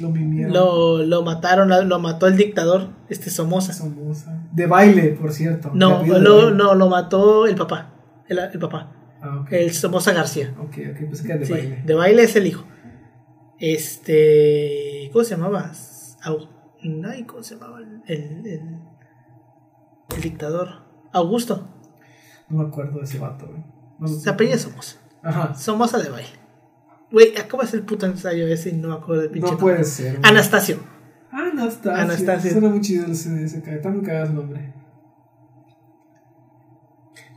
Lo. 0.00 0.10
Lo, 0.48 1.02
lo 1.04 1.22
mataron, 1.22 1.88
lo 1.88 1.98
mató 1.98 2.26
el 2.26 2.36
dictador, 2.36 2.90
este 3.08 3.28
Somoza. 3.28 3.72
Somoza. 3.72 4.42
De 4.52 4.66
baile, 4.66 5.16
por 5.20 5.32
cierto. 5.32 5.70
No, 5.74 6.02
lo, 6.06 6.50
no, 6.50 6.74
lo 6.74 6.88
mató 6.88 7.46
el 7.46 7.56
papá. 7.56 7.92
El, 8.28 8.38
el 8.38 8.58
papá. 8.58 8.92
Ah. 9.20 9.44
El 9.50 9.72
Somoza 9.72 10.12
García. 10.12 10.54
Ok, 10.58 10.78
ok, 10.92 10.96
pensé 10.98 11.26
que 11.26 11.34
de 11.34 11.46
Sí, 11.46 11.52
baile. 11.52 11.82
de 11.84 11.94
baile 11.94 12.22
es 12.22 12.36
el 12.36 12.46
hijo. 12.46 12.64
Este. 13.62 15.08
¿Cómo 15.12 15.24
se 15.24 15.36
llamaba? 15.36 15.70
Ay, 16.24 17.24
¿cómo 17.24 17.42
se 17.44 17.54
llamaba? 17.54 17.78
El, 17.78 18.02
el, 18.08 18.46
el- 18.46 18.78
el 20.16 20.20
dictador. 20.20 20.68
Augusto. 21.12 21.68
No 22.48 22.62
me 22.64 22.68
acuerdo 22.68 22.98
de 22.98 23.04
ese 23.04 23.20
vato, 23.20 23.46
güey. 23.46 23.62
No, 24.00 24.08
Se 24.08 24.28
apellida 24.28 24.58
Somoza. 24.58 24.96
Ajá. 25.22 25.54
Somoza 25.54 25.98
de 25.98 26.10
baile. 26.10 26.28
Güey, 27.12 27.32
¿cómo 27.48 27.62
es 27.62 27.72
el 27.74 27.84
puto 27.84 28.04
ensayo 28.06 28.48
ese? 28.48 28.70
y 28.70 28.72
No 28.72 28.88
me 28.88 28.94
acuerdo 28.94 29.22
del 29.22 29.30
pinche. 29.30 29.46
No 29.46 29.56
nombre. 29.56 29.74
puede 29.74 29.84
ser. 29.84 30.18
güey. 30.18 30.28
Anastasio. 30.28 30.78
Anastasia. 31.30 32.02
Anastasia. 32.02 32.50
Suena 32.50 32.68
muy 32.68 32.80
chido 32.80 33.06
ese, 33.06 33.44
ese 33.44 33.58
Está 33.58 33.90
muy 33.90 34.02
cagado 34.02 34.26
su 34.26 34.32
nombre. 34.32 34.74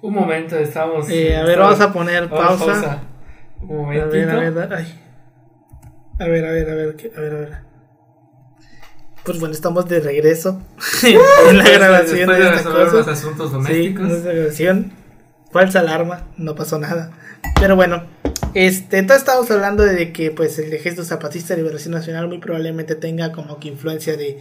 Un 0.01 0.13
momento, 0.13 0.55
estamos. 0.57 1.07
Eh, 1.09 1.35
a 1.38 1.43
ver, 1.43 1.59
vamos 1.59 1.79
a 1.81 1.93
poner 1.93 2.27
pausa. 2.29 3.03
Un 3.61 3.85
A 3.85 3.89
ver, 3.89 4.05
momentito. 4.07 4.31
a 4.31 4.49
ver, 4.65 4.73
ay. 4.73 5.01
A 6.19 6.25
ver, 6.28 6.45
a 6.45 6.51
ver, 6.51 6.69
a 6.69 6.75
ver, 6.75 6.95
a 7.17 7.19
ver, 7.21 7.34
a 7.34 7.39
ver. 7.39 7.51
Pues 9.23 9.39
bueno, 9.39 9.54
estamos 9.56 9.88
de 9.89 9.99
regreso 9.99 10.62
en 11.49 11.58
la 11.58 11.69
grabación 11.69 12.30
de 12.30 12.39
esta 12.47 12.63
cosa. 12.63 12.93
los 12.93 13.08
asuntos 13.08 13.47
Sí, 13.49 13.54
domésticos. 13.54 14.12
esta 14.12 14.32
grabación. 14.32 14.93
Falsa 15.51 15.80
alarma, 15.80 16.28
no 16.38 16.54
pasó 16.56 16.78
nada. 16.80 17.12
Pero 17.60 17.75
bueno, 17.75 18.04
este, 18.54 18.97
entonces 18.97 19.23
estamos 19.23 19.49
hablando 19.51 19.84
de 19.84 20.12
que 20.12 20.32
pues 20.32 20.60
el 20.60 20.71
Ejército 20.73 21.04
Zapatista 21.06 21.54
de 21.56 21.62
Liberación 21.62 21.93
Nacional 21.93 22.28
muy 22.28 22.39
probablemente 22.39 22.95
tenga 22.95 23.32
como 23.32 23.60
que 23.60 23.69
influencia 23.69 24.15
de, 24.17 24.39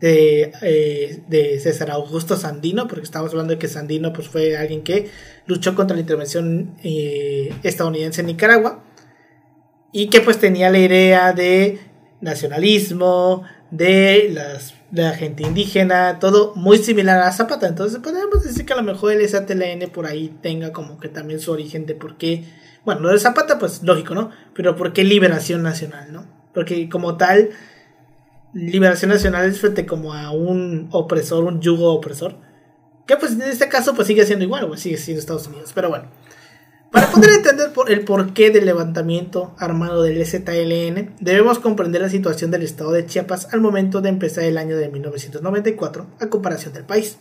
de, 0.00 0.52
eh, 0.62 1.22
de 1.28 1.58
César 1.60 1.90
Augusto 1.90 2.36
Sandino, 2.36 2.86
porque 2.88 3.04
estamos 3.04 3.30
hablando 3.32 3.54
de 3.54 3.58
que 3.58 3.68
Sandino 3.68 4.12
pues 4.12 4.28
fue 4.28 4.56
alguien 4.56 4.82
que 4.82 5.08
luchó 5.46 5.74
contra 5.74 5.94
la 5.96 6.02
intervención 6.02 6.76
eh, 6.84 7.52
estadounidense 7.62 8.20
en 8.20 8.26
Nicaragua 8.28 8.84
y 9.92 10.08
que 10.08 10.20
pues 10.20 10.38
tenía 10.38 10.70
la 10.70 10.78
idea 10.78 11.32
de 11.32 11.80
nacionalismo, 12.20 13.44
de 13.70 14.30
las 14.32 14.74
de 14.90 15.02
la 15.02 15.12
gente 15.12 15.44
indígena, 15.44 16.18
todo 16.18 16.52
muy 16.56 16.78
similar 16.78 17.20
a 17.20 17.32
Zapata. 17.32 17.68
Entonces 17.68 18.00
podríamos 18.00 18.42
decir 18.42 18.66
que 18.66 18.72
a 18.72 18.76
lo 18.76 18.82
mejor 18.82 19.12
el 19.12 19.28
SATLN 19.28 19.90
por 19.92 20.06
ahí 20.06 20.36
tenga 20.42 20.72
como 20.72 20.98
que 20.98 21.08
también 21.08 21.40
su 21.40 21.52
origen 21.52 21.86
de 21.86 21.94
por 21.94 22.16
qué, 22.16 22.44
bueno, 22.84 23.02
lo 23.02 23.10
de 23.10 23.18
Zapata 23.18 23.58
pues 23.58 23.82
lógico, 23.82 24.14
¿no? 24.14 24.30
Pero 24.54 24.76
por 24.76 24.92
qué 24.92 25.04
liberación 25.04 25.62
nacional, 25.62 26.12
¿no? 26.12 26.26
Porque 26.52 26.88
como 26.88 27.16
tal, 27.16 27.50
liberación 28.52 29.10
nacional 29.10 29.48
es 29.48 29.60
frente 29.60 29.86
como 29.86 30.12
a 30.12 30.32
un 30.32 30.88
opresor, 30.90 31.44
un 31.44 31.60
yugo 31.60 31.92
opresor. 31.92 32.36
Que 33.06 33.16
pues 33.16 33.32
en 33.32 33.42
este 33.42 33.68
caso 33.68 33.94
pues 33.94 34.08
sigue 34.08 34.26
siendo 34.26 34.44
igual, 34.44 34.66
pues 34.66 34.80
sigue 34.80 34.96
siendo 34.96 35.20
Estados 35.20 35.46
Unidos. 35.46 35.72
Pero 35.74 35.88
bueno. 35.88 36.08
Para 36.90 37.08
poder 37.08 37.30
entender 37.30 37.70
el 37.86 38.04
porqué 38.04 38.50
del 38.50 38.66
levantamiento 38.66 39.54
armado 39.58 40.02
del 40.02 40.26
ZLN, 40.26 41.14
debemos 41.20 41.60
comprender 41.60 42.02
la 42.02 42.08
situación 42.08 42.50
del 42.50 42.62
estado 42.62 42.90
de 42.90 43.06
Chiapas 43.06 43.54
al 43.54 43.60
momento 43.60 44.00
de 44.00 44.08
empezar 44.08 44.42
el 44.42 44.58
año 44.58 44.76
de 44.76 44.88
1994 44.88 46.06
a 46.18 46.26
comparación 46.26 46.74
del 46.74 46.84
país. 46.84 47.18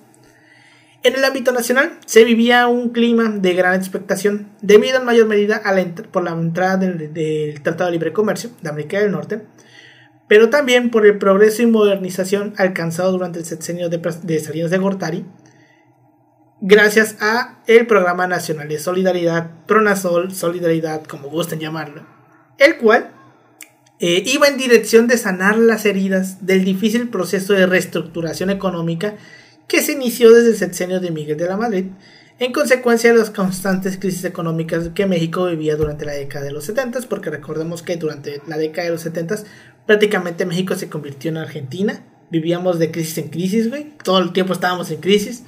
En 1.04 1.16
el 1.16 1.24
ámbito 1.24 1.52
nacional 1.52 2.00
se 2.08 2.26
vivía 2.26 2.68
un 2.68 2.90
clima 2.90 3.30
de 3.30 3.54
gran 3.54 3.76
expectación, 3.76 4.50
debido 4.62 4.98
en 4.98 5.06
mayor 5.06 5.28
medida 5.28 5.62
por 6.12 6.24
la 6.24 6.32
entrada 6.32 6.78
del, 6.78 7.62
Tratado 7.62 7.86
de 7.86 7.92
Libre 7.92 8.12
Comercio 8.12 8.50
de 8.64 8.70
América 8.70 9.00
del 9.00 9.12
Norte, 9.12 9.44
pero 10.28 10.50
también 10.50 10.90
por 10.90 11.06
el 11.06 11.20
progreso 11.20 11.62
y 11.62 11.68
modernización 11.68 12.54
alcanzado 12.58 13.12
durante 13.12 13.38
el 13.38 13.46
sexenio 13.46 13.88
de, 13.90 14.00
de 14.24 14.40
Salinas 14.40 14.72
de 14.72 14.78
Gortari, 14.80 15.26
gracias 16.62 17.16
a 17.22 17.60
el 17.68 17.88
Programa 17.88 18.28
Nacional 18.28 18.68
de 18.68 18.80
Solidaridad, 18.80 19.52
Pronasol, 19.66 20.34
Solidaridad, 20.34 21.04
como 21.04 21.30
gusten 21.30 21.60
llamarlo, 21.60 22.06
el 22.58 22.78
cual 22.78 23.12
eh, 24.00 24.24
iba 24.26 24.48
en 24.48 24.58
dirección 24.58 25.08
de 25.08 25.18
sanar 25.18 25.58
las 25.58 25.86
heridas 25.86 26.46
del 26.46 26.64
difícil 26.64 27.10
proceso 27.10 27.54
de 27.54 27.66
reestructuración 27.66 28.50
económica 28.50 29.16
que 29.68 29.82
se 29.82 29.94
inició 29.94 30.34
desde 30.34 30.52
el 30.52 30.58
sexenio 30.58 31.00
de 31.00 31.12
Miguel 31.12 31.38
de 31.38 31.48
la 31.48 31.58
Madrid, 31.58 31.86
en 32.40 32.54
consecuencia 32.54 33.12
de 33.12 33.20
las 33.20 33.30
constantes 33.30 33.98
crisis 33.98 34.24
económicas 34.24 34.90
que 34.96 35.06
México 35.06 35.46
vivía 35.46 35.76
durante 35.76 36.06
la 36.06 36.14
década 36.14 36.46
de 36.46 36.54
los 36.54 36.64
70, 36.66 37.02
porque 37.10 37.30
recordemos 37.30 37.84
que 37.84 37.98
durante 37.98 38.42
la 38.48 38.58
década 38.58 38.86
de 38.86 38.94
los 38.94 39.02
70 39.02 39.36
prácticamente 39.86 40.46
México 40.46 40.76
se 40.76 40.90
convirtió 40.90 41.30
en 41.30 41.38
Argentina, 41.38 42.04
vivíamos 42.32 42.80
de 42.80 42.92
crisis 42.92 43.18
en 43.18 43.30
crisis, 43.30 43.70
güey, 43.70 43.94
todo 44.04 44.20
el 44.20 44.32
tiempo 44.32 44.54
estábamos 44.54 44.90
en 44.92 45.02
crisis, 45.02 45.44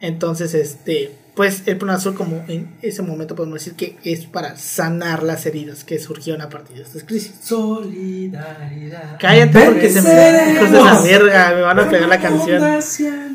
entonces, 0.00 0.54
este, 0.54 1.12
pues 1.34 1.62
el 1.66 1.78
Plan 1.78 1.96
Azul, 1.96 2.14
como 2.14 2.44
en 2.48 2.76
ese 2.82 3.02
momento 3.02 3.34
podemos 3.34 3.58
decir 3.58 3.74
que 3.74 3.96
es 4.04 4.26
para 4.26 4.56
sanar 4.56 5.22
las 5.22 5.46
heridas 5.46 5.84
que 5.84 5.98
surgieron 5.98 6.42
a 6.42 6.48
partir 6.48 6.76
de 6.76 6.82
estas 6.82 7.04
crisis. 7.04 7.34
Solidaridad. 7.42 9.18
Cállate 9.18 9.64
porque 9.64 9.90
se 9.90 10.02
me 10.02 10.52
hijos 10.52 10.70
de 10.70 10.78
la 10.78 11.00
verga, 11.00 11.52
me 11.54 11.62
van 11.62 11.78
a 11.80 11.88
pegar 11.88 12.08
la 12.08 12.20
canción. 12.20 12.62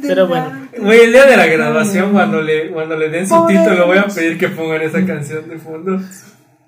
Pero 0.01 0.28
bueno. 0.28 0.70
Güey, 0.78 1.01
el 1.01 1.12
día 1.12 1.26
de 1.26 1.38
la 1.38 1.45
grabación, 1.47 2.14
cuando 2.14 2.41
le, 2.41 2.72
cuando 2.72 2.95
le 2.95 3.10
den 3.10 3.28
su 3.28 3.45
título, 3.47 3.88
voy 3.88 3.97
a 3.97 4.07
pedir 4.07 4.38
que 4.38 4.49
pongan 4.49 4.82
esa 4.82 5.05
canción 5.05 5.49
de 5.49 5.57
fondo. 5.57 6.01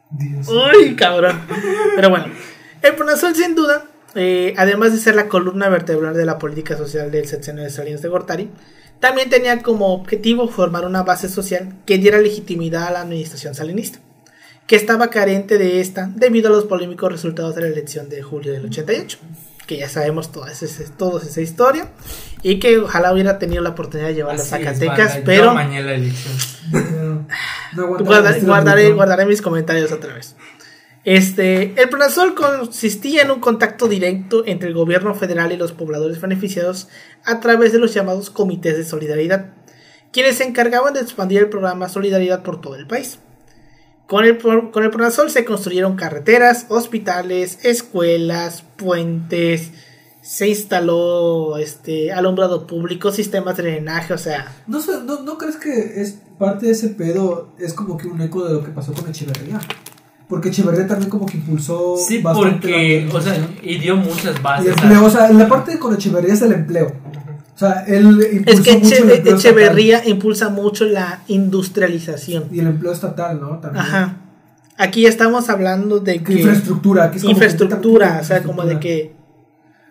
Dios. 0.09 0.47
Uy, 0.49 0.95
cabrón. 0.95 1.39
Pero 1.95 2.09
bueno, 2.09 2.25
el 2.81 2.95
Plan 2.95 3.09
Azul 3.09 3.35
sin 3.35 3.55
duda 3.55 3.85
eh, 4.15 4.53
además 4.57 4.91
de 4.91 4.99
ser 4.99 5.15
la 5.15 5.27
columna 5.27 5.69
vertebral 5.69 6.15
de 6.15 6.25
la 6.25 6.37
política 6.37 6.75
social 6.75 7.11
del 7.11 7.27
sexenio 7.27 7.63
de 7.63 7.69
Salinas 7.69 8.01
de 8.01 8.09
Gortari, 8.09 8.49
también 9.01 9.29
tenía 9.29 9.61
como 9.63 9.93
objetivo 9.93 10.47
formar 10.47 10.85
una 10.85 11.01
base 11.03 11.27
social 11.27 11.73
que 11.85 11.97
diera 11.97 12.19
legitimidad 12.19 12.87
a 12.87 12.91
la 12.91 13.01
administración 13.01 13.55
salinista, 13.55 13.99
que 14.67 14.75
estaba 14.75 15.09
carente 15.09 15.57
de 15.57 15.81
esta 15.81 16.09
debido 16.15 16.49
a 16.49 16.51
los 16.51 16.65
polémicos 16.65 17.11
resultados 17.11 17.55
de 17.55 17.61
la 17.61 17.67
elección 17.67 18.07
de 18.09 18.21
julio 18.21 18.53
del 18.53 18.65
88, 18.65 19.17
que 19.65 19.77
ya 19.77 19.89
sabemos 19.89 20.31
toda 20.31 20.51
esa, 20.51 20.67
toda 20.97 21.21
esa 21.21 21.41
historia, 21.41 21.89
y 22.43 22.59
que 22.59 22.77
ojalá 22.77 23.11
hubiera 23.11 23.39
tenido 23.39 23.63
la 23.63 23.69
oportunidad 23.69 24.09
de 24.09 24.15
llevarla 24.15 24.41
a 24.41 24.43
es, 24.43 24.49
Zacatecas, 24.49 24.97
banda, 24.97 25.15
yo 25.17 25.25
pero 25.25 25.49
amañé 25.49 25.81
la 25.81 25.93
elección. 25.95 27.27
No, 27.73 27.97
no 27.97 28.95
guardaré 28.95 29.25
mis 29.25 29.41
comentarios 29.41 29.91
otra 29.91 30.13
vez. 30.13 30.35
Este, 31.03 31.81
el 31.81 31.89
Pronasol 31.89 32.35
consistía 32.35 33.23
en 33.23 33.31
un 33.31 33.39
contacto 33.39 33.87
directo 33.87 34.43
entre 34.45 34.67
el 34.67 34.75
gobierno 34.75 35.15
federal 35.15 35.51
y 35.51 35.57
los 35.57 35.71
pobladores 35.71 36.21
beneficiados 36.21 36.89
a 37.25 37.39
través 37.39 37.71
de 37.71 37.79
los 37.79 37.93
llamados 37.93 38.29
comités 38.29 38.77
de 38.77 38.83
solidaridad, 38.83 39.53
quienes 40.11 40.37
se 40.37 40.43
encargaban 40.43 40.93
de 40.93 40.99
expandir 40.99 41.39
el 41.39 41.49
programa 41.49 41.89
Solidaridad 41.89 42.43
por 42.43 42.61
todo 42.61 42.75
el 42.75 42.85
país. 42.85 43.17
Con 44.05 44.25
el, 44.25 44.37
con 44.37 44.83
el 44.83 44.91
Pronasol 44.91 45.31
se 45.31 45.45
construyeron 45.45 45.95
carreteras, 45.95 46.65
hospitales, 46.69 47.59
escuelas, 47.63 48.63
puentes, 48.75 49.71
se 50.21 50.49
instaló 50.49 51.57
este, 51.57 52.11
alumbrado 52.11 52.67
público, 52.67 53.11
sistemas 53.11 53.57
de 53.57 53.63
drenaje, 53.63 54.13
o 54.13 54.17
sea, 54.17 54.53
¿No, 54.67 54.81
sé, 54.81 54.91
no, 55.03 55.21
¿No 55.21 55.37
crees 55.37 55.55
que 55.55 56.01
es 56.01 56.19
parte 56.37 56.67
de 56.67 56.73
ese 56.73 56.89
pedo? 56.89 57.53
Es 57.57 57.73
como 57.73 57.97
que 57.97 58.07
un 58.07 58.21
eco 58.21 58.45
de 58.45 58.53
lo 58.53 58.63
que 58.63 58.71
pasó 58.71 58.93
con 58.93 59.09
Echeverría. 59.09 59.59
Porque 60.31 60.47
Echeverría 60.47 60.87
también 60.87 61.09
como 61.09 61.25
que 61.25 61.35
impulsó 61.37 61.95
Sí, 61.97 62.19
bastante 62.21 62.51
porque, 62.53 63.05
la 63.11 63.19
o 63.19 63.21
sea, 63.21 63.49
y 63.61 63.77
dio 63.79 63.97
muchas 63.97 64.39
Y 64.39 64.41
bases. 64.41 64.67
empleo, 64.69 65.05
o 65.05 65.09
sea, 65.09 65.29
la 65.31 65.47
parte 65.49 65.77
con 65.77 65.93
Echeverría 65.93 66.33
es 66.33 66.41
el 66.41 66.53
empleo. 66.53 66.87
O 67.53 67.59
sea, 67.59 67.83
él 67.85 68.05
impulsó 68.31 68.59
Es 68.59 68.61
que 68.61 68.77
mucho 68.77 68.95
el 68.95 69.09
Eche- 69.09 69.15
empleo 69.17 69.35
Echeverría 69.35 70.07
impulsa 70.07 70.47
mucho 70.49 70.85
la 70.85 71.19
industrialización. 71.27 72.45
y 72.49 72.59
el 72.61 72.67
empleo 72.67 72.93
estatal, 72.93 73.41
¿no? 73.41 73.59
También. 73.59 73.85
Ajá. 73.85 74.17
Aquí 74.77 75.05
estamos 75.05 75.49
hablando 75.49 75.99
de 75.99 76.23
Que 76.23 76.33
infraestructura, 76.33 77.11
que 77.11 77.17
es 77.17 77.23
como 77.23 77.33
infraestructura, 77.33 78.15
que- 78.15 78.21
o 78.21 78.23
sea, 78.23 78.41
como 78.41 78.63
de 78.63 78.79
que 78.79 79.13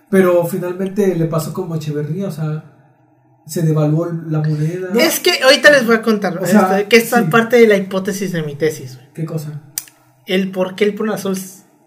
Pero 0.08 0.44
finalmente 0.46 1.14
le 1.14 1.26
pasó 1.26 1.52
como 1.52 1.74
a 1.74 1.76
Echeverría, 1.76 2.28
o 2.28 2.32
sea, 2.32 2.64
se 3.46 3.62
devaluó 3.62 4.06
la 4.28 4.38
moneda. 4.40 4.88
es 4.98 5.20
que 5.20 5.42
ahorita 5.42 5.70
les 5.70 5.86
voy 5.86 5.96
a 5.96 6.02
contar 6.02 6.38
O 6.38 6.46
sea, 6.46 6.78
este, 6.78 6.88
que 6.88 6.96
esta 6.96 7.18
sí. 7.18 7.24
es 7.24 7.30
parte 7.30 7.56
de 7.56 7.66
la 7.66 7.76
hipótesis 7.76 8.32
de 8.32 8.42
mi 8.42 8.54
tesis, 8.56 8.96
güey. 8.96 9.06
¿Qué 9.14 9.24
cosa? 9.24 9.60
El 10.34 10.50
por 10.50 10.74
qué 10.74 10.84
el 10.84 10.94
Pronasol 10.94 11.36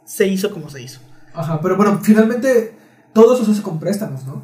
se 0.06 0.28
hizo 0.28 0.52
como 0.52 0.70
se 0.70 0.82
hizo, 0.82 1.00
Ajá, 1.34 1.60
pero 1.62 1.76
bueno, 1.76 2.00
finalmente 2.04 2.76
todo 3.14 3.34
eso 3.34 3.46
se 3.46 3.52
hace 3.52 3.62
con 3.64 3.80
préstamos, 3.80 4.26
¿no? 4.26 4.44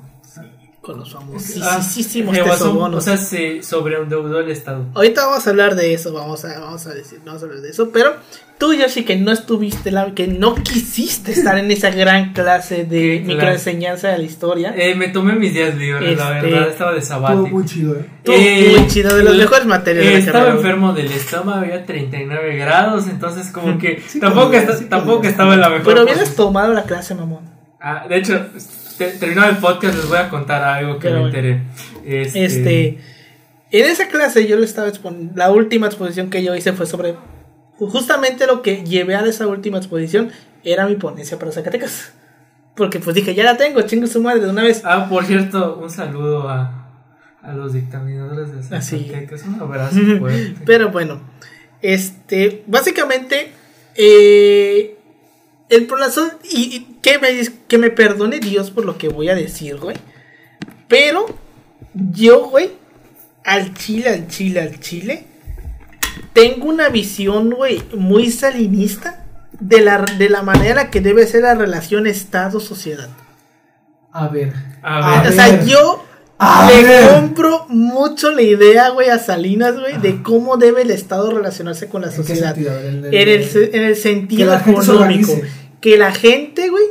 Con 0.92 1.00
los 1.00 1.14
Ah, 1.16 1.20
famosísimos 1.20 2.36
rebasó, 2.36 2.66
tesobonos. 2.66 2.98
O 2.98 3.02
sea, 3.02 3.18
se 3.18 3.62
sobreendeudó 3.64 4.40
el 4.40 4.50
Estado. 4.50 4.86
Ahorita 4.96 5.26
vamos 5.28 5.46
a 5.46 5.50
hablar 5.50 5.76
de 5.76 5.94
eso, 5.94 6.12
vamos 6.14 6.44
a, 6.46 6.60
vamos 6.60 6.86
a 6.88 6.94
decir, 6.94 7.20
vamos 7.26 7.42
a 7.42 7.46
hablar 7.46 7.62
de 7.62 7.70
eso, 7.70 7.92
pero 7.92 8.14
tú 8.58 8.74
Yoshi 8.74 9.04
que 9.06 9.16
no 9.16 9.32
estuviste, 9.32 9.92
la, 9.92 10.14
que 10.14 10.28
no 10.28 10.56
quisiste 10.56 11.32
estar 11.32 11.58
en 11.58 11.70
esa 11.72 11.92
gran 11.92 12.34
clase 12.34 12.84
de 12.86 13.22
Claro. 13.24 13.28
microenseñanza 13.36 14.10
de 14.10 14.18
la 14.18 14.24
historia, 14.24 14.74
Eh, 14.76 14.96
me 14.96 15.10
tomé 15.10 15.34
mis 15.36 15.54
días 15.54 15.76
libres, 15.76 16.18
la 16.18 16.38
Este, 16.40 16.52
verdad, 16.52 16.70
estaba 16.70 16.92
de 16.94 17.00
Estuvo 17.00 17.16
sabático. 17.20 17.48
muy 17.50 17.66
chido, 17.66 17.96
¿eh? 17.96 18.06
Estuvo 18.18 18.36
Eh, 18.36 18.76
muy 18.80 18.88
chido, 18.88 19.16
de 19.16 19.24
las 19.24 19.34
el- 19.34 19.40
mejores 19.40 19.66
materias 19.66 20.04
de 20.06 20.10
eh, 20.10 20.14
la 20.14 20.20
estaba 20.20 20.40
carrera. 20.40 20.56
enfermo 20.58 20.94
del 20.94 21.12
estómago, 21.12 21.60
había 21.60 21.86
39 21.86 22.56
grados, 22.58 23.08
entonces 23.08 23.48
como 23.52 23.78
que 23.80 24.02
Sí 24.08 24.20
tampoco, 24.20 24.48
podía, 24.48 24.60
esta- 24.62 24.78
sí 24.78 24.86
tampoco 24.86 25.18
podía. 25.18 25.30
estaba 25.32 25.54
en 25.54 25.62
la 25.62 25.70
mejor 25.70 25.86
Pero 25.86 26.04
hubieras 26.04 26.36
tomado 26.36 26.74
la 26.74 26.84
clase, 26.84 27.16
mamón. 27.16 27.48
Ah, 27.82 28.06
de 28.10 28.18
hecho, 28.18 28.46
te- 29.00 29.18
terminado 29.18 29.50
el 29.50 29.58
podcast 29.58 29.96
les 29.96 30.08
voy 30.08 30.18
a 30.18 30.30
contar 30.30 30.62
algo 30.64 31.00
que 31.00 31.08
Pero 31.08 31.22
me 31.22 31.26
enteré. 31.26 31.62
Este, 32.06 32.46
Este, 32.46 32.88
en 33.72 33.86
esa 33.86 34.08
clase 34.10 34.46
yo 34.48 34.58
le 34.58 34.66
estaba 34.66 34.88
exponiendo, 34.88 35.34
la 35.36 35.50
última 35.52 35.88
exposición 35.88 36.30
que 36.30 36.44
yo 36.44 36.56
hice 36.56 36.74
fue 36.74 36.86
sobre, 36.86 37.16
justamente 37.78 38.46
lo 38.46 38.62
que 38.62 38.84
llevé 38.84 39.16
a 39.16 39.22
esa 39.26 39.48
última 39.48 39.78
exposición 39.78 40.30
era 40.64 40.86
mi 40.88 40.96
ponencia 40.96 41.40
para 41.40 41.52
Zacatecas. 41.52 42.14
Porque 42.76 43.00
pues 43.00 43.16
dije, 43.16 43.34
ya 43.36 43.44
la 43.44 43.58
tengo, 43.58 43.82
chingo 43.82 44.08
su 44.08 44.22
madre 44.22 44.42
de 44.42 44.50
una 44.50 44.64
vez. 44.64 44.82
Ah, 44.86 45.08
por 45.10 45.26
cierto, 45.26 45.80
un 45.82 45.90
saludo 45.90 46.48
a, 46.48 46.90
a 47.42 47.54
los 47.54 47.74
dictaminadores 47.74 48.54
de. 48.54 48.82
Zacatecas. 48.82 49.44
Un 49.44 49.60
abrazo 49.62 50.00
fuerte. 50.20 50.56
Pero 50.66 50.90
bueno, 50.90 51.20
este, 51.82 52.64
básicamente, 52.68 53.52
eh, 53.96 54.98
el 55.70 55.88
Pronasol, 55.88 56.32
y, 56.44 56.76
y 56.76 56.98
que, 57.02 57.20
me, 57.20 57.30
que 57.68 57.78
me 57.78 57.90
perdone 57.90 58.40
Dios 58.40 58.72
por 58.72 58.86
lo 58.86 58.98
que 58.98 59.08
voy 59.10 59.30
a 59.30 59.36
decir, 59.36 59.78
güey. 59.78 59.96
Pero 60.88 61.26
yo, 61.94 62.50
güey, 62.50 62.72
al 63.46 63.74
chile, 63.76 64.10
al 64.10 64.28
chile, 64.28 64.62
al 64.62 64.80
chile, 64.80 65.26
tengo 66.34 66.66
una 66.66 66.90
visión, 66.90 67.52
güey, 67.52 67.84
muy 67.96 68.32
salinista 68.32 69.26
de 69.60 69.82
la, 69.82 70.06
de 70.18 70.30
la 70.30 70.42
manera 70.42 70.70
en 70.70 70.76
la 70.76 70.90
que 70.90 71.02
debe 71.02 71.28
ser 71.28 71.44
la 71.44 71.56
relación 71.56 72.08
Estado-sociedad. 72.08 73.10
A 74.12 74.28
ver. 74.28 74.54
A 74.82 75.22
ver. 75.22 75.32
O 75.32 75.36
sea, 75.36 75.64
yo 75.64 76.04
A 76.40 76.70
le 76.72 76.84
ver. 76.84 77.10
compro 77.10 77.66
mucho 77.68 78.32
la 78.32 78.42
idea, 78.42 78.90
güey, 78.90 79.10
a 79.10 79.20
Salinas, 79.20 79.78
güey, 79.78 80.00
de 80.00 80.24
cómo 80.24 80.56
debe 80.58 80.84
el 80.84 80.92
Estado 80.92 81.32
relacionarse 81.32 81.90
con 81.90 82.02
la 82.02 82.08
¿En 82.08 82.14
qué 82.14 82.18
sociedad. 82.24 82.58
en 82.58 83.06
el- 83.06 83.14
En 83.14 83.28
el, 83.30 83.70
en 83.74 83.84
el 83.84 83.96
sentido 83.98 84.58
Que 84.64 84.72
económico. 84.72 85.34
Que 85.82 85.98
la 85.98 86.12
gente, 86.14 86.70
güey, 86.70 86.84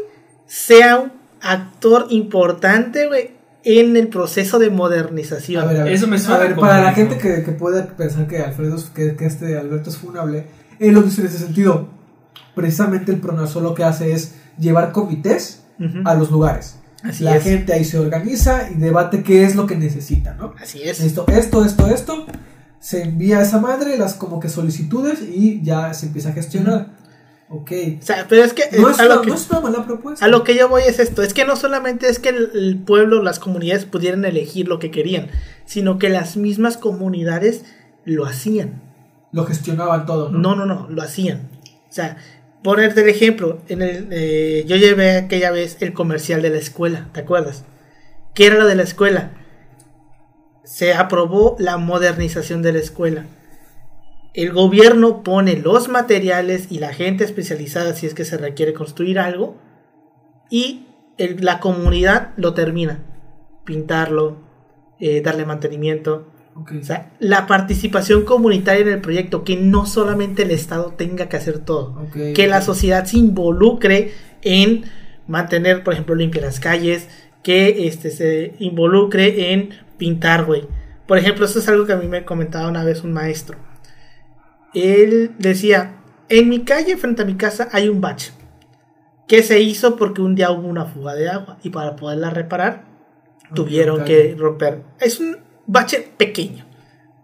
sea 0.46 0.98
un 0.98 1.12
actor 1.40 2.06
importante, 2.10 3.06
güey, 3.06 3.30
en 3.64 3.96
el 3.96 4.08
proceso 4.08 4.58
de 4.58 4.70
modernización. 4.70 5.62
A 5.64 5.66
ver, 5.66 5.80
a 5.80 5.84
ver. 5.84 5.92
Eso 5.94 6.06
me 6.06 6.18
suena 6.18 6.36
A 6.36 6.38
ver, 6.48 6.56
para 6.56 6.82
la 6.82 6.92
gente 6.92 7.16
que, 7.18 7.42
que 7.42 7.52
puede 7.52 7.82
pensar 7.82 8.26
que 8.26 8.38
Alfredo, 8.38 8.76
que, 8.94 9.16
que 9.16 9.26
este 9.26 9.56
Alberto 9.58 9.90
es 9.90 9.96
funable, 9.96 10.46
él 10.78 10.92
lo 10.94 11.02
dice 11.02 11.22
en 11.22 11.26
ese 11.26 11.38
sentido. 11.38 11.88
Precisamente 12.54 13.12
el 13.12 13.20
Pronasol 13.20 13.62
lo 13.62 13.74
que 13.74 13.84
hace 13.84 14.12
es 14.12 14.34
llevar 14.58 14.92
comités 14.92 15.62
Ujú. 15.80 15.98
a 16.04 16.14
los 16.14 16.30
lugares. 16.30 16.77
Así 17.02 17.24
la 17.24 17.36
es. 17.36 17.44
gente 17.44 17.72
ahí 17.72 17.84
se 17.84 17.98
organiza 17.98 18.70
y 18.70 18.74
debate 18.74 19.22
qué 19.22 19.44
es 19.44 19.54
lo 19.54 19.66
que 19.66 19.76
necesita, 19.76 20.34
¿no? 20.34 20.54
Así 20.60 20.82
es. 20.82 21.00
Esto, 21.00 21.24
esto, 21.28 21.64
esto, 21.64 21.86
esto. 21.86 22.26
Se 22.80 23.02
envía 23.02 23.38
a 23.38 23.42
esa 23.42 23.58
madre 23.60 23.96
las 23.98 24.14
como 24.14 24.40
que 24.40 24.48
solicitudes 24.48 25.20
y 25.22 25.62
ya 25.62 25.94
se 25.94 26.06
empieza 26.06 26.30
a 26.30 26.32
gestionar. 26.32 26.96
Ok. 27.50 27.72
O 28.00 28.04
sea, 28.04 28.26
pero 28.28 28.44
es 28.44 28.52
que, 28.52 28.64
No 28.78 28.88
eh, 28.88 28.92
es, 28.92 29.00
a, 29.00 29.06
una, 29.06 29.14
lo 29.16 29.22
que 29.22 29.28
no 29.30 29.34
es 29.36 29.50
una 29.50 29.60
mala 29.60 29.86
propuesta. 29.86 30.24
a 30.24 30.28
lo 30.28 30.44
que 30.44 30.56
yo 30.56 30.68
voy 30.68 30.82
es 30.86 30.98
esto. 30.98 31.22
Es 31.22 31.32
que 31.34 31.44
no 31.44 31.56
solamente 31.56 32.08
es 32.08 32.18
que 32.18 32.28
el, 32.30 32.50
el 32.54 32.78
pueblo, 32.78 33.22
las 33.22 33.38
comunidades 33.38 33.84
pudieran 33.84 34.24
elegir 34.24 34.68
lo 34.68 34.78
que 34.78 34.90
querían, 34.90 35.28
sino 35.64 35.98
que 35.98 36.08
las 36.08 36.36
mismas 36.36 36.76
comunidades 36.76 37.64
lo 38.04 38.26
hacían. 38.26 38.82
Lo 39.32 39.44
gestionaban 39.44 40.04
todo, 40.06 40.30
¿no? 40.30 40.38
No, 40.38 40.54
no, 40.56 40.66
no, 40.66 40.88
lo 40.90 41.02
hacían. 41.02 41.48
O 41.88 41.92
sea, 41.92 42.18
ponerte 42.62 43.02
el 43.02 43.08
ejemplo, 43.08 43.62
en 43.68 43.82
el, 43.82 44.08
eh, 44.10 44.64
yo 44.66 44.76
llevé 44.76 45.16
aquella 45.16 45.50
vez 45.50 45.76
el 45.80 45.92
comercial 45.92 46.42
de 46.42 46.50
la 46.50 46.58
escuela, 46.58 47.08
¿te 47.12 47.20
acuerdas? 47.20 47.64
¿Qué 48.34 48.46
era 48.46 48.56
lo 48.56 48.66
de 48.66 48.74
la 48.74 48.82
escuela? 48.82 49.32
Se 50.64 50.94
aprobó 50.94 51.56
la 51.58 51.76
modernización 51.76 52.62
de 52.62 52.72
la 52.72 52.78
escuela. 52.78 53.26
El 54.34 54.52
gobierno 54.52 55.22
pone 55.22 55.56
los 55.56 55.88
materiales 55.88 56.66
y 56.70 56.78
la 56.78 56.92
gente 56.92 57.24
especializada 57.24 57.94
si 57.94 58.06
es 58.06 58.14
que 58.14 58.24
se 58.24 58.36
requiere 58.36 58.74
construir 58.74 59.18
algo 59.18 59.56
y 60.50 60.86
la 61.18 61.58
comunidad 61.58 62.34
lo 62.36 62.54
termina. 62.54 63.02
Pintarlo, 63.64 64.36
eh, 65.00 65.20
darle 65.20 65.44
mantenimiento, 65.44 66.30
Ok. 66.60 66.72
o 66.80 66.84
sea, 66.84 67.12
la 67.20 67.46
participación 67.46 68.24
comunitaria 68.24 68.82
en 68.82 68.88
el 68.88 69.00
proyecto, 69.00 69.44
que 69.44 69.56
no 69.56 69.86
solamente 69.86 70.42
el 70.42 70.50
Estado 70.50 70.94
tenga 70.96 71.28
que 71.28 71.36
hacer 71.36 71.58
todo, 71.58 72.06
que 72.12 72.46
la 72.46 72.62
sociedad 72.62 73.04
se 73.04 73.18
involucre 73.18 74.12
en 74.42 74.84
mantener, 75.26 75.84
por 75.84 75.92
ejemplo, 75.92 76.14
limpias 76.14 76.44
las 76.44 76.60
calles, 76.60 77.08
que 77.42 77.86
este, 77.86 78.10
se 78.10 78.54
involucre 78.58 79.52
en 79.52 79.70
pintar, 79.96 80.44
güey. 80.44 80.66
Por 81.06 81.18
ejemplo, 81.18 81.46
esto 81.46 81.60
es 81.60 81.68
algo 81.68 81.86
que 81.86 81.92
a 81.92 81.96
mí 81.96 82.08
me 82.08 82.24
comentaba 82.24 82.68
una 82.68 82.84
vez 82.84 83.04
un 83.04 83.12
maestro. 83.12 83.56
Él 84.74 85.32
decía, 85.38 85.96
en 86.28 86.48
mi 86.48 86.60
calle 86.64 86.96
frente 86.96 87.22
a 87.22 87.24
mi 87.24 87.36
casa 87.36 87.68
hay 87.72 87.88
un 87.88 88.00
bache, 88.00 88.32
que 89.26 89.42
se 89.42 89.60
hizo 89.60 89.96
porque 89.96 90.22
un 90.22 90.34
día 90.34 90.50
hubo 90.50 90.66
una 90.66 90.86
fuga 90.86 91.14
de 91.14 91.28
agua 91.28 91.58
y 91.62 91.70
para 91.70 91.96
poderla 91.96 92.30
reparar 92.30 92.84
tuvieron 93.54 94.04
que 94.04 94.34
romper. 94.38 94.82
Es 95.00 95.20
un 95.20 95.38
bache 95.68 96.10
pequeño, 96.16 96.64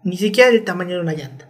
ni 0.05 0.17
siquiera 0.17 0.51
del 0.53 0.63
tamaño 0.63 0.95
de 0.95 1.01
una 1.01 1.15
llanta, 1.15 1.49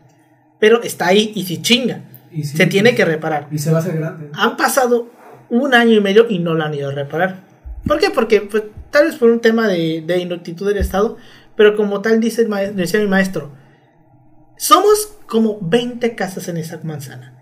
pero 0.59 0.82
está 0.82 1.09
ahí 1.09 1.30
y 1.34 1.45
si 1.45 1.61
chinga, 1.61 2.05
Y 2.32 2.45
sí, 2.45 2.57
se 2.57 2.66
tiene 2.66 2.95
que 2.95 3.05
reparar. 3.05 3.49
Y 3.51 3.59
se 3.59 3.70
va 3.70 3.78
a 3.78 3.80
hacer 3.80 3.97
grande. 3.99 4.30
Han 4.32 4.57
pasado 4.57 5.11
un 5.51 5.74
año 5.74 5.92
y 5.92 6.01
medio 6.01 6.26
y 6.30 6.38
no 6.38 6.55
lo 6.55 6.64
han 6.64 6.72
ido 6.72 6.88
a 6.88 6.92
reparar. 6.92 7.45
¿Por 7.86 7.99
qué? 8.01 8.09
Porque 8.11 8.40
pues, 8.40 8.62
tal 8.90 9.07
vez 9.07 9.16
por 9.16 9.28
un 9.30 9.40
tema 9.40 9.68
de, 9.68 10.03
de 10.07 10.18
ineptitud 10.18 10.66
del 10.66 10.78
Estado, 10.78 11.18
pero 11.57 11.76
como 11.76 12.01
tal 12.01 12.18
dice 12.20 12.40
el 12.42 12.49
maes- 12.49 12.72
decía 12.74 12.99
mi 13.01 13.07
maestro, 13.09 13.53
somos 14.57 15.18
como 15.28 15.59
20 15.61 16.14
casas 16.14 16.49
en 16.49 16.57
esa 16.57 16.80
manzana. 16.82 17.32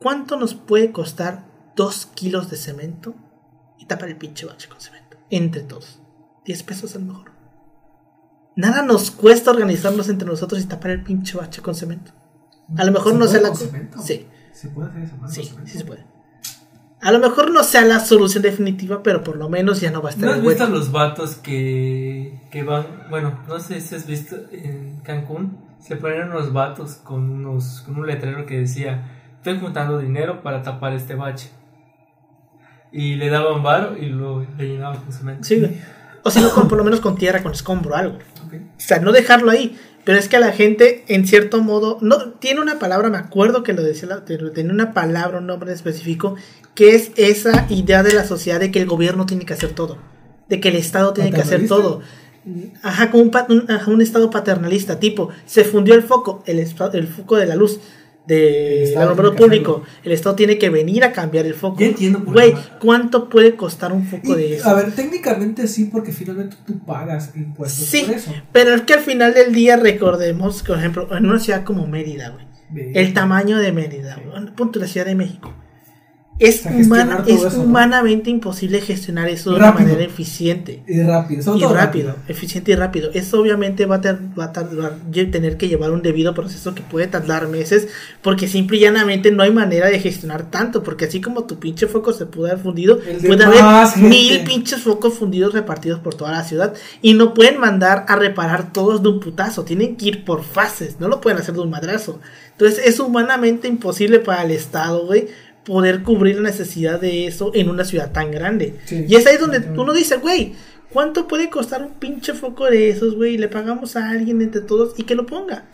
¿Cuánto 0.00 0.36
nos 0.36 0.54
puede 0.54 0.90
costar 0.92 1.44
2 1.76 2.06
kilos 2.14 2.50
de 2.50 2.56
cemento 2.56 3.14
y 3.78 3.86
tapar 3.86 4.08
el 4.08 4.16
pinche 4.16 4.44
bache 4.46 4.68
con 4.68 4.80
cemento. 4.80 5.16
Entre 5.30 5.62
todos. 5.62 6.00
10 6.44 6.62
pesos 6.64 6.94
a 6.96 6.98
lo 6.98 7.04
mejor. 7.06 7.29
Nada 8.60 8.82
nos 8.82 9.10
cuesta 9.10 9.50
organizarnos 9.50 10.08
entre 10.08 10.28
nosotros 10.28 10.60
y 10.60 10.66
tapar 10.66 10.90
el 10.92 11.02
pinche 11.02 11.36
bache 11.38 11.62
con 11.62 11.74
cemento. 11.74 12.12
A 12.76 12.84
lo 12.84 12.92
mejor 12.92 13.12
¿Se 13.12 13.18
no 13.18 13.26
sea 13.26 13.40
la. 13.40 13.48
con 13.48 13.56
cemento? 13.58 14.02
Sí, 14.02 14.26
¿Se 14.52 14.68
puede 14.68 14.90
hacer 14.90 15.02
eso? 15.02 15.16
más 15.16 15.32
sí, 15.32 15.40
con 15.40 15.48
cemento? 15.50 15.72
sí 15.72 15.78
se 15.78 15.84
puede. 15.84 16.04
A 17.02 17.12
lo 17.12 17.18
mejor 17.18 17.50
no 17.50 17.64
sea 17.64 17.82
la 17.82 17.98
solución 18.00 18.42
definitiva, 18.42 19.02
pero 19.02 19.24
por 19.24 19.36
lo 19.36 19.48
menos 19.48 19.80
ya 19.80 19.90
no 19.90 20.02
va 20.02 20.10
a 20.10 20.12
estar 20.12 20.26
¿No 20.26 20.32
has 20.32 20.38
el 20.40 20.44
visto 20.46 20.66
los 20.68 20.92
vatos 20.92 21.36
que, 21.36 22.38
que 22.50 22.62
van, 22.62 22.84
bueno, 23.08 23.40
no 23.48 23.58
sé 23.58 23.80
si 23.80 23.94
has 23.94 24.06
visto 24.06 24.36
en 24.52 25.00
Cancún, 25.02 25.56
se 25.80 25.96
ponían 25.96 26.30
unos 26.30 26.52
vatos 26.52 26.96
con, 26.96 27.30
unos, 27.30 27.80
con 27.86 27.96
un 28.00 28.06
letrero 28.06 28.44
que 28.44 28.58
decía, 28.58 29.32
estoy 29.36 29.58
juntando 29.58 29.98
dinero 29.98 30.42
para 30.42 30.62
tapar 30.62 30.92
este 30.92 31.14
bache. 31.14 31.50
Y 32.92 33.14
le 33.14 33.30
daban 33.30 33.62
varo 33.62 33.96
y 33.96 34.06
lo 34.10 34.44
rellenaban 34.58 34.98
con 34.98 35.12
cemento. 35.12 35.44
Sí, 35.44 35.58
güey. 35.58 35.80
O 36.22 36.30
si 36.30 36.40
no, 36.40 36.50
con- 36.50 36.68
por 36.68 36.76
lo 36.76 36.84
menos 36.84 37.00
con 37.00 37.16
tierra, 37.16 37.42
con 37.42 37.52
escombro, 37.52 37.94
algo. 37.96 38.18
O 38.58 38.80
sea, 38.80 38.98
no 39.00 39.12
dejarlo 39.12 39.50
ahí. 39.50 39.78
Pero 40.04 40.18
es 40.18 40.28
que 40.28 40.36
a 40.36 40.40
la 40.40 40.52
gente, 40.52 41.04
en 41.08 41.26
cierto 41.26 41.60
modo, 41.62 41.98
no 42.00 42.30
tiene 42.32 42.60
una 42.60 42.78
palabra, 42.78 43.10
me 43.10 43.18
acuerdo 43.18 43.62
que 43.62 43.74
lo 43.74 43.82
decía, 43.82 44.08
la- 44.08 44.24
tiene 44.24 44.72
una 44.72 44.92
palabra, 44.94 45.38
un 45.38 45.46
nombre 45.46 45.72
específico, 45.72 46.36
que 46.74 46.94
es 46.94 47.12
esa 47.16 47.66
idea 47.68 48.02
de 48.02 48.14
la 48.14 48.24
sociedad 48.24 48.58
de 48.60 48.70
que 48.70 48.80
el 48.80 48.86
gobierno 48.86 49.26
tiene 49.26 49.44
que 49.44 49.52
hacer 49.52 49.72
todo, 49.72 49.98
de 50.48 50.58
que 50.58 50.68
el 50.70 50.76
Estado 50.76 51.12
tiene 51.12 51.30
que 51.30 51.42
hacer 51.42 51.60
todo. 51.68 52.00
Ajá, 52.82 53.10
como 53.10 53.24
un, 53.24 53.30
un- 53.50 53.70
ajá, 53.70 53.90
un 53.90 54.00
Estado 54.00 54.30
paternalista, 54.30 54.98
tipo, 54.98 55.28
se 55.44 55.64
fundió 55.64 55.94
el 55.94 56.02
foco, 56.02 56.42
el, 56.46 56.58
el 56.58 57.06
foco 57.06 57.36
de 57.36 57.44
la 57.46 57.54
luz 57.54 57.78
de 58.34 58.94
alumbrado 58.96 59.34
público, 59.36 59.82
el 60.04 60.12
Estado 60.12 60.36
tiene 60.36 60.56
que 60.58 60.70
venir 60.70 61.04
a 61.04 61.12
cambiar 61.12 61.46
el 61.46 61.54
foco. 61.54 61.80
Ya 61.80 61.86
entiendo 61.86 62.20
Güey. 62.24 62.54
¿cuánto 62.80 63.28
puede 63.28 63.56
costar 63.56 63.92
un 63.92 64.06
foco 64.06 64.34
de 64.36 64.48
Y, 64.48 64.52
eso? 64.54 64.68
a 64.68 64.74
ver, 64.74 64.92
técnicamente 64.92 65.66
sí, 65.66 65.86
porque 65.86 66.12
finalmente 66.12 66.56
tú 66.66 66.78
pagas 66.80 67.32
impuestos 67.34 67.86
Sí, 67.88 68.04
por 68.06 68.14
eso. 68.14 68.32
pero 68.52 68.74
es 68.74 68.82
que 68.82 68.94
al 68.94 69.00
final 69.00 69.34
del 69.34 69.52
día 69.52 69.76
recordemos, 69.76 70.62
por 70.62 70.78
ejemplo, 70.78 71.08
en 71.16 71.26
una 71.26 71.38
ciudad 71.38 71.64
como 71.64 71.86
Mérida, 71.86 72.30
güey, 72.30 72.46
el 72.94 73.12
tamaño 73.14 73.58
de 73.58 73.72
Mérida, 73.72 74.20
güey, 74.24 74.46
punto 74.54 74.78
de 74.78 74.86
la 74.86 74.92
Ciudad 74.92 75.06
de 75.06 75.14
México, 75.16 75.52
es, 76.40 76.64
humana- 76.66 77.22
es 77.26 77.44
eso, 77.44 77.58
¿no? 77.58 77.62
humanamente 77.64 78.30
imposible 78.30 78.80
gestionar 78.80 79.28
eso 79.28 79.52
de 79.52 79.58
Rápido. 79.58 79.84
una 79.84 79.84
manera 79.92 80.04
eficiente. 80.10 80.82
Y 80.88 81.00
rápido, 81.02 81.42
sobre 81.42 81.58
Y 81.58 81.62
todo 81.62 81.74
rápido, 81.74 82.16
eficiente 82.28 82.72
y 82.72 82.74
rápido. 82.74 83.10
Eso 83.14 83.40
obviamente 83.40 83.86
va 83.86 83.96
a, 83.96 84.00
ter- 84.00 84.18
va 84.38 84.44
a 84.46 84.52
tardar- 84.52 84.96
tener 85.30 85.56
que 85.56 85.68
llevar 85.68 85.90
un 85.92 86.02
debido 86.02 86.34
proceso 86.34 86.74
que 86.74 86.82
puede 86.82 87.06
tardar 87.06 87.46
meses, 87.48 87.88
porque 88.22 88.48
simple 88.48 88.78
y 88.78 88.80
llanamente 88.80 89.30
no 89.30 89.42
hay 89.42 89.52
manera 89.52 89.88
de 89.88 90.00
gestionar 90.00 90.50
tanto, 90.50 90.82
porque 90.82 91.04
así 91.04 91.20
como 91.20 91.44
tu 91.44 91.58
pinche 91.58 91.86
foco 91.86 92.12
se 92.12 92.26
pudo 92.26 92.46
haber 92.46 92.58
fundido, 92.58 92.98
El 93.06 93.18
puede 93.26 93.44
haber 93.44 93.88
gente. 93.88 94.08
mil 94.08 94.40
pinches 94.44 94.80
focos 94.80 95.14
fundidos 95.14 95.52
repartidos 95.52 96.00
por 96.00 96.14
toda 96.14 96.32
la 96.32 96.44
ciudad 96.44 96.74
y 97.02 97.14
no 97.14 97.34
pueden 97.34 97.58
mandar 97.60 98.06
a 98.08 98.16
reparar 98.16 98.72
todos 98.72 99.02
de 99.02 99.10
un 99.10 99.20
putazo, 99.20 99.64
tienen 99.64 99.96
que 99.96 100.06
ir 100.08 100.24
por 100.24 100.42
fases, 100.42 100.96
no 101.00 101.08
lo 101.08 101.20
pueden 101.20 101.38
hacer 101.38 101.54
de 101.54 101.60
un 101.60 101.70
madrazo. 101.70 102.18
Entonces 102.52 102.80
es 102.86 102.98
humanamente 103.00 103.68
imposible 103.68 104.20
para 104.20 104.42
el 104.44 104.50
Estado, 104.50 105.06
güey, 105.06 105.28
poder 105.64 106.02
cubrir 106.02 106.36
la 106.36 106.48
necesidad 106.50 107.00
de 107.00 107.26
eso 107.26 107.52
en 107.54 107.68
una 107.70 107.84
ciudad 107.84 108.12
tan 108.12 108.30
grande. 108.30 108.78
Sí, 108.86 109.04
y 109.08 109.14
es 109.16 109.26
ahí 109.26 109.36
donde 109.36 109.58
uno 109.78 109.92
dice, 109.92 110.16
güey, 110.16 110.54
¿cuánto 110.92 111.28
puede 111.28 111.50
costar 111.50 111.82
un 111.82 111.92
pinche 111.94 112.34
foco 112.34 112.66
de 112.66 112.88
esos, 112.90 113.14
güey? 113.16 113.36
Le 113.38 113.48
pagamos 113.48 113.96
a 113.96 114.08
alguien 114.10 114.40
entre 114.42 114.62
todos 114.62 114.94
y 114.98 115.02
que 115.04 115.14
lo 115.14 115.26
ponga. 115.26 115.66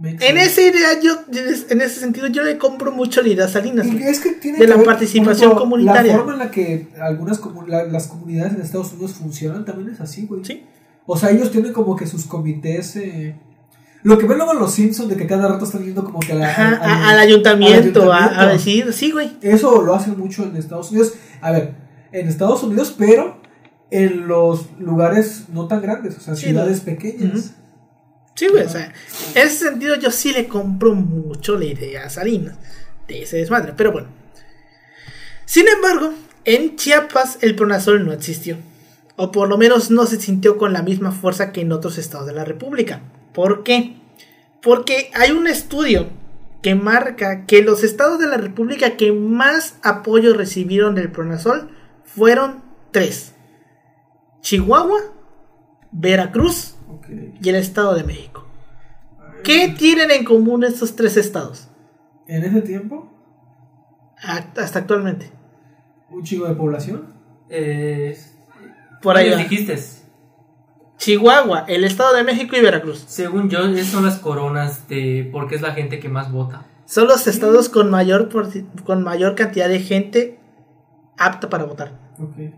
En 0.00 0.38
esa 0.38 0.60
idea, 0.60 1.00
yo, 1.02 1.12
en 1.32 1.80
ese 1.80 1.98
sentido, 1.98 2.28
yo 2.28 2.44
le 2.44 2.56
compro 2.56 2.92
mucho 2.92 3.20
la 3.20 3.28
idea 3.30 3.46
a 3.46 3.48
Salinas. 3.48 3.84
Es 3.88 4.20
que 4.20 4.30
tiene 4.34 4.58
de 4.58 4.64
que 4.64 4.70
la 4.70 4.76
ver, 4.76 4.84
participación 4.86 5.50
ejemplo, 5.50 5.58
comunitaria. 5.60 6.12
La 6.12 6.18
forma 6.18 6.32
en 6.34 6.38
la 6.38 6.50
que 6.52 6.86
algunas 7.00 7.40
la- 7.66 7.82
las 7.84 8.06
comunidades 8.06 8.54
en 8.54 8.60
Estados 8.60 8.92
Unidos 8.92 9.14
funcionan 9.14 9.64
también 9.64 9.90
es 9.90 10.00
así, 10.00 10.24
güey. 10.26 10.44
Sí. 10.44 10.64
O 11.04 11.16
sea, 11.16 11.30
ellos 11.30 11.50
tienen 11.50 11.72
como 11.72 11.96
que 11.96 12.06
sus 12.06 12.26
comités. 12.26 12.94
eh, 12.94 13.34
Lo 14.04 14.16
que 14.16 14.26
ven 14.26 14.38
luego 14.38 14.52
en 14.52 14.60
los 14.60 14.72
Simpsons 14.72 15.08
de 15.08 15.16
que 15.16 15.26
cada 15.26 15.48
rato 15.48 15.64
están 15.64 15.84
yendo 15.84 16.04
como 16.04 16.20
que 16.20 16.32
a 16.32 16.36
la- 16.36 16.48
Ajá, 16.50 17.10
al- 17.10 17.18
ayuntamiento, 17.18 18.12
a, 18.12 18.46
decir, 18.46 18.92
sí, 18.92 19.10
güey. 19.10 19.36
Eso 19.42 19.82
lo 19.82 19.94
hacen 19.94 20.16
mucho 20.18 20.44
en 20.44 20.54
Estados 20.56 20.90
Unidos. 20.90 21.14
A 21.40 21.50
ver, 21.50 21.74
en 22.12 22.28
Estados 22.28 22.62
Unidos, 22.62 22.94
pero 22.96 23.40
en 23.90 24.28
los 24.28 24.66
lugares 24.78 25.44
no 25.48 25.66
tan 25.66 25.82
grandes, 25.82 26.16
o 26.16 26.20
sea, 26.20 26.36
Sí, 26.36 26.46
ciudades 26.46 26.78
no. 26.78 26.84
pequeñas. 26.84 27.54
Sí, 28.34 28.46
güey, 28.48 28.64
o 28.64 28.68
sea, 28.68 28.92
en 29.34 29.46
ese 29.48 29.64
sentido 29.68 29.96
yo 29.96 30.12
sí 30.12 30.32
le 30.32 30.46
compro 30.46 30.94
mucho 30.94 31.58
la 31.58 31.64
idea 31.64 32.04
a 32.06 32.10
Salinas 32.10 32.56
de 33.08 33.22
ese 33.22 33.38
desmadre, 33.38 33.72
pero 33.76 33.90
bueno. 33.90 34.06
Sin 35.44 35.66
embargo, 35.66 36.12
en 36.44 36.76
Chiapas 36.76 37.38
el 37.40 37.56
Pronazol 37.56 38.04
no 38.04 38.12
existió, 38.12 38.56
o 39.16 39.32
por 39.32 39.48
lo 39.48 39.58
menos 39.58 39.90
no 39.90 40.06
se 40.06 40.20
sintió 40.20 40.56
con 40.56 40.72
la 40.72 40.82
misma 40.82 41.10
fuerza 41.10 41.50
que 41.50 41.62
en 41.62 41.72
otros 41.72 41.98
estados 41.98 42.26
de 42.28 42.34
la 42.34 42.44
República. 42.44 43.00
¿Por 43.38 43.62
qué? 43.62 43.94
Porque 44.60 45.12
hay 45.14 45.30
un 45.30 45.46
estudio 45.46 46.08
que 46.60 46.74
marca 46.74 47.46
que 47.46 47.62
los 47.62 47.84
estados 47.84 48.18
de 48.18 48.26
la 48.26 48.36
República 48.36 48.96
que 48.96 49.12
más 49.12 49.78
apoyo 49.84 50.34
recibieron 50.34 50.96
del 50.96 51.12
Pronazol 51.12 51.70
fueron 52.04 52.64
tres. 52.90 53.36
Chihuahua, 54.40 54.98
Veracruz 55.92 56.74
y 57.40 57.48
el 57.48 57.54
Estado 57.54 57.94
de 57.94 58.02
México. 58.02 58.44
¿Qué 59.44 59.72
tienen 59.78 60.10
en 60.10 60.24
común 60.24 60.64
estos 60.64 60.96
tres 60.96 61.16
estados? 61.16 61.68
En 62.26 62.42
ese 62.42 62.60
tiempo, 62.62 63.08
Hasta 64.20 64.64
actualmente. 64.80 65.30
un 66.10 66.24
chico 66.24 66.44
de 66.48 66.56
población. 66.56 67.14
Eh, 67.48 68.18
Por 69.00 69.16
ahí 69.16 69.28
¿cuáles 69.30 69.46
va. 69.46 69.48
dijiste? 69.48 69.78
Chihuahua, 70.98 71.64
el 71.68 71.84
Estado 71.84 72.14
de 72.14 72.24
México 72.24 72.56
y 72.56 72.60
Veracruz. 72.60 73.04
Según 73.06 73.48
yo, 73.48 73.60
esas 73.60 73.86
son 73.86 74.04
las 74.04 74.18
coronas 74.18 74.88
de 74.88 75.28
porque 75.32 75.54
es 75.54 75.62
la 75.62 75.72
gente 75.72 76.00
que 76.00 76.08
más 76.08 76.30
vota. 76.30 76.66
Son 76.86 77.06
los 77.06 77.26
estados 77.26 77.68
con 77.68 77.90
mayor, 77.90 78.28
con 78.84 79.02
mayor 79.04 79.34
cantidad 79.34 79.68
de 79.68 79.78
gente 79.78 80.40
apta 81.16 81.48
para 81.48 81.64
votar. 81.64 81.92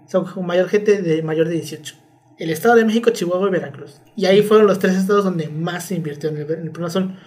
Son 0.06 0.24
con 0.24 0.46
mayor 0.46 0.68
gente 0.68 1.02
de 1.02 1.22
mayor 1.22 1.48
de 1.48 1.54
18. 1.54 1.96
El 2.38 2.50
Estado 2.50 2.76
de 2.76 2.86
México, 2.86 3.10
Chihuahua 3.10 3.48
y 3.48 3.50
Veracruz. 3.50 4.00
Y 4.16 4.24
ahí 4.24 4.42
fueron 4.42 4.66
los 4.66 4.78
tres 4.78 4.96
estados 4.96 5.24
donde 5.24 5.48
más 5.48 5.84
se 5.84 5.96
invirtió 5.96 6.30
en 6.30 6.38
el, 6.38 6.50
en 6.50 6.62
el 6.62 6.70
Pronazol. 6.70 7.18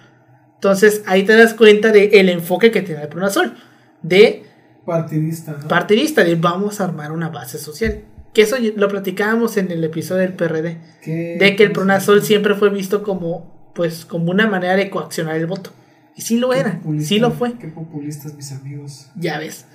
Entonces 0.54 1.04
ahí 1.06 1.22
te 1.22 1.36
das 1.36 1.54
cuenta 1.54 1.92
del 1.92 2.28
enfoque 2.28 2.72
que 2.72 2.82
tiene 2.82 3.02
el 3.02 3.08
Pronazol. 3.08 3.54
De 4.02 4.44
Partidista, 4.84 5.52
¿no? 5.52 5.68
partidista, 5.68 6.24
de 6.24 6.34
vamos 6.34 6.80
a 6.80 6.84
armar 6.84 7.12
una 7.12 7.28
base 7.28 7.58
social. 7.58 8.04
Que 8.34 8.42
eso 8.42 8.56
lo 8.76 8.88
platicábamos 8.88 9.56
en 9.56 9.70
el 9.70 9.82
episodio 9.84 10.22
del 10.22 10.34
PRD. 10.34 10.78
¿Qué- 11.02 11.36
De 11.38 11.56
que 11.56 11.62
el 11.62 11.72
Pronazol 11.72 12.22
siempre 12.22 12.54
fue 12.54 12.68
visto 12.68 13.02
como, 13.02 13.70
pues, 13.74 14.04
como 14.04 14.30
una 14.30 14.46
manera 14.48 14.74
de 14.76 14.90
coaccionar 14.90 15.36
el 15.36 15.46
voto. 15.46 15.70
Y 16.16 16.22
sí 16.22 16.36
lo 16.38 16.52
era, 16.52 16.80
sí 17.00 17.18
lo 17.18 17.30
fue. 17.30 17.54
Qué 17.58 17.68
populistas, 17.68 18.34
mis 18.34 18.52
amigos. 18.52 19.10
Ya 19.16 19.38
ves. 19.38 19.66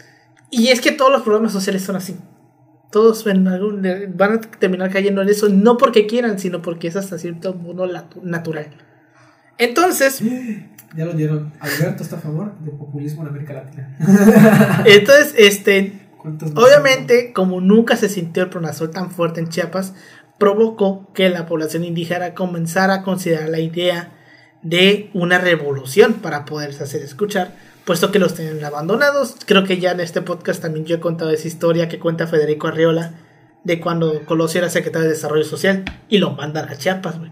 Y 0.51 0.67
es 0.69 0.81
que 0.81 0.91
todos 0.91 1.11
los 1.11 1.21
programas 1.21 1.51
sociales 1.53 1.83
son 1.83 1.95
así. 1.95 2.15
Todos 2.91 3.25
en 3.27 3.47
algún- 3.47 3.81
van 4.15 4.31
a 4.33 4.41
terminar 4.41 4.89
cayendo 4.91 5.21
en 5.21 5.29
eso, 5.29 5.47
no 5.49 5.77
porque 5.77 6.07
quieran, 6.07 6.39
sino 6.39 6.61
porque 6.61 6.87
es 6.87 6.95
hasta 6.95 7.17
cierto 7.17 7.53
modo 7.53 7.87
natural. 8.23 8.67
Entonces, 9.57 10.21
Ya 10.97 11.05
lo 11.05 11.13
dieron. 11.13 11.53
Alberto 11.59 12.01
está 12.01 12.15
a 12.15 12.19
favor 12.19 12.57
del 12.61 12.71
populismo 12.73 13.21
en 13.21 13.27
América 13.27 13.53
Latina. 13.53 13.95
entonces, 14.87 15.35
este, 15.37 15.67
¿Cuántos 15.67 15.89
más 15.91 15.98
obviamente, 16.23 17.33
como 17.33 17.61
nunca 17.61 17.95
se 17.95 18.09
sintió 18.09 18.43
el 18.43 18.49
pronazol 18.49 18.91
tan 18.91 19.11
fuerte 19.11 19.39
en 19.39 19.49
Chiapas, 19.49 19.93
provocó 20.37 21.11
que 21.13 21.29
la 21.29 21.45
población 21.45 21.83
indígena 21.83 22.33
comenzara 22.33 22.95
a 22.95 23.03
considerar 23.03 23.49
la 23.49 23.59
idea 23.59 24.11
de 24.61 25.09
una 25.13 25.37
revolución 25.37 26.15
para 26.15 26.45
poderse 26.45 26.83
hacer 26.83 27.01
escuchar, 27.01 27.55
puesto 27.85 28.11
que 28.11 28.19
los 28.19 28.33
tenían 28.33 28.63
abandonados. 28.63 29.35
Creo 29.45 29.63
que 29.63 29.79
ya 29.79 29.91
en 29.91 29.99
este 29.99 30.21
podcast 30.21 30.61
también 30.61 30.85
yo 30.85 30.95
he 30.95 30.99
contado 30.99 31.31
esa 31.31 31.47
historia 31.47 31.87
que 31.89 31.99
cuenta 31.99 32.27
Federico 32.27 32.67
Arriola 32.67 33.13
de 33.63 33.79
cuando 33.79 34.25
Colosio 34.25 34.59
era 34.59 34.69
secretario 34.69 35.07
de 35.07 35.13
Desarrollo 35.13 35.43
Social 35.43 35.85
y 36.07 36.17
lo 36.17 36.31
mandan 36.31 36.69
a 36.69 36.77
Chiapas, 36.77 37.19
güey. 37.19 37.31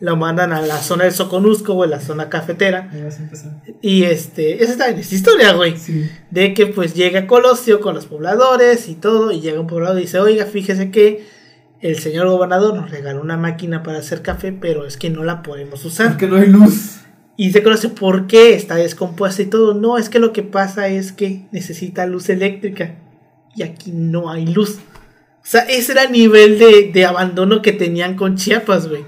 Lo 0.00 0.16
mandan 0.16 0.52
a 0.52 0.60
la 0.62 0.78
zona 0.78 1.04
del 1.04 1.12
Soconusco, 1.12 1.74
güey, 1.74 1.90
la 1.90 2.00
zona 2.00 2.28
cafetera. 2.28 2.88
Ahí 2.92 3.02
vas 3.02 3.18
a 3.18 3.22
empezar. 3.24 3.52
Y 3.82 4.04
este, 4.04 4.62
esa 4.62 4.72
está 4.72 4.88
en 4.90 4.98
esta 4.98 5.14
historia, 5.14 5.52
güey 5.54 5.76
Sí. 5.76 6.08
de 6.30 6.54
que 6.54 6.66
pues 6.68 6.94
llega 6.94 7.26
Colosio 7.26 7.80
con 7.80 7.94
los 7.96 8.06
pobladores 8.06 8.88
y 8.88 8.94
todo, 8.94 9.32
y 9.32 9.40
llega 9.40 9.58
un 9.60 9.66
poblador 9.66 9.98
y 9.98 10.02
dice, 10.02 10.20
oiga, 10.20 10.46
fíjese 10.46 10.90
que 10.92 11.26
el 11.80 11.98
señor 11.98 12.28
gobernador 12.28 12.74
nos 12.76 12.90
regaló 12.90 13.20
una 13.20 13.36
máquina 13.36 13.82
para 13.82 13.98
hacer 13.98 14.22
café, 14.22 14.52
pero 14.52 14.86
es 14.86 14.96
que 14.96 15.10
no 15.10 15.24
la 15.24 15.42
podemos 15.42 15.84
usar. 15.84 16.08
Porque 16.10 16.26
no 16.28 16.36
hay 16.36 16.46
luz. 16.46 17.00
Y 17.36 17.46
dice 17.48 17.62
Colosio, 17.62 17.94
¿por 17.94 18.26
qué? 18.26 18.54
Está 18.54 18.74
descompuesta 18.76 19.42
y 19.42 19.46
todo. 19.46 19.74
No, 19.74 19.96
es 19.98 20.08
que 20.08 20.18
lo 20.18 20.32
que 20.32 20.42
pasa 20.42 20.88
es 20.88 21.12
que 21.12 21.46
necesita 21.52 22.06
luz 22.06 22.28
eléctrica, 22.30 22.96
y 23.56 23.62
aquí 23.62 23.90
no 23.92 24.30
hay 24.30 24.46
luz. 24.46 24.78
O 25.40 25.50
sea, 25.50 25.62
ese 25.62 25.92
era 25.92 26.02
el 26.04 26.12
nivel 26.12 26.58
de, 26.58 26.90
de 26.92 27.04
abandono 27.04 27.62
que 27.62 27.72
tenían 27.72 28.14
con 28.16 28.36
Chiapas, 28.36 28.88
güey. 28.88 29.04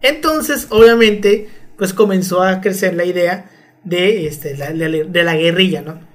Entonces, 0.00 0.66
obviamente, 0.70 1.48
pues 1.76 1.92
comenzó 1.92 2.42
a 2.42 2.60
crecer 2.60 2.94
la 2.94 3.04
idea 3.04 3.50
de, 3.84 4.26
este, 4.26 4.56
la, 4.56 4.72
de, 4.72 5.04
de 5.04 5.24
la 5.24 5.36
guerrilla, 5.36 5.82
¿no? 5.82 6.08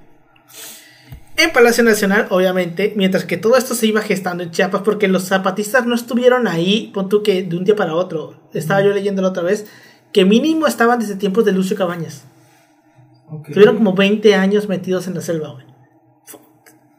en 1.36 1.52
Palacio 1.52 1.82
Nacional, 1.82 2.28
obviamente, 2.30 2.92
mientras 2.96 3.24
que 3.24 3.36
todo 3.36 3.56
esto 3.56 3.74
se 3.74 3.86
iba 3.86 4.00
gestando 4.02 4.42
en 4.44 4.50
Chiapas, 4.50 4.82
porque 4.82 5.08
los 5.08 5.24
zapatistas 5.24 5.86
no 5.86 5.94
estuvieron 5.94 6.46
ahí, 6.46 6.90
pon 6.94 7.08
tú 7.08 7.22
que 7.22 7.42
de 7.42 7.56
un 7.56 7.64
día 7.64 7.74
para 7.74 7.94
otro. 7.94 8.40
Estaba 8.52 8.82
yo 8.82 8.90
leyendo 8.90 9.20
la 9.20 9.28
otra 9.28 9.42
vez, 9.42 9.66
que 10.12 10.24
mínimo 10.24 10.66
estaban 10.66 11.00
desde 11.00 11.16
tiempos 11.16 11.44
de 11.44 11.52
Lucio 11.52 11.76
Cabañas. 11.76 12.24
Ok. 13.30 13.48
Estuvieron 13.48 13.76
como 13.76 13.94
20 13.94 14.34
años 14.36 14.68
metidos 14.68 15.08
en 15.08 15.14
la 15.14 15.22
selva, 15.22 15.52
güey. 15.52 15.66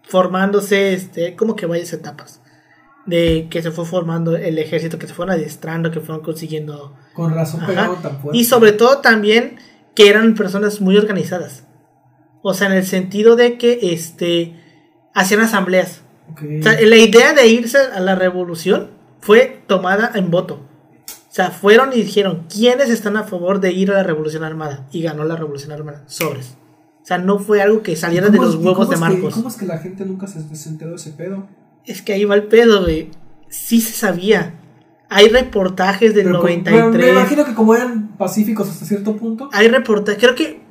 Formándose, 0.03 0.93
este, 0.93 1.35
como 1.35 1.55
que 1.55 1.65
varias 1.65 1.93
etapas. 1.93 2.41
De 3.05 3.47
que 3.51 3.61
se 3.61 3.71
fue 3.71 3.85
formando 3.85 4.35
el 4.35 4.57
ejército, 4.57 4.97
que 4.97 5.07
se 5.07 5.13
fueron 5.13 5.35
adestrando, 5.35 5.91
que 5.91 5.99
fueron 5.99 6.23
consiguiendo. 6.23 6.95
Con 7.13 7.33
razón 7.33 7.59
Ajá. 7.61 7.67
pegaron 7.67 8.01
tan 8.01 8.19
fuerte. 8.19 8.37
Y 8.39 8.45
sobre 8.45 8.71
todo 8.71 8.97
también 8.99 9.57
que 9.95 10.09
eran 10.09 10.33
personas 10.35 10.81
muy 10.81 10.97
organizadas. 10.97 11.63
O 12.41 12.53
sea, 12.53 12.67
en 12.67 12.73
el 12.73 12.85
sentido 12.85 13.35
de 13.35 13.57
que 13.57 13.79
este 13.93 14.55
hacían 15.13 15.41
asambleas. 15.41 16.01
O 16.33 16.63
sea, 16.63 16.79
la 16.81 16.95
idea 16.97 17.33
de 17.33 17.47
irse 17.47 17.77
a 17.77 17.99
la 17.99 18.15
revolución 18.15 18.89
fue 19.19 19.61
tomada 19.67 20.11
en 20.15 20.31
voto. 20.31 20.55
O 21.07 21.33
sea, 21.35 21.51
fueron 21.51 21.91
y 21.93 21.97
dijeron, 21.97 22.45
¿quiénes 22.51 22.89
están 22.89 23.17
a 23.17 23.23
favor 23.23 23.59
de 23.59 23.71
ir 23.71 23.91
a 23.91 23.95
la 23.95 24.03
revolución 24.03 24.43
armada? 24.43 24.87
Y 24.91 25.01
ganó 25.01 25.25
la 25.25 25.35
revolución 25.35 25.71
armada. 25.71 26.03
Sobres. 26.07 26.55
O 27.01 27.05
sea, 27.05 27.17
no 27.19 27.37
fue 27.39 27.61
algo 27.61 27.83
que 27.83 27.95
saliera 27.95 28.29
de 28.29 28.37
¿Cómo 28.37 28.49
los 28.49 28.55
huevos 28.55 28.89
de 28.89 28.95
que- 28.95 28.99
Marcos. 29.01 29.33
¿Cómo 29.35 29.49
es 29.49 29.55
que 29.55 29.65
la 29.65 29.77
gente 29.77 30.05
nunca 30.05 30.25
se, 30.27 30.41
se 30.55 30.69
enteró 30.69 30.91
de 30.91 30.95
ese 30.97 31.11
pedo? 31.11 31.47
Es 31.87 32.01
que 32.01 32.13
ahí 32.13 32.25
va 32.25 32.35
el 32.35 32.43
pedo, 32.43 32.81
güey. 32.83 33.09
Sí 33.49 33.81
se 33.81 33.93
sabía. 33.93 34.55
Hay 35.09 35.29
reportajes 35.29 36.13
del 36.15 36.25
Pero 36.25 36.41
con- 36.41 36.49
93. 36.49 36.91
me, 36.91 36.97
me 36.97 37.09
imagino 37.11 37.45
que 37.45 37.53
como 37.53 37.75
eran 37.75 38.17
pacíficos 38.17 38.69
hasta 38.69 38.85
cierto 38.85 39.15
punto. 39.17 39.49
Hay 39.53 39.67
reportajes. 39.67 40.19
Creo 40.21 40.35
que 40.35 40.61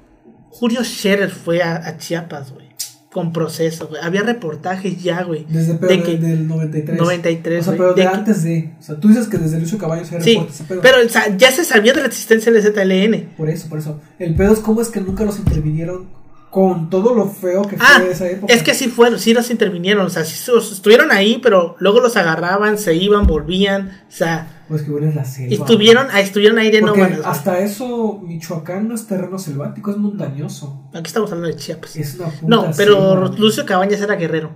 Julio 0.50 0.82
Scherer 0.84 1.30
fue 1.30 1.62
a, 1.62 1.76
a 1.76 1.96
Chiapas, 1.98 2.52
güey. 2.52 2.64
Con 3.12 3.32
proceso, 3.32 3.86
güey. 3.86 4.02
Había 4.02 4.22
reportajes 4.22 5.00
ya, 5.00 5.22
güey. 5.22 5.46
Desde 5.48 5.74
pero 5.74 5.92
de 5.92 6.02
que- 6.02 6.18
del 6.18 6.48
93. 6.48 6.98
93, 6.98 7.60
O 7.60 7.64
sea, 7.64 7.72
pero 7.78 7.94
de, 7.94 8.02
de 8.02 8.08
que- 8.08 8.14
antes 8.14 8.42
de. 8.42 8.74
O 8.78 8.82
sea, 8.82 8.96
tú 8.98 9.06
dices 9.08 9.28
que 9.28 9.38
desde 9.38 9.60
Lucio 9.60 9.78
Caballos 9.78 10.10
era 10.10 10.20
Sí, 10.22 10.36
ese 10.48 10.64
pedo. 10.64 10.80
pero 10.82 10.96
o 11.04 11.08
sea, 11.08 11.34
ya 11.36 11.52
se 11.52 11.64
sabía 11.64 11.92
de 11.92 12.00
la 12.00 12.08
existencia 12.08 12.50
del 12.50 12.60
ZLN. 12.62 13.28
Por 13.36 13.48
eso, 13.48 13.68
por 13.68 13.78
eso. 13.78 14.00
El 14.18 14.34
pedo 14.34 14.52
es 14.52 14.58
cómo 14.58 14.80
es 14.82 14.88
que 14.88 15.00
nunca 15.00 15.24
los 15.24 15.38
intervinieron 15.38 16.08
con 16.54 16.88
todo 16.88 17.12
lo 17.16 17.26
feo 17.26 17.62
que 17.62 17.74
Ah, 17.80 17.96
fue 17.98 18.12
esa 18.12 18.28
época. 18.30 18.54
es 18.54 18.62
que 18.62 18.74
sí 18.74 18.86
fueron, 18.88 19.18
sí 19.18 19.34
los 19.34 19.50
intervinieron, 19.50 20.06
o 20.06 20.08
sea, 20.08 20.24
sí 20.24 20.36
estuvieron 20.72 21.10
ahí, 21.10 21.40
pero 21.42 21.74
luego 21.80 21.98
los 21.98 22.16
agarraban, 22.16 22.78
se 22.78 22.94
iban, 22.94 23.26
volvían, 23.26 23.88
o 24.08 24.12
sea, 24.12 24.62
Pues 24.68 24.82
que 24.82 24.92
huele 24.92 25.12
la 25.12 25.24
selva. 25.24 25.52
estuvieron, 25.52 26.06
ahí 26.12 26.22
estuvieron 26.22 26.58
ahí 26.60 26.70
de 26.70 26.80
nómadas. 26.80 27.10
güey. 27.18 27.22
hasta 27.28 27.58
eso, 27.58 28.20
Michoacán 28.22 28.86
no 28.86 28.94
es 28.94 29.04
terreno 29.08 29.36
selvático, 29.36 29.90
es 29.90 29.96
montañoso. 29.96 30.88
Aquí 30.94 31.08
estamos 31.08 31.32
hablando 31.32 31.48
de 31.54 31.60
Chiapas. 31.60 31.96
Es 31.96 32.14
una 32.14 32.28
puta 32.28 32.46
No, 32.46 32.70
pero 32.76 32.94
selva. 33.26 33.36
Lucio 33.36 33.66
Cabañas 33.66 34.00
era 34.00 34.14
guerrero. 34.14 34.52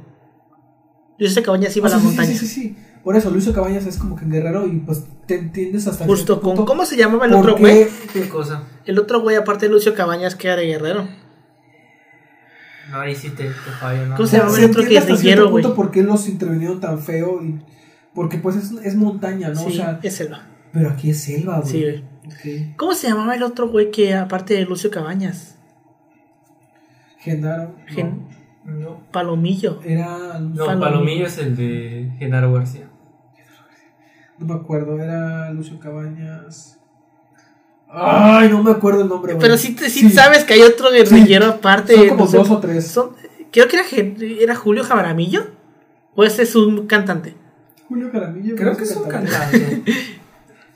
Lucio 1.18 1.42
Cabañas 1.42 1.76
iba 1.76 1.88
sea, 1.88 1.98
a 1.98 2.00
la 2.00 2.00
sí, 2.02 2.06
montaña. 2.06 2.28
Sí, 2.38 2.38
sí, 2.38 2.46
sí. 2.46 2.76
Por 3.02 3.16
eso, 3.16 3.30
Lucio 3.30 3.52
Cabañas 3.52 3.86
es 3.86 3.96
como 3.96 4.14
que 4.14 4.24
guerrero 4.24 4.66
y 4.68 4.78
pues 4.86 5.02
te 5.26 5.34
entiendes 5.36 5.86
hasta 5.88 6.04
Justo 6.06 6.40
con, 6.40 6.50
punto 6.54 6.64
¿cómo 6.64 6.84
se 6.84 6.96
llamaba 6.96 7.26
el 7.26 7.34
otro 7.34 7.54
qué- 7.56 7.60
güey? 7.60 7.86
¿Qué 8.12 8.28
cosa? 8.28 8.62
El 8.84 8.98
otro 9.00 9.20
güey, 9.20 9.34
aparte 9.34 9.66
de 9.66 9.72
Lucio 9.72 9.94
Cabañas, 9.94 10.36
que 10.36 10.46
era 10.46 10.56
de 10.56 10.66
guerrero. 10.66 11.08
No, 12.90 13.00
ahí 13.00 13.14
sí 13.14 13.30
te, 13.30 13.44
te 13.44 13.50
fallo, 13.52 14.06
¿no? 14.06 14.16
¿Cómo 14.16 14.26
se 14.26 14.38
llama 14.38 14.48
el 14.58 14.64
otro 14.64 14.82
entiende 14.82 14.98
hasta 14.98 15.10
guerrillero, 15.12 15.20
cierto 15.42 15.50
güey? 15.50 15.62
punto 15.64 15.76
por 15.76 15.90
qué 15.90 16.02
los 16.02 16.28
intervinieron 16.28 16.80
tan 16.80 16.98
feo 17.00 17.42
y 17.42 17.58
porque 18.14 18.38
pues 18.38 18.56
es, 18.56 18.72
es 18.82 18.96
montaña, 18.96 19.50
¿no? 19.50 19.56
Sí, 19.60 19.66
o 19.66 19.70
sea, 19.72 20.00
es 20.02 20.14
selva. 20.16 20.46
pero 20.72 20.88
aquí 20.90 21.10
es 21.10 21.20
selva, 21.22 21.60
güey. 21.60 21.70
Sí, 21.70 21.82
güey. 21.82 22.74
¿Cómo 22.76 22.94
se 22.94 23.08
llamaba 23.08 23.34
el 23.34 23.42
otro 23.42 23.68
güey 23.68 23.90
que 23.90 24.14
aparte 24.14 24.54
de 24.54 24.64
Lucio 24.64 24.90
Cabañas? 24.90 25.56
Genaro. 27.18 27.74
no. 27.88 27.94
Gen- 27.94 28.28
No, 28.64 28.80
Era. 28.84 29.00
Palomillo. 29.12 29.80
no 29.80 30.64
Palomillo. 30.66 30.78
Palomillo 30.80 31.26
es 31.26 31.38
el 31.38 31.56
de 31.56 32.12
Genaro 32.18 32.52
García. 32.52 32.88
No 34.38 34.46
me 34.46 34.54
acuerdo, 34.54 35.00
era 35.00 35.50
Lucio 35.52 35.78
Cabañas. 35.80 36.77
Ay, 37.90 38.48
no 38.50 38.62
me 38.62 38.70
acuerdo 38.70 39.02
el 39.02 39.08
nombre, 39.08 39.32
güey. 39.34 39.40
Pero 39.42 39.56
sí, 39.56 39.74
te- 39.74 39.88
sí 39.90 40.10
sabes 40.10 40.44
que 40.44 40.54
hay 40.54 40.62
otro 40.62 40.90
guerrillero 40.90 41.46
aparte. 41.46 41.94
Son 41.94 42.08
como 42.08 42.24
no 42.24 42.30
sé, 42.30 42.36
dos 42.36 42.50
o 42.50 42.58
tres. 42.58 42.86
son- 42.86 43.10
creo 43.50 43.66
que 43.68 43.76
era, 43.76 43.86
era 44.40 44.54
Julio 44.54 44.84
Jaramillo. 44.84 45.46
¿O 46.14 46.24
ese 46.24 46.42
es 46.42 46.54
un 46.56 46.86
cantante? 46.86 47.34
Julio 47.88 48.10
Caramillo. 48.12 48.56
Creo 48.56 48.72
no 48.72 48.76
que 48.76 48.84
es 48.84 48.96
un 48.96 49.08
cantante. 49.08 49.82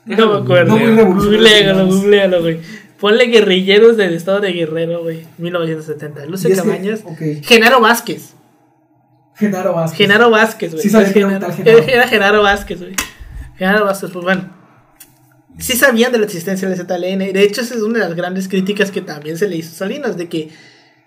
No 0.05 0.33
me 0.33 0.37
acuerdo. 0.39 0.73
No, 0.73 0.77
muy 0.79 0.95
revolucionario, 0.95 1.39
Googlealo, 1.85 1.85
googlealo, 1.87 2.41
güey. 2.41 2.59
Ponle 2.99 3.25
guerrilleros 3.27 3.95
del 3.95 4.13
estado 4.15 4.41
de 4.41 4.51
Guerrero, 4.51 5.01
güey. 5.01 5.25
1970. 5.37 6.25
Lucio 6.25 6.49
Y 6.49 6.51
es 6.53 6.61
que- 6.61 6.67
Cabañas. 6.67 7.01
ok. 7.05 7.21
Genaro 7.41 7.79
Vázquez. 7.79 8.33
Genaro 9.35 9.73
Vázquez. 9.73 9.97
Genaro 9.97 10.29
Vázquez, 10.29 10.71
güey. 10.71 10.83
Sí 10.83 10.89
sabía 10.89 11.13
que 11.13 11.19
era 11.19 11.29
Genaro- 11.39 11.53
Genaro. 11.53 11.77
Era 11.87 12.07
Genaro 12.07 12.43
Vázquez, 12.43 12.79
güey. 12.81 12.95
Genaro 13.57 13.85
Vázquez, 13.85 14.09
pues 14.11 14.25
bueno. 14.25 14.49
Sí 15.59 15.73
sabían 15.73 16.11
de 16.11 16.17
la 16.19 16.25
existencia 16.25 16.67
del 16.67 16.77
ZLN. 16.77 17.33
De 17.33 17.43
hecho, 17.43 17.61
esa 17.61 17.75
es 17.75 17.81
una 17.81 17.99
de 17.99 18.05
las 18.05 18.15
grandes 18.15 18.47
críticas 18.47 18.91
que 18.91 19.01
también 19.01 19.37
se 19.37 19.47
le 19.47 19.57
hizo 19.57 19.71
a 19.71 19.75
Salinas, 19.75 20.17
de 20.17 20.27
que 20.27 20.49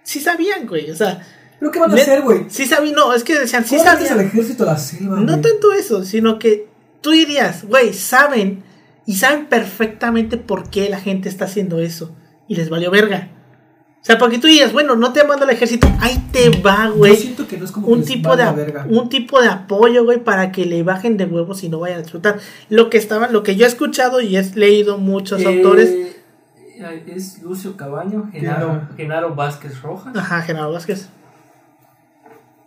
sí 0.02 0.20
sabían, 0.20 0.66
güey. 0.66 0.90
O 0.90 0.96
sea, 0.96 1.26
¿Pero 1.58 1.72
qué 1.72 1.78
van 1.78 1.90
a 1.90 1.94
hacer, 1.94 2.22
güey? 2.22 2.44
Sí 2.48 2.66
sabían, 2.66 2.94
no, 2.94 3.14
es 3.14 3.24
que 3.24 3.38
decían, 3.38 3.64
sí 3.64 3.76
¿Cómo 3.76 3.84
metes 3.84 4.02
al 4.02 4.08
sabían. 4.08 4.26
ejército 4.26 4.62
a 4.64 4.66
la 4.66 4.78
selva, 4.78 5.20
No 5.20 5.40
tanto 5.40 5.72
eso, 5.72 6.04
sino 6.04 6.38
que 6.38 6.68
tú 7.00 7.10
dirías, 7.10 7.64
güey, 7.64 7.92
saben 7.92 8.62
y 9.06 9.16
saben 9.16 9.46
perfectamente 9.46 10.36
por 10.36 10.70
qué 10.70 10.88
la 10.90 11.00
gente 11.00 11.28
está 11.28 11.46
haciendo 11.46 11.80
eso 11.80 12.14
y 12.48 12.56
les 12.56 12.68
valió 12.68 12.90
verga. 12.90 13.30
O 14.06 14.08
sea, 14.08 14.18
porque 14.18 14.38
tú 14.38 14.46
dirías, 14.46 14.72
bueno, 14.72 14.94
no 14.94 15.12
te 15.12 15.24
mando 15.24 15.44
al 15.44 15.50
ejército, 15.50 15.88
ahí 15.98 16.16
te 16.30 16.50
va, 16.60 16.86
Yo 16.86 16.94
güey. 16.94 17.16
siento 17.16 17.48
que 17.48 17.56
no 17.56 17.64
es 17.64 17.72
como 17.72 17.88
Un 17.88 17.94
que 17.94 17.98
les 18.00 18.08
tipo, 18.08 18.36
de, 18.36 18.52
verga. 18.52 18.86
un 18.88 19.08
tipo 19.08 19.42
de 19.42 19.48
apoyo, 19.48 20.04
güey, 20.04 20.22
para 20.22 20.52
que 20.52 20.64
le 20.64 20.84
bajen 20.84 21.16
de 21.16 21.24
huevos 21.24 21.64
y 21.64 21.68
no 21.68 21.80
vayan 21.80 21.98
a 21.98 22.02
disfrutar. 22.02 22.38
Lo 22.68 22.88
que 22.88 22.98
estaban, 22.98 23.32
lo 23.32 23.42
que 23.42 23.56
yo 23.56 23.64
he 23.64 23.68
escuchado 23.68 24.20
y 24.20 24.36
he 24.36 24.44
leído 24.54 24.98
muchos 24.98 25.40
Eh, 25.42 25.46
autores. 25.48 25.92
Es 27.08 27.42
Lucio 27.42 27.76
Cabaño, 27.76 28.28
Genaro, 28.30 28.82
Genaro. 28.96 29.34
Vázquez 29.34 29.82
Rojas. 29.82 30.14
Ajá, 30.16 30.40
Genaro 30.42 30.70
Vázquez. 30.70 31.08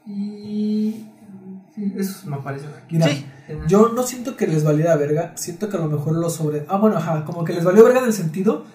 Y. 0.06 1.06
sí, 1.76 1.94
Esos 1.98 2.26
me 2.26 2.36
aparecen 2.36 2.70
aquí. 2.84 2.96
Mira, 2.96 3.08
Sí. 3.08 3.26
yo 3.68 3.90
no 3.96 4.04
siento 4.04 4.36
que 4.36 4.48
les 4.48 4.64
valiera 4.64 4.96
verga. 4.96 5.32
Siento 5.36 5.70
que 5.70 5.78
a 5.78 5.80
lo 5.80 5.88
mejor 5.88 6.16
lo 6.16 6.30
sobre. 6.30 6.66
Ah, 6.68 6.78
bueno, 6.78 6.98
ajá. 6.98 7.24
Como 7.26 7.44
que 7.44 7.54
les 7.54 7.64
valió 7.64 7.84
verga 7.84 8.00
en 8.00 8.06
el 8.06 8.14
sentido 8.14 8.66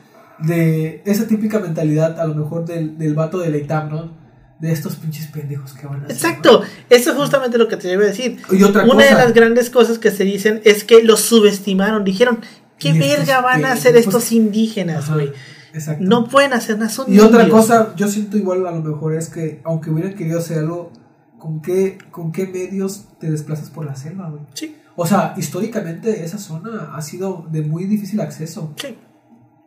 de 0.40 1.02
esa 1.04 1.26
típica 1.26 1.58
mentalidad, 1.60 2.18
a 2.20 2.26
lo 2.26 2.34
mejor 2.34 2.64
del, 2.64 2.98
del 2.98 3.14
vato 3.14 3.38
de 3.38 3.50
la 3.50 3.58
ITAM, 3.58 3.90
¿no? 3.90 4.24
De 4.58 4.72
estos 4.72 4.96
pinches 4.96 5.26
pendejos 5.26 5.72
que 5.74 5.86
van 5.86 6.02
a 6.02 6.04
hacer. 6.04 6.16
Exacto, 6.16 6.62
eso 6.88 7.10
es 7.10 7.16
justamente 7.16 7.58
lo 7.58 7.68
que 7.68 7.76
te 7.76 7.92
iba 7.92 8.02
a 8.02 8.06
decir. 8.06 8.40
¿no? 8.50 8.56
Y 8.56 8.62
otra 8.62 8.84
Una 8.84 9.04
de 9.04 9.12
las 9.12 9.34
grandes 9.34 9.68
cosas 9.70 9.98
que 9.98 10.10
se 10.10 10.24
dicen 10.24 10.60
es 10.64 10.84
que 10.84 11.02
los 11.02 11.20
subestimaron. 11.20 12.04
Dijeron, 12.04 12.40
¿qué 12.78 12.92
verga 12.92 13.40
van 13.40 13.64
a 13.64 13.72
hacer 13.72 13.96
estos 13.96 14.32
indígenas, 14.32 15.12
güey? 15.12 15.32
Exacto. 15.74 16.04
No 16.04 16.28
pueden 16.28 16.52
hacer 16.52 16.78
nada, 16.78 16.88
son 16.88 17.12
Y 17.12 17.18
otra 17.18 17.48
cosa, 17.48 17.94
yo 17.96 18.06
siento 18.08 18.36
igual 18.36 18.64
a 18.66 18.70
lo 18.70 18.80
mejor 18.80 19.14
es 19.14 19.28
que, 19.28 19.60
aunque 19.64 19.90
hubieran 19.90 20.14
querido 20.14 20.38
hacer 20.38 20.58
algo, 20.58 20.92
¿con 21.38 21.60
qué, 21.60 21.98
con 22.12 22.30
qué 22.30 22.46
medios 22.46 23.08
te 23.18 23.30
desplazas 23.30 23.70
por 23.70 23.84
la 23.84 23.96
selva, 23.96 24.30
güey? 24.30 24.42
Sí, 24.54 24.76
O 24.94 25.04
sea, 25.04 25.34
históricamente 25.36 26.24
esa 26.24 26.38
zona 26.38 26.92
ha 26.94 27.02
sido 27.02 27.48
de 27.50 27.62
muy 27.62 27.84
difícil 27.84 28.20
acceso. 28.20 28.72
sí. 28.76 28.96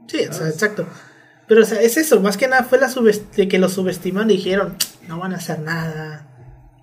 Sí, 0.08 0.20
o 0.30 0.34
sea, 0.34 0.47
exacto. 0.49 0.88
Pero 1.47 1.62
o 1.62 1.66
sea, 1.66 1.82
es 1.82 1.97
eso, 1.97 2.20
más 2.20 2.36
que 2.38 2.47
nada 2.47 2.64
fue 2.64 2.78
la 2.80 2.89
subest- 2.89 3.32
de 3.36 3.47
que 3.47 3.58
los 3.60 3.74
subestiman 3.74 4.30
y 4.30 4.38
dijeron, 4.38 4.76
no 5.08 5.20
van 5.20 5.34
a 5.34 5.38
hacer 5.38 5.60
nada. 5.60 6.28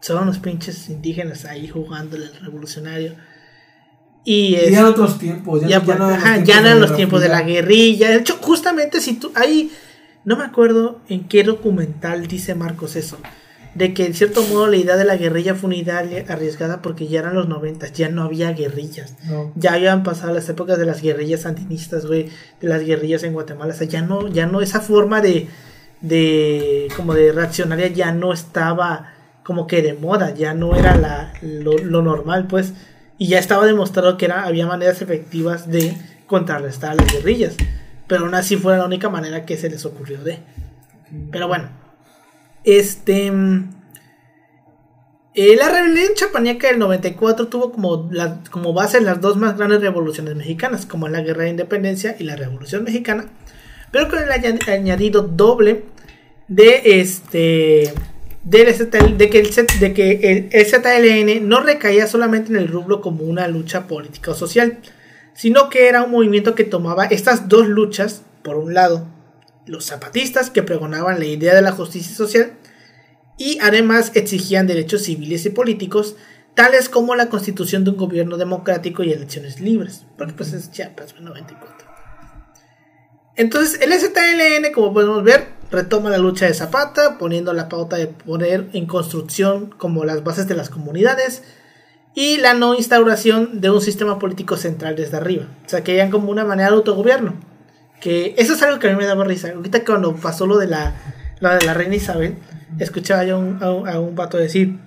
Son 0.01 0.23
unos 0.23 0.39
pinches 0.39 0.89
indígenas 0.89 1.45
ahí 1.45 1.69
jugando 1.69 2.17
el 2.17 2.31
revolucionario. 2.41 3.15
Y 4.25 4.49
Y 4.49 4.55
es, 4.57 4.73
eran 4.73 4.87
otros 4.87 5.19
tiempos, 5.19 5.61
ya, 5.63 5.69
ya, 5.69 5.85
ya 5.85 5.95
no 5.97 6.07
ajá, 6.07 6.37
los 6.39 6.49
ya 6.49 6.61
no 6.61 6.67
eran 6.69 6.81
los 6.81 6.97
tiempos 6.97 7.21
de 7.21 7.29
la 7.29 7.43
guerrilla. 7.43 8.09
De 8.11 8.17
hecho, 8.17 8.39
justamente 8.41 9.01
si 9.01 9.15
tú. 9.15 9.33
Ahí. 9.35 9.71
No 10.25 10.37
me 10.37 10.45
acuerdo 10.45 11.03
en 11.11 11.29
qué 11.29 11.45
documental 11.45 12.27
dice 12.27 12.55
Marcos 12.55 12.97
eso. 12.97 13.19
De 13.75 13.93
que 13.93 14.07
en 14.07 14.15
cierto 14.15 14.43
modo 14.45 14.69
la 14.69 14.77
idea 14.77 14.97
de 14.97 15.05
la 15.05 15.17
guerrilla 15.17 15.57
fue 15.57 15.69
una 15.69 15.77
idea 15.77 15.99
arriesgada 16.29 16.81
porque 16.81 17.09
ya 17.09 17.21
eran 17.21 17.35
los 17.35 17.49
noventas, 17.49 17.93
ya 17.93 18.09
no 18.09 18.23
había 18.23 18.53
guerrillas. 18.53 19.15
No. 19.25 19.53
Ya 19.57 19.73
habían 19.75 20.05
pasado 20.05 20.33
las 20.33 20.49
épocas 20.49 20.79
de 20.79 20.87
las 20.87 21.03
guerrillas 21.03 21.41
sandinistas, 21.41 22.07
güey, 22.07 22.31
de 22.61 22.69
las 22.69 22.85
guerrillas 22.85 23.25
en 23.25 23.33
Guatemala. 23.33 23.75
O 23.75 23.77
sea, 23.77 23.89
ya 23.89 24.03
no, 24.03 24.29
ya 24.29 24.47
no, 24.47 24.61
esa 24.61 24.81
forma 24.81 25.21
de, 25.21 25.49
de, 26.01 26.89
como 26.97 27.15
de 27.15 27.33
reaccionaria 27.33 27.89
ya 27.89 28.13
no 28.13 28.33
estaba 28.33 29.13
como 29.43 29.67
que 29.67 29.83
de 29.83 29.95
moda, 29.95 30.33
ya 30.33 30.55
no 30.55 30.77
era 30.77 30.97
la, 30.97 31.33
lo, 31.43 31.77
lo 31.77 32.01
normal, 32.01 32.47
pues. 32.47 32.75
Y 33.19 33.29
ya 33.29 33.39
estaba 33.39 33.67
demostrado 33.67 34.17
que 34.17 34.25
era, 34.25 34.45
había 34.45 34.67
maneras 34.67 35.03
efectivas 35.03 35.69
de 35.69 35.97
contrarrestar 36.27 36.93
a 36.93 36.95
las 36.95 37.13
guerrillas. 37.13 37.57
Pero 38.07 38.25
aún 38.25 38.35
así 38.35 38.57
fue 38.57 38.77
la 38.77 38.85
única 38.85 39.09
manera 39.09 39.45
que 39.45 39.57
se 39.57 39.69
les 39.69 39.85
ocurrió 39.85 40.23
de. 40.23 40.39
Pero 41.31 41.49
bueno. 41.49 41.84
Este. 42.65 43.31
mm, 43.31 43.71
eh, 45.37 45.57
la 45.57 45.69
rebelión 45.69 46.13
chapaneca 46.15 46.69
del 46.69 46.79
94 46.79 47.49
tuvo 47.49 47.73
como, 47.73 48.09
como 48.51 48.73
base 48.73 49.01
las 49.01 49.21
dos 49.21 49.37
más 49.37 49.57
grandes 49.57 49.81
revoluciones 49.81 50.37
mexicanas, 50.37 50.87
como 50.87 51.09
la 51.09 51.23
Guerra 51.23 51.45
de 51.45 51.51
Independencia 51.51 52.15
y 52.19 52.23
la 52.25 52.37
Revolución 52.37 52.85
Mexicana, 52.85 53.27
pero 53.91 54.09
con 54.09 54.21
el 54.21 54.31
aña- 54.31 54.59
añadido 54.69 55.23
doble 55.23 55.85
de 56.47 57.01
este 57.01 57.93
de 58.45 58.59
que, 59.31 59.39
el, 59.41 59.49
de 59.81 59.93
que 59.95 60.49
el 60.53 60.67
ZLN 60.67 61.49
no 61.49 61.61
recaía 61.63 62.07
solamente 62.07 62.51
en 62.51 62.57
el 62.57 62.69
rubro 62.69 63.01
como 63.01 63.25
una 63.25 63.49
lucha 63.49 63.87
política 63.89 64.33
o 64.33 64.35
social, 64.35 64.79
sino 65.33 65.69
que 65.71 65.89
era 65.89 66.03
un 66.05 66.11
movimiento 66.13 66.55
que 66.55 66.65
tomaba 66.65 67.07
estas 67.07 67.49
dos 67.49 67.67
luchas, 67.67 68.23
por 68.43 68.57
un 68.57 68.75
lado, 68.75 69.07
los 69.67 69.87
zapatistas 69.87 70.51
que 70.51 70.63
pregonaban 70.63 71.19
la 71.19 71.27
idea 71.27 71.55
de 71.55 71.63
la 71.63 71.73
justicia 71.73 72.15
social 72.15 72.53
y 73.37 73.59
además 73.61 74.13
exigían 74.15 74.67
derechos 74.67 75.03
civiles 75.03 75.45
y 75.47 75.51
políticos, 75.51 76.17
tales 76.55 76.89
como 76.89 77.15
la 77.15 77.29
constitución 77.29 77.85
de 77.85 77.91
un 77.91 77.97
gobierno 77.97 78.37
democrático 78.37 79.03
y 79.03 79.13
elecciones 79.13 79.61
libres, 79.61 80.05
porque 80.17 80.35
pues 80.35 80.53
es 80.53 80.71
Chiapas, 80.71 81.15
94. 81.21 81.89
Entonces, 83.37 83.81
el 83.81 83.93
ZLN, 83.93 84.73
como 84.73 84.95
podemos 84.95 85.25
ver, 85.25 85.49
retoma 85.73 86.11
la 86.11 86.19
lucha 86.19 86.47
de 86.47 86.55
Zapata, 86.55 87.19
poniendo 87.19 87.53
la 87.53 87.69
pauta 87.69 87.97
de 87.97 88.07
poner 88.07 88.69
en 88.73 88.87
construcción 88.87 89.75
como 89.77 90.05
las 90.05 90.23
bases 90.23 90.47
de 90.47 90.55
las 90.55 90.71
comunidades 90.71 91.43
y 92.15 92.37
la 92.37 92.55
no 92.55 92.75
instauración 92.77 93.61
de 93.61 93.71
un 93.71 93.81
sistema 93.81 94.21
político 94.21 94.57
central 94.57 94.95
desde 94.95 95.17
arriba. 95.17 95.47
O 95.67 95.69
sea, 95.69 95.83
que 95.83 95.93
hayan 95.93 96.13
como 96.13 96.31
una 96.31 96.45
manera 96.45 96.71
de 96.71 96.77
autogobierno. 96.77 97.35
Que 98.01 98.35
eso 98.37 98.55
es 98.55 98.63
algo 98.63 98.79
que 98.79 98.89
a 98.89 98.91
mí 98.93 98.97
me 98.97 99.07
daba 99.07 99.25
risa. 99.25 99.51
Ahorita 99.55 99.85
cuando 99.85 100.15
pasó 100.17 100.47
lo 100.47 100.59
de 100.59 100.67
la, 100.67 100.95
lo 101.41 101.51
de 101.55 101.65
la 101.65 101.75
reina 101.75 101.95
Isabel, 101.95 102.37
escuchaba 102.79 103.25
yo 103.25 103.37
a 103.37 103.39
un, 103.39 103.63
a 103.63 103.73
un- 103.73 103.89
a 103.89 103.99
un 104.01 104.15
vato 104.15 104.37
decir, 104.37 104.79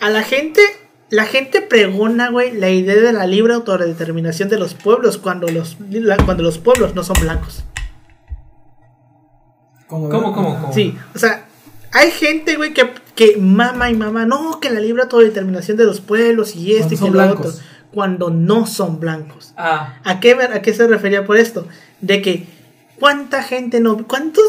a 0.00 0.10
la 0.10 0.22
gente, 0.22 0.60
la 1.10 1.24
gente 1.24 1.60
pregona, 1.62 2.30
güey, 2.30 2.52
la 2.52 2.68
idea 2.70 2.96
de 2.96 3.12
la 3.12 3.26
libre 3.26 3.54
autodeterminación 3.54 4.48
de 4.48 4.58
los 4.58 4.74
pueblos 4.74 5.18
cuando 5.18 5.46
los, 5.48 5.76
la- 5.90 6.16
cuando 6.16 6.42
los 6.42 6.58
pueblos 6.58 6.94
no 6.94 7.04
son 7.04 7.16
blancos. 7.20 7.64
¿Cómo, 9.86 10.08
¿Cómo, 10.10 10.34
cómo, 10.34 10.60
cómo? 10.60 10.72
Sí, 10.72 10.96
o 11.14 11.18
sea, 11.18 11.46
hay 11.92 12.10
gente, 12.10 12.56
güey, 12.56 12.74
que, 12.74 12.90
que 13.14 13.36
mama 13.38 13.90
y 13.90 13.94
mama, 13.94 14.26
no, 14.26 14.60
que 14.60 14.68
la 14.70 14.80
libre 14.80 15.02
autodeterminación 15.02 15.76
de 15.78 15.84
los 15.84 16.00
pueblos 16.00 16.54
y 16.54 16.74
esto 16.74 16.88
y 16.88 16.90
que 16.90 16.96
son 16.98 17.06
lo 17.08 17.12
blancos. 17.14 17.46
otro, 17.54 17.62
cuando 17.98 18.30
no 18.30 18.64
son 18.64 19.00
blancos. 19.00 19.52
Ah, 19.56 19.98
¿A 20.04 20.20
qué, 20.20 20.34
¿A 20.34 20.62
qué 20.62 20.72
se 20.72 20.86
refería 20.86 21.24
por 21.26 21.36
esto? 21.36 21.66
De 22.00 22.22
que, 22.22 22.46
¿cuánta 23.00 23.42
gente 23.42 23.80
no... 23.80 24.06
¿Cuántos... 24.06 24.44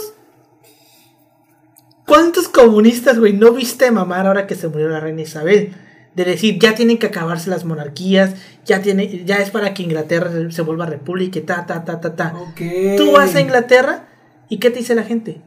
¿Cuántos 2.05 2.47
comunistas, 2.47 3.17
güey, 3.17 3.33
no 3.33 3.51
viste 3.51 3.89
mamar 3.89 4.27
ahora 4.27 4.45
que 4.45 4.53
se 4.53 4.67
murió 4.67 4.87
la 4.89 4.99
reina 4.99 5.21
Isabel? 5.23 5.73
De 6.13 6.25
decir, 6.25 6.59
ya 6.59 6.75
tienen 6.75 6.99
que 6.99 7.07
acabarse 7.07 7.49
las 7.49 7.65
monarquías, 7.65 8.35
ya 8.65 8.83
tiene, 8.83 9.25
ya 9.25 9.37
es 9.37 9.49
para 9.49 9.73
que 9.73 9.81
Inglaterra 9.81 10.29
se- 10.51 10.61
vuelva 10.61 10.85
república 10.85 11.39
y 11.39 11.41
ta, 11.41 11.65
ta, 11.65 11.83
ta, 11.85 11.99
ta, 11.99 12.15
ta. 12.15 12.35
Ok. 12.35 12.61
Tú 12.97 13.11
vas 13.13 13.33
a 13.33 13.41
Inglaterra 13.41 14.05
y 14.47 14.57
¿qué 14.57 14.69
te 14.69 14.77
dice 14.77 14.93
la 14.93 15.03
gente? 15.05 15.41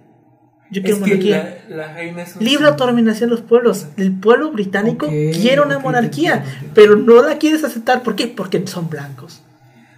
Yo 0.72 0.80
es 0.80 0.84
quiero 0.84 0.96
que 0.96 1.10
monarquía. 1.10 1.64
la, 1.68 2.02
es 2.02 2.36
Libre 2.40 2.66
autodeterminación 2.66 3.28
de 3.30 3.36
los 3.36 3.44
pueblos. 3.44 3.86
El 3.96 4.12
pueblo 4.18 4.50
británico 4.50 5.06
quiere 5.08 5.60
una 5.60 5.78
monarquía, 5.78 6.42
pero 6.74 6.96
no 6.96 7.22
la 7.22 7.36
quieres 7.38 7.62
aceptar. 7.62 8.02
¿Por 8.02 8.16
qué? 8.16 8.26
Porque 8.26 8.66
son 8.66 8.88
blancos. 8.88 9.42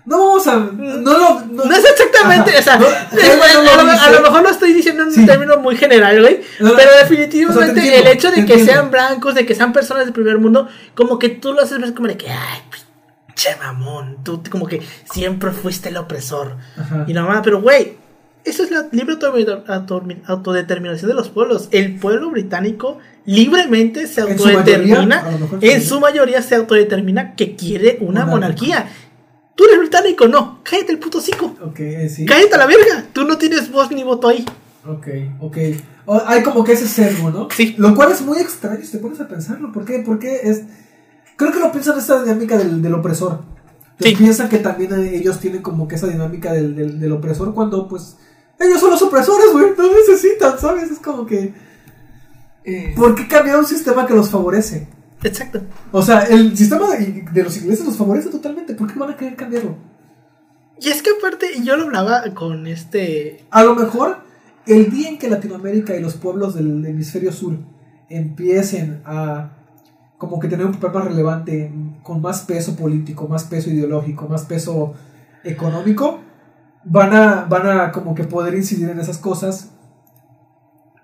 No 0.04 0.18
vamos 0.18 0.46
a. 0.48 0.56
No, 0.56 0.72
lo- 1.18 1.40
no, 1.46 1.64
No 1.64 1.74
es 1.74 1.82
exactamente, 1.84 2.50
Ajá. 2.50 2.58
o 2.58 2.62
sea, 2.62 2.76
No, 2.78 2.86
es- 3.18 3.54
no 3.54 3.62
lo 3.84 3.90
a, 3.92 4.10
lo, 4.10 4.20
mejor 4.20 4.42
lo 4.42 4.50
estoy 4.50 4.74
diciendo 4.74 5.02
en 5.02 5.08
un 5.08 5.14
Sí. 5.14 5.24
término 5.24 5.56
muy 5.60 5.76
general, 5.76 6.20
güey, 6.20 6.40
pero 6.58 6.72
O 6.72 6.76
sea, 6.76 6.98
definitivamente 7.02 7.98
el 7.98 8.06
hecho 8.08 8.30
de 8.30 8.44
que 8.44 8.62
sean 8.64 8.90
blancos, 8.90 9.34
de 9.34 9.46
que 9.46 9.54
sean 9.54 9.72
personas 9.72 10.04
del 10.04 10.12
primer 10.12 10.36
mundo, 10.38 10.68
como 10.94 11.18
que 11.18 11.30
tú 11.30 11.54
lo 11.54 11.62
haces 11.62 11.80
ver 11.80 11.94
como 11.94 12.08
de 12.08 12.18
que, 12.18 12.28
ay, 12.30 12.58
che 13.34 13.56
mamón, 13.56 14.18
tú 14.22 14.42
como 14.50 14.66
que 14.66 14.82
siempre 15.10 15.50
fuiste 15.52 15.88
el 15.88 15.96
opresor. 15.96 16.56
Ajá. 16.76 17.04
Y 17.08 17.14
nada 17.14 17.26
más, 17.26 17.40
pero 17.42 17.62
güey, 17.62 17.96
eso 18.44 18.62
es 18.62 18.70
la 18.70 18.88
libre 18.92 19.14
autodetermin- 19.16 19.64
autodetermin- 19.66 20.22
autodeterminación 20.26 21.08
de 21.10 21.14
los 21.14 21.28
pueblos. 21.30 21.68
El 21.70 21.96
pueblo 21.98 22.30
británico 22.30 22.98
libremente 23.24 24.06
se 24.06 24.20
En 24.22 24.38
su 24.38 24.44
mayoría, 24.44 24.98
autodetermina, 24.98 25.24
en 25.60 25.82
su 25.82 26.00
mayoría 26.00 26.42
se 26.42 26.54
autodetermina 26.54 27.34
que 27.36 27.56
quiere 27.56 27.98
una 28.00 28.26
monarquía. 28.26 28.86
Tú 29.56 29.64
eres 29.66 29.78
británico, 29.78 30.26
no, 30.28 30.60
cállate 30.64 30.92
el 30.92 30.98
puto 30.98 31.20
cico. 31.20 31.54
Ok, 31.64 31.80
eh, 31.80 32.08
sí. 32.08 32.26
Cállate 32.26 32.54
a 32.54 32.58
la 32.58 32.66
verga, 32.66 33.04
tú 33.12 33.24
no 33.24 33.38
tienes 33.38 33.70
voz 33.70 33.90
ni 33.90 34.02
voto 34.02 34.28
ahí. 34.28 34.44
Ok, 34.86 35.06
ok. 35.40 35.56
O- 36.06 36.22
hay 36.26 36.42
como 36.42 36.64
que 36.64 36.72
ese 36.72 36.86
sesgo, 36.88 37.30
¿no? 37.30 37.48
Sí. 37.50 37.74
Lo 37.78 37.94
cual 37.94 38.12
es 38.12 38.20
muy 38.20 38.38
extraño 38.38 38.84
si 38.84 38.92
te 38.92 38.98
pones 38.98 39.20
a 39.20 39.28
pensarlo. 39.28 39.72
¿Por 39.72 39.84
qué? 39.84 40.02
Porque 40.04 40.40
es. 40.42 40.62
Creo 41.36 41.50
que 41.52 41.60
lo 41.60 41.72
piensan 41.72 41.98
esta 41.98 42.22
dinámica 42.22 42.58
del, 42.58 42.82
del 42.82 42.94
opresor. 42.94 43.42
Sí. 44.00 44.14
Piensan 44.16 44.48
que 44.48 44.58
también 44.58 44.92
ellos 45.14 45.38
tienen 45.38 45.62
como 45.62 45.86
que 45.88 45.94
esa 45.94 46.08
dinámica 46.08 46.52
del, 46.52 46.74
del, 46.76 47.00
del 47.00 47.12
opresor 47.12 47.54
cuando, 47.54 47.88
pues. 47.88 48.16
Ellos 48.64 48.80
son 48.80 48.90
los 48.90 49.02
opresores, 49.02 49.52
güey. 49.52 49.66
No 49.76 49.92
necesitan, 49.92 50.58
¿sabes? 50.58 50.90
Es 50.90 50.98
como 50.98 51.26
que. 51.26 51.52
Eh, 52.64 52.94
¿Por 52.96 53.14
qué 53.14 53.28
cambiar 53.28 53.58
un 53.58 53.66
sistema 53.66 54.06
que 54.06 54.14
los 54.14 54.30
favorece? 54.30 54.88
Exacto. 55.22 55.62
O 55.92 56.02
sea, 56.02 56.20
el 56.24 56.56
sistema 56.56 56.90
de, 56.90 57.24
de 57.32 57.42
los 57.42 57.56
ingleses 57.56 57.84
los 57.84 57.96
favorece 57.96 58.28
totalmente. 58.30 58.74
¿Por 58.74 58.92
qué 58.92 58.98
van 58.98 59.10
a 59.10 59.16
querer 59.16 59.36
cambiarlo? 59.36 59.76
Y 60.80 60.88
es 60.88 61.02
que 61.02 61.10
aparte, 61.18 61.46
yo 61.62 61.76
lo 61.76 61.84
hablaba 61.84 62.22
con 62.34 62.66
este. 62.66 63.44
A 63.50 63.64
lo 63.64 63.74
mejor 63.74 64.18
el 64.66 64.90
día 64.90 65.08
en 65.08 65.18
que 65.18 65.28
Latinoamérica 65.28 65.94
y 65.94 66.00
los 66.00 66.14
pueblos 66.14 66.54
del 66.54 66.84
hemisferio 66.86 67.32
sur 67.32 67.58
empiecen 68.08 69.02
a 69.04 69.50
como 70.18 70.38
que 70.40 70.48
tener 70.48 70.64
un 70.64 70.72
papel 70.72 70.92
más 70.92 71.04
relevante, 71.04 71.72
con 72.02 72.22
más 72.22 72.42
peso 72.42 72.76
político, 72.76 73.28
más 73.28 73.44
peso 73.44 73.70
ideológico, 73.70 74.26
más 74.26 74.44
peso 74.44 74.94
económico, 75.42 76.20
van 76.84 77.14
a, 77.14 77.44
van 77.48 77.66
a 77.68 77.92
como 77.92 78.14
que 78.14 78.24
poder 78.24 78.54
incidir 78.54 78.88
en 78.90 79.00
esas 79.00 79.18
cosas 79.18 79.70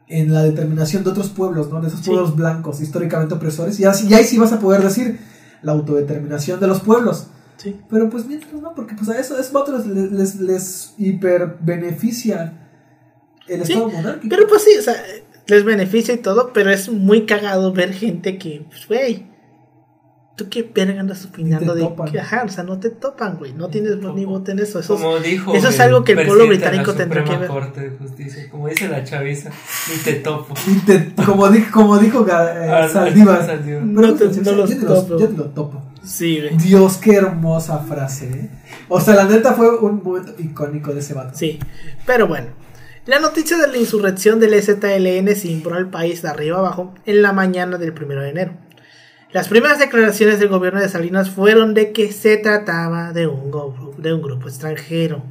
en 0.09 0.33
la 0.35 0.43
determinación 0.43 1.05
de 1.05 1.11
otros 1.11 1.28
pueblos, 1.31 1.70
¿no? 1.70 1.81
De 1.81 1.89
esos 1.89 2.01
Sí. 2.01 2.11
pueblos 2.11 2.35
blancos, 2.35 2.81
históricamente 2.81 3.35
opresores, 3.35 3.78
y, 3.78 3.85
así, 3.85 4.09
y 4.09 4.14
ahí 4.14 4.24
sí 4.24 4.39
vas 4.39 4.53
a 4.53 4.59
poder 4.59 4.83
decir 4.83 5.20
la 5.62 5.72
autodeterminación 5.72 6.59
de 6.59 6.66
los 6.66 6.81
pueblos. 6.81 7.28
Sí. 7.59 7.78
Pero 7.89 8.11
pues 8.11 8.26
mientras 8.26 8.53
no, 8.55 8.74
porque 8.74 8.95
pues 8.95 9.09
a 9.11 9.18
eso, 9.20 9.37
a 9.37 9.41
esos 9.41 9.53
vatos 9.53 9.87
les, 9.87 10.11
les, 10.11 10.37
les 10.41 10.95
hiper 10.99 11.59
beneficia 11.61 12.55
el 13.47 13.64
Sí, 13.64 13.72
estado 13.74 13.91
monárquico. 13.91 14.35
Pero 14.35 14.49
pues 14.49 14.62
sí, 14.64 14.70
o 14.78 14.83
sea, 14.83 14.95
les 15.47 15.64
beneficia 15.64 16.14
y 16.14 16.18
todo, 16.18 16.53
pero 16.53 16.70
es 16.70 16.89
muy 16.91 17.26
cagado 17.26 17.72
ver 17.72 17.93
gente 17.93 18.39
que, 18.39 18.64
pues, 18.68 18.89
güey, 18.89 19.30
tú 20.45 20.49
qué 20.51 20.62
verga 20.74 21.01
andas 21.01 21.24
opinando 21.26 21.74
de 21.74 21.82
topan. 21.82 22.11
que, 22.11 22.18
ajá, 22.20 22.45
o 22.45 22.49
sea, 22.49 22.64
no 22.64 22.78
te 22.78 22.91
topan, 22.91 23.36
güey, 23.36 23.53
no 23.53 23.68
tienes 23.68 24.01
voz 24.01 24.14
ni 24.14 24.24
voto 24.24 24.51
en 24.51 24.59
eso. 24.61 24.80
Eso 24.80 24.95
es- 24.95 25.01
como 25.01 25.18
dijo 25.18 25.55
eso 25.55 25.68
es 25.68 25.80
algo 25.80 26.03
que 26.05 26.12
el 26.12 26.26
pueblo 26.26 26.47
británico 26.47 26.95
tendrá 26.95 27.22
que 27.24 27.36
ver. 27.36 27.49
Corte 27.49 27.80
de 27.91 27.97
Justicia, 27.97 28.49
como 28.51 28.68
dice 28.68 28.88
la 28.88 29.05
chaviza, 29.05 29.51
ni 29.91 30.03
te 30.03 30.14
topo. 30.14 30.55
Te- 30.86 31.12
como, 31.24 31.49
dijo, 31.49 31.70
como 31.72 31.99
dijo 31.99 32.26
eh, 32.26 32.32
Ah, 32.32 32.88
Saldívar. 32.91 33.61
No 33.84 34.14
te- 34.14 34.30
yo 34.32 34.43
no 34.43 34.53
los 34.53 34.78
topo. 34.80 35.18
yo 35.18 35.28
te 35.28 35.36
lo 35.36 35.45
topo. 35.51 35.82
Sí, 36.03 36.41
güey. 36.41 36.57
Dios, 36.57 36.97
qué 36.97 37.14
hermosa 37.16 37.78
frase. 37.80 38.26
¿eh? 38.30 38.51
O 38.88 39.01
sea, 39.01 39.14
la 39.14 39.24
neta 39.24 39.53
fue 39.53 39.78
un 39.78 40.03
momento 40.03 40.34
icónico 40.38 40.93
de 40.95 41.01
ese 41.01 41.12
vato. 41.14 41.36
Sí, 41.36 41.59
pero 42.07 42.26
bueno. 42.26 42.47
La 43.07 43.18
noticia 43.18 43.57
de 43.57 43.66
la 43.66 43.76
insurrección 43.78 44.38
del 44.41 44.62
ZLN 44.62 45.34
se 45.34 45.49
impuso 45.49 45.74
al 45.74 45.88
país 45.91 46.22
de 46.22 46.28
arriba 46.28 46.59
abajo 46.59 46.95
en 47.07 47.22
la 47.22 47.32
mañana 47.32 47.76
del 47.78 47.93
1 47.93 48.20
de 48.20 48.28
enero. 48.28 48.53
Las 49.33 49.49
primeras 49.49 49.78
declaraciones 49.78 50.41
del 50.41 50.49
gobierno 50.49 50.81
de 50.81 50.89
Salinas 50.89 51.31
fueron 51.31 51.72
de 51.74 51.93
que 51.93 52.11
se 52.12 52.37
trataba 52.37 53.12
de 53.12 53.26
un, 53.28 53.51
go- 53.51 53.95
de 53.99 54.12
un 54.12 54.22
grupo 54.22 54.49
extranjero. 54.49 55.22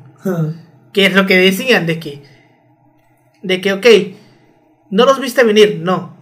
¿Qué 0.93 1.05
es 1.07 1.13
lo 1.13 1.25
que 1.25 1.37
decían? 1.37 1.85
De 1.85 1.99
que, 1.99 2.23
de 3.43 3.59
que, 3.61 3.73
ok, 3.73 3.85
no 4.89 5.05
los 5.05 5.19
viste 5.19 5.43
venir, 5.43 5.79
no. 5.83 6.17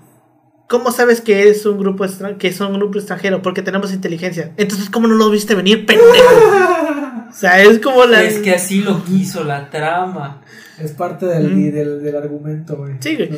¿Cómo 0.67 0.91
sabes 0.91 1.21
que 1.21 1.49
es 1.49 1.65
un 1.65 1.77
grupo 1.77 2.05
que 2.39 2.51
son 2.51 2.73
un 2.73 2.79
grupo 2.79 2.97
extranjero? 2.97 3.41
Porque 3.41 3.61
tenemos 3.61 3.93
inteligencia. 3.93 4.51
Entonces, 4.57 4.89
¿cómo 4.89 5.07
no 5.07 5.15
los 5.15 5.31
viste 5.31 5.55
venir, 5.55 5.85
pendejo? 5.85 6.07
O 7.29 7.39
sea, 7.39 7.61
es 7.61 7.79
como 7.79 8.05
la. 8.05 8.23
Es 8.23 8.39
que 8.39 8.51
así 8.55 8.81
lo 8.81 9.03
quiso 9.03 9.43
la 9.43 9.69
trama. 9.69 10.41
Es 10.79 10.93
parte 10.93 11.25
del, 11.25 11.53
Mm. 11.53 11.71
del, 11.71 12.01
del 12.01 12.15
argumento, 12.15 12.77
güey. 12.77 12.93
Sí, 13.01 13.15
güey. 13.15 13.29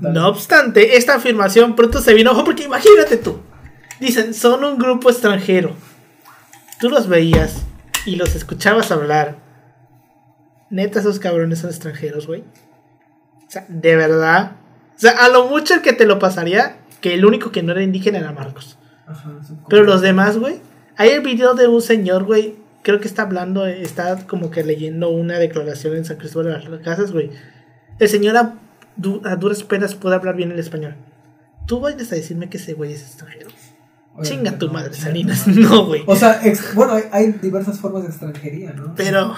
No. 0.00 0.10
No 0.10 0.28
obstante, 0.28 0.96
esta 0.96 1.16
afirmación 1.16 1.76
pronto 1.76 2.00
se 2.00 2.14
vino 2.14 2.32
ojo 2.32 2.44
porque 2.44 2.64
imagínate 2.64 3.18
tú. 3.18 3.38
Dicen, 4.00 4.34
son 4.34 4.64
un 4.64 4.78
grupo 4.78 5.10
extranjero. 5.10 5.74
Tú 6.80 6.88
los 6.90 7.08
veías 7.08 7.62
y 8.04 8.16
los 8.16 8.34
escuchabas 8.34 8.90
hablar. 8.90 9.36
Neta, 10.70 11.00
esos 11.00 11.18
cabrones 11.18 11.60
son 11.60 11.70
extranjeros, 11.70 12.26
güey. 12.26 12.40
O 12.40 13.50
sea, 13.50 13.64
de 13.68 13.96
verdad. 13.96 14.52
O 14.96 14.98
sea, 14.98 15.12
a 15.24 15.28
lo 15.28 15.46
mucho 15.46 15.74
el 15.74 15.82
que 15.82 15.92
te 15.92 16.06
lo 16.06 16.18
pasaría, 16.18 16.78
que 17.00 17.14
el 17.14 17.24
único 17.24 17.52
que 17.52 17.62
no 17.62 17.72
era 17.72 17.82
indígena 17.82 18.18
era 18.18 18.32
Marcos. 18.32 18.78
Ajá, 19.06 19.30
Pero 19.68 19.84
los 19.84 20.00
demás, 20.02 20.38
güey. 20.38 20.60
Hay 20.96 21.10
el 21.10 21.20
video 21.20 21.54
de 21.54 21.68
un 21.68 21.80
señor, 21.82 22.24
güey. 22.24 22.56
Creo 22.82 23.00
que 23.00 23.08
está 23.08 23.22
hablando, 23.22 23.66
está 23.66 24.26
como 24.26 24.50
que 24.50 24.62
leyendo 24.64 25.10
una 25.10 25.38
declaración 25.38 25.96
en 25.96 26.04
San 26.04 26.16
Cristóbal 26.16 26.60
de 26.60 26.68
las 26.70 26.80
Casas, 26.80 27.12
güey. 27.12 27.30
El 27.98 28.08
señor 28.08 28.36
a, 28.36 28.54
du- 28.96 29.22
a 29.24 29.36
duras 29.36 29.62
penas 29.62 29.94
puede 29.94 30.16
hablar 30.16 30.36
bien 30.36 30.52
el 30.52 30.58
español. 30.58 30.94
Tú 31.66 31.80
vayas 31.80 32.12
a 32.12 32.14
decirme 32.16 32.48
que 32.48 32.58
ese 32.58 32.74
güey 32.74 32.92
es 32.92 33.02
extranjero. 33.02 33.45
Obviamente 34.18 34.28
Chinga 34.48 34.58
tu 34.58 34.66
no, 34.66 34.72
madre, 34.72 34.94
Salinas. 34.94 35.46
No, 35.46 35.86
güey. 35.86 36.02
O 36.06 36.16
sea, 36.16 36.40
ex- 36.44 36.74
bueno, 36.74 36.94
hay, 36.94 37.02
hay 37.12 37.32
diversas 37.42 37.78
formas 37.78 38.02
de 38.02 38.08
extranjería, 38.08 38.72
¿no? 38.72 38.94
Pero, 38.94 39.34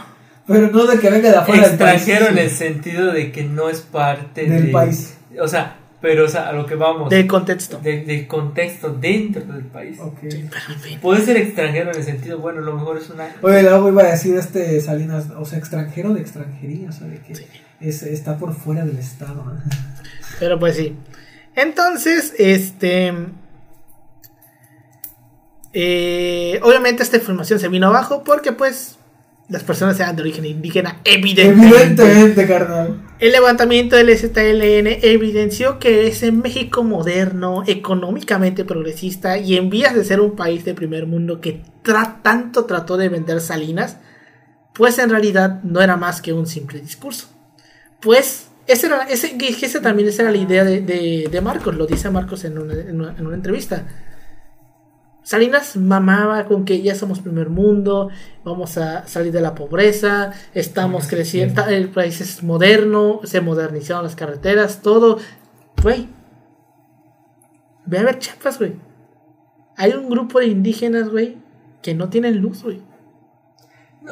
Pero 0.46 0.70
no 0.70 0.86
de 0.86 0.98
que 0.98 1.10
venga 1.10 1.30
de 1.30 1.36
afuera 1.36 1.68
del 1.68 1.78
país. 1.78 2.02
Extranjero 2.02 2.28
en 2.28 2.34
Sí. 2.34 2.40
el 2.40 2.50
sentido 2.50 3.12
de 3.12 3.32
que 3.32 3.44
no 3.44 3.68
es 3.68 3.80
parte 3.80 4.46
Del 4.48 4.66
de- 4.66 4.72
país. 4.72 5.16
O 5.40 5.46
sea, 5.48 5.76
Pero, 6.00 6.26
o 6.26 6.28
sea, 6.28 6.48
a 6.48 6.52
lo 6.52 6.64
que 6.64 6.76
vamos. 6.76 7.10
Del 7.10 7.26
contexto. 7.26 7.80
de- 7.82 8.04
del 8.04 8.28
contexto 8.28 8.90
dentro 8.90 9.42
del 9.44 9.64
país. 9.64 9.98
Ok. 10.00 10.18
Sí, 10.30 10.46
pero 10.48 10.62
en 10.74 10.80
fin. 10.80 11.00
Puede 11.00 11.24
ser 11.24 11.36
extranjero 11.38 11.90
en 11.90 11.96
el 11.96 12.04
sentido, 12.04 12.38
bueno, 12.38 12.60
a 12.60 12.62
lo 12.62 12.74
mejor 12.76 12.98
es 12.98 13.10
una. 13.10 13.26
Oye, 13.42 13.62
luego 13.64 13.88
iba 13.88 14.02
a 14.04 14.10
decir 14.12 14.36
este 14.36 14.80
Salinas, 14.80 15.26
o 15.36 15.44
sea, 15.44 15.58
extranjero 15.58 16.14
de 16.14 16.20
extranjería, 16.20 16.88
o 16.90 16.92
sea, 16.92 17.08
de 17.08 17.18
que 17.18 17.32
es, 17.80 18.02
está 18.04 18.36
por 18.38 18.54
fuera 18.54 18.84
del 18.84 18.96
estado. 18.98 19.42
¿eh? 19.56 19.74
Pero 20.38 20.56
pues 20.60 20.76
sí. 20.76 20.94
Entonces, 21.56 22.32
este. 22.38 23.12
Eh, 25.80 26.58
obviamente 26.64 27.04
esta 27.04 27.18
información 27.18 27.60
se 27.60 27.68
vino 27.68 27.86
abajo 27.86 28.24
porque 28.24 28.50
pues 28.50 28.96
las 29.48 29.62
personas 29.62 29.98
eran 30.00 30.16
de 30.16 30.22
origen 30.22 30.44
indígena, 30.44 31.00
evidentemente. 31.04 32.02
Evidentemente, 32.02 32.46
carnal. 32.48 33.00
El 33.20 33.30
levantamiento 33.30 33.94
del 33.94 34.08
ZLN 34.18 34.98
evidenció 35.02 35.78
que 35.78 36.08
ese 36.08 36.32
México 36.32 36.82
moderno, 36.82 37.62
económicamente 37.68 38.64
progresista 38.64 39.38
y 39.38 39.56
en 39.56 39.70
vías 39.70 39.94
de 39.94 40.04
ser 40.04 40.20
un 40.20 40.34
país 40.34 40.64
de 40.64 40.74
primer 40.74 41.06
mundo 41.06 41.40
que 41.40 41.62
tra- 41.84 42.20
tanto 42.22 42.64
trató 42.64 42.96
de 42.96 43.08
vender 43.08 43.40
Salinas, 43.40 43.98
pues 44.74 44.98
en 44.98 45.10
realidad 45.10 45.62
no 45.62 45.80
era 45.80 45.96
más 45.96 46.20
que 46.20 46.32
un 46.32 46.48
simple 46.48 46.80
discurso. 46.80 47.28
Pues 48.00 48.48
ese 48.66 48.86
era, 48.88 49.06
también 49.80 50.08
esa 50.08 50.22
era 50.22 50.30
la 50.32 50.38
idea 50.38 50.64
de, 50.64 50.80
de- 50.80 51.28
de 51.30 51.40
Marcos, 51.40 51.76
lo 51.76 51.86
dice 51.86 52.10
Marcos 52.10 52.44
en 52.44 52.58
una, 52.58 52.74
en 52.74 53.00
una- 53.00 53.14
en 53.16 53.26
una 53.26 53.36
entrevista. 53.36 53.86
Salinas 55.28 55.76
mamaba 55.76 56.46
con 56.46 56.64
que 56.64 56.80
ya 56.80 56.94
somos 56.94 57.18
primer 57.20 57.50
mundo, 57.50 58.08
vamos 58.46 58.78
a 58.78 59.06
salir 59.06 59.30
de 59.30 59.42
la 59.42 59.54
pobreza, 59.54 60.32
estamos 60.54 61.04
Sí, 61.04 61.10
creciendo, 61.10 61.64
sí. 61.66 61.74
el 61.74 61.90
país 61.90 62.22
es 62.22 62.42
moderno, 62.42 63.20
se 63.24 63.42
modernizaron 63.42 64.04
las 64.04 64.16
carreteras, 64.16 64.80
todo. 64.80 65.18
Güey, 65.82 66.08
ve 67.84 67.98
a 67.98 68.04
ver 68.04 68.18
Chiapas, 68.18 68.58
güey. 68.58 68.76
Hay 69.76 69.92
un 69.92 70.08
grupo 70.08 70.38
de 70.38 70.46
indígenas, 70.46 71.10
güey, 71.10 71.36
que 71.82 71.92
no 71.94 72.08
tienen 72.08 72.38
luz, 72.38 72.62
güey. 72.62 72.80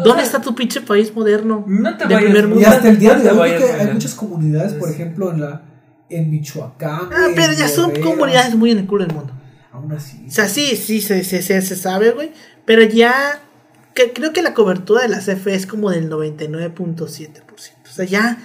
¿Dónde 0.05 0.23
está 0.23 0.43
tu 0.43 0.55
pinche 0.55 0.83
país 0.83 1.17
moderno? 1.17 1.65
No 1.67 1.97
te 1.97 2.07
de 2.07 2.15
vayas 2.15 2.31
primer 2.31 2.45
Y 2.45 2.49
mundo? 2.49 2.69
hasta 2.69 2.91
el 2.91 2.99
día 2.99 3.15
No 3.17 3.23
de 3.23 3.31
hoy 3.31 3.51
hay 3.53 3.91
muchas 3.91 4.15
comunidades, 4.15 4.75
por 4.75 4.91
ejemplo, 4.91 5.31
en 5.33 5.41
la 5.41 5.63
en 6.11 6.31
Michoacán. 6.31 7.09
Ah, 7.11 7.29
pero 7.35 7.55
ya 7.55 7.69
son 7.69 7.91
comunidades 8.03 8.55
muy 8.55 8.71
en 8.73 8.79
el 8.81 8.87
culo 8.87 9.07
del 9.07 9.15
mundo. 9.17 9.33
Aún 9.77 9.93
así. 9.93 10.25
O 10.27 10.31
sea, 10.31 10.49
sí, 10.49 10.77
sí, 10.77 11.01
se, 11.01 11.23
se, 11.25 11.43
se, 11.43 11.61
se 11.63 11.77
sabe, 11.77 12.11
güey. 12.13 12.33
Pero 12.65 12.83
ya. 12.83 13.41
Que, 13.95 14.13
creo 14.13 14.33
que 14.33 14.43
la 14.43 14.53
cobertura 14.55 15.03
de 15.03 15.09
la 15.09 15.21
CFE 15.21 15.55
es 15.55 15.67
como 15.67 15.91
del 15.91 16.11
99.7%. 16.11 17.41
O 17.49 17.93
sea, 17.93 18.05
ya. 18.05 18.39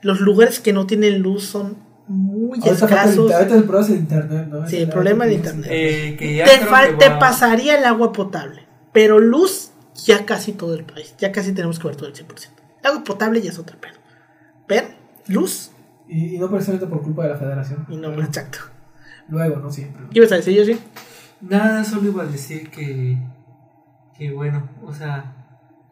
Los 0.00 0.20
lugares 0.20 0.60
que 0.60 0.72
no 0.72 0.86
tienen 0.86 1.20
luz 1.22 1.44
son 1.44 1.76
muy 2.06 2.58
Ahorita 2.62 2.86
escasos. 2.86 3.32
ahorita 3.32 3.54
el 3.56 3.64
problema 3.64 3.84
es 3.84 3.90
el 3.90 3.96
internet, 3.98 4.46
¿no? 4.48 4.68
Sí, 4.68 4.76
Es 4.76 4.82
el 4.82 4.88
problema 4.88 5.24
del 5.24 5.34
internet. 5.34 5.66
Eh, 5.70 6.16
que 6.18 6.36
ya 6.36 6.44
Te, 6.44 6.58
creo 6.58 6.70
fal- 6.70 6.90
que 6.90 7.04
te 7.04 7.08
va- 7.10 7.18
pasaría 7.18 7.76
el 7.78 7.84
agua 7.84 8.12
potable. 8.12 8.62
Pero 8.92 9.18
luz, 9.18 9.70
ya 10.06 10.24
casi 10.24 10.52
todo 10.52 10.74
el 10.74 10.84
país. 10.84 11.14
Ya 11.18 11.32
casi 11.32 11.52
tenemos 11.52 11.78
cobertura 11.78 12.10
del 12.10 12.16
100%. 12.26 12.48
Agua 12.84 13.04
potable 13.04 13.42
ya 13.42 13.50
es 13.50 13.58
otro 13.58 13.76
pedo. 13.80 13.94
Pero, 14.66 14.86
luz, 15.26 15.70
Y, 16.08 16.36
y 16.36 16.38
no 16.38 16.48
precisamente 16.48 16.86
por 16.86 17.02
culpa 17.02 17.24
de 17.24 17.30
la 17.30 17.36
federación. 17.36 17.84
y 17.90 17.96
no, 17.96 18.12
exacto. 18.22 18.58
Luego, 19.28 19.56
no 19.56 19.70
siempre. 19.70 20.02
¿Qué 20.10 20.18
ibas 20.18 20.32
a 20.32 20.36
decir, 20.36 20.56
yo 20.56 20.64
sí? 20.64 20.78
Nada, 21.40 21.84
solo 21.84 22.08
iba 22.08 22.22
a 22.22 22.26
decir 22.26 22.70
que. 22.70 23.16
Que 24.16 24.32
bueno, 24.32 24.68
o 24.84 24.92
sea, 24.92 25.34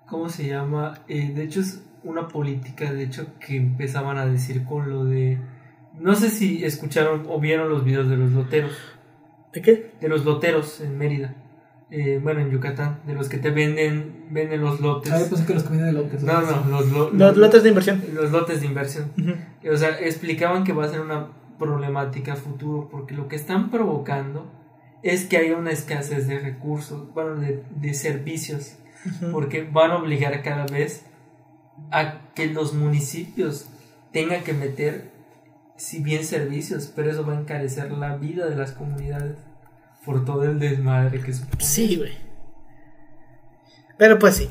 ¿cómo 0.09 0.29
se 0.29 0.47
llama? 0.49 0.99
Eh, 1.07 1.33
de 1.35 1.45
hecho, 1.45 1.61
es 1.61 1.83
una 2.03 2.27
política, 2.29 2.93
de 2.93 3.05
hecho, 3.05 3.27
que 3.39 3.57
empezaban 3.57 4.19
a 4.19 4.27
decir 4.27 4.65
con 4.65 4.91
lo 4.91 5.05
de. 5.05 5.39
No 5.99 6.15
sé 6.15 6.29
si 6.31 6.65
escucharon 6.65 7.25
o 7.29 7.39
vieron 7.41 7.69
los 7.69 7.85
videos 7.85 8.09
de 8.09 8.17
los 8.17 8.33
loteros. 8.33 8.73
¿De 9.53 9.63
qué? 9.63 9.93
De 10.01 10.09
los 10.09 10.25
loteros 10.25 10.81
en 10.81 10.99
Mérida. 10.99 11.35
Eh, 11.91 12.19
bueno, 12.23 12.41
en 12.41 12.51
Yucatán. 12.51 13.01
De 13.07 13.15
los 13.15 13.29
que 13.29 13.39
te 13.39 13.51
venden 13.51 14.27
venden 14.31 14.61
los 14.61 14.81
lotes. 14.81 15.13
Ah, 15.13 15.21
yo 15.21 15.29
pensé 15.29 15.47
que 15.47 15.55
los 15.55 15.63
que 15.63 15.75
de 15.77 15.93
López. 15.93 16.23
No, 16.23 16.41
no, 16.43 16.69
los, 16.69 16.91
lo- 16.93 17.11
Los 17.13 17.37
lotes 17.37 17.63
de 17.63 17.69
inversión. 17.69 18.03
los 18.13 18.31
lotes 18.33 18.61
de 18.61 18.67
inversión. 18.67 19.13
O 19.73 19.77
sea, 19.77 19.99
explicaban 20.01 20.65
que 20.65 20.73
va 20.73 20.85
a 20.85 20.89
ser 20.89 21.01
una 21.01 21.29
problemática 21.59 22.35
a 22.35 22.37
futuro 22.37 22.89
porque 22.91 23.15
lo 23.15 23.29
que 23.29 23.37
están 23.37 23.71
provocando 23.71 24.51
es 25.03 25.25
que 25.27 25.37
haya 25.37 25.57
una 25.57 25.71
escasez 25.71 26.27
de 26.27 26.39
recursos, 26.41 27.13
bueno, 27.15 27.37
de, 27.37 27.63
de 27.77 27.95
servicios, 27.95 28.77
porque 29.31 29.63
van 29.63 29.93
a 29.93 29.97
obligar 29.99 30.43
cada 30.43 30.67
vez 30.67 31.05
a 31.93 32.21
que 32.35 32.47
los 32.49 32.75
municipios 32.75 33.67
tengan 34.13 34.43
que 34.43 34.53
meter, 34.53 35.11
si 35.77 36.03
bien 36.03 36.25
servicios, 36.25 36.91
pero 36.95 37.11
eso 37.11 37.25
va 37.25 37.35
a 37.35 37.41
encarecer 37.41 37.93
la 37.93 38.17
vida 38.17 38.47
de 38.49 38.57
las 38.57 38.73
comunidades 38.73 39.37
por 40.05 40.25
todo 40.25 40.45
el 40.45 40.59
desmadre 40.59 41.21
que 41.21 41.33
supone. 41.33 41.63
Sí, 41.63 41.97
güey. 41.97 42.13
Pero 43.99 44.19
pues 44.19 44.37
sí. 44.37 44.51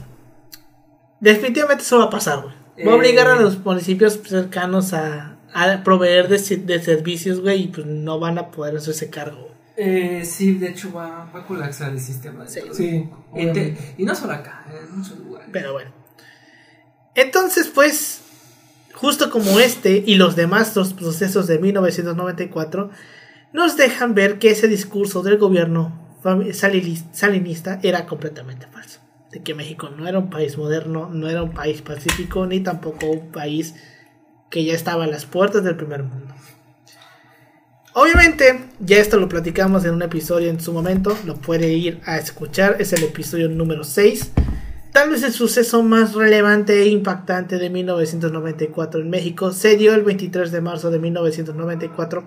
Definitivamente 1.20 1.84
eso 1.84 1.98
va 2.00 2.06
a 2.06 2.10
pasar, 2.10 2.42
güey. 2.44 2.54
Va 2.86 2.92
a 2.92 2.96
Eh. 2.96 2.98
obligar 2.98 3.28
a 3.28 3.36
los 3.40 3.64
municipios 3.64 4.20
cercanos 4.26 4.94
a, 4.94 5.35
a 5.54 5.84
proveer 5.84 6.28
de, 6.28 6.40
si- 6.40 6.56
de 6.58 6.82
servicios, 6.82 7.40
güey, 7.42 7.64
y 7.64 7.68
pues 7.68 7.86
no 7.86 8.20
van 8.20 8.38
a 8.38 8.52
poder 8.52 8.76
hacerse 8.78 9.10
cargo. 9.10 9.42
güey. 9.42 9.56
Eh, 9.78 10.24
sí, 10.26 10.54
de 10.54 10.70
hecho 10.70 10.92
va, 10.94 11.30
va 11.36 11.42
a 11.42 11.46
colapsar 11.46 11.92
el 11.92 12.00
sistema. 12.00 12.48
Sí. 12.48 12.62
Sí. 12.74 13.10
Y, 13.98 14.04
no 14.06 14.16
solo 14.16 14.34
acá, 14.34 14.66
en 14.70 14.98
muchos 14.98 15.18
lugares. 15.20 15.50
Pero 15.52 15.74
bueno. 15.74 15.92
Entonces, 17.16 17.68
pues, 17.74 18.22
justo 18.94 19.30
como 19.30 19.60
este 19.60 20.04
y 20.06 20.16
los 20.16 20.36
demás 20.36 20.76
los 20.76 20.94
procesos 20.94 21.48
de 21.48 21.60
1994, 21.60 22.90
nos 23.54 23.78
dejan 23.78 24.14
ver 24.16 24.40
que 24.40 24.50
ese 24.52 24.68
discurso 24.68 25.22
del 25.24 25.38
gobierno 25.38 26.02
salinista 27.12 27.80
era 27.84 28.06
completamente 28.06 28.68
falso. 28.68 29.00
De 29.32 29.42
que 29.44 29.54
México 29.54 29.90
no 29.90 30.08
era 30.08 30.20
un 30.20 30.30
país 30.30 30.58
moderno, 30.58 31.10
no 31.10 31.30
era 31.30 31.44
un 31.44 31.52
país 31.54 31.82
pacífico, 31.82 32.46
ni 32.48 32.62
tampoco 32.62 33.08
un 33.08 33.32
país 33.32 33.76
que 34.50 34.64
ya 34.64 34.74
estaba 34.74 35.04
a 35.06 35.08
las 35.08 35.26
puertas 35.26 35.64
del 35.64 35.76
primer 35.76 36.04
mundo. 36.04 36.34
Obviamente, 37.94 38.60
ya 38.80 38.98
esto 38.98 39.18
lo 39.18 39.30
platicamos 39.30 39.86
en 39.86 39.94
un 39.94 40.02
episodio 40.02 40.50
en 40.50 40.60
su 40.60 40.74
momento, 40.74 41.18
lo 41.26 41.36
puede 41.36 41.74
ir 41.74 42.02
a 42.06 42.18
escuchar, 42.18 42.76
es 42.80 42.92
el 42.92 43.04
episodio 43.04 43.48
número 43.48 43.86
6. 43.86 44.32
Tal 44.92 45.10
vez 45.10 45.24
el 45.24 45.32
suceso 45.32 45.82
más 45.82 46.14
relevante 46.14 46.82
e 46.82 46.88
impactante 46.88 47.58
de 47.58 47.70
1994 47.70 49.02
en 49.02 49.10
México 49.10 49.52
se 49.52 49.78
dio 49.78 49.94
el 49.94 50.04
23 50.04 50.52
de 50.52 50.62
marzo 50.62 50.92
de 50.92 51.00
1994 51.00 52.24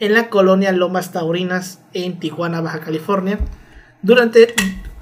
en 0.00 0.14
la 0.14 0.28
colonia 0.30 0.72
Lomas 0.72 1.12
Taurinas 1.12 1.80
en 1.92 2.18
Tijuana, 2.18 2.60
Baja 2.60 2.80
California, 2.80 3.38
donde 4.02 4.52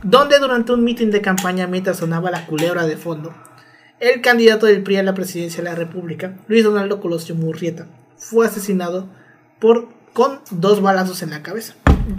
durante 0.03 0.73
un 0.73 0.85
mitin 0.85 1.11
de 1.11 1.23
campaña 1.23 1.67
mientras 1.67 1.99
sonaba 1.99 2.31
la 2.31 2.47
culebra 2.47 2.87
de 2.87 2.97
fondo, 2.97 3.35
el 4.03 4.21
candidato 4.21 4.67
del 4.67 4.83
PRI 4.83 4.97
a 4.97 5.03
la 5.05 5.15
presidencia 5.15 5.63
de 5.63 5.71
la 5.71 5.77
República, 5.77 6.37
Luis 6.49 6.65
Donaldo 6.65 7.01
Colosio 7.01 7.37
Murrieta, 7.37 7.87
fue 8.17 8.45
asesinado 8.45 9.09
por, 9.61 9.89
con 10.13 10.41
dos 10.51 10.83
balazos 10.83 11.23
en 11.23 11.31
la 11.31 11.45
cabeza. 11.45 11.75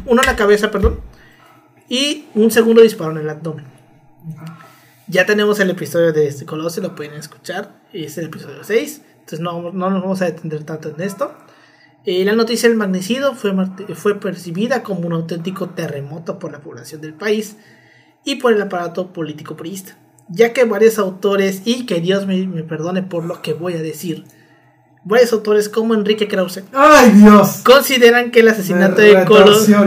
Uno 0.05 0.21
en 0.21 0.27
la 0.27 0.37
cabeza, 0.37 0.71
perdón, 0.71 1.01
y 1.89 2.25
un 2.35 2.51
segundo 2.51 2.81
disparo 2.81 3.11
en 3.11 3.17
el 3.17 3.29
abdomen. 3.29 3.65
Ya 5.07 5.25
tenemos 5.25 5.59
el 5.59 5.71
episodio 5.71 6.13
de 6.13 6.27
este 6.27 6.45
Colosio, 6.45 6.81
lo 6.81 6.95
pueden 6.95 7.15
escuchar. 7.15 7.81
Es 7.91 8.17
el 8.17 8.27
episodio 8.27 8.63
6. 8.63 9.01
Entonces 9.11 9.41
no, 9.41 9.73
no 9.73 9.89
nos 9.89 10.01
vamos 10.01 10.21
a 10.21 10.25
detener 10.25 10.63
tanto 10.63 10.87
en 10.89 11.01
esto. 11.01 11.33
Eh, 12.05 12.23
la 12.23 12.33
noticia 12.33 12.69
del 12.69 12.77
magnicidio 12.77 13.35
fue, 13.35 13.53
fue 13.93 14.19
percibida 14.21 14.83
como 14.83 15.05
un 15.05 15.11
auténtico 15.11 15.69
terremoto 15.71 16.39
por 16.39 16.53
la 16.53 16.61
población 16.61 17.01
del 17.01 17.13
país 17.13 17.57
y 18.23 18.35
por 18.35 18.53
el 18.53 18.61
aparato 18.61 19.11
político 19.11 19.55
priista, 19.57 19.97
ya 20.29 20.53
que 20.53 20.65
varios 20.65 20.99
autores, 20.99 21.61
y 21.65 21.85
que 21.85 22.01
Dios 22.01 22.25
me, 22.25 22.47
me 22.47 22.63
perdone 22.63 23.03
por 23.03 23.25
lo 23.25 23.41
que 23.41 23.53
voy 23.53 23.73
a 23.73 23.81
decir, 23.81 24.25
varios 25.03 25.33
autores 25.33 25.69
como 25.69 25.93
Enrique 25.93 26.27
Krause 26.27 26.63
¡Ay, 26.71 27.11
Dios! 27.11 27.61
consideran 27.63 28.31
que 28.31 28.39
el 28.39 28.47
asesinato 28.47 29.01
Me 29.01 29.07
de 29.07 29.25
Colosio 29.25 29.85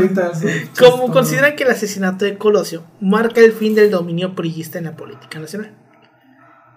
como 0.79 1.11
consideran 1.11 1.57
que 1.57 1.65
el 1.65 1.71
asesinato 1.71 2.25
de 2.25 2.37
Colosio 2.37 2.85
marca 3.01 3.41
el 3.41 3.53
fin 3.53 3.75
del 3.75 3.91
dominio 3.91 4.35
priista 4.35 4.79
en 4.79 4.85
la 4.85 4.97
política 4.97 5.39
nacional. 5.39 5.75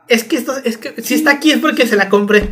Es 0.07 0.23
que 0.23 0.37
esto, 0.37 0.53
es 0.63 0.77
que 0.77 1.01
si 1.03 1.13
está 1.13 1.31
aquí 1.31 1.51
es 1.51 1.59
porque 1.59 1.85
se 1.85 1.95
la 1.95 2.09
compré. 2.09 2.49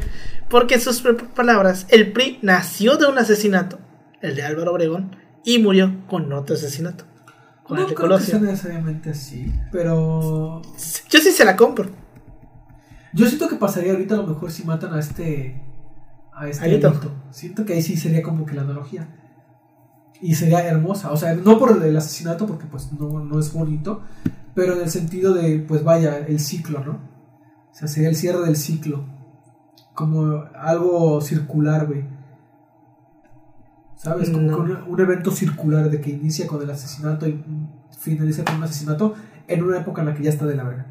Porque 0.50 0.76
en 0.76 0.82
sus 0.82 1.04
palabras, 1.36 1.88
el 1.90 2.14
PRI 2.14 2.40
nació 2.42 2.96
de 2.96 3.08
un 3.08 3.18
asesinato, 3.18 3.80
el 4.22 4.36
de 4.36 4.44
Álvaro 4.44 4.72
Obregón, 4.72 5.16
y 5.44 5.60
murió 5.60 5.94
con 6.08 6.32
otro 6.32 6.56
asesinato, 6.56 7.06
con 7.68 7.78
No 7.78 7.84
el 7.84 7.90
de 7.90 7.96
creo 7.96 8.18
que 8.18 8.24
sea 8.24 8.40
necesariamente 8.40 9.10
así, 9.12 9.54
pero 9.72 10.62
Yo 11.10 11.20
sí 11.20 11.32
se 11.32 11.46
la 11.46 11.56
compro. 11.56 11.90
yo 13.14 13.26
siento 13.26 13.48
que 13.50 13.56
pasaría 13.56 13.92
ahorita 13.92 14.16
a 14.16 14.20
lo 14.20 14.28
mejor 14.28 14.52
si 14.52 14.64
matan 14.64 14.94
a 14.94 15.00
este 15.00 15.62
a 16.34 16.48
este 16.48 16.64
Alito. 16.66 16.88
Alito. 16.90 17.12
Siento 17.32 17.66
que 17.66 17.74
ahí 17.74 17.82
sí 17.82 17.98
sería 17.98 18.22
como 18.22 18.46
que 18.46 18.54
la 18.56 18.62
analogía. 18.62 19.08
Y 20.22 20.36
sería 20.36 20.66
hermosa, 20.68 21.12
o 21.12 21.18
sea, 21.18 21.36
no 21.36 21.60
por 21.60 21.84
el 21.84 21.96
asesinato 21.96 22.48
porque 22.48 22.66
pues 22.66 22.92
no, 22.94 23.20
no 23.24 23.40
es 23.40 23.54
bonito, 23.54 24.02
pero 24.56 24.74
en 24.74 24.82
el 24.82 24.90
sentido 24.90 25.34
de 25.34 25.60
pues 25.60 25.84
vaya, 25.84 26.18
el 26.18 26.40
ciclo, 26.40 26.84
¿no? 26.84 26.94
O 26.94 27.74
sea, 27.74 27.88
sería 27.88 28.10
el 28.10 28.16
cierre 28.16 28.44
del 28.44 28.56
ciclo. 28.56 29.06
Como 29.94 30.44
algo 30.56 31.22
circular, 31.22 31.86
güey. 31.86 32.06
¿Sabes? 33.98 34.30
Como 34.30 34.44
No. 34.52 34.66
que 34.66 34.72
un, 34.72 34.84
un 34.88 35.00
evento 35.02 35.32
circular 35.32 35.90
de 35.90 36.00
que 36.00 36.12
inicia 36.12 36.48
con 36.48 36.62
el 36.62 36.70
asesinato 36.70 37.28
y 37.28 37.44
finaliza 38.00 38.46
con 38.46 38.56
un 38.56 38.64
asesinato 38.64 39.16
en 39.48 39.64
una 39.64 39.80
época 39.80 40.02
en 40.02 40.08
la 40.08 40.14
que 40.16 40.24
ya 40.24 40.30
está 40.30 40.46
de 40.46 40.56
la 40.56 40.64
verga. 40.64 40.86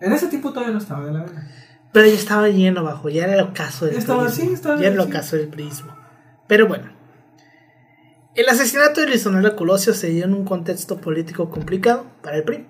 En 0.00 0.12
ese 0.12 0.26
tiempo 0.28 0.50
todavía 0.50 0.72
no 0.72 0.78
estaba 0.78 1.04
de 1.06 1.12
la 1.12 1.20
verga. 1.22 1.46
Pero 1.92 2.06
ya 2.08 2.14
estaba 2.14 2.48
lleno 2.48 2.80
abajo, 2.80 3.08
ya 3.08 3.24
era 3.24 3.34
el 3.34 3.40
ocaso 3.40 3.86
del 3.86 3.96
estaba 3.96 4.24
prismo. 4.24 4.44
así, 4.44 4.52
estaba 4.52 4.76
ya 4.80 4.86
era 4.88 4.94
el 4.94 5.00
ocaso 5.00 5.36
del 5.36 5.48
prismo. 5.48 5.94
Pero 6.46 6.66
bueno. 6.68 6.90
El 8.34 8.48
asesinato 8.50 9.00
de 9.00 9.06
Luis 9.06 9.24
Donaldo 9.24 9.56
Colosio 9.56 9.94
se 9.94 10.08
dio 10.08 10.24
en 10.26 10.34
un 10.34 10.44
contexto 10.44 10.98
político 11.00 11.48
complicado 11.48 12.04
para 12.22 12.36
el 12.36 12.42
PRI. 12.44 12.66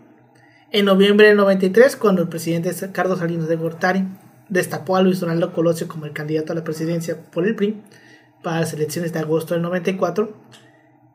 En 0.71 0.85
noviembre 0.85 1.27
del 1.29 1.37
93, 1.37 1.97
cuando 1.97 2.23
el 2.23 2.29
presidente 2.29 2.71
Carlos 2.93 3.19
Salinas 3.19 3.49
de 3.49 3.57
Gortari 3.57 4.07
destapó 4.49 4.97
a 4.97 5.03
Luis 5.03 5.19
Donaldo 5.19 5.53
Colosio 5.53 5.89
como 5.89 6.07
el 6.07 6.13
candidato 6.13 6.53
a 6.53 6.57
la 6.57 6.63
presidencia 6.65 7.17
por 7.33 7.47
el 7.47 7.57
PRI 7.57 7.83
para 8.43 8.61
las 8.61 8.73
elecciones 8.73 9.13
de 9.13 9.19
agosto 9.19 9.55
del 9.55 9.63
94, 9.63 10.33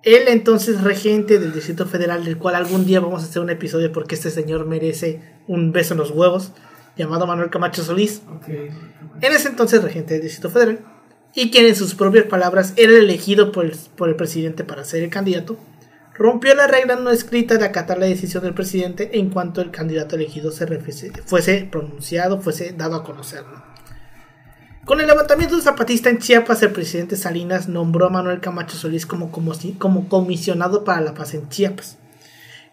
el 0.03 0.27
entonces 0.27 0.81
regente 0.81 1.37
del 1.39 1.53
Distrito 1.53 1.85
Federal, 1.85 2.23
del 2.25 2.37
cual 2.37 2.55
algún 2.55 2.85
día 2.85 2.99
vamos 2.99 3.21
a 3.23 3.25
hacer 3.27 3.41
un 3.41 3.49
episodio 3.51 3.91
porque 3.91 4.15
este 4.15 4.29
señor 4.31 4.65
merece 4.65 5.21
un 5.47 5.71
beso 5.71 5.93
en 5.93 5.99
los 5.99 6.11
huevos, 6.11 6.51
llamado 6.97 7.27
Manuel 7.27 7.49
Camacho 7.49 7.83
Solís, 7.83 8.21
en 9.21 9.33
ese 9.33 9.47
entonces 9.49 9.83
regente 9.83 10.15
del 10.15 10.23
Distrito 10.23 10.49
Federal, 10.49 10.79
y 11.33 11.51
quien 11.51 11.65
en 11.67 11.75
sus 11.75 11.95
propias 11.95 12.25
palabras 12.25 12.73
era 12.75 12.93
elegido 12.97 13.51
por 13.51 13.65
el, 13.65 13.73
por 13.95 14.09
el 14.09 14.15
presidente 14.15 14.63
para 14.63 14.83
ser 14.83 15.03
el 15.03 15.09
candidato, 15.09 15.57
rompió 16.13 16.53
la 16.55 16.67
regla 16.67 16.97
no 16.97 17.09
escrita 17.09 17.57
de 17.57 17.65
acatar 17.65 17.97
la 17.97 18.05
decisión 18.07 18.43
del 18.43 18.53
presidente 18.53 19.17
en 19.19 19.29
cuanto 19.29 19.61
el 19.61 19.71
candidato 19.71 20.15
elegido 20.17 20.51
se 20.51 20.65
refiese- 20.67 21.13
fuese 21.25 21.67
pronunciado, 21.71 22.41
fuese 22.41 22.73
dado 22.73 22.95
a 22.97 23.03
conocer. 23.03 23.43
¿no? 23.43 23.70
Con 24.91 24.99
el 24.99 25.07
levantamiento 25.07 25.57
zapatista 25.61 26.09
en 26.09 26.17
Chiapas, 26.17 26.61
el 26.63 26.73
presidente 26.73 27.15
Salinas 27.15 27.69
nombró 27.69 28.07
a 28.07 28.09
Manuel 28.09 28.41
Camacho 28.41 28.75
Solís 28.75 29.05
como, 29.05 29.31
como, 29.31 29.53
como 29.77 30.09
comisionado 30.09 30.83
para 30.83 30.99
la 30.99 31.13
paz 31.13 31.33
en 31.33 31.47
Chiapas, 31.47 31.97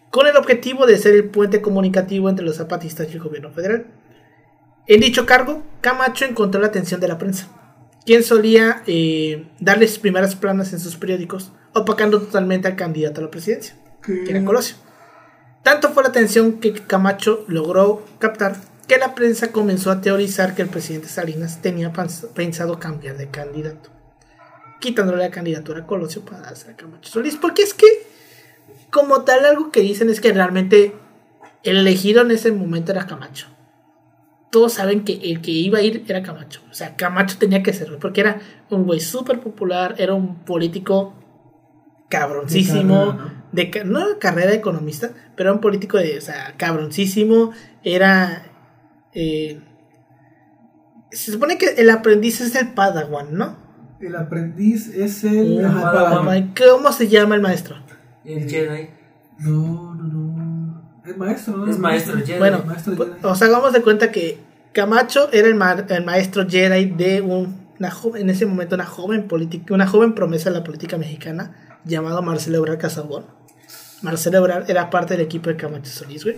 con 0.09 0.27
el 0.27 0.35
objetivo 0.35 0.85
de 0.85 0.97
ser 0.97 1.15
el 1.15 1.29
puente 1.29 1.61
comunicativo 1.61 2.27
entre 2.27 2.43
los 2.43 2.57
zapatistas 2.57 3.07
y 3.07 3.13
el 3.13 3.21
gobierno 3.21 3.51
federal. 3.51 3.87
En 4.85 4.99
dicho 4.99 5.25
cargo, 5.25 5.63
Camacho 5.79 6.25
encontró 6.25 6.59
la 6.59 6.67
atención 6.67 6.99
de 6.99 7.07
la 7.07 7.17
prensa, 7.17 7.47
quien 8.05 8.21
solía 8.25 8.83
eh, 8.85 9.47
darles 9.61 9.97
primeras 9.97 10.35
planas 10.35 10.73
en 10.73 10.81
sus 10.81 10.97
periódicos, 10.97 11.53
opacando 11.73 12.19
totalmente 12.19 12.67
al 12.67 12.75
candidato 12.75 13.21
a 13.21 13.23
la 13.23 13.31
presidencia, 13.31 13.77
que 14.01 14.29
era 14.29 14.43
Colosio. 14.43 14.75
Tanto 15.63 15.91
fue 15.91 16.03
la 16.03 16.09
atención 16.09 16.59
que 16.59 16.73
Camacho 16.73 17.45
logró 17.47 18.03
captar 18.19 18.57
que 18.89 18.97
la 18.97 19.15
prensa 19.15 19.53
comenzó 19.53 19.89
a 19.91 20.01
teorizar 20.01 20.53
que 20.55 20.63
el 20.63 20.67
presidente 20.67 21.07
Salinas 21.07 21.61
tenía 21.61 21.93
pens- 21.93 22.27
pensado 22.33 22.77
cambiar 22.79 23.15
de 23.15 23.29
candidato, 23.29 23.89
quitándole 24.81 25.23
la 25.23 25.31
candidatura 25.31 25.83
a 25.83 25.87
Colosio 25.87 26.25
para 26.25 26.41
darse 26.41 26.71
a 26.71 26.75
Camacho 26.75 27.09
Solís, 27.09 27.37
porque 27.37 27.61
es 27.61 27.73
que, 27.73 27.87
como 28.91 29.21
tal, 29.23 29.45
algo 29.45 29.71
que 29.71 29.79
dicen 29.79 30.09
es 30.09 30.19
que 30.19 30.33
realmente 30.33 30.93
el 31.63 31.77
elegido 31.77 32.23
en 32.23 32.31
ese 32.31 32.51
momento 32.51 32.91
era 32.91 33.07
Camacho 33.07 33.47
todos 34.51 34.73
saben 34.73 35.03
que 35.03 35.13
el 35.13 35.41
que 35.41 35.51
iba 35.51 35.77
a 35.77 35.83
ir 35.83 36.03
era 36.07 36.23
Camacho. 36.23 36.61
O 36.71 36.73
sea, 36.73 36.95
Camacho 36.95 37.37
tenía 37.37 37.61
que 37.61 37.71
ser, 37.71 37.87
güey, 37.89 37.99
porque 37.99 38.21
era 38.21 38.39
un 38.71 38.83
güey 38.83 38.99
súper 38.99 39.39
popular, 39.39 39.93
era 39.99 40.15
un 40.15 40.43
político 40.43 41.13
cabroncísimo, 42.09 43.15
De 43.51 43.69
no 43.85 44.17
carrera 44.19 44.49
de 44.49 44.57
economista, 44.57 45.11
pero 45.35 45.49
era 45.49 45.53
un 45.53 45.61
político 45.61 45.97
de, 45.97 46.17
o 46.17 46.21
sea, 46.21 46.55
cabroncísimo, 46.57 47.51
era... 47.83 48.48
eh, 49.19 49.61
se 51.11 51.31
supone 51.31 51.57
que 51.57 51.67
el 51.77 51.89
aprendiz 51.89 52.41
es 52.41 52.55
el 52.55 52.69
Padawan, 52.73 53.33
¿no? 53.35 53.57
El 53.99 54.15
aprendiz 54.15 54.87
es 54.95 55.23
el. 55.23 55.61
Padawan. 55.61 56.53
¿Cómo 56.55 56.91
se 56.91 57.07
llama 57.07 57.35
el 57.35 57.41
maestro? 57.41 57.75
El 58.23 58.49
Jedi. 58.49 58.89
No, 59.39 59.95
no, 59.95 60.03
no. 60.03 61.01
Es 61.05 61.17
maestro, 61.17 61.57
¿no? 61.57 61.69
Es 61.71 61.79
maestro 61.79 62.17
Jedi. 62.17 62.37
Bueno, 62.39 62.63
Maestro 62.65 62.95
pues, 62.95 63.09
Jedi. 63.09 63.19
os 63.23 63.41
hagamos 63.41 63.73
de 63.73 63.81
cuenta 63.81 64.11
que 64.11 64.37
Camacho 64.73 65.29
era 65.33 65.47
el, 65.47 65.55
ma- 65.55 65.85
el 65.89 66.05
maestro 66.05 66.45
Jedi 66.47 66.85
de 66.85 67.21
un- 67.21 67.67
una 67.79 67.89
joven, 67.91 68.21
en 68.23 68.29
ese 68.29 68.45
momento 68.45 68.75
una 68.75 68.85
joven 68.85 69.27
política, 69.27 69.73
una 69.73 69.87
joven 69.87 70.13
promesa 70.13 70.49
de 70.51 70.57
la 70.59 70.63
política 70.63 70.97
mexicana 70.97 71.79
llamado 71.85 72.21
Marcelo 72.21 72.57
Ebrard 72.59 72.77
Casabón. 72.77 73.25
Marcelo 74.01 74.37
Ebrard 74.37 74.69
era 74.69 74.89
parte 74.89 75.15
del 75.15 75.25
equipo 75.25 75.49
de 75.49 75.55
Camacho 75.55 75.89
Solís, 75.91 76.23
güey. 76.23 76.37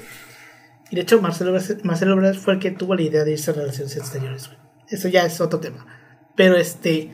Y 0.92 0.96
de 0.96 1.02
hecho 1.02 1.22
Marcelo 1.22 1.58
Marcelo 1.84 2.14
Ebrard 2.14 2.36
fue 2.36 2.54
el 2.54 2.60
que 2.60 2.72
tuvo 2.72 2.96
la 2.96 3.02
idea 3.02 3.24
de 3.24 3.32
irse 3.32 3.52
a 3.52 3.54
relaciones 3.56 3.96
exteriores. 3.96 4.50
Eso 4.90 5.08
ya 5.08 5.26
es 5.26 5.40
otro 5.40 5.60
tema. 5.60 5.88
Pero 6.36 6.58
este 6.58 7.12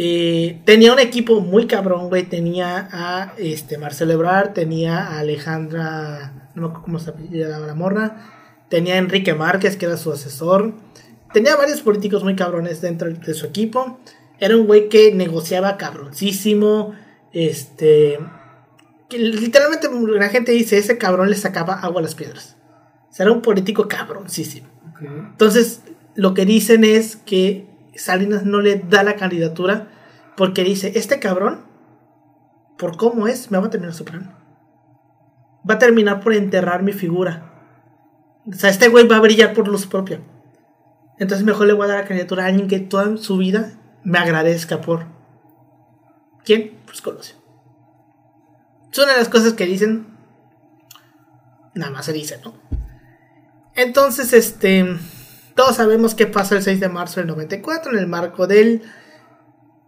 eh, 0.00 0.60
tenía 0.64 0.92
un 0.92 1.00
equipo 1.00 1.40
muy 1.40 1.66
cabrón, 1.66 2.08
güey. 2.08 2.22
Tenía 2.24 2.88
a 2.92 3.34
este, 3.36 3.78
Marcelo 3.78 4.12
Ebrard, 4.12 4.52
tenía 4.52 5.04
a 5.04 5.18
Alejandra, 5.18 6.50
no 6.54 6.62
me 6.62 6.68
acuerdo 6.68 6.84
cómo 6.84 6.98
se 7.00 7.10
apellidaba 7.10 7.66
la 7.66 7.74
morra. 7.74 8.64
Tenía 8.68 8.94
a 8.94 8.98
Enrique 8.98 9.34
Márquez, 9.34 9.76
que 9.76 9.86
era 9.86 9.96
su 9.96 10.12
asesor. 10.12 10.74
Tenía 11.32 11.56
varios 11.56 11.80
políticos 11.80 12.22
muy 12.22 12.36
cabrones 12.36 12.80
dentro 12.80 13.08
de 13.12 13.34
su 13.34 13.46
equipo. 13.46 13.98
Era 14.38 14.56
un 14.56 14.66
güey 14.66 14.88
que 14.88 15.12
negociaba 15.12 15.76
cabroncísimo. 15.76 16.94
Este. 17.32 18.18
Que 19.08 19.18
literalmente 19.18 19.88
la 20.18 20.28
gente 20.28 20.52
dice: 20.52 20.78
ese 20.78 20.98
cabrón 20.98 21.30
le 21.30 21.36
sacaba 21.36 21.74
agua 21.74 22.00
a 22.00 22.02
las 22.02 22.14
piedras. 22.14 22.56
O 23.10 23.22
era 23.22 23.32
un 23.32 23.42
político 23.42 23.88
cabroncísimo. 23.88 24.68
Ok. 24.90 25.02
Entonces, 25.02 25.82
lo 26.14 26.34
que 26.34 26.44
dicen 26.44 26.84
es 26.84 27.16
que 27.16 27.68
Salinas 27.94 28.44
no 28.44 28.60
le 28.60 28.76
da 28.78 29.02
la 29.02 29.16
candidatura 29.16 29.88
porque 30.36 30.62
dice, 30.62 30.92
este 30.94 31.18
cabrón, 31.18 31.64
por 32.78 32.96
cómo 32.96 33.26
es, 33.26 33.50
me 33.50 33.58
va 33.58 33.66
a 33.66 33.70
terminar 33.70 33.94
superando. 33.94 34.30
Va 35.68 35.74
a 35.74 35.78
terminar 35.78 36.20
por 36.20 36.32
enterrar 36.32 36.82
mi 36.82 36.92
figura. 36.92 37.52
O 38.46 38.52
sea, 38.52 38.70
este 38.70 38.88
güey 38.88 39.06
va 39.06 39.16
a 39.16 39.20
brillar 39.20 39.52
por 39.52 39.68
luz 39.68 39.86
propia. 39.86 40.20
Entonces 41.18 41.44
mejor 41.44 41.66
le 41.66 41.72
voy 41.72 41.84
a 41.84 41.88
dar 41.88 41.98
la 41.98 42.06
candidatura 42.06 42.44
a 42.44 42.46
alguien 42.46 42.68
que 42.68 42.78
toda 42.78 43.16
su 43.16 43.36
vida 43.36 43.72
me 44.04 44.18
agradezca 44.18 44.80
por... 44.80 45.06
¿Quién? 46.44 46.78
Pues 46.86 47.02
Colosio. 47.02 47.36
Es 48.92 48.98
una 48.98 49.12
de 49.12 49.18
las 49.18 49.28
cosas 49.28 49.52
que 49.54 49.66
dicen. 49.66 50.06
Nada 51.74 51.90
más 51.92 52.06
se 52.06 52.12
dice, 52.12 52.40
¿no? 52.44 52.54
Entonces, 53.74 54.32
este, 54.32 54.96
todos 55.54 55.76
sabemos 55.76 56.14
qué 56.14 56.26
pasó 56.26 56.56
el 56.56 56.62
6 56.62 56.80
de 56.80 56.88
marzo 56.88 57.20
del 57.20 57.28
94 57.28 57.92
en 57.92 57.98
el 57.98 58.06
marco 58.08 58.46
del 58.46 58.82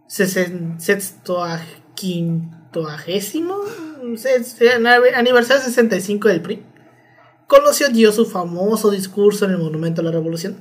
sesen- 0.07 0.79
sextoagésimo 0.79 3.55
se- 4.15 4.69
aniversario 5.15 5.61
65 5.63 6.27
del 6.29 6.41
PRI. 6.41 6.63
Colosio 7.47 7.89
dio 7.89 8.11
su 8.13 8.25
famoso 8.25 8.91
discurso 8.91 9.43
en 9.45 9.51
el 9.51 9.57
Monumento 9.57 9.99
a 10.01 10.05
la 10.05 10.11
Revolución, 10.11 10.57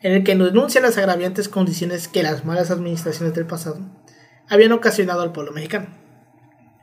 en 0.00 0.12
el 0.12 0.24
que 0.24 0.34
denuncia 0.34 0.80
las 0.80 0.98
agraviantes 0.98 1.48
condiciones 1.48 2.08
que 2.08 2.24
las 2.24 2.44
malas 2.44 2.72
administraciones 2.72 3.34
del 3.34 3.46
pasado 3.46 3.78
habían 4.48 4.72
ocasionado 4.72 5.22
al 5.22 5.30
pueblo 5.32 5.52
mexicano. 5.52 5.86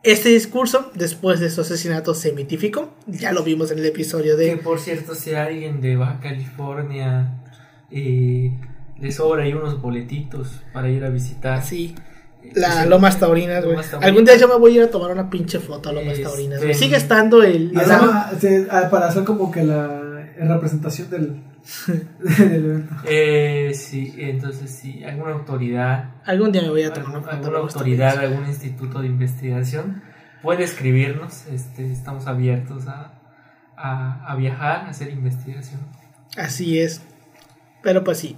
Este 0.04 0.30
discurso, 0.30 0.90
después 0.96 1.40
de 1.40 1.50
su 1.52 1.62
asesinato, 1.62 2.14
se 2.16 2.32
mitificó. 2.34 2.92
Ya 3.08 3.32
lo 3.34 3.44
vimos 3.44 3.70
en 3.72 3.80
el 3.80 3.86
episodio 3.86 4.36
Que 4.36 4.44
de 4.44 4.58
por 4.58 4.80
cierto, 4.80 5.14
si 5.14 5.34
alguien 5.36 5.80
de 5.80 5.96
Baja 5.96 6.20
California 6.20 7.40
eh, 7.92 8.52
le 9.00 9.12
sobra 9.12 9.44
ahí 9.44 9.54
unos 9.54 9.80
boletitos 9.82 10.62
para 10.74 10.90
ir 10.90 11.04
a 11.06 11.10
visitar. 11.10 11.64
Sí. 11.64 11.94
eh, 12.44 12.52
La 12.56 12.74
pues, 12.78 12.88
Lomas 12.88 13.20
Taurinas, 13.20 13.64
güey. 13.64 13.78
Algún 14.02 14.26
día 14.26 14.38
yo 14.38 14.48
me 14.48 14.56
voy 14.58 14.72
a 14.74 14.76
ir 14.78 14.82
a 14.84 14.90
tomar 14.90 15.12
una 15.12 15.30
pinche 15.30 15.60
foto 15.60 15.90
a 15.90 15.94
Lomas 15.94 16.14
Este, 16.14 16.24
Taurinas. 16.24 16.62
güey. 16.64 16.74
Sigue 16.74 16.96
estando 16.98 17.44
el. 17.44 17.72
Se- 18.40 18.68
ah, 18.72 18.88
para 18.90 19.08
hacer 19.08 19.24
como 19.24 19.52
que 19.52 19.64
la 19.64 20.02
representación 20.40 21.10
del. 21.12 21.36
Eh, 23.06 23.72
sí, 23.76 24.14
entonces 24.18 24.72
sí, 24.72 25.04
alguna 25.04 25.32
autoridad, 25.34 26.12
algún 26.26 26.52
día 26.52 26.62
me 26.64 26.70
voy 26.70 26.84
a 26.84 26.88
una 26.90 26.96
algún- 26.98 27.30
alguna 27.30 27.58
autoridad, 27.60 28.18
algún 28.20 28.46
instituto 28.48 29.02
de 29.02 29.08
investigación 29.08 30.02
puede 30.42 30.64
escribirnos. 30.64 31.46
Este, 31.48 31.92
estamos 31.92 32.28
abiertos 32.28 32.88
a, 32.88 33.14
a, 33.78 34.26
a 34.32 34.36
viajar, 34.36 34.86
a 34.86 34.90
hacer 34.90 35.10
investigación. 35.12 35.82
Así 36.38 36.80
es. 36.80 37.02
Pero 37.84 38.04
pues 38.04 38.20
sí. 38.20 38.38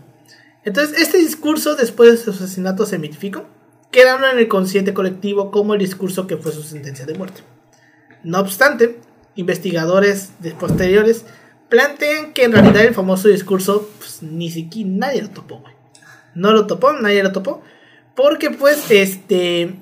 Entonces, 0.66 1.00
este 1.00 1.18
discurso, 1.18 1.76
después 1.76 2.12
de 2.12 2.18
su 2.18 2.32
asesinato, 2.32 2.86
se 2.86 2.98
mitificó, 2.98 3.46
quedando 3.92 4.28
en 4.30 4.38
el 4.38 4.48
consciente 4.48 4.94
colectivo 4.94 5.52
como 5.52 5.74
el 5.74 5.80
discurso 5.80 6.26
que 6.28 6.38
fue 6.38 6.52
su 6.52 6.64
sentencia 6.64 7.06
de 7.06 7.14
muerte. 7.16 7.42
No 8.24 8.40
obstante, 8.40 9.00
investigadores 9.36 10.32
de 10.40 10.52
posteriores 10.52 11.26
plantean 11.74 12.34
que 12.34 12.44
en 12.44 12.52
realidad 12.52 12.86
el 12.86 12.94
famoso 12.94 13.30
discurso 13.30 13.90
pues, 13.98 14.22
ni 14.22 14.52
siquiera 14.52 14.92
nadie 14.92 15.24
lo 15.24 15.32
topó, 15.32 15.58
güey. 15.58 15.74
No 16.36 16.54
lo 16.54 16.68
topó, 16.68 16.94
nadie 16.94 17.24
lo 17.24 17.32
topó, 17.32 17.64
porque 18.16 18.52
pues 18.52 18.92
este 18.92 19.74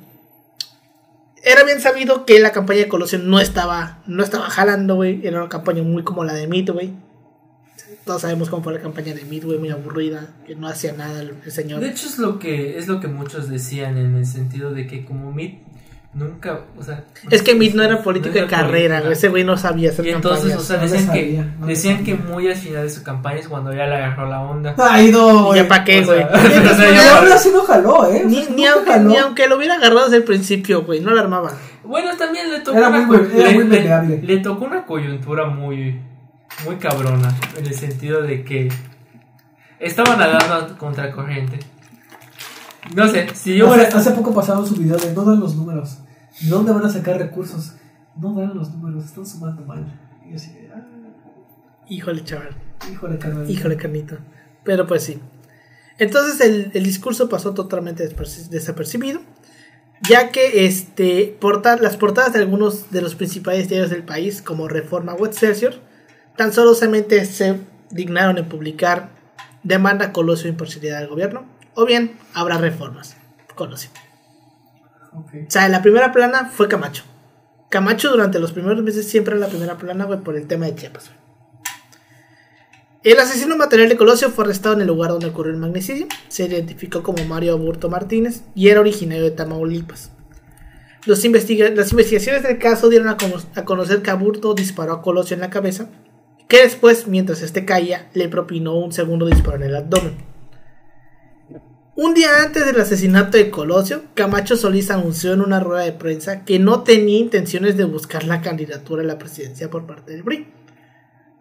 era 1.43 1.65
bien 1.65 1.81
sabido 1.81 2.25
que 2.25 2.39
la 2.39 2.53
campaña 2.53 2.79
de 2.79 2.87
Colosio 2.87 3.19
no 3.19 3.41
estaba 3.41 4.01
no 4.07 4.23
estaba 4.23 4.49
jalando, 4.49 4.95
güey, 4.95 5.19
era 5.27 5.41
una 5.41 5.49
campaña 5.49 5.83
muy 5.83 6.05
como 6.05 6.23
la 6.23 6.33
de 6.33 6.47
güey. 6.47 6.93
todos 8.05 8.21
sabemos 8.21 8.49
cómo 8.49 8.63
fue 8.63 8.71
la 8.71 8.81
campaña 8.81 9.13
de 9.13 9.25
Midway, 9.25 9.57
muy 9.57 9.69
aburrida, 9.71 10.29
que 10.47 10.55
no 10.55 10.69
hacía 10.69 10.93
nada 10.93 11.19
el, 11.19 11.33
el 11.43 11.51
señor. 11.51 11.81
De 11.81 11.89
hecho 11.89 12.07
es 12.07 12.19
lo 12.19 12.39
que 12.39 12.77
es 12.77 12.87
lo 12.87 13.01
que 13.01 13.09
muchos 13.09 13.49
decían 13.49 13.97
en 13.97 14.15
el 14.15 14.25
sentido 14.25 14.71
de 14.71 14.87
que 14.87 15.03
como 15.03 15.33
Mid 15.33 15.55
nunca, 16.13 16.59
o 16.77 16.83
sea, 16.83 17.03
Es 17.29 17.41
que 17.41 17.55
Mid 17.55 17.73
no 17.73 17.83
era 17.83 18.01
político 18.01 18.29
no 18.29 18.33
de 18.33 18.39
era 18.39 18.47
carrera, 18.49 18.95
política. 18.97 19.13
ese 19.13 19.29
güey 19.29 19.43
no 19.45 19.57
sabía 19.57 19.91
hacer 19.91 20.05
Y 20.05 20.09
entonces, 20.09 20.41
campañas. 20.53 20.61
o 20.61 20.65
sea, 20.65 20.75
No 20.77 20.83
decían 20.83 21.05
sabía, 21.07 21.21
que 21.43 21.45
no 21.59 21.65
decían 21.67 22.03
que 22.03 22.15
muy 22.15 22.47
al 22.49 22.55
final 22.55 22.83
de 22.83 22.89
su 22.89 23.03
campaña 23.03 23.39
es 23.39 23.47
cuando 23.47 23.73
ya 23.73 23.85
le 23.87 23.95
agarró 23.95 24.27
la 24.29 24.41
onda. 24.41 24.75
Ay, 24.77 25.09
no, 25.11 25.29
¿Y 25.39 25.43
güey. 25.43 25.61
ya 25.63 25.67
para 25.69 25.83
qué, 25.85 26.01
güey? 26.03 26.21
Entonces, 26.21 26.85
pues, 26.89 27.07
Ahora 27.11 27.37
sí 27.37 27.49
no 27.53 27.63
jaló, 27.63 28.11
¿eh? 28.11 28.23
Ni, 28.25 28.65
aunque, 28.65 28.91
jaló. 28.91 29.09
ni 29.09 29.17
aunque 29.17 29.47
lo 29.47 29.55
hubiera 29.57 29.75
agarrado 29.75 30.03
desde 30.05 30.17
el 30.17 30.23
principio, 30.23 30.83
güey, 30.83 30.99
no 30.99 31.11
lo 31.11 31.19
armaba. 31.21 31.51
Bueno, 31.83 32.11
también 32.17 32.51
le 32.51 32.59
tocó 32.59 32.77
Era 32.77 32.89
una 32.89 33.01
muy 33.01 33.17
era 33.17 33.51
le, 33.51 33.53
muy 33.55 33.63
le- 33.67 34.21
le 34.21 34.37
tocó 34.37 34.65
una 34.65 34.85
coyuntura 34.85 35.45
muy 35.47 35.99
muy 36.65 36.75
cabrona 36.75 37.33
en 37.57 37.65
el 37.65 37.73
sentido 37.73 38.21
de 38.21 38.43
que 38.43 38.69
estaba 39.79 40.15
nadando 40.15 40.77
contra 40.77 41.11
corriente. 41.11 41.59
No 42.95 43.07
sé, 43.07 43.27
si 43.35 43.55
yo 43.57 43.71
hace, 43.71 43.87
hace 43.87 44.11
poco 44.11 44.33
pasaron 44.33 44.65
su 44.65 44.75
video 44.75 44.97
de 44.97 45.13
no 45.13 45.23
dan 45.23 45.39
los 45.39 45.55
números. 45.55 45.99
¿De 46.41 46.49
dónde 46.49 46.71
van 46.71 46.85
a 46.85 46.89
sacar 46.89 47.17
recursos? 47.17 47.73
No 48.19 48.33
dan 48.33 48.55
los 48.55 48.71
números, 48.71 49.05
están 49.05 49.25
sumando 49.25 49.61
mal. 49.63 49.85
Y 50.25 50.31
yo 50.31 50.35
así, 50.35 50.51
ah, 50.73 50.81
Híjole, 51.87 52.23
chaval. 52.23 52.49
híjole, 52.91 53.17
carnal. 53.17 53.49
Híjole, 53.49 53.77
carnito. 53.77 54.17
Pero 54.63 54.87
pues 54.87 55.03
sí. 55.03 55.19
Entonces 55.97 56.39
el, 56.41 56.71
el 56.73 56.83
discurso 56.83 57.29
pasó 57.29 57.53
totalmente 57.53 58.07
desapercibido. 58.49 59.21
Ya 60.09 60.29
que 60.31 60.65
este, 60.65 61.37
porta- 61.39 61.77
las 61.77 61.95
portadas 61.97 62.33
de 62.33 62.39
algunos 62.39 62.89
de 62.91 63.01
los 63.01 63.13
principales 63.13 63.69
diarios 63.69 63.91
del 63.91 64.03
país, 64.03 64.41
como 64.41 64.67
Reforma 64.67 65.13
o 65.13 65.25
Excelsior, 65.27 65.75
tan 66.37 66.51
solamente 66.53 67.23
se 67.25 67.59
dignaron 67.91 68.39
en 68.39 68.49
publicar 68.49 69.09
demanda 69.63 70.11
Colosio 70.11 70.49
imparcialidad 70.49 70.99
del 70.99 71.09
gobierno, 71.09 71.45
o 71.75 71.85
bien 71.85 72.17
habrá 72.33 72.57
reformas. 72.57 73.15
Colosio. 73.55 73.89
Ok. 75.13 75.29
O 75.47 75.51
sea, 75.51 75.67
la 75.69 75.81
primera 75.81 76.11
plana 76.11 76.49
fue 76.51 76.67
Camacho. 76.67 77.03
Camacho 77.69 78.09
durante 78.09 78.39
los 78.39 78.51
primeros 78.53 78.81
meses 78.83 79.07
siempre 79.07 79.35
era 79.35 79.45
la 79.45 79.49
primera 79.51 79.77
plana, 79.77 80.05
güey, 80.05 80.19
por 80.19 80.35
el 80.35 80.47
tema 80.47 80.65
de 80.65 80.75
Chiapas, 80.75 81.07
güey. 81.09 81.21
El 83.03 83.19
asesino 83.19 83.57
material 83.57 83.89
de 83.89 83.97
Colosio 83.97 84.29
fue 84.29 84.43
arrestado 84.45 84.75
en 84.75 84.81
el 84.81 84.87
lugar 84.87 85.09
donde 85.09 85.25
ocurrió 85.27 85.51
el 85.53 85.59
magnicidio. 85.59 86.05
Se 86.27 86.45
identificó 86.45 87.01
como 87.01 87.25
Mario 87.25 87.53
Aburto 87.53 87.89
Martínez 87.89 88.43
y 88.53 88.69
era 88.69 88.79
originario 88.79 89.23
de 89.23 89.31
Tamaulipas. 89.31 90.11
Los 91.05 91.25
investiga- 91.25 91.69
las 91.73 91.91
investigaciones 91.91 92.43
del 92.43 92.59
caso 92.59 92.89
dieron 92.89 93.09
a, 93.09 93.17
a 93.55 93.65
conocer 93.65 94.03
que 94.03 94.11
Aburto 94.11 94.53
disparó 94.53 94.93
a 94.93 95.01
Colosio 95.01 95.33
en 95.33 95.41
la 95.41 95.49
cabeza, 95.49 95.89
que 96.47 96.61
después, 96.61 97.07
mientras 97.07 97.41
este 97.41 97.65
caía, 97.65 98.07
le 98.13 98.29
propinó 98.29 98.75
un 98.75 98.91
segundo 98.91 99.25
disparo 99.25 99.55
en 99.57 99.63
el 99.63 99.75
abdomen. 99.77 100.30
Un 101.93 102.13
día 102.13 102.41
antes 102.41 102.65
del 102.65 102.79
asesinato 102.79 103.37
de 103.37 103.49
Colosio, 103.49 104.03
Camacho 104.13 104.55
Solís 104.55 104.89
anunció 104.91 105.33
en 105.33 105.41
una 105.41 105.59
rueda 105.59 105.83
de 105.83 105.91
prensa 105.91 106.45
que 106.45 106.57
no 106.57 106.83
tenía 106.83 107.19
intenciones 107.19 107.75
de 107.75 107.83
buscar 107.83 108.23
la 108.23 108.41
candidatura 108.41 109.03
a 109.03 109.05
la 109.05 109.17
presidencia 109.17 109.69
por 109.69 109.85
parte 109.85 110.13
del 110.13 110.23
PRI. 110.23 110.47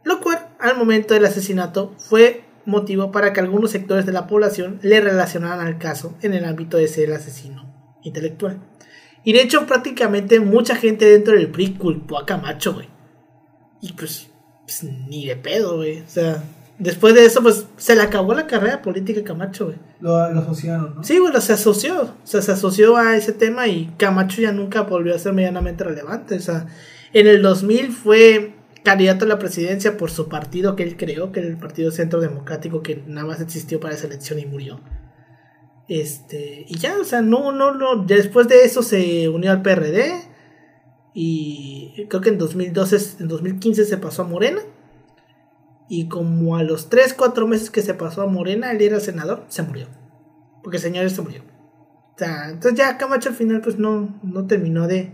Lo 0.02 0.20
cual, 0.20 0.48
al 0.58 0.76
momento 0.76 1.14
del 1.14 1.24
asesinato, 1.24 1.94
fue 1.98 2.42
motivo 2.66 3.12
para 3.12 3.32
que 3.32 3.38
algunos 3.38 3.70
sectores 3.70 4.06
de 4.06 4.12
la 4.12 4.26
población 4.26 4.80
le 4.82 5.00
relacionaran 5.00 5.64
al 5.64 5.78
caso 5.78 6.16
en 6.20 6.34
el 6.34 6.44
ámbito 6.44 6.78
de 6.78 6.88
ser 6.88 7.04
el 7.04 7.14
asesino 7.14 7.72
intelectual. 8.02 8.60
Y 9.22 9.34
de 9.34 9.42
hecho, 9.42 9.66
prácticamente 9.66 10.40
mucha 10.40 10.74
gente 10.74 11.04
dentro 11.04 11.34
del 11.34 11.52
PRI 11.52 11.74
culpó 11.74 12.18
a 12.18 12.26
Camacho, 12.26 12.74
güey. 12.74 12.88
Y 13.80 13.92
pues, 13.92 14.30
pues, 14.62 14.82
ni 14.82 15.26
de 15.26 15.36
pedo, 15.36 15.76
güey. 15.76 16.00
O 16.00 16.08
sea, 16.08 16.42
después 16.80 17.14
de 17.14 17.24
eso, 17.24 17.42
pues 17.42 17.66
se 17.76 17.94
le 17.94 18.02
acabó 18.02 18.34
la 18.34 18.48
carrera 18.48 18.82
política 18.82 19.20
a 19.20 19.24
Camacho, 19.24 19.66
güey. 19.66 19.76
Lo, 20.00 20.32
lo 20.32 20.40
asociaron, 20.40 20.96
¿no? 20.96 21.04
Sí, 21.04 21.20
bueno, 21.20 21.40
se 21.40 21.52
asoció. 21.52 22.02
O 22.02 22.26
sea, 22.26 22.42
se 22.42 22.50
asoció 22.50 22.96
a 22.96 23.16
ese 23.16 23.32
tema 23.32 23.68
y 23.68 23.92
Camacho 23.96 24.42
ya 24.42 24.50
nunca 24.50 24.82
volvió 24.82 25.14
a 25.14 25.18
ser 25.18 25.32
medianamente 25.32 25.84
relevante. 25.84 26.36
O 26.36 26.40
sea, 26.40 26.66
en 27.12 27.28
el 27.28 27.42
2000 27.42 27.92
fue 27.92 28.54
candidato 28.82 29.26
a 29.26 29.28
la 29.28 29.38
presidencia 29.38 29.96
por 29.96 30.10
su 30.10 30.28
partido 30.28 30.74
que 30.74 30.82
él 30.82 30.96
creó, 30.96 31.30
que 31.30 31.40
era 31.40 31.48
el 31.48 31.58
Partido 31.58 31.90
Centro 31.92 32.20
Democrático, 32.20 32.82
que 32.82 33.02
nada 33.06 33.26
más 33.26 33.40
existió 33.40 33.78
para 33.78 33.94
esa 33.94 34.06
elección 34.06 34.38
y 34.38 34.46
murió. 34.46 34.80
Este, 35.88 36.64
y 36.68 36.78
ya, 36.78 36.96
o 36.98 37.04
sea, 37.04 37.20
no, 37.20 37.52
no, 37.52 37.74
no. 37.74 38.04
Después 38.04 38.48
de 38.48 38.64
eso 38.64 38.82
se 38.82 39.28
unió 39.28 39.50
al 39.50 39.62
PRD. 39.62 40.28
Y 41.12 42.06
creo 42.08 42.20
que 42.22 42.28
en 42.28 42.38
2012, 42.38 43.22
en 43.22 43.28
2015 43.28 43.84
se 43.84 43.96
pasó 43.98 44.22
a 44.22 44.26
Morena. 44.26 44.60
Y 45.92 46.06
como 46.08 46.56
a 46.56 46.62
los 46.62 46.88
3, 46.88 47.14
4 47.14 47.48
meses 47.48 47.68
que 47.68 47.82
se 47.82 47.94
pasó 47.94 48.22
a 48.22 48.26
Morena, 48.26 48.70
él 48.70 48.80
era 48.80 49.00
senador, 49.00 49.44
se 49.48 49.62
murió. 49.64 49.88
Porque 50.62 50.76
el 50.76 50.82
señor 50.82 51.10
se 51.10 51.20
murió. 51.20 51.42
O 52.14 52.18
sea, 52.18 52.48
entonces 52.48 52.78
ya 52.78 52.96
Camacho 52.96 53.30
al 53.30 53.34
final 53.34 53.60
pues 53.60 53.76
no, 53.76 54.20
no 54.22 54.46
terminó 54.46 54.86
de, 54.86 55.12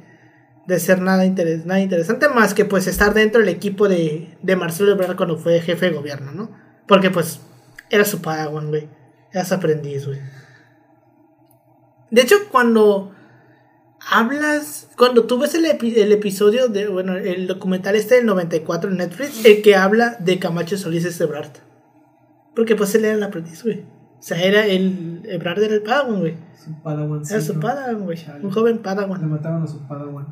de 0.67 0.79
ser 0.79 1.01
nada, 1.01 1.25
interes- 1.25 1.65
nada 1.65 1.81
interesante 1.81 2.29
más 2.29 2.53
que 2.53 2.67
pues 2.67 2.87
estar 2.89 3.15
dentro 3.15 3.41
del 3.41 3.49
equipo 3.49 3.89
de, 3.89 4.37
de 4.43 4.57
Marcelo 4.57 4.93
Ebrard 4.93 5.17
cuando 5.17 5.39
fue 5.39 5.61
jefe 5.63 5.87
de 5.87 5.97
gobierno, 5.97 6.33
¿no? 6.33 6.51
Porque 6.87 7.11
pues 7.11 7.41
era 7.89 8.05
su 8.05 8.21
padawan, 8.21 8.69
güey. 8.69 8.91
Era 9.33 9.47
su 9.47 9.55
aprendiz, 9.55 10.05
güey. 10.07 10.21
De 12.11 12.21
hecho, 12.21 12.37
cuando 12.53 13.13
hablas, 14.09 14.89
cuando 14.97 15.25
tú 15.27 15.39
ves 15.39 15.55
el, 15.55 15.65
epi- 15.65 15.97
el 15.97 16.13
episodio 16.13 16.69
de, 16.69 16.89
bueno, 16.89 17.17
el 17.17 17.47
documental 17.47 17.97
este 17.97 18.17
del 18.17 18.27
94 18.27 18.91
en 18.91 18.97
Netflix, 18.99 19.45
el 19.45 19.63
que 19.63 19.77
habla 19.77 20.17
de 20.21 20.39
Camacho 20.39 20.77
Solís 20.79 21.05
es 21.05 21.21
Ebrard. 21.21 21.51
Porque 22.55 22.75
pues 22.77 22.95
él 22.95 23.05
era 23.05 23.15
el 23.15 23.23
aprendiz, 23.23 23.63
güey. 23.63 23.81
O 24.19 24.23
sea, 24.23 24.43
era 24.43 24.65
el, 24.67 25.23
Ebrard 25.27 25.63
era 25.63 25.75
el 25.75 25.83
padawan, 25.83 26.21
güey. 26.21 26.37
Su 26.65 26.83
padawan. 26.83 27.23
Era 27.29 27.41
su 27.41 27.61
padawan, 27.61 28.05
güey. 28.05 28.19
Un 28.43 28.51
joven 28.51 28.77
Le 28.77 28.83
padawan. 28.83 29.29
mataron 29.31 29.63
a 29.63 29.67
su 29.67 29.87
padawan. 29.87 30.27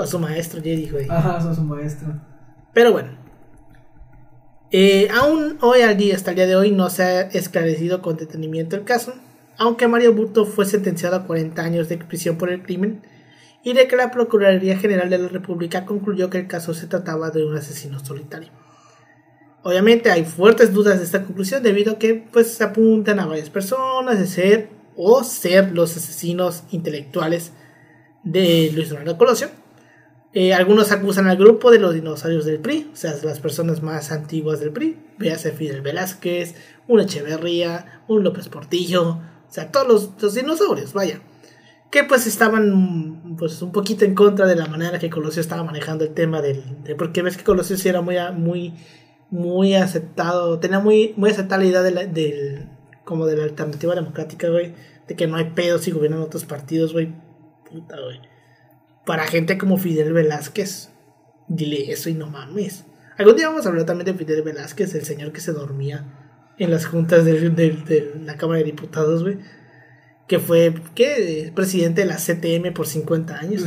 A 0.00 0.06
su 0.06 0.18
maestro 0.18 0.60
Jedi, 0.60 0.88
güey. 0.90 1.06
Ajá, 1.08 1.38
es 1.50 1.56
su 1.56 1.62
maestro. 1.62 2.08
Pero 2.74 2.92
bueno. 2.92 3.10
Eh, 4.70 5.08
aún 5.18 5.56
hoy 5.62 5.80
al 5.82 5.96
día, 5.96 6.14
hasta 6.14 6.30
el 6.30 6.36
día 6.36 6.46
de 6.46 6.56
hoy, 6.56 6.72
no 6.72 6.90
se 6.90 7.02
ha 7.02 7.20
esclarecido 7.22 8.02
con 8.02 8.16
detenimiento 8.16 8.76
el 8.76 8.84
caso. 8.84 9.14
Aunque 9.56 9.88
Mario 9.88 10.12
Burto 10.14 10.44
fue 10.44 10.66
sentenciado 10.66 11.16
a 11.16 11.24
40 11.26 11.62
años 11.62 11.88
de 11.88 11.96
prisión 11.98 12.36
por 12.38 12.50
el 12.50 12.62
crimen. 12.62 13.02
Y 13.62 13.72
de 13.72 13.88
que 13.88 13.96
la 13.96 14.10
Procuraduría 14.10 14.78
General 14.78 15.10
de 15.10 15.18
la 15.18 15.28
República 15.28 15.84
concluyó 15.84 16.30
que 16.30 16.38
el 16.38 16.46
caso 16.46 16.74
se 16.74 16.86
trataba 16.86 17.30
de 17.30 17.44
un 17.44 17.56
asesino 17.56 17.98
solitario. 18.04 18.50
Obviamente 19.62 20.10
hay 20.10 20.24
fuertes 20.24 20.72
dudas 20.72 20.98
de 20.98 21.04
esta 21.04 21.24
conclusión 21.24 21.62
debido 21.62 21.92
a 21.92 21.98
que 21.98 22.14
pues 22.14 22.52
se 22.54 22.64
apuntan 22.64 23.18
a 23.20 23.26
varias 23.26 23.50
personas 23.50 24.18
de 24.18 24.26
ser 24.26 24.68
o 24.96 25.24
ser 25.24 25.72
los 25.72 25.96
asesinos 25.96 26.62
intelectuales 26.70 27.52
de 28.22 28.70
Luis 28.74 28.90
Donaldo 28.90 29.18
Colosio. 29.18 29.48
Eh, 30.34 30.54
algunos 30.54 30.92
acusan 30.92 31.26
al 31.26 31.36
grupo 31.36 31.70
de 31.70 31.78
los 31.78 31.94
dinosaurios 31.94 32.44
del 32.44 32.60
PRI, 32.60 32.90
o 32.92 32.96
sea, 32.96 33.14
las 33.22 33.40
personas 33.40 33.82
más 33.82 34.12
antiguas 34.12 34.60
del 34.60 34.72
PRI. 34.72 34.96
Véase 35.18 35.52
Fidel 35.52 35.80
Velázquez, 35.80 36.54
un 36.86 37.00
Echeverría, 37.00 38.02
un 38.08 38.22
López 38.22 38.48
Portillo, 38.48 39.08
o 39.08 39.50
sea, 39.50 39.72
todos 39.72 39.88
los, 39.88 40.10
los 40.22 40.34
dinosaurios, 40.34 40.92
vaya. 40.92 41.20
Que 41.90 42.04
pues 42.04 42.26
estaban 42.26 43.36
pues 43.38 43.62
un 43.62 43.72
poquito 43.72 44.04
en 44.04 44.14
contra 44.14 44.46
de 44.46 44.56
la 44.56 44.66
manera 44.66 44.98
que 44.98 45.08
Colosio 45.10 45.40
estaba 45.40 45.64
manejando 45.64 46.04
el 46.04 46.12
tema 46.12 46.42
del... 46.42 46.82
De, 46.84 46.94
porque 46.94 47.22
ves 47.22 47.36
que 47.36 47.44
Colosio 47.44 47.76
sí 47.76 47.88
era 47.88 48.00
muy, 48.02 48.16
muy, 48.36 48.74
muy 49.30 49.74
aceptado, 49.74 50.58
tenía 50.58 50.80
muy, 50.80 51.14
muy 51.16 51.30
aceptada 51.30 51.62
la 51.62 51.68
idea 51.68 51.82
de 51.82 51.90
la- 51.90 52.04
del, 52.06 52.68
como 53.04 53.26
de 53.26 53.36
la 53.36 53.44
alternativa 53.44 53.94
democrática, 53.94 54.48
güey. 54.50 54.74
De 55.06 55.16
que 55.16 55.26
no 55.26 55.36
hay 55.36 55.50
pedos 55.52 55.82
si 55.82 55.90
gobiernan 55.90 56.20
otros 56.20 56.44
partidos, 56.44 56.92
güey. 56.92 57.14
Puta, 57.70 57.96
güey 58.00 58.20
para 59.06 59.26
gente 59.26 59.56
como 59.56 59.78
Fidel 59.78 60.12
Velázquez, 60.12 60.90
dile 61.48 61.90
eso 61.90 62.10
y 62.10 62.14
no 62.14 62.26
mames. 62.26 62.84
Algún 63.16 63.36
día 63.36 63.48
vamos 63.48 63.64
a 63.64 63.70
hablar 63.70 63.86
también 63.86 64.04
de 64.04 64.12
Fidel 64.12 64.42
Velázquez, 64.42 64.94
el 64.94 65.06
señor 65.06 65.32
que 65.32 65.40
se 65.40 65.52
dormía 65.52 66.04
en 66.58 66.70
las 66.70 66.84
juntas 66.84 67.24
de, 67.24 67.48
de- 67.48 67.70
de 67.70 68.20
la 68.22 68.36
Cámara 68.36 68.58
de 68.58 68.66
Diputados, 68.66 69.22
güey. 69.22 69.38
Que 70.28 70.38
fue, 70.38 70.74
¿qué? 70.94 71.50
Presidente 71.54 72.02
de 72.02 72.06
la 72.06 72.16
CTM 72.16 72.72
por 72.72 72.86
50 72.86 73.38
años. 73.38 73.64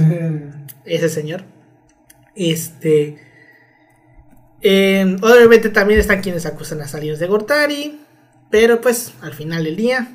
Ese 0.85 1.09
señor. 1.09 1.43
Este. 2.35 3.17
eh, 4.61 5.17
obviamente 5.21 5.69
también 5.69 5.99
están 5.99 6.21
quienes 6.21 6.45
acusan 6.45 6.81
a 6.81 6.87
Salinas 6.87 7.19
de 7.19 7.27
Gortari. 7.27 7.99
Pero 8.49 8.79
pues, 8.79 9.13
al 9.21 9.33
final 9.33 9.63
del 9.63 9.75
día, 9.75 10.11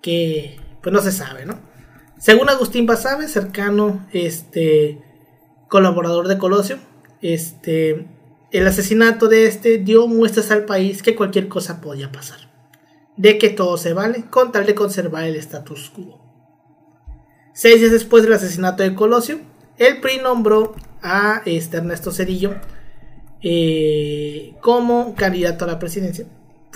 que 0.00 0.58
pues 0.80 0.92
no 0.92 1.02
se 1.02 1.10
sabe, 1.10 1.44
¿no? 1.44 1.58
Según 2.18 2.48
Agustín 2.48 2.86
Basabe, 2.86 3.28
cercano, 3.28 4.06
este, 4.12 4.98
colaborador 5.68 6.28
de 6.28 6.38
Colosio, 6.38 6.78
este, 7.20 8.06
el 8.52 8.66
asesinato 8.66 9.28
de 9.28 9.46
este 9.46 9.78
dio 9.78 10.06
muestras 10.06 10.50
al 10.50 10.64
país 10.64 11.02
que 11.02 11.16
cualquier 11.16 11.48
cosa 11.48 11.80
podía 11.80 12.12
pasar, 12.12 12.38
de 13.16 13.38
que 13.38 13.50
todo 13.50 13.76
se 13.76 13.92
vale 13.92 14.24
con 14.30 14.52
tal 14.52 14.66
de 14.66 14.74
conservar 14.74 15.24
el 15.24 15.36
status 15.36 15.90
quo. 15.90 16.20
Seis 17.54 17.80
días 17.80 17.92
después 17.92 18.22
del 18.22 18.34
asesinato 18.34 18.82
de 18.82 18.94
Colosio, 18.94 19.40
el 19.78 20.00
PRI 20.00 20.18
nombró 20.18 20.74
a 21.02 21.42
este 21.46 21.78
Ernesto 21.78 22.12
Cedillo 22.12 22.54
eh, 23.42 24.54
como 24.60 25.14
candidato 25.14 25.64
a 25.64 25.68
la 25.68 25.78
presidencia. 25.78 26.26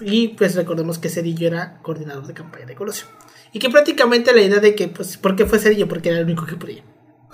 Y 0.00 0.28
pues 0.28 0.54
recordemos 0.54 0.98
que 0.98 1.08
Cerillo 1.08 1.46
era 1.46 1.78
coordinador 1.82 2.26
de 2.26 2.34
campaña 2.34 2.66
de 2.66 2.74
Colosio. 2.74 3.06
Y 3.52 3.58
que 3.58 3.70
prácticamente 3.70 4.32
la 4.32 4.42
idea 4.42 4.60
de 4.60 4.74
que, 4.74 4.88
pues, 4.88 5.16
¿por 5.16 5.36
qué 5.36 5.46
fue 5.46 5.58
Cerillo? 5.58 5.88
Porque 5.88 6.10
era 6.10 6.18
el 6.18 6.24
único 6.24 6.46
que 6.46 6.56
podía. 6.56 6.84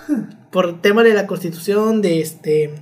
Por 0.51 0.81
tema 0.81 1.03
de 1.03 1.13
la 1.13 1.27
constitución, 1.27 2.01
de 2.01 2.21
este. 2.21 2.73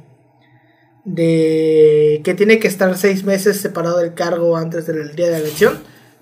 de 1.03 2.21
que 2.23 2.33
tiene 2.33 2.59
que 2.59 2.67
estar 2.67 2.97
seis 2.97 3.25
meses 3.25 3.59
separado 3.59 3.97
del 3.97 4.13
cargo 4.13 4.55
antes 4.55 4.87
del 4.87 5.15
día 5.15 5.25
de 5.25 5.31
la 5.33 5.37
elección. 5.39 5.77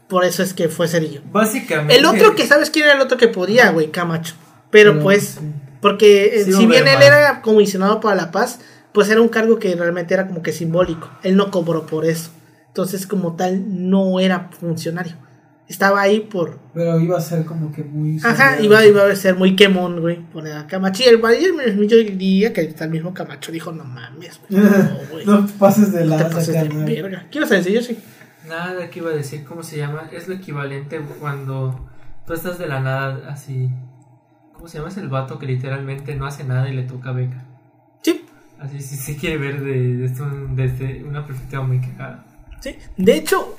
Por 0.08 0.26
eso 0.26 0.44
es 0.44 0.54
que 0.54 0.70
fue 0.70 0.88
Cerillo. 0.88 1.22
Básicamente. 1.32 1.96
El 1.96 2.06
otro 2.06 2.36
que, 2.36 2.46
¿sabes 2.46 2.70
quién 2.70 2.86
era 2.86 2.96
el 2.96 3.02
otro 3.02 3.18
que 3.18 3.28
podía, 3.28 3.72
güey? 3.72 3.92
Camacho. 3.92 4.36
Pero 4.70 5.00
pues, 5.00 5.40
porque 5.82 6.40
eh, 6.40 6.46
Sí, 6.46 6.54
si 6.54 6.66
bien 6.66 6.88
él 6.88 7.02
era 7.02 7.42
comisionado 7.42 8.00
para 8.00 8.16
la 8.16 8.32
paz, 8.32 8.60
pues 8.92 9.10
era 9.10 9.22
un 9.22 9.30
cargo 9.30 9.60
que 9.60 9.76
realmente 9.76 10.14
era 10.14 10.28
como 10.28 10.42
que 10.42 10.52
simbólico. 10.52 11.10
Él 11.24 11.36
no 11.36 11.52
cobró 11.52 11.86
por 11.86 12.06
eso. 12.06 12.32
Entonces, 12.68 13.06
como 13.06 13.36
tal, 13.36 13.64
no 13.90 14.20
era 14.20 14.50
funcionario. 14.60 15.14
Estaba 15.68 16.02
ahí 16.02 16.20
por. 16.20 16.60
Pero 16.74 17.00
iba 17.00 17.18
a 17.18 17.22
ser 17.22 17.46
como 17.46 17.72
que 17.72 17.84
muy. 17.84 18.20
Ajá, 18.24 18.60
iba, 18.62 18.86
iba 18.86 19.06
a 19.06 19.16
ser 19.16 19.36
muy 19.36 19.56
quemón, 19.56 20.02
güey. 20.02 20.18
Poner 20.18 20.58
a 20.58 20.68
Camacho. 20.68 21.04
Y 21.04 21.08
el 21.08 21.88
yo 21.88 21.98
diría 21.98 22.52
que 22.52 22.62
hasta 22.62 22.86
el 22.86 22.92
mismo 22.92 23.14
Camacho 23.14 23.52
dijo: 23.52 23.72
No 23.72 23.84
mames, 23.84 24.40
güey. 24.50 24.62
No, 24.64 24.98
güey. 25.12 25.26
No 25.26 25.48
pases 25.60 25.94
de 25.94 26.06
No 26.06 26.18
te 26.18 26.26
pases 26.26 26.54
de 26.54 27.02
verga. 27.02 27.28
¿Qué 27.32 27.38
ibas 27.38 27.52
a 27.52 27.56
decir, 27.56 27.74
yo 27.74 27.82
sí? 27.82 27.98
Nada, 28.48 28.90
que 28.90 29.00
iba 29.00 29.10
a 29.10 29.14
decir, 29.14 29.44
¿cómo 29.46 29.64
se 29.64 29.78
llama? 29.78 30.10
Es 30.12 30.28
lo 30.28 30.36
equivalente 30.36 31.00
cuando 31.20 31.90
tú 32.28 32.34
estás 32.34 32.58
de 32.60 32.68
la 32.68 32.80
nada 32.80 33.30
así. 33.32 33.70
¿Cómo 34.54 34.68
se 34.68 34.78
llama? 34.78 34.90
Es 34.90 34.98
el 34.98 35.10
vato 35.10 35.40
que 35.40 35.46
literalmente 35.46 36.16
no 36.16 36.26
hace 36.26 36.44
nada 36.44 36.70
y 36.70 36.76
le 36.76 36.84
toca 36.84 37.12
beca. 37.12 37.46
Sí, 38.02 38.26
Así 38.60 38.82
sí 38.82 38.96
se 38.96 39.18
quiere 39.18 39.38
ver 39.38 39.62
de- 39.62 39.98
desde, 39.98 40.22
un- 40.24 40.56
desde 40.56 41.04
una 41.04 41.26
perspectiva 41.26 41.64
muy 41.64 41.80
cagada. 41.82 42.26
Sí, 42.62 42.78
de 42.98 43.16
hecho, 43.18 43.58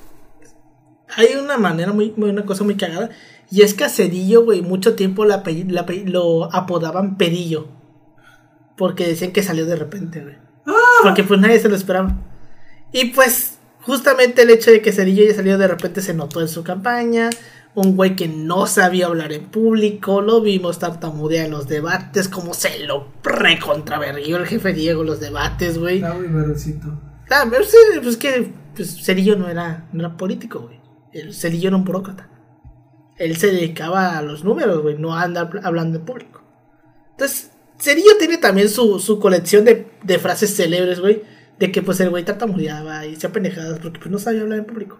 hay 1.15 1.35
una 1.35 1.57
manera 1.57 1.93
muy, 1.93 2.13
muy- 2.17 2.29
una 2.31 2.45
cosa 2.45 2.63
muy 2.63 2.75
cagada. 2.75 3.09
Y 3.51 3.61
es 3.61 3.75
que 3.75 3.83
a 3.83 3.89
Cedillo, 3.89 4.43
güey, 4.43 4.61
mucho 4.63 4.95
tiempo 4.95 5.25
la 5.25 5.43
la 5.67 5.85
lo 6.05 6.51
apodaban 6.53 7.17
Pedillo. 7.17 7.67
Porque 8.77 9.07
decían 9.07 9.31
que 9.31 9.43
salió 9.43 9.65
de 9.65 9.75
repente, 9.75 10.21
güey. 10.21 10.35
Porque 11.03 11.23
pues 11.23 11.39
nadie 11.39 11.59
se 11.59 11.69
lo 11.69 11.75
esperaba. 11.75 12.17
Y 12.91 13.05
pues, 13.11 13.54
justamente 13.85 14.41
el 14.43 14.49
hecho 14.49 14.71
de 14.71 14.81
que 14.81 14.91
Cedillo 14.91 15.23
haya 15.23 15.35
salido 15.35 15.57
de 15.57 15.67
repente 15.67 16.01
se 16.01 16.13
notó 16.13 16.41
en 16.41 16.47
su 16.47 16.63
campaña. 16.63 17.29
Un 17.73 17.95
güey 17.97 18.15
que 18.15 18.27
no 18.29 18.67
sabía 18.67 19.07
hablar 19.07 19.33
en 19.33 19.45
público. 19.47 20.21
Lo 20.21 20.39
vimos 20.41 20.79
tartamudear 20.79 21.45
en 21.45 21.51
los 21.51 21.67
debates. 21.67 22.29
Como 22.29 22.53
se 22.53 22.79
lo 22.85 23.11
recontraverguió 23.23 24.37
el 24.37 24.45
jefe 24.47 24.73
Diego 24.73 25.01
en 25.01 25.07
los 25.07 25.19
debates, 25.19 25.77
güey. 25.77 25.95
Está 25.97 26.13
muy 26.13 26.27
verosito. 26.27 26.87
Ah, 27.29 27.45
pero 27.49 27.63
sí, 27.65 27.75
pues 28.01 28.17
que 28.17 28.53
pues, 28.75 29.03
Cerillo 29.03 29.35
no 29.35 29.49
era, 29.49 29.89
no 29.91 30.05
era 30.05 30.15
político, 30.15 30.59
güey. 30.61 30.79
El 31.11 31.33
Cerillo 31.33 31.67
era 31.69 31.77
un 31.77 31.83
burócrata. 31.83 32.29
Él 33.17 33.35
se 33.37 33.47
dedicaba 33.47 34.17
a 34.17 34.21
los 34.21 34.43
números, 34.43 34.81
güey, 34.81 34.97
no 34.97 35.13
a 35.13 35.23
andar 35.23 35.49
pl- 35.49 35.61
hablando 35.63 35.97
en 35.99 36.05
público. 36.05 36.43
Entonces, 37.11 37.51
Cerillo 37.79 38.17
tiene 38.19 38.37
también 38.37 38.69
su, 38.69 38.99
su 38.99 39.19
colección 39.19 39.63
de, 39.65 39.87
de 40.03 40.19
frases 40.19 40.55
célebres, 40.55 40.99
güey. 40.99 41.23
De 41.59 41.71
que 41.71 41.81
pues 41.81 41.99
el 41.99 42.09
güey 42.09 42.25
tartamudeaba 42.25 43.05
y 43.05 43.15
hacía 43.15 43.31
pendejadas 43.31 43.79
porque 43.79 43.99
pues 43.99 44.11
no 44.11 44.19
sabía 44.19 44.41
hablar 44.41 44.59
en 44.59 44.65
público. 44.65 44.99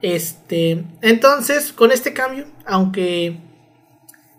Este, 0.00 0.84
entonces, 1.00 1.72
con 1.72 1.90
este 1.90 2.12
cambio, 2.12 2.46
aunque 2.66 3.40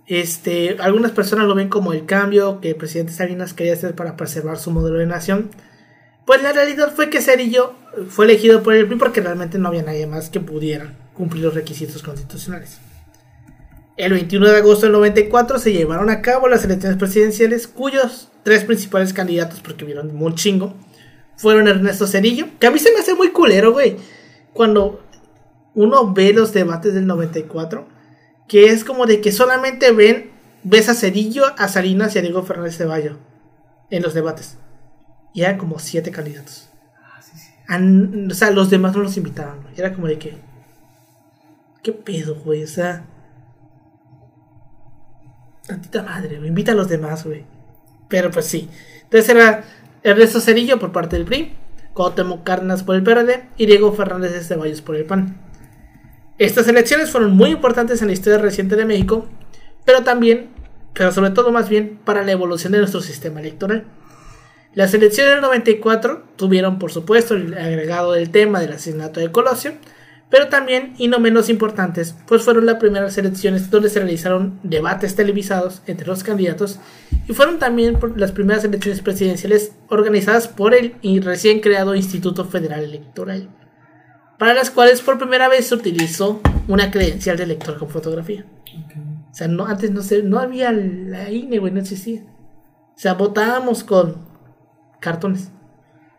este, 0.08 0.78
algunas 0.80 1.12
personas 1.12 1.48
lo 1.48 1.56
ven 1.56 1.70
como 1.70 1.92
el 1.92 2.06
cambio 2.06 2.62
que 2.62 2.70
el 2.70 2.76
presidente 2.76 3.14
Salinas 3.14 3.54
quería 3.54 3.74
hacer 3.74 3.96
para 3.96 4.16
preservar 4.16 4.58
su 4.60 4.72
modelo 4.72 5.00
de 5.00 5.08
nación, 5.08 5.50
pues 6.26 6.42
la 6.42 6.54
realidad 6.54 6.94
fue 6.96 7.10
que 7.10 7.22
Cerillo 7.22 7.74
fue 8.10 8.26
elegido 8.26 8.64
por 8.64 8.74
el 8.74 8.88
PRI 8.88 8.98
porque 8.98 9.22
realmente 9.22 9.58
no 9.58 9.70
había 9.70 9.84
nadie 9.84 10.08
más 10.08 10.30
que 10.30 10.40
pudiera 10.40 10.94
cumplir 11.14 11.44
los 11.44 11.54
requisitos 11.54 12.04
constitucionales. 12.04 12.80
El 13.98 14.12
21 14.12 14.48
de 14.48 14.58
agosto 14.58 14.88
del 14.88 14.94
94 14.94 15.58
se 15.58 15.72
llevaron 15.72 16.10
a 16.10 16.22
cabo 16.22 16.48
las 16.50 16.66
elecciones 16.66 16.98
presidenciales 16.98 17.68
cuyos 17.68 18.30
tres 18.44 18.66
principales 18.66 19.14
candidatos, 19.14 19.62
porque 19.62 19.86
vieron 19.86 20.22
un 20.22 20.36
chingo, 20.36 20.74
fueron 21.38 21.68
Ernesto 21.68 22.08
Cerillo, 22.08 22.48
que 22.60 22.68
a 22.68 22.72
mí 22.72 22.80
se 22.80 22.92
me 22.92 23.00
hace 23.00 23.14
muy 23.14 23.30
culero, 23.30 23.72
güey, 23.74 23.98
cuando 24.54 25.02
uno 25.74 26.14
ve 26.14 26.34
los 26.34 26.54
debates 26.54 26.94
del 26.94 27.06
94, 27.08 27.88
que 28.48 28.68
es 28.68 28.84
como 28.84 29.06
de 29.06 29.22
que 29.22 29.32
solamente 29.32 29.92
ven, 29.92 30.32
ves 30.64 30.88
a 30.90 30.94
Cerillo, 30.94 31.44
a 31.58 31.68
Salinas 31.68 32.16
y 32.16 32.20
a 32.20 32.22
Diego 32.22 32.44
Fernández 32.44 32.78
Ceballo 32.78 33.18
en 33.90 34.02
los 34.04 34.14
debates. 34.14 34.58
Y 35.34 35.42
eran 35.42 35.58
como 35.58 35.80
siete 35.80 36.12
candidatos. 36.12 36.70
Ah, 37.04 37.22
sí, 37.22 37.38
sí. 37.38 37.50
An- 37.68 38.30
o 38.32 38.34
sea, 38.34 38.52
los 38.52 38.70
demás 38.70 38.96
no 38.96 39.04
los 39.04 39.18
invitaban, 39.18 39.62
güey. 39.64 39.74
Era 39.78 39.94
como 39.94 40.08
de 40.08 40.18
que. 40.18 40.38
¿Qué 41.84 41.92
pedo, 41.92 42.36
güey? 42.36 42.64
O 42.64 42.68
sea. 42.68 43.06
Tantita 45.68 46.04
madre, 46.04 46.38
güey. 46.38 46.48
Invita 46.50 46.72
a 46.72 46.76
los 46.76 46.88
demás, 46.88 47.26
güey. 47.26 47.44
Pero 48.08 48.32
pues 48.32 48.46
sí. 48.46 48.70
Entonces 49.04 49.30
era 49.30 49.64
Ernesto 50.06 50.40
Cerillo 50.40 50.78
por 50.78 50.92
parte 50.92 51.16
del 51.16 51.26
PRI, 51.26 51.56
Cuauhtémoc 51.94 52.44
Cárdenas 52.44 52.84
por 52.84 52.96
el 52.96 53.02
PRD 53.02 53.50
y 53.58 53.66
Diego 53.66 53.92
Fernández 53.92 54.34
de 54.34 54.44
Ceballos 54.44 54.82
por 54.82 54.96
el 54.96 55.06
PAN. 55.06 55.36
Estas 56.38 56.68
elecciones 56.68 57.10
fueron 57.10 57.36
muy 57.36 57.50
importantes 57.50 58.04
en 58.04 58.08
la 58.10 58.14
historia 58.14 58.38
reciente 58.38 58.76
de 58.76 58.86
México, 58.86 59.28
pero 59.84 60.04
también, 60.04 60.50
pero 60.94 61.12
sobre 61.12 61.32
todo 61.32 61.52
más 61.52 61.70
bien, 61.70 61.98
para 62.06 62.24
la 62.24 62.34
evolución 62.34 62.74
de 62.74 62.78
nuestro 62.78 63.02
sistema 63.02 63.40
electoral. 63.40 63.86
Las 64.76 64.94
elecciones 64.94 65.34
del 65.34 65.42
94 65.42 66.24
tuvieron, 66.36 66.78
por 66.78 66.92
supuesto, 66.92 67.34
el 67.34 67.58
agregado 67.58 68.12
del 68.12 68.30
tema 68.30 68.60
del 68.60 68.74
asesinato 68.74 69.20
de 69.20 69.32
Colosio, 69.32 69.72
pero 70.36 70.50
también, 70.50 70.96
y 70.98 71.08
no 71.08 71.20
menos 71.20 71.48
importantes, 71.50 72.14
pues 72.28 72.44
fueron 72.44 72.66
las 72.66 72.76
primeras 72.76 73.18
elecciones 73.18 73.72
donde 73.72 73.88
se 73.88 74.00
realizaron 74.00 74.60
debates 74.64 75.16
televisados 75.16 75.82
entre 75.88 76.08
los 76.08 76.26
candidatos 76.26 76.78
y 77.26 77.32
fueron 77.32 77.58
también 77.58 77.98
las 78.18 78.34
primeras 78.34 78.66
elecciones 78.66 79.00
presidenciales 79.00 79.72
organizadas 79.88 80.50
por 80.50 80.74
el 80.74 80.96
y 81.02 81.22
recién 81.22 81.62
creado 81.62 81.96
Instituto 81.96 82.44
Federal 82.44 82.84
Electoral, 82.84 83.48
para 84.38 84.54
las 84.54 84.72
cuales 84.72 85.00
por 85.00 85.18
primera 85.18 85.48
vez 85.48 85.68
se 85.68 85.76
utilizó 85.76 86.42
una 86.68 86.92
credencial 86.92 87.38
de 87.38 87.44
elector 87.44 87.78
con 87.80 87.88
fotografía. 87.88 88.46
Ok. 88.86 88.98
O 89.32 89.34
sea, 89.34 89.48
no, 89.48 89.66
antes 89.66 89.92
no, 89.92 90.02
se, 90.02 90.22
no 90.22 90.40
había 90.40 90.74
la 90.74 91.32
INE, 91.32 91.60
güey, 91.60 91.72
no 91.72 91.80
existía. 91.80 92.24
O 92.94 93.00
sea, 93.00 93.14
votábamos 93.14 93.86
con 93.86 94.18
cartones. 95.00 95.50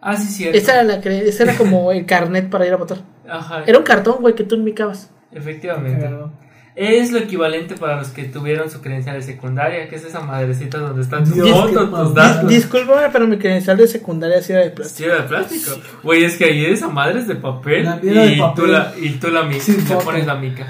Ah, 0.00 0.16
sí, 0.16 0.28
cierto. 0.28 0.56
Esa 0.56 0.80
era, 0.80 0.84
la 0.84 0.94
esa 0.94 1.42
era 1.42 1.54
como 1.58 1.92
el 1.92 2.06
carnet 2.06 2.48
para 2.48 2.66
ir 2.66 2.72
a 2.72 2.76
votar. 2.78 3.15
Ajá. 3.28 3.64
Era 3.66 3.78
un 3.78 3.84
cartón, 3.84 4.16
güey, 4.20 4.34
que 4.34 4.44
tú 4.44 4.56
ubicabas. 4.56 5.10
Efectivamente. 5.32 6.00
Cagado. 6.00 6.32
Es 6.76 7.10
lo 7.10 7.18
equivalente 7.18 7.74
para 7.74 7.96
los 7.96 8.08
que 8.08 8.24
tuvieron 8.24 8.70
su 8.70 8.82
credencial 8.82 9.16
de 9.16 9.22
secundaria, 9.22 9.88
que 9.88 9.96
es 9.96 10.04
esa 10.04 10.20
madrecita 10.20 10.76
donde 10.76 11.00
están 11.00 11.24
tus 11.24 11.34
fotos, 11.50 11.90
tus 11.90 12.14
datos. 12.14 12.50
Discúlpame, 12.50 13.08
pero 13.10 13.26
mi 13.26 13.38
credencial 13.38 13.78
de 13.78 13.88
secundaria 13.88 14.42
sí 14.42 14.52
era 14.52 14.60
de 14.62 14.68
plástico. 14.70 14.98
Sí, 14.98 15.04
era 15.04 15.22
de 15.22 15.28
plástico. 15.28 15.70
Güey, 16.02 16.24
es 16.24 16.36
que 16.36 16.44
ahí 16.44 16.66
esa 16.66 16.88
madre 16.88 17.20
es 17.20 17.28
de 17.28 17.36
papel. 17.36 17.84
La 17.84 17.98
y, 18.02 18.06
de 18.32 18.36
papel. 18.38 18.64
Tú 18.64 18.70
la, 18.70 18.92
y 19.00 19.08
tú 19.12 19.28
la 19.30 19.44
mica. 19.44 19.62
Sin 19.62 19.76
le 19.78 19.82
foto. 19.84 20.04
pones 20.04 20.26
la 20.26 20.34
mica. 20.34 20.66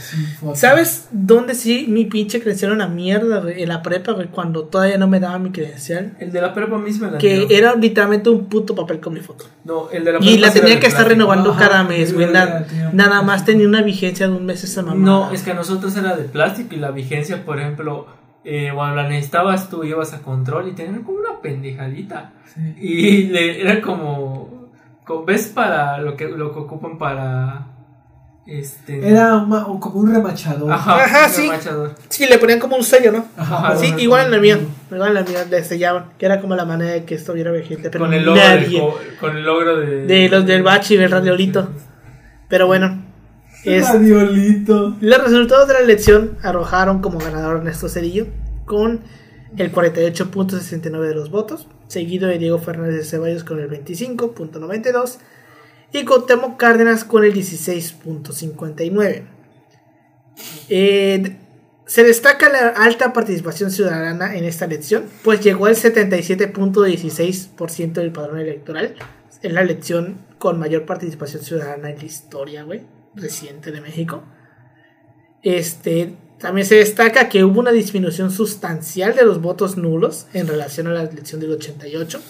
¿Sabes 0.55 1.09
dónde 1.11 1.57
sí 1.57 1.87
mi 1.89 2.05
pinche 2.05 2.41
credencial 2.41 2.71
era 2.73 2.77
una 2.85 2.87
mierda, 2.95 3.41
güey? 3.41 3.63
En 3.63 3.69
la 3.69 3.83
prepa, 3.83 4.13
güey, 4.13 4.29
cuando 4.29 4.63
todavía 4.65 4.99
no 4.99 5.09
me 5.09 5.19
daba 5.19 5.41
mi 5.41 5.51
credencial. 5.51 6.13
El 6.21 6.31
de 6.31 6.41
la 6.41 6.55
prepa 6.55 6.79
misma 6.79 7.11
la 7.11 7.19
Que 7.19 7.47
dio. 7.47 7.49
era 7.51 7.75
literalmente 7.75 8.31
un 8.31 8.47
puto 8.47 8.77
papel 8.77 9.01
con 9.01 9.13
mi 9.15 9.21
foto. 9.21 9.47
No, 9.65 9.91
el 9.91 10.05
de 10.05 10.13
la 10.13 10.19
Y 10.21 10.23
prepa 10.35 10.41
la 10.47 10.53
sí 10.53 10.59
era 10.59 10.67
tenía 10.67 10.81
que 10.81 10.87
estar 10.87 11.09
renovando 11.09 11.51
Ajá, 11.51 11.69
cada 11.69 11.83
mes, 11.83 12.15
güey. 12.15 12.27
yo 12.27 12.33
na- 12.33 12.43
era- 12.45 12.65
tenía- 12.67 12.91
nada 12.93 13.23
más 13.23 13.45
tenía 13.45 13.67
una 13.67 13.83
vigencia 13.83 14.29
de 14.29 14.35
un 14.35 14.47
mes 14.47 14.63
esa 14.63 14.83
mamá. 14.83 15.05
No, 15.05 15.33
es 15.33 15.43
que 15.43 15.51
a 15.51 15.55
nosotros 15.55 15.96
era 15.97 16.17
de 16.17 16.25
plástico 16.25 16.75
y 16.75 16.79
la 16.79 16.91
vigencia, 16.91 17.45
por 17.45 17.59
ejemplo, 17.59 18.07
eh, 18.45 18.71
cuando 18.75 18.97
la 18.97 19.09
necesitabas 19.09 19.69
tú 19.69 19.83
ibas 19.85 20.13
a 20.15 20.23
control 20.23 20.69
y 20.69 20.73
tenían 20.73 21.03
como 21.03 21.19
una 21.19 21.41
pendejadita. 21.43 22.33
Sí. 22.55 22.75
Y 22.81 23.23
le- 23.25 23.61
era 23.63 23.81
como, 23.81 24.71
co- 25.05 25.25
¿Ves 25.25 25.49
para 25.49 25.99
lo 25.99 26.17
que, 26.17 26.29
lo 26.29 26.53
que 26.53 26.59
ocupan 26.61 26.97
para. 26.99 27.67
Este. 28.47 29.09
Era 29.09 29.31
como 29.81 29.99
un 30.01 30.15
remachador. 30.15 30.71
Ajá, 30.73 31.03
Ajá, 31.03 31.27
un 31.27 31.33
sí. 31.33 31.43
remachador. 31.43 31.95
Sí, 32.09 32.27
le 32.27 32.39
ponían 32.39 32.61
como 32.61 32.77
un 32.77 32.85
sello, 32.85 33.11
¿no? 33.11 33.25
Ajá, 33.37 33.75
Sí, 33.77 33.93
igual 33.99 34.27
en 34.27 34.31
la 34.31 34.39
mía. 34.39 34.59
Igual 34.93 35.09
en 35.09 35.15
la 35.15 35.23
mía 35.25 35.45
le 35.51 35.65
sellaban. 35.65 36.11
Que 36.17 36.27
era 36.27 36.41
como 36.41 36.55
la 36.55 36.65
manera 36.65 36.93
de 36.93 37.05
que 37.05 37.17
estuviera 37.17 37.51
vigente. 37.51 37.91
Pero 37.91 38.05
Con 38.05 38.15
el 38.15 38.25
logro, 38.25 38.41
nadie. 38.41 38.69
del 38.69 38.81
co- 38.81 38.99
con 39.21 39.37
el 39.37 39.45
logro 39.45 39.77
de. 39.79 40.07
De 40.07 40.29
los 40.29 40.47
del 40.47 40.63
bachi 40.63 40.95
y 40.95 40.97
del 40.97 41.11
radiolito. 41.11 41.71
Pero 42.49 42.69
bueno. 42.69 43.05
Es, 43.67 43.87
Radiolito. 43.89 44.97
los 45.01 45.23
resultados 45.23 45.69
de 45.69 45.75
la 45.75 45.81
elección 45.81 46.39
arrojaron 46.43 47.01
como 47.03 47.19
ganador 47.19 47.59
Ernesto 47.59 47.89
Cedillo 47.89 48.27
con 48.65 49.01
el 49.57 49.73
48.69 49.73 51.09
de 51.09 51.15
los 51.15 51.31
votos, 51.31 51.67
seguido 51.89 52.29
de 52.29 52.39
Diego 52.39 52.59
Fernández 52.59 52.97
de 52.97 53.05
Ceballos 53.05 53.45
con 53.45 53.61
el 53.61 53.69
25.92 53.71 55.19
y 55.93 56.05
Cuauhtémoc 56.05 56.57
Cárdenas 56.59 57.05
con 57.05 57.25
el 57.25 57.33
16.59. 57.35 59.23
Eh, 60.69 61.37
Se 61.87 62.05
destaca 62.05 62.49
la 62.49 62.69
alta 62.69 63.13
participación 63.13 63.71
ciudadana 63.71 64.37
en 64.37 64.45
esta 64.45 64.65
elección, 64.65 65.05
pues 65.23 65.41
llegó 65.41 65.67
al 65.67 65.77
77.16% 65.77 67.93
del 67.93 68.11
padrón 68.13 68.41
electoral. 68.41 68.95
Es 69.43 69.53
la 69.53 69.61
elección 69.63 70.17
con 70.39 70.59
mayor 70.59 70.85
participación 70.85 71.43
ciudadana 71.43 71.91
en 71.91 71.99
la 71.99 72.05
historia, 72.05 72.65
güey, 72.65 72.83
reciente 73.17 73.73
de 73.73 73.81
México. 73.81 74.23
Este, 75.43 76.17
también 76.39 76.67
se 76.67 76.77
destaca 76.77 77.29
que 77.29 77.45
hubo 77.45 77.61
una 77.61 77.73
disminución 77.73 78.31
sustancial 78.31 79.17
de 79.17 79.25
los 79.25 79.41
votos 79.41 79.77
nulos 79.77 80.27
en 80.35 80.47
relación 80.47 80.87
a 80.87 80.93
la 80.93 81.03
elección 81.03 81.41
del 81.41 81.53
88. 81.53 82.21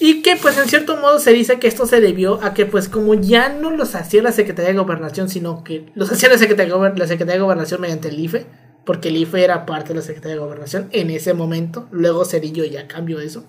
Y 0.00 0.22
que 0.22 0.36
pues 0.36 0.58
en 0.58 0.68
cierto 0.68 0.96
modo 0.96 1.18
se 1.18 1.32
dice 1.32 1.58
que 1.58 1.68
esto 1.68 1.86
se 1.86 2.00
debió 2.00 2.42
a 2.42 2.52
que 2.52 2.66
pues 2.66 2.88
como 2.88 3.14
ya 3.14 3.48
no 3.48 3.70
los 3.70 3.94
hacía 3.94 4.22
la 4.22 4.32
Secretaría 4.32 4.72
de 4.72 4.78
Gobernación, 4.78 5.28
sino 5.28 5.62
que 5.62 5.86
los 5.94 6.10
hacía 6.10 6.28
la 6.28 6.38
Secretaría, 6.38 6.74
de 6.74 7.38
Gobernación 7.38 7.80
mediante 7.80 8.08
el 8.08 8.18
IFE, 8.18 8.46
porque 8.84 9.08
el 9.08 9.16
IFE 9.16 9.44
era 9.44 9.64
parte 9.64 9.88
de 9.90 9.94
la 9.94 10.02
Secretaría 10.02 10.34
de 10.34 10.42
Gobernación 10.42 10.88
en 10.90 11.10
ese 11.10 11.32
momento, 11.32 11.88
luego 11.92 12.24
Cerillo 12.24 12.64
ya 12.64 12.88
cambió 12.88 13.20
eso. 13.20 13.44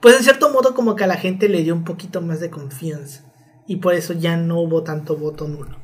Pues 0.00 0.16
en 0.16 0.22
cierto 0.22 0.50
modo 0.50 0.74
como 0.74 0.94
que 0.94 1.04
a 1.04 1.08
la 1.08 1.16
gente 1.16 1.48
le 1.48 1.62
dio 1.64 1.74
un 1.74 1.84
poquito 1.84 2.22
más 2.22 2.38
de 2.38 2.50
confianza 2.50 3.27
y 3.68 3.76
por 3.76 3.94
eso 3.94 4.14
ya 4.14 4.36
no 4.36 4.60
hubo 4.60 4.82
tanto 4.82 5.16
voto 5.16 5.46
nulo. 5.46 5.78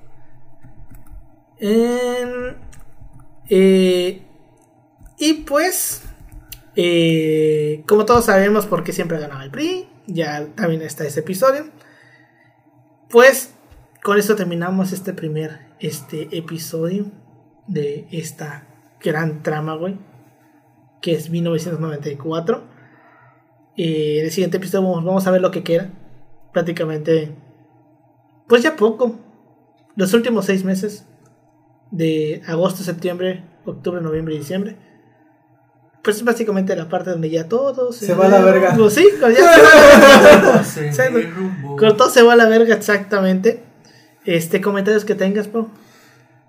Eh, 3.49 4.23
y 5.19 5.33
pues 5.47 6.03
eh, 6.77 7.85
como 7.87 8.05
todos 8.05 8.25
sabemos 8.25 8.67
por 8.67 8.83
qué 8.83 8.93
siempre 8.93 9.21
ganaba 9.21 9.45
el 9.45 9.51
PRI, 9.51 9.87
ya 10.07 10.49
también 10.57 10.83
está 10.83 11.05
ese 11.05 11.21
episodio. 11.21 11.67
Pues 13.09 13.55
con 14.03 14.19
esto 14.19 14.35
terminamos 14.35 14.93
este 14.93 15.13
primer 15.13 15.61
este 15.79 16.37
episodio 16.37 17.13
de 17.67 18.09
esta 18.11 18.67
gran 19.01 19.43
trama, 19.43 19.77
güey, 19.77 19.99
que 21.01 21.13
es 21.15 21.31
1994. 21.31 22.65
Eh, 23.77 24.19
en 24.21 24.25
el 24.25 24.31
siguiente 24.31 24.57
episodio 24.57 24.91
vamos, 25.03 25.27
a 25.27 25.31
ver 25.31 25.41
lo 25.41 25.51
que 25.51 25.63
queda. 25.63 25.91
Prácticamente, 26.53 27.35
pues 28.47 28.63
ya 28.63 28.77
poco. 28.77 29.19
Los 29.97 30.13
últimos 30.13 30.47
seis 30.47 30.65
meses 30.65 31.07
de 31.91 32.43
agosto, 32.47 32.83
septiembre, 32.83 33.45
octubre, 33.65 34.01
noviembre 34.01 34.35
y 34.35 34.39
diciembre 34.39 34.77
pues 36.05 36.19
es 36.19 36.25
básicamente 36.25 36.77
la 36.77 36.89
parte 36.89 37.11
donde 37.11 37.31
ya 37.31 37.49
todo 37.49 37.91
se, 37.91 38.15
va 38.15 38.27
a 38.27 38.29
la 38.29 38.41
verga. 38.43 38.75
Pues 38.79 38.93
sí, 38.93 39.09
ya 39.21 40.63
se, 40.63 40.93
se, 40.93 41.11
con 41.79 41.97
todo 41.97 42.11
se 42.11 42.23
va 42.23 42.35
a 42.35 42.37
la 42.37 42.47
verga 42.47 42.75
exactamente. 42.75 43.65
Este 44.27 44.61
comentarios 44.61 45.05
que 45.05 45.15
tengas, 45.15 45.49
Pau. 45.49 45.69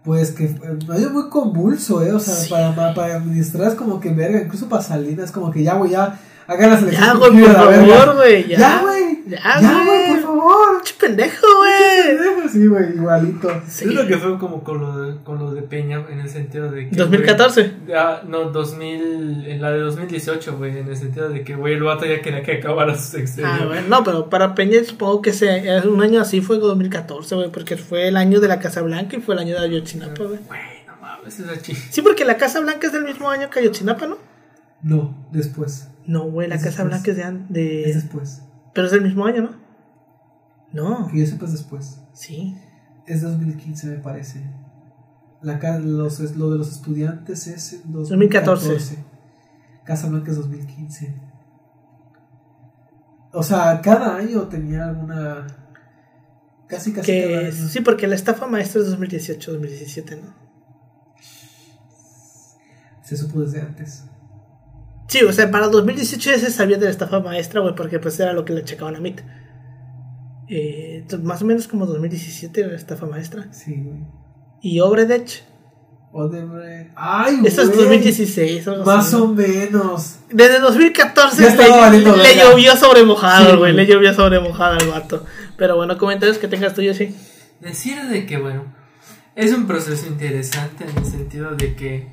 Pues 0.04 0.32
que 0.32 0.46
es 0.46 1.12
muy 1.12 1.30
convulso, 1.30 2.04
eh, 2.04 2.12
o 2.12 2.20
sea, 2.20 2.36
para, 2.76 2.94
para 2.94 3.16
administrar 3.16 3.70
es 3.70 3.76
como 3.76 4.00
que 4.00 4.10
verga, 4.12 4.42
incluso 4.42 4.70
para 4.70 4.84
Salinas 4.84 5.32
como 5.32 5.50
que 5.50 5.64
ya, 5.64 5.74
güey, 5.74 5.92
ya 5.92 6.20
hagan 6.46 6.70
la 6.70 6.78
selección. 6.78 7.06
Ya, 7.06 7.14
güey, 7.16 7.42
por 7.42 7.54
favor, 7.54 8.16
güey, 8.16 8.48
ya. 8.48 8.82
güey. 8.82 9.15
Ya, 9.28 9.84
güey, 9.86 10.10
por 10.12 10.22
favor. 10.22 10.82
Che 10.84 10.94
pendejo, 11.00 11.48
güey. 11.58 12.50
Sí, 12.50 12.68
güey, 12.68 12.94
igualito. 12.96 13.50
Sí. 13.68 13.86
Es 13.86 13.94
lo 13.94 14.06
que 14.06 14.18
fue 14.18 14.38
como 14.38 14.64
con 14.64 14.80
lo, 14.80 14.98
de, 15.02 15.24
con 15.24 15.40
lo 15.40 15.52
de 15.52 15.64
Peña, 15.64 16.06
en 16.10 16.20
el 16.20 16.30
sentido 16.30 16.70
de 16.72 16.90
que. 16.90 16.96
2014. 16.96 17.72
ya, 17.88 18.22
no, 18.28 18.52
2000, 18.52 19.48
en 19.48 19.62
la 19.62 19.72
de 19.72 19.80
2018, 19.80 20.58
güey, 20.58 20.78
en 20.78 20.88
el 20.88 20.96
sentido 20.96 21.30
de 21.30 21.44
que, 21.44 21.56
güey, 21.56 21.74
el 21.74 21.84
vato 21.84 22.06
ya 22.06 22.22
quería 22.22 22.44
que 22.44 22.54
acabara 22.54 22.96
su 22.96 23.18
sexenio. 23.18 23.50
Ah, 23.50 23.66
bueno, 23.66 23.88
no, 23.88 24.04
pero 24.04 24.30
para 24.30 24.54
Peña 24.54 24.84
supongo 24.84 25.22
que 25.22 25.34
sea, 25.34 25.84
un 25.84 26.02
año 26.02 26.22
así 26.22 26.42
fue 26.42 26.60
2014, 26.60 27.36
güey, 27.36 27.52
porque 27.52 27.78
fue 27.78 28.08
el 28.08 28.18
año 28.18 28.40
de 28.40 28.48
la 28.48 28.60
Casa 28.60 28.82
Blanca 28.82 29.18
y 29.18 29.22
fue 29.22 29.34
el 29.36 29.40
año 29.42 29.60
de 29.60 29.66
Ayotzinapa, 29.66 30.24
güey. 30.24 30.40
Güey, 30.48 30.60
no 30.88 30.98
mames, 31.02 31.40
es 31.40 31.50
así. 31.50 31.74
Sí, 31.74 32.02
porque 32.04 32.26
la 32.26 32.38
Casa 32.38 32.60
Blanca 32.60 32.88
es 32.88 32.94
del 32.94 33.04
mismo 33.04 33.30
año 33.30 33.50
que 33.50 33.60
Ayotzinapa, 33.60 34.06
¿no? 34.06 34.18
No, 34.84 35.28
después. 35.32 35.88
No, 36.06 36.26
güey, 36.26 36.48
la 36.48 36.62
Casa 36.62 36.84
Blanca 36.84 37.10
es 37.10 37.18
de, 37.18 37.40
de... 37.50 37.90
Es 37.90 37.96
después. 37.96 38.42
Pero 38.76 38.88
es 38.88 38.92
del 38.92 39.04
mismo 39.04 39.26
año, 39.26 39.42
¿no? 39.42 39.66
No. 40.74 41.08
Que 41.08 41.20
yo 41.20 41.26
sepas 41.26 41.54
después. 41.54 42.02
Sí. 42.14 42.58
Es 43.08 43.22
2015, 43.22 43.88
me 43.88 43.98
parece. 44.00 44.44
La, 45.42 45.58
los, 45.80 46.20
lo 46.36 46.52
de 46.52 46.58
los 46.58 46.72
estudiantes 46.74 47.48
es 47.48 47.82
2014. 47.86 48.68
2014. 48.68 49.06
Casa 49.86 50.10
Blanca 50.10 50.32
es 50.32 50.38
2015. 50.38 51.16
O 53.32 53.44
sea, 53.44 53.80
cada 53.82 54.18
año 54.18 54.42
tenía 54.50 54.90
alguna. 54.90 55.48
Casi, 56.68 56.92
casi 56.92 57.06
que, 57.06 57.32
cada 57.32 57.48
año. 57.48 57.70
Sí, 57.70 57.80
porque 57.80 58.08
la 58.08 58.16
estafa 58.16 58.46
maestra 58.46 58.82
es 58.82 58.90
2018, 58.90 59.54
2017, 59.54 60.16
¿no? 60.18 60.34
Se 63.04 63.16
supo 63.16 63.40
desde 63.40 63.62
antes. 63.62 64.04
Sí, 65.08 65.22
o 65.22 65.32
sea, 65.32 65.52
para 65.52 65.68
2018 65.68 66.32
ya 66.32 66.40
se 66.40 66.52
sabía 66.52 66.78
de 66.78 66.86
la 66.86 66.92
estafa 66.92 67.20
maestra, 67.20 67.62
güey, 67.62 67.76
porque 67.76 68.00
pues 68.00 68.20
era 68.20 68.34
lo 68.34 68.44
que 68.44 68.54
le 68.54 68.64
checaban 68.64 68.96
a 68.96 69.00
MIT. 69.00 69.22
Eh, 70.48 71.06
más 71.24 71.42
o 71.42 71.46
menos 71.46 71.68
como 71.68 71.86
2017 71.86 72.68
la 72.68 72.76
estafa 72.76 73.06
maestra. 73.06 73.48
Sí, 73.52 73.76
güey. 73.84 74.00
¿Y 74.62 74.80
Obredech? 74.80 75.44
Odebrecht. 76.18 76.92
¡Ay, 76.96 77.42
Esto 77.44 77.64
es 77.64 77.76
2016. 77.76 78.68
Más 78.86 79.14
o 79.14 79.28
menos. 79.28 80.20
Desde 80.32 80.60
2014 80.60 81.42
le, 81.58 82.00
le 82.00 82.36
llovió 82.38 82.78
sobre 82.78 83.04
mojado, 83.04 83.58
güey. 83.58 83.74
le 83.74 83.86
llovió 83.86 84.14
sobre 84.14 84.40
mojado 84.40 84.78
al 84.80 84.88
vato. 84.88 85.26
Pero 85.58 85.76
bueno, 85.76 85.98
comentarios 85.98 86.38
que 86.38 86.48
tengas 86.48 86.74
tú, 86.74 86.82
sí. 86.94 87.14
Decir 87.60 88.02
de 88.04 88.26
que, 88.26 88.38
bueno, 88.38 88.64
es 89.36 89.52
un 89.52 89.68
proceso 89.68 90.08
interesante 90.08 90.86
en 90.90 90.98
el 90.98 91.06
sentido 91.06 91.54
de 91.54 91.76
que 91.76 92.08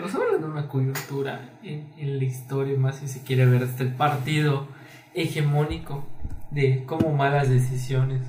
nos 0.00 0.14
hablan 0.14 0.40
de 0.40 0.46
una 0.46 0.66
coyuntura 0.66 1.50
en, 1.62 2.18
la 2.18 2.24
historia, 2.24 2.76
más 2.78 2.96
si 2.96 3.08
se 3.08 3.22
quiere 3.22 3.46
ver 3.46 3.62
hasta 3.62 3.82
el 3.82 3.94
partido 3.94 4.66
hegemónico 5.14 6.06
de 6.50 6.84
cómo 6.86 7.12
malas 7.12 7.48
decisiones 7.48 8.22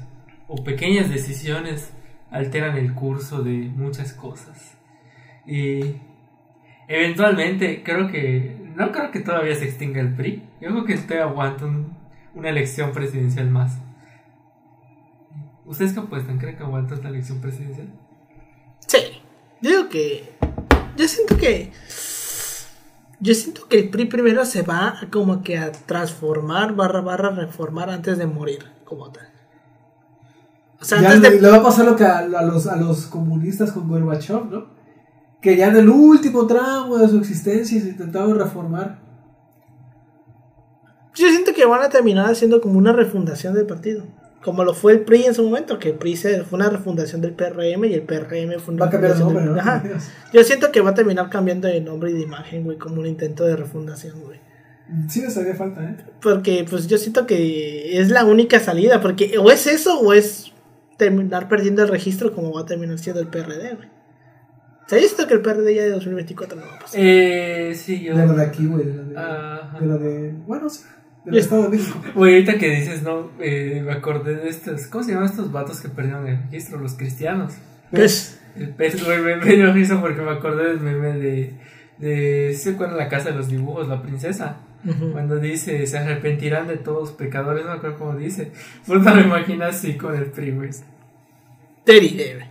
o 0.48 0.64
pequeñas 0.64 1.10
decisiones 1.10 1.93
alteran 2.30 2.77
el 2.77 2.93
curso 2.93 3.41
de 3.41 3.72
muchas 3.76 4.14
cosas. 4.14 4.77
Y 5.45 5.95
eventualmente 6.88 7.84
creo 7.84 8.11
que 8.11 8.57
no 8.76 8.91
creo 8.91 9.11
que 9.11 9.22
todavía 9.22 9.56
se 9.56 9.65
extinga 9.65 10.02
el 10.02 10.14
PRI. 10.14 10.43
Yo 10.60 10.69
creo 10.69 10.85
que 10.85 10.95
usted 10.95 11.19
aguanta 11.19 11.65
una 12.35 12.49
elección 12.49 12.91
presidencial 12.91 13.49
más. 13.49 13.80
¿Ustedes 15.65 15.93
qué 15.93 15.99
apuestan? 16.02 16.38
¿Creen 16.38 16.57
que 16.57 16.64
aguanta 16.64 16.95
esta 16.95 17.07
elección 17.07 17.39
presidencial? 17.39 17.88
Sí. 18.88 19.22
Digo 19.61 19.89
que 19.89 20.34
yo 20.97 21.07
siento 21.07 21.38
que. 21.38 21.72
Yo 23.19 23.35
siento 23.35 23.68
que 23.68 23.77
el 23.77 23.89
PRI 23.89 24.05
primero 24.05 24.45
se 24.45 24.63
va 24.63 24.95
como 25.11 25.43
que 25.43 25.57
a 25.57 25.72
transformar, 25.72 26.76
barra, 26.76 27.01
barra, 27.01 27.30
reformar 27.30 27.91
antes 27.91 28.18
de 28.18 28.26
morir, 28.26 28.65
como 28.84 29.11
tal. 29.11 29.27
O 30.80 30.85
sea, 30.85 30.97
antes 30.97 31.19
le, 31.19 31.30
de... 31.30 31.41
le, 31.41 31.47
va 31.49 31.57
a 31.57 31.63
pasar 31.63 31.85
lo 31.85 31.95
que 31.95 32.03
a, 32.03 32.23
los, 32.23 32.65
a 32.65 32.76
los 32.77 33.05
comunistas 33.05 33.72
con 33.72 33.88
Gorbachev, 33.88 34.45
¿no? 34.45 34.65
Que 35.39 35.55
ya 35.55 35.68
en 35.68 35.76
el 35.76 35.89
último 35.89 36.47
tramo 36.47 36.97
de 36.97 37.07
su 37.07 37.18
existencia 37.19 37.80
se 37.80 37.89
intentaron 37.89 38.39
reformar. 38.39 38.99
Yo 41.13 41.27
siento 41.30 41.53
que 41.53 41.65
van 41.65 41.84
a 41.84 41.89
terminar 41.89 42.31
haciendo 42.31 42.59
como 42.59 42.80
una 42.80 42.91
refundación 42.91 43.53
del 43.53 43.68
partido 43.68 44.03
como 44.43 44.63
lo 44.63 44.73
fue 44.73 44.93
el 44.93 45.01
PRI 45.01 45.26
en 45.26 45.34
su 45.35 45.43
momento, 45.43 45.77
que 45.80 45.89
el 45.89 45.95
PRI 45.95 46.15
fue 46.15 46.45
una 46.51 46.69
refundación 46.69 47.22
del 47.22 47.34
PRM 47.34 47.85
y 47.85 47.93
el 47.93 48.01
PRM 48.01 48.59
fue 48.59 48.73
una 48.73 48.85
Va 48.85 48.88
a 48.88 48.89
cambiar 48.89 49.13
de 49.13 49.19
nombre, 49.19 49.45
¿no? 49.45 49.55
Yo 50.34 50.43
siento 50.43 50.72
que 50.72 50.81
va 50.81 50.91
a 50.91 50.93
terminar 50.93 51.30
cambiando 51.30 51.68
de 51.68 51.81
nombre 51.81 52.11
y 52.11 52.13
de 52.13 52.22
imagen, 52.22 52.63
güey, 52.63 52.77
como 52.77 52.99
un 52.99 53.07
intento 53.07 53.45
de 53.45 53.55
refundación, 53.55 54.19
güey. 54.22 54.39
Sí 55.07 55.22
les 55.22 55.38
haría 55.38 55.55
falta, 55.55 55.84
¿eh? 55.84 55.95
Porque, 56.22 56.65
pues, 56.69 56.88
yo 56.88 56.97
siento 56.97 57.26
que 57.26 57.97
es 58.01 58.09
la 58.09 58.26
única 58.26 58.59
salida, 58.59 58.99
porque 58.99 59.38
o 59.38 59.49
es 59.49 59.65
eso 59.65 59.97
o 59.99 60.11
es 60.11 60.51
terminar 60.97 61.47
perdiendo 61.47 61.81
el 61.81 61.88
registro 61.88 62.34
como 62.34 62.51
va 62.51 62.61
a 62.61 62.65
terminar 62.65 62.99
siendo 62.99 63.22
el 63.22 63.27
PRD, 63.27 63.76
güey. 63.76 63.89
¿Sabes 64.88 65.05
esto 65.05 65.26
que 65.27 65.35
el 65.35 65.41
PRD 65.41 65.73
ya 65.73 65.84
de 65.84 65.91
2024 65.91 66.59
no 66.59 66.65
va 66.65 66.76
a 66.76 66.80
pasar? 66.80 66.99
Eh, 67.01 67.73
sí, 67.76 68.03
yo... 68.03 68.18
De 68.18 68.26
lo 68.27 68.34
de 68.34 68.43
aquí, 68.43 68.65
güey, 68.65 68.85
de 68.85 68.93
lo 68.93 69.03
de... 69.05 69.13
De 69.13 69.85
lo 69.85 69.97
de... 69.97 70.34
Bueno, 70.45 70.69
sí. 70.69 70.84
Del 71.26 71.38
Estado 71.38 71.64
de 71.64 71.77
México. 71.77 72.02
Güey, 72.15 72.34
ahorita 72.34 72.57
que 72.57 72.69
dices, 72.69 73.03
no, 73.03 73.30
eh, 73.39 73.81
me 73.85 73.91
acordé 73.91 74.35
de 74.35 74.49
estos. 74.49 74.88
¿Cómo 74.88 75.03
se 75.03 75.11
llaman 75.11 75.30
estos 75.30 75.52
vatos 75.52 75.80
que 75.80 75.89
perdieron 75.89 76.27
el 76.27 76.38
registro? 76.43 76.80
Los 76.80 76.93
cristianos. 76.95 77.53
¿Pez? 77.91 78.41
El 78.56 78.69
pez, 78.69 79.03
güey, 79.03 79.22
me, 79.22 79.56
dio 79.56 79.72
risa 79.72 80.02
porque 80.02 80.22
me 80.22 80.31
acordé 80.31 80.69
del 80.69 80.80
meme 80.80 81.14
de. 81.14 81.53
de 81.99 82.53
¿Se 82.56 82.72
acuerdan 82.72 82.98
la 82.98 83.07
casa 83.07 83.30
de 83.31 83.38
los 83.38 83.49
dibujos? 83.49 83.88
La 83.88 84.02
princesa. 84.02 84.57
Cuando 85.11 85.38
dice, 85.38 85.85
se 85.85 85.98
arrepentirán 85.99 86.68
de 86.68 86.77
todos 86.77 87.02
los 87.02 87.11
pecadores, 87.11 87.64
no 87.65 87.72
me 87.72 87.77
acuerdo 87.77 87.99
cómo 87.99 88.15
dice. 88.15 88.52
Pues 88.88 89.03
no 89.03 89.14
me 89.14 89.22
imagino 89.22 89.65
así 89.65 89.93
con 89.93 90.15
el 90.15 90.26
PRI, 90.26 90.52
güey. 90.52 90.72
Terrible. 91.85 92.48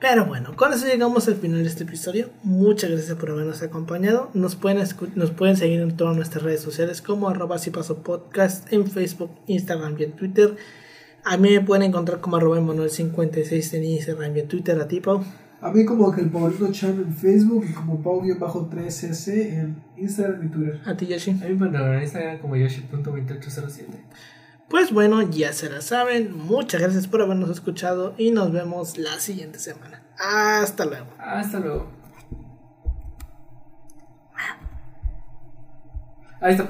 Pero 0.00 0.24
bueno, 0.24 0.56
con 0.56 0.72
eso 0.72 0.86
llegamos 0.86 1.28
al 1.28 1.34
final 1.34 1.62
de 1.62 1.68
este 1.68 1.84
episodio. 1.84 2.30
Muchas 2.42 2.90
gracias 2.90 3.18
por 3.18 3.30
habernos 3.30 3.62
acompañado. 3.62 4.30
Nos 4.32 4.56
pueden, 4.56 4.82
nos 5.14 5.30
pueden 5.30 5.58
seguir 5.58 5.80
en 5.80 5.94
todas 5.94 6.16
nuestras 6.16 6.42
redes 6.42 6.62
sociales 6.62 7.02
como 7.02 7.28
arroba 7.28 7.58
si 7.58 7.70
paso 7.70 8.02
podcast 8.02 8.72
en 8.72 8.86
Facebook, 8.86 9.30
Instagram 9.46 9.96
y 9.98 10.04
en 10.04 10.12
Twitter. 10.12 10.56
A 11.22 11.36
mí 11.36 11.50
me 11.50 11.60
pueden 11.60 11.82
encontrar 11.82 12.20
como 12.20 12.36
arroba 12.36 12.58
Manuel56 12.60 13.74
en 13.74 13.84
Instagram 13.84 14.36
y 14.36 14.40
en 14.40 14.48
Twitter 14.48 14.80
a 14.80 14.88
tipo. 14.88 15.22
A 15.60 15.70
mí 15.70 15.84
como 15.84 16.10
que 16.10 16.22
el 16.22 16.30
Paulino 16.30 16.72
Chan 16.72 16.92
en 16.92 17.14
Facebook 17.14 17.66
y 17.68 17.72
como 17.74 18.02
Pau-3S 18.02 19.28
en 19.28 19.82
Instagram 19.98 20.46
y 20.46 20.48
Twitter. 20.48 20.80
A 20.86 20.96
ti, 20.96 21.06
Yoshi. 21.06 21.32
A 21.32 21.34
mí 21.34 21.40
me 21.40 21.52
encuentran 21.52 21.94
en 21.94 22.02
Instagram 22.02 22.38
como 22.38 22.56
yoshi.2807. 22.56 23.84
Pues 24.70 24.92
bueno, 24.92 25.20
ya 25.22 25.52
se 25.52 25.68
la 25.68 25.80
saben. 25.80 26.32
Muchas 26.32 26.80
gracias 26.80 27.08
por 27.08 27.20
habernos 27.20 27.50
escuchado 27.50 28.14
y 28.16 28.30
nos 28.30 28.52
vemos 28.52 28.98
la 28.98 29.18
siguiente 29.18 29.58
semana. 29.58 30.04
Hasta 30.16 30.84
luego. 30.84 31.06
Hasta 31.18 31.58
luego. 31.58 31.90
Ahí 36.40 36.52
está. 36.52 36.68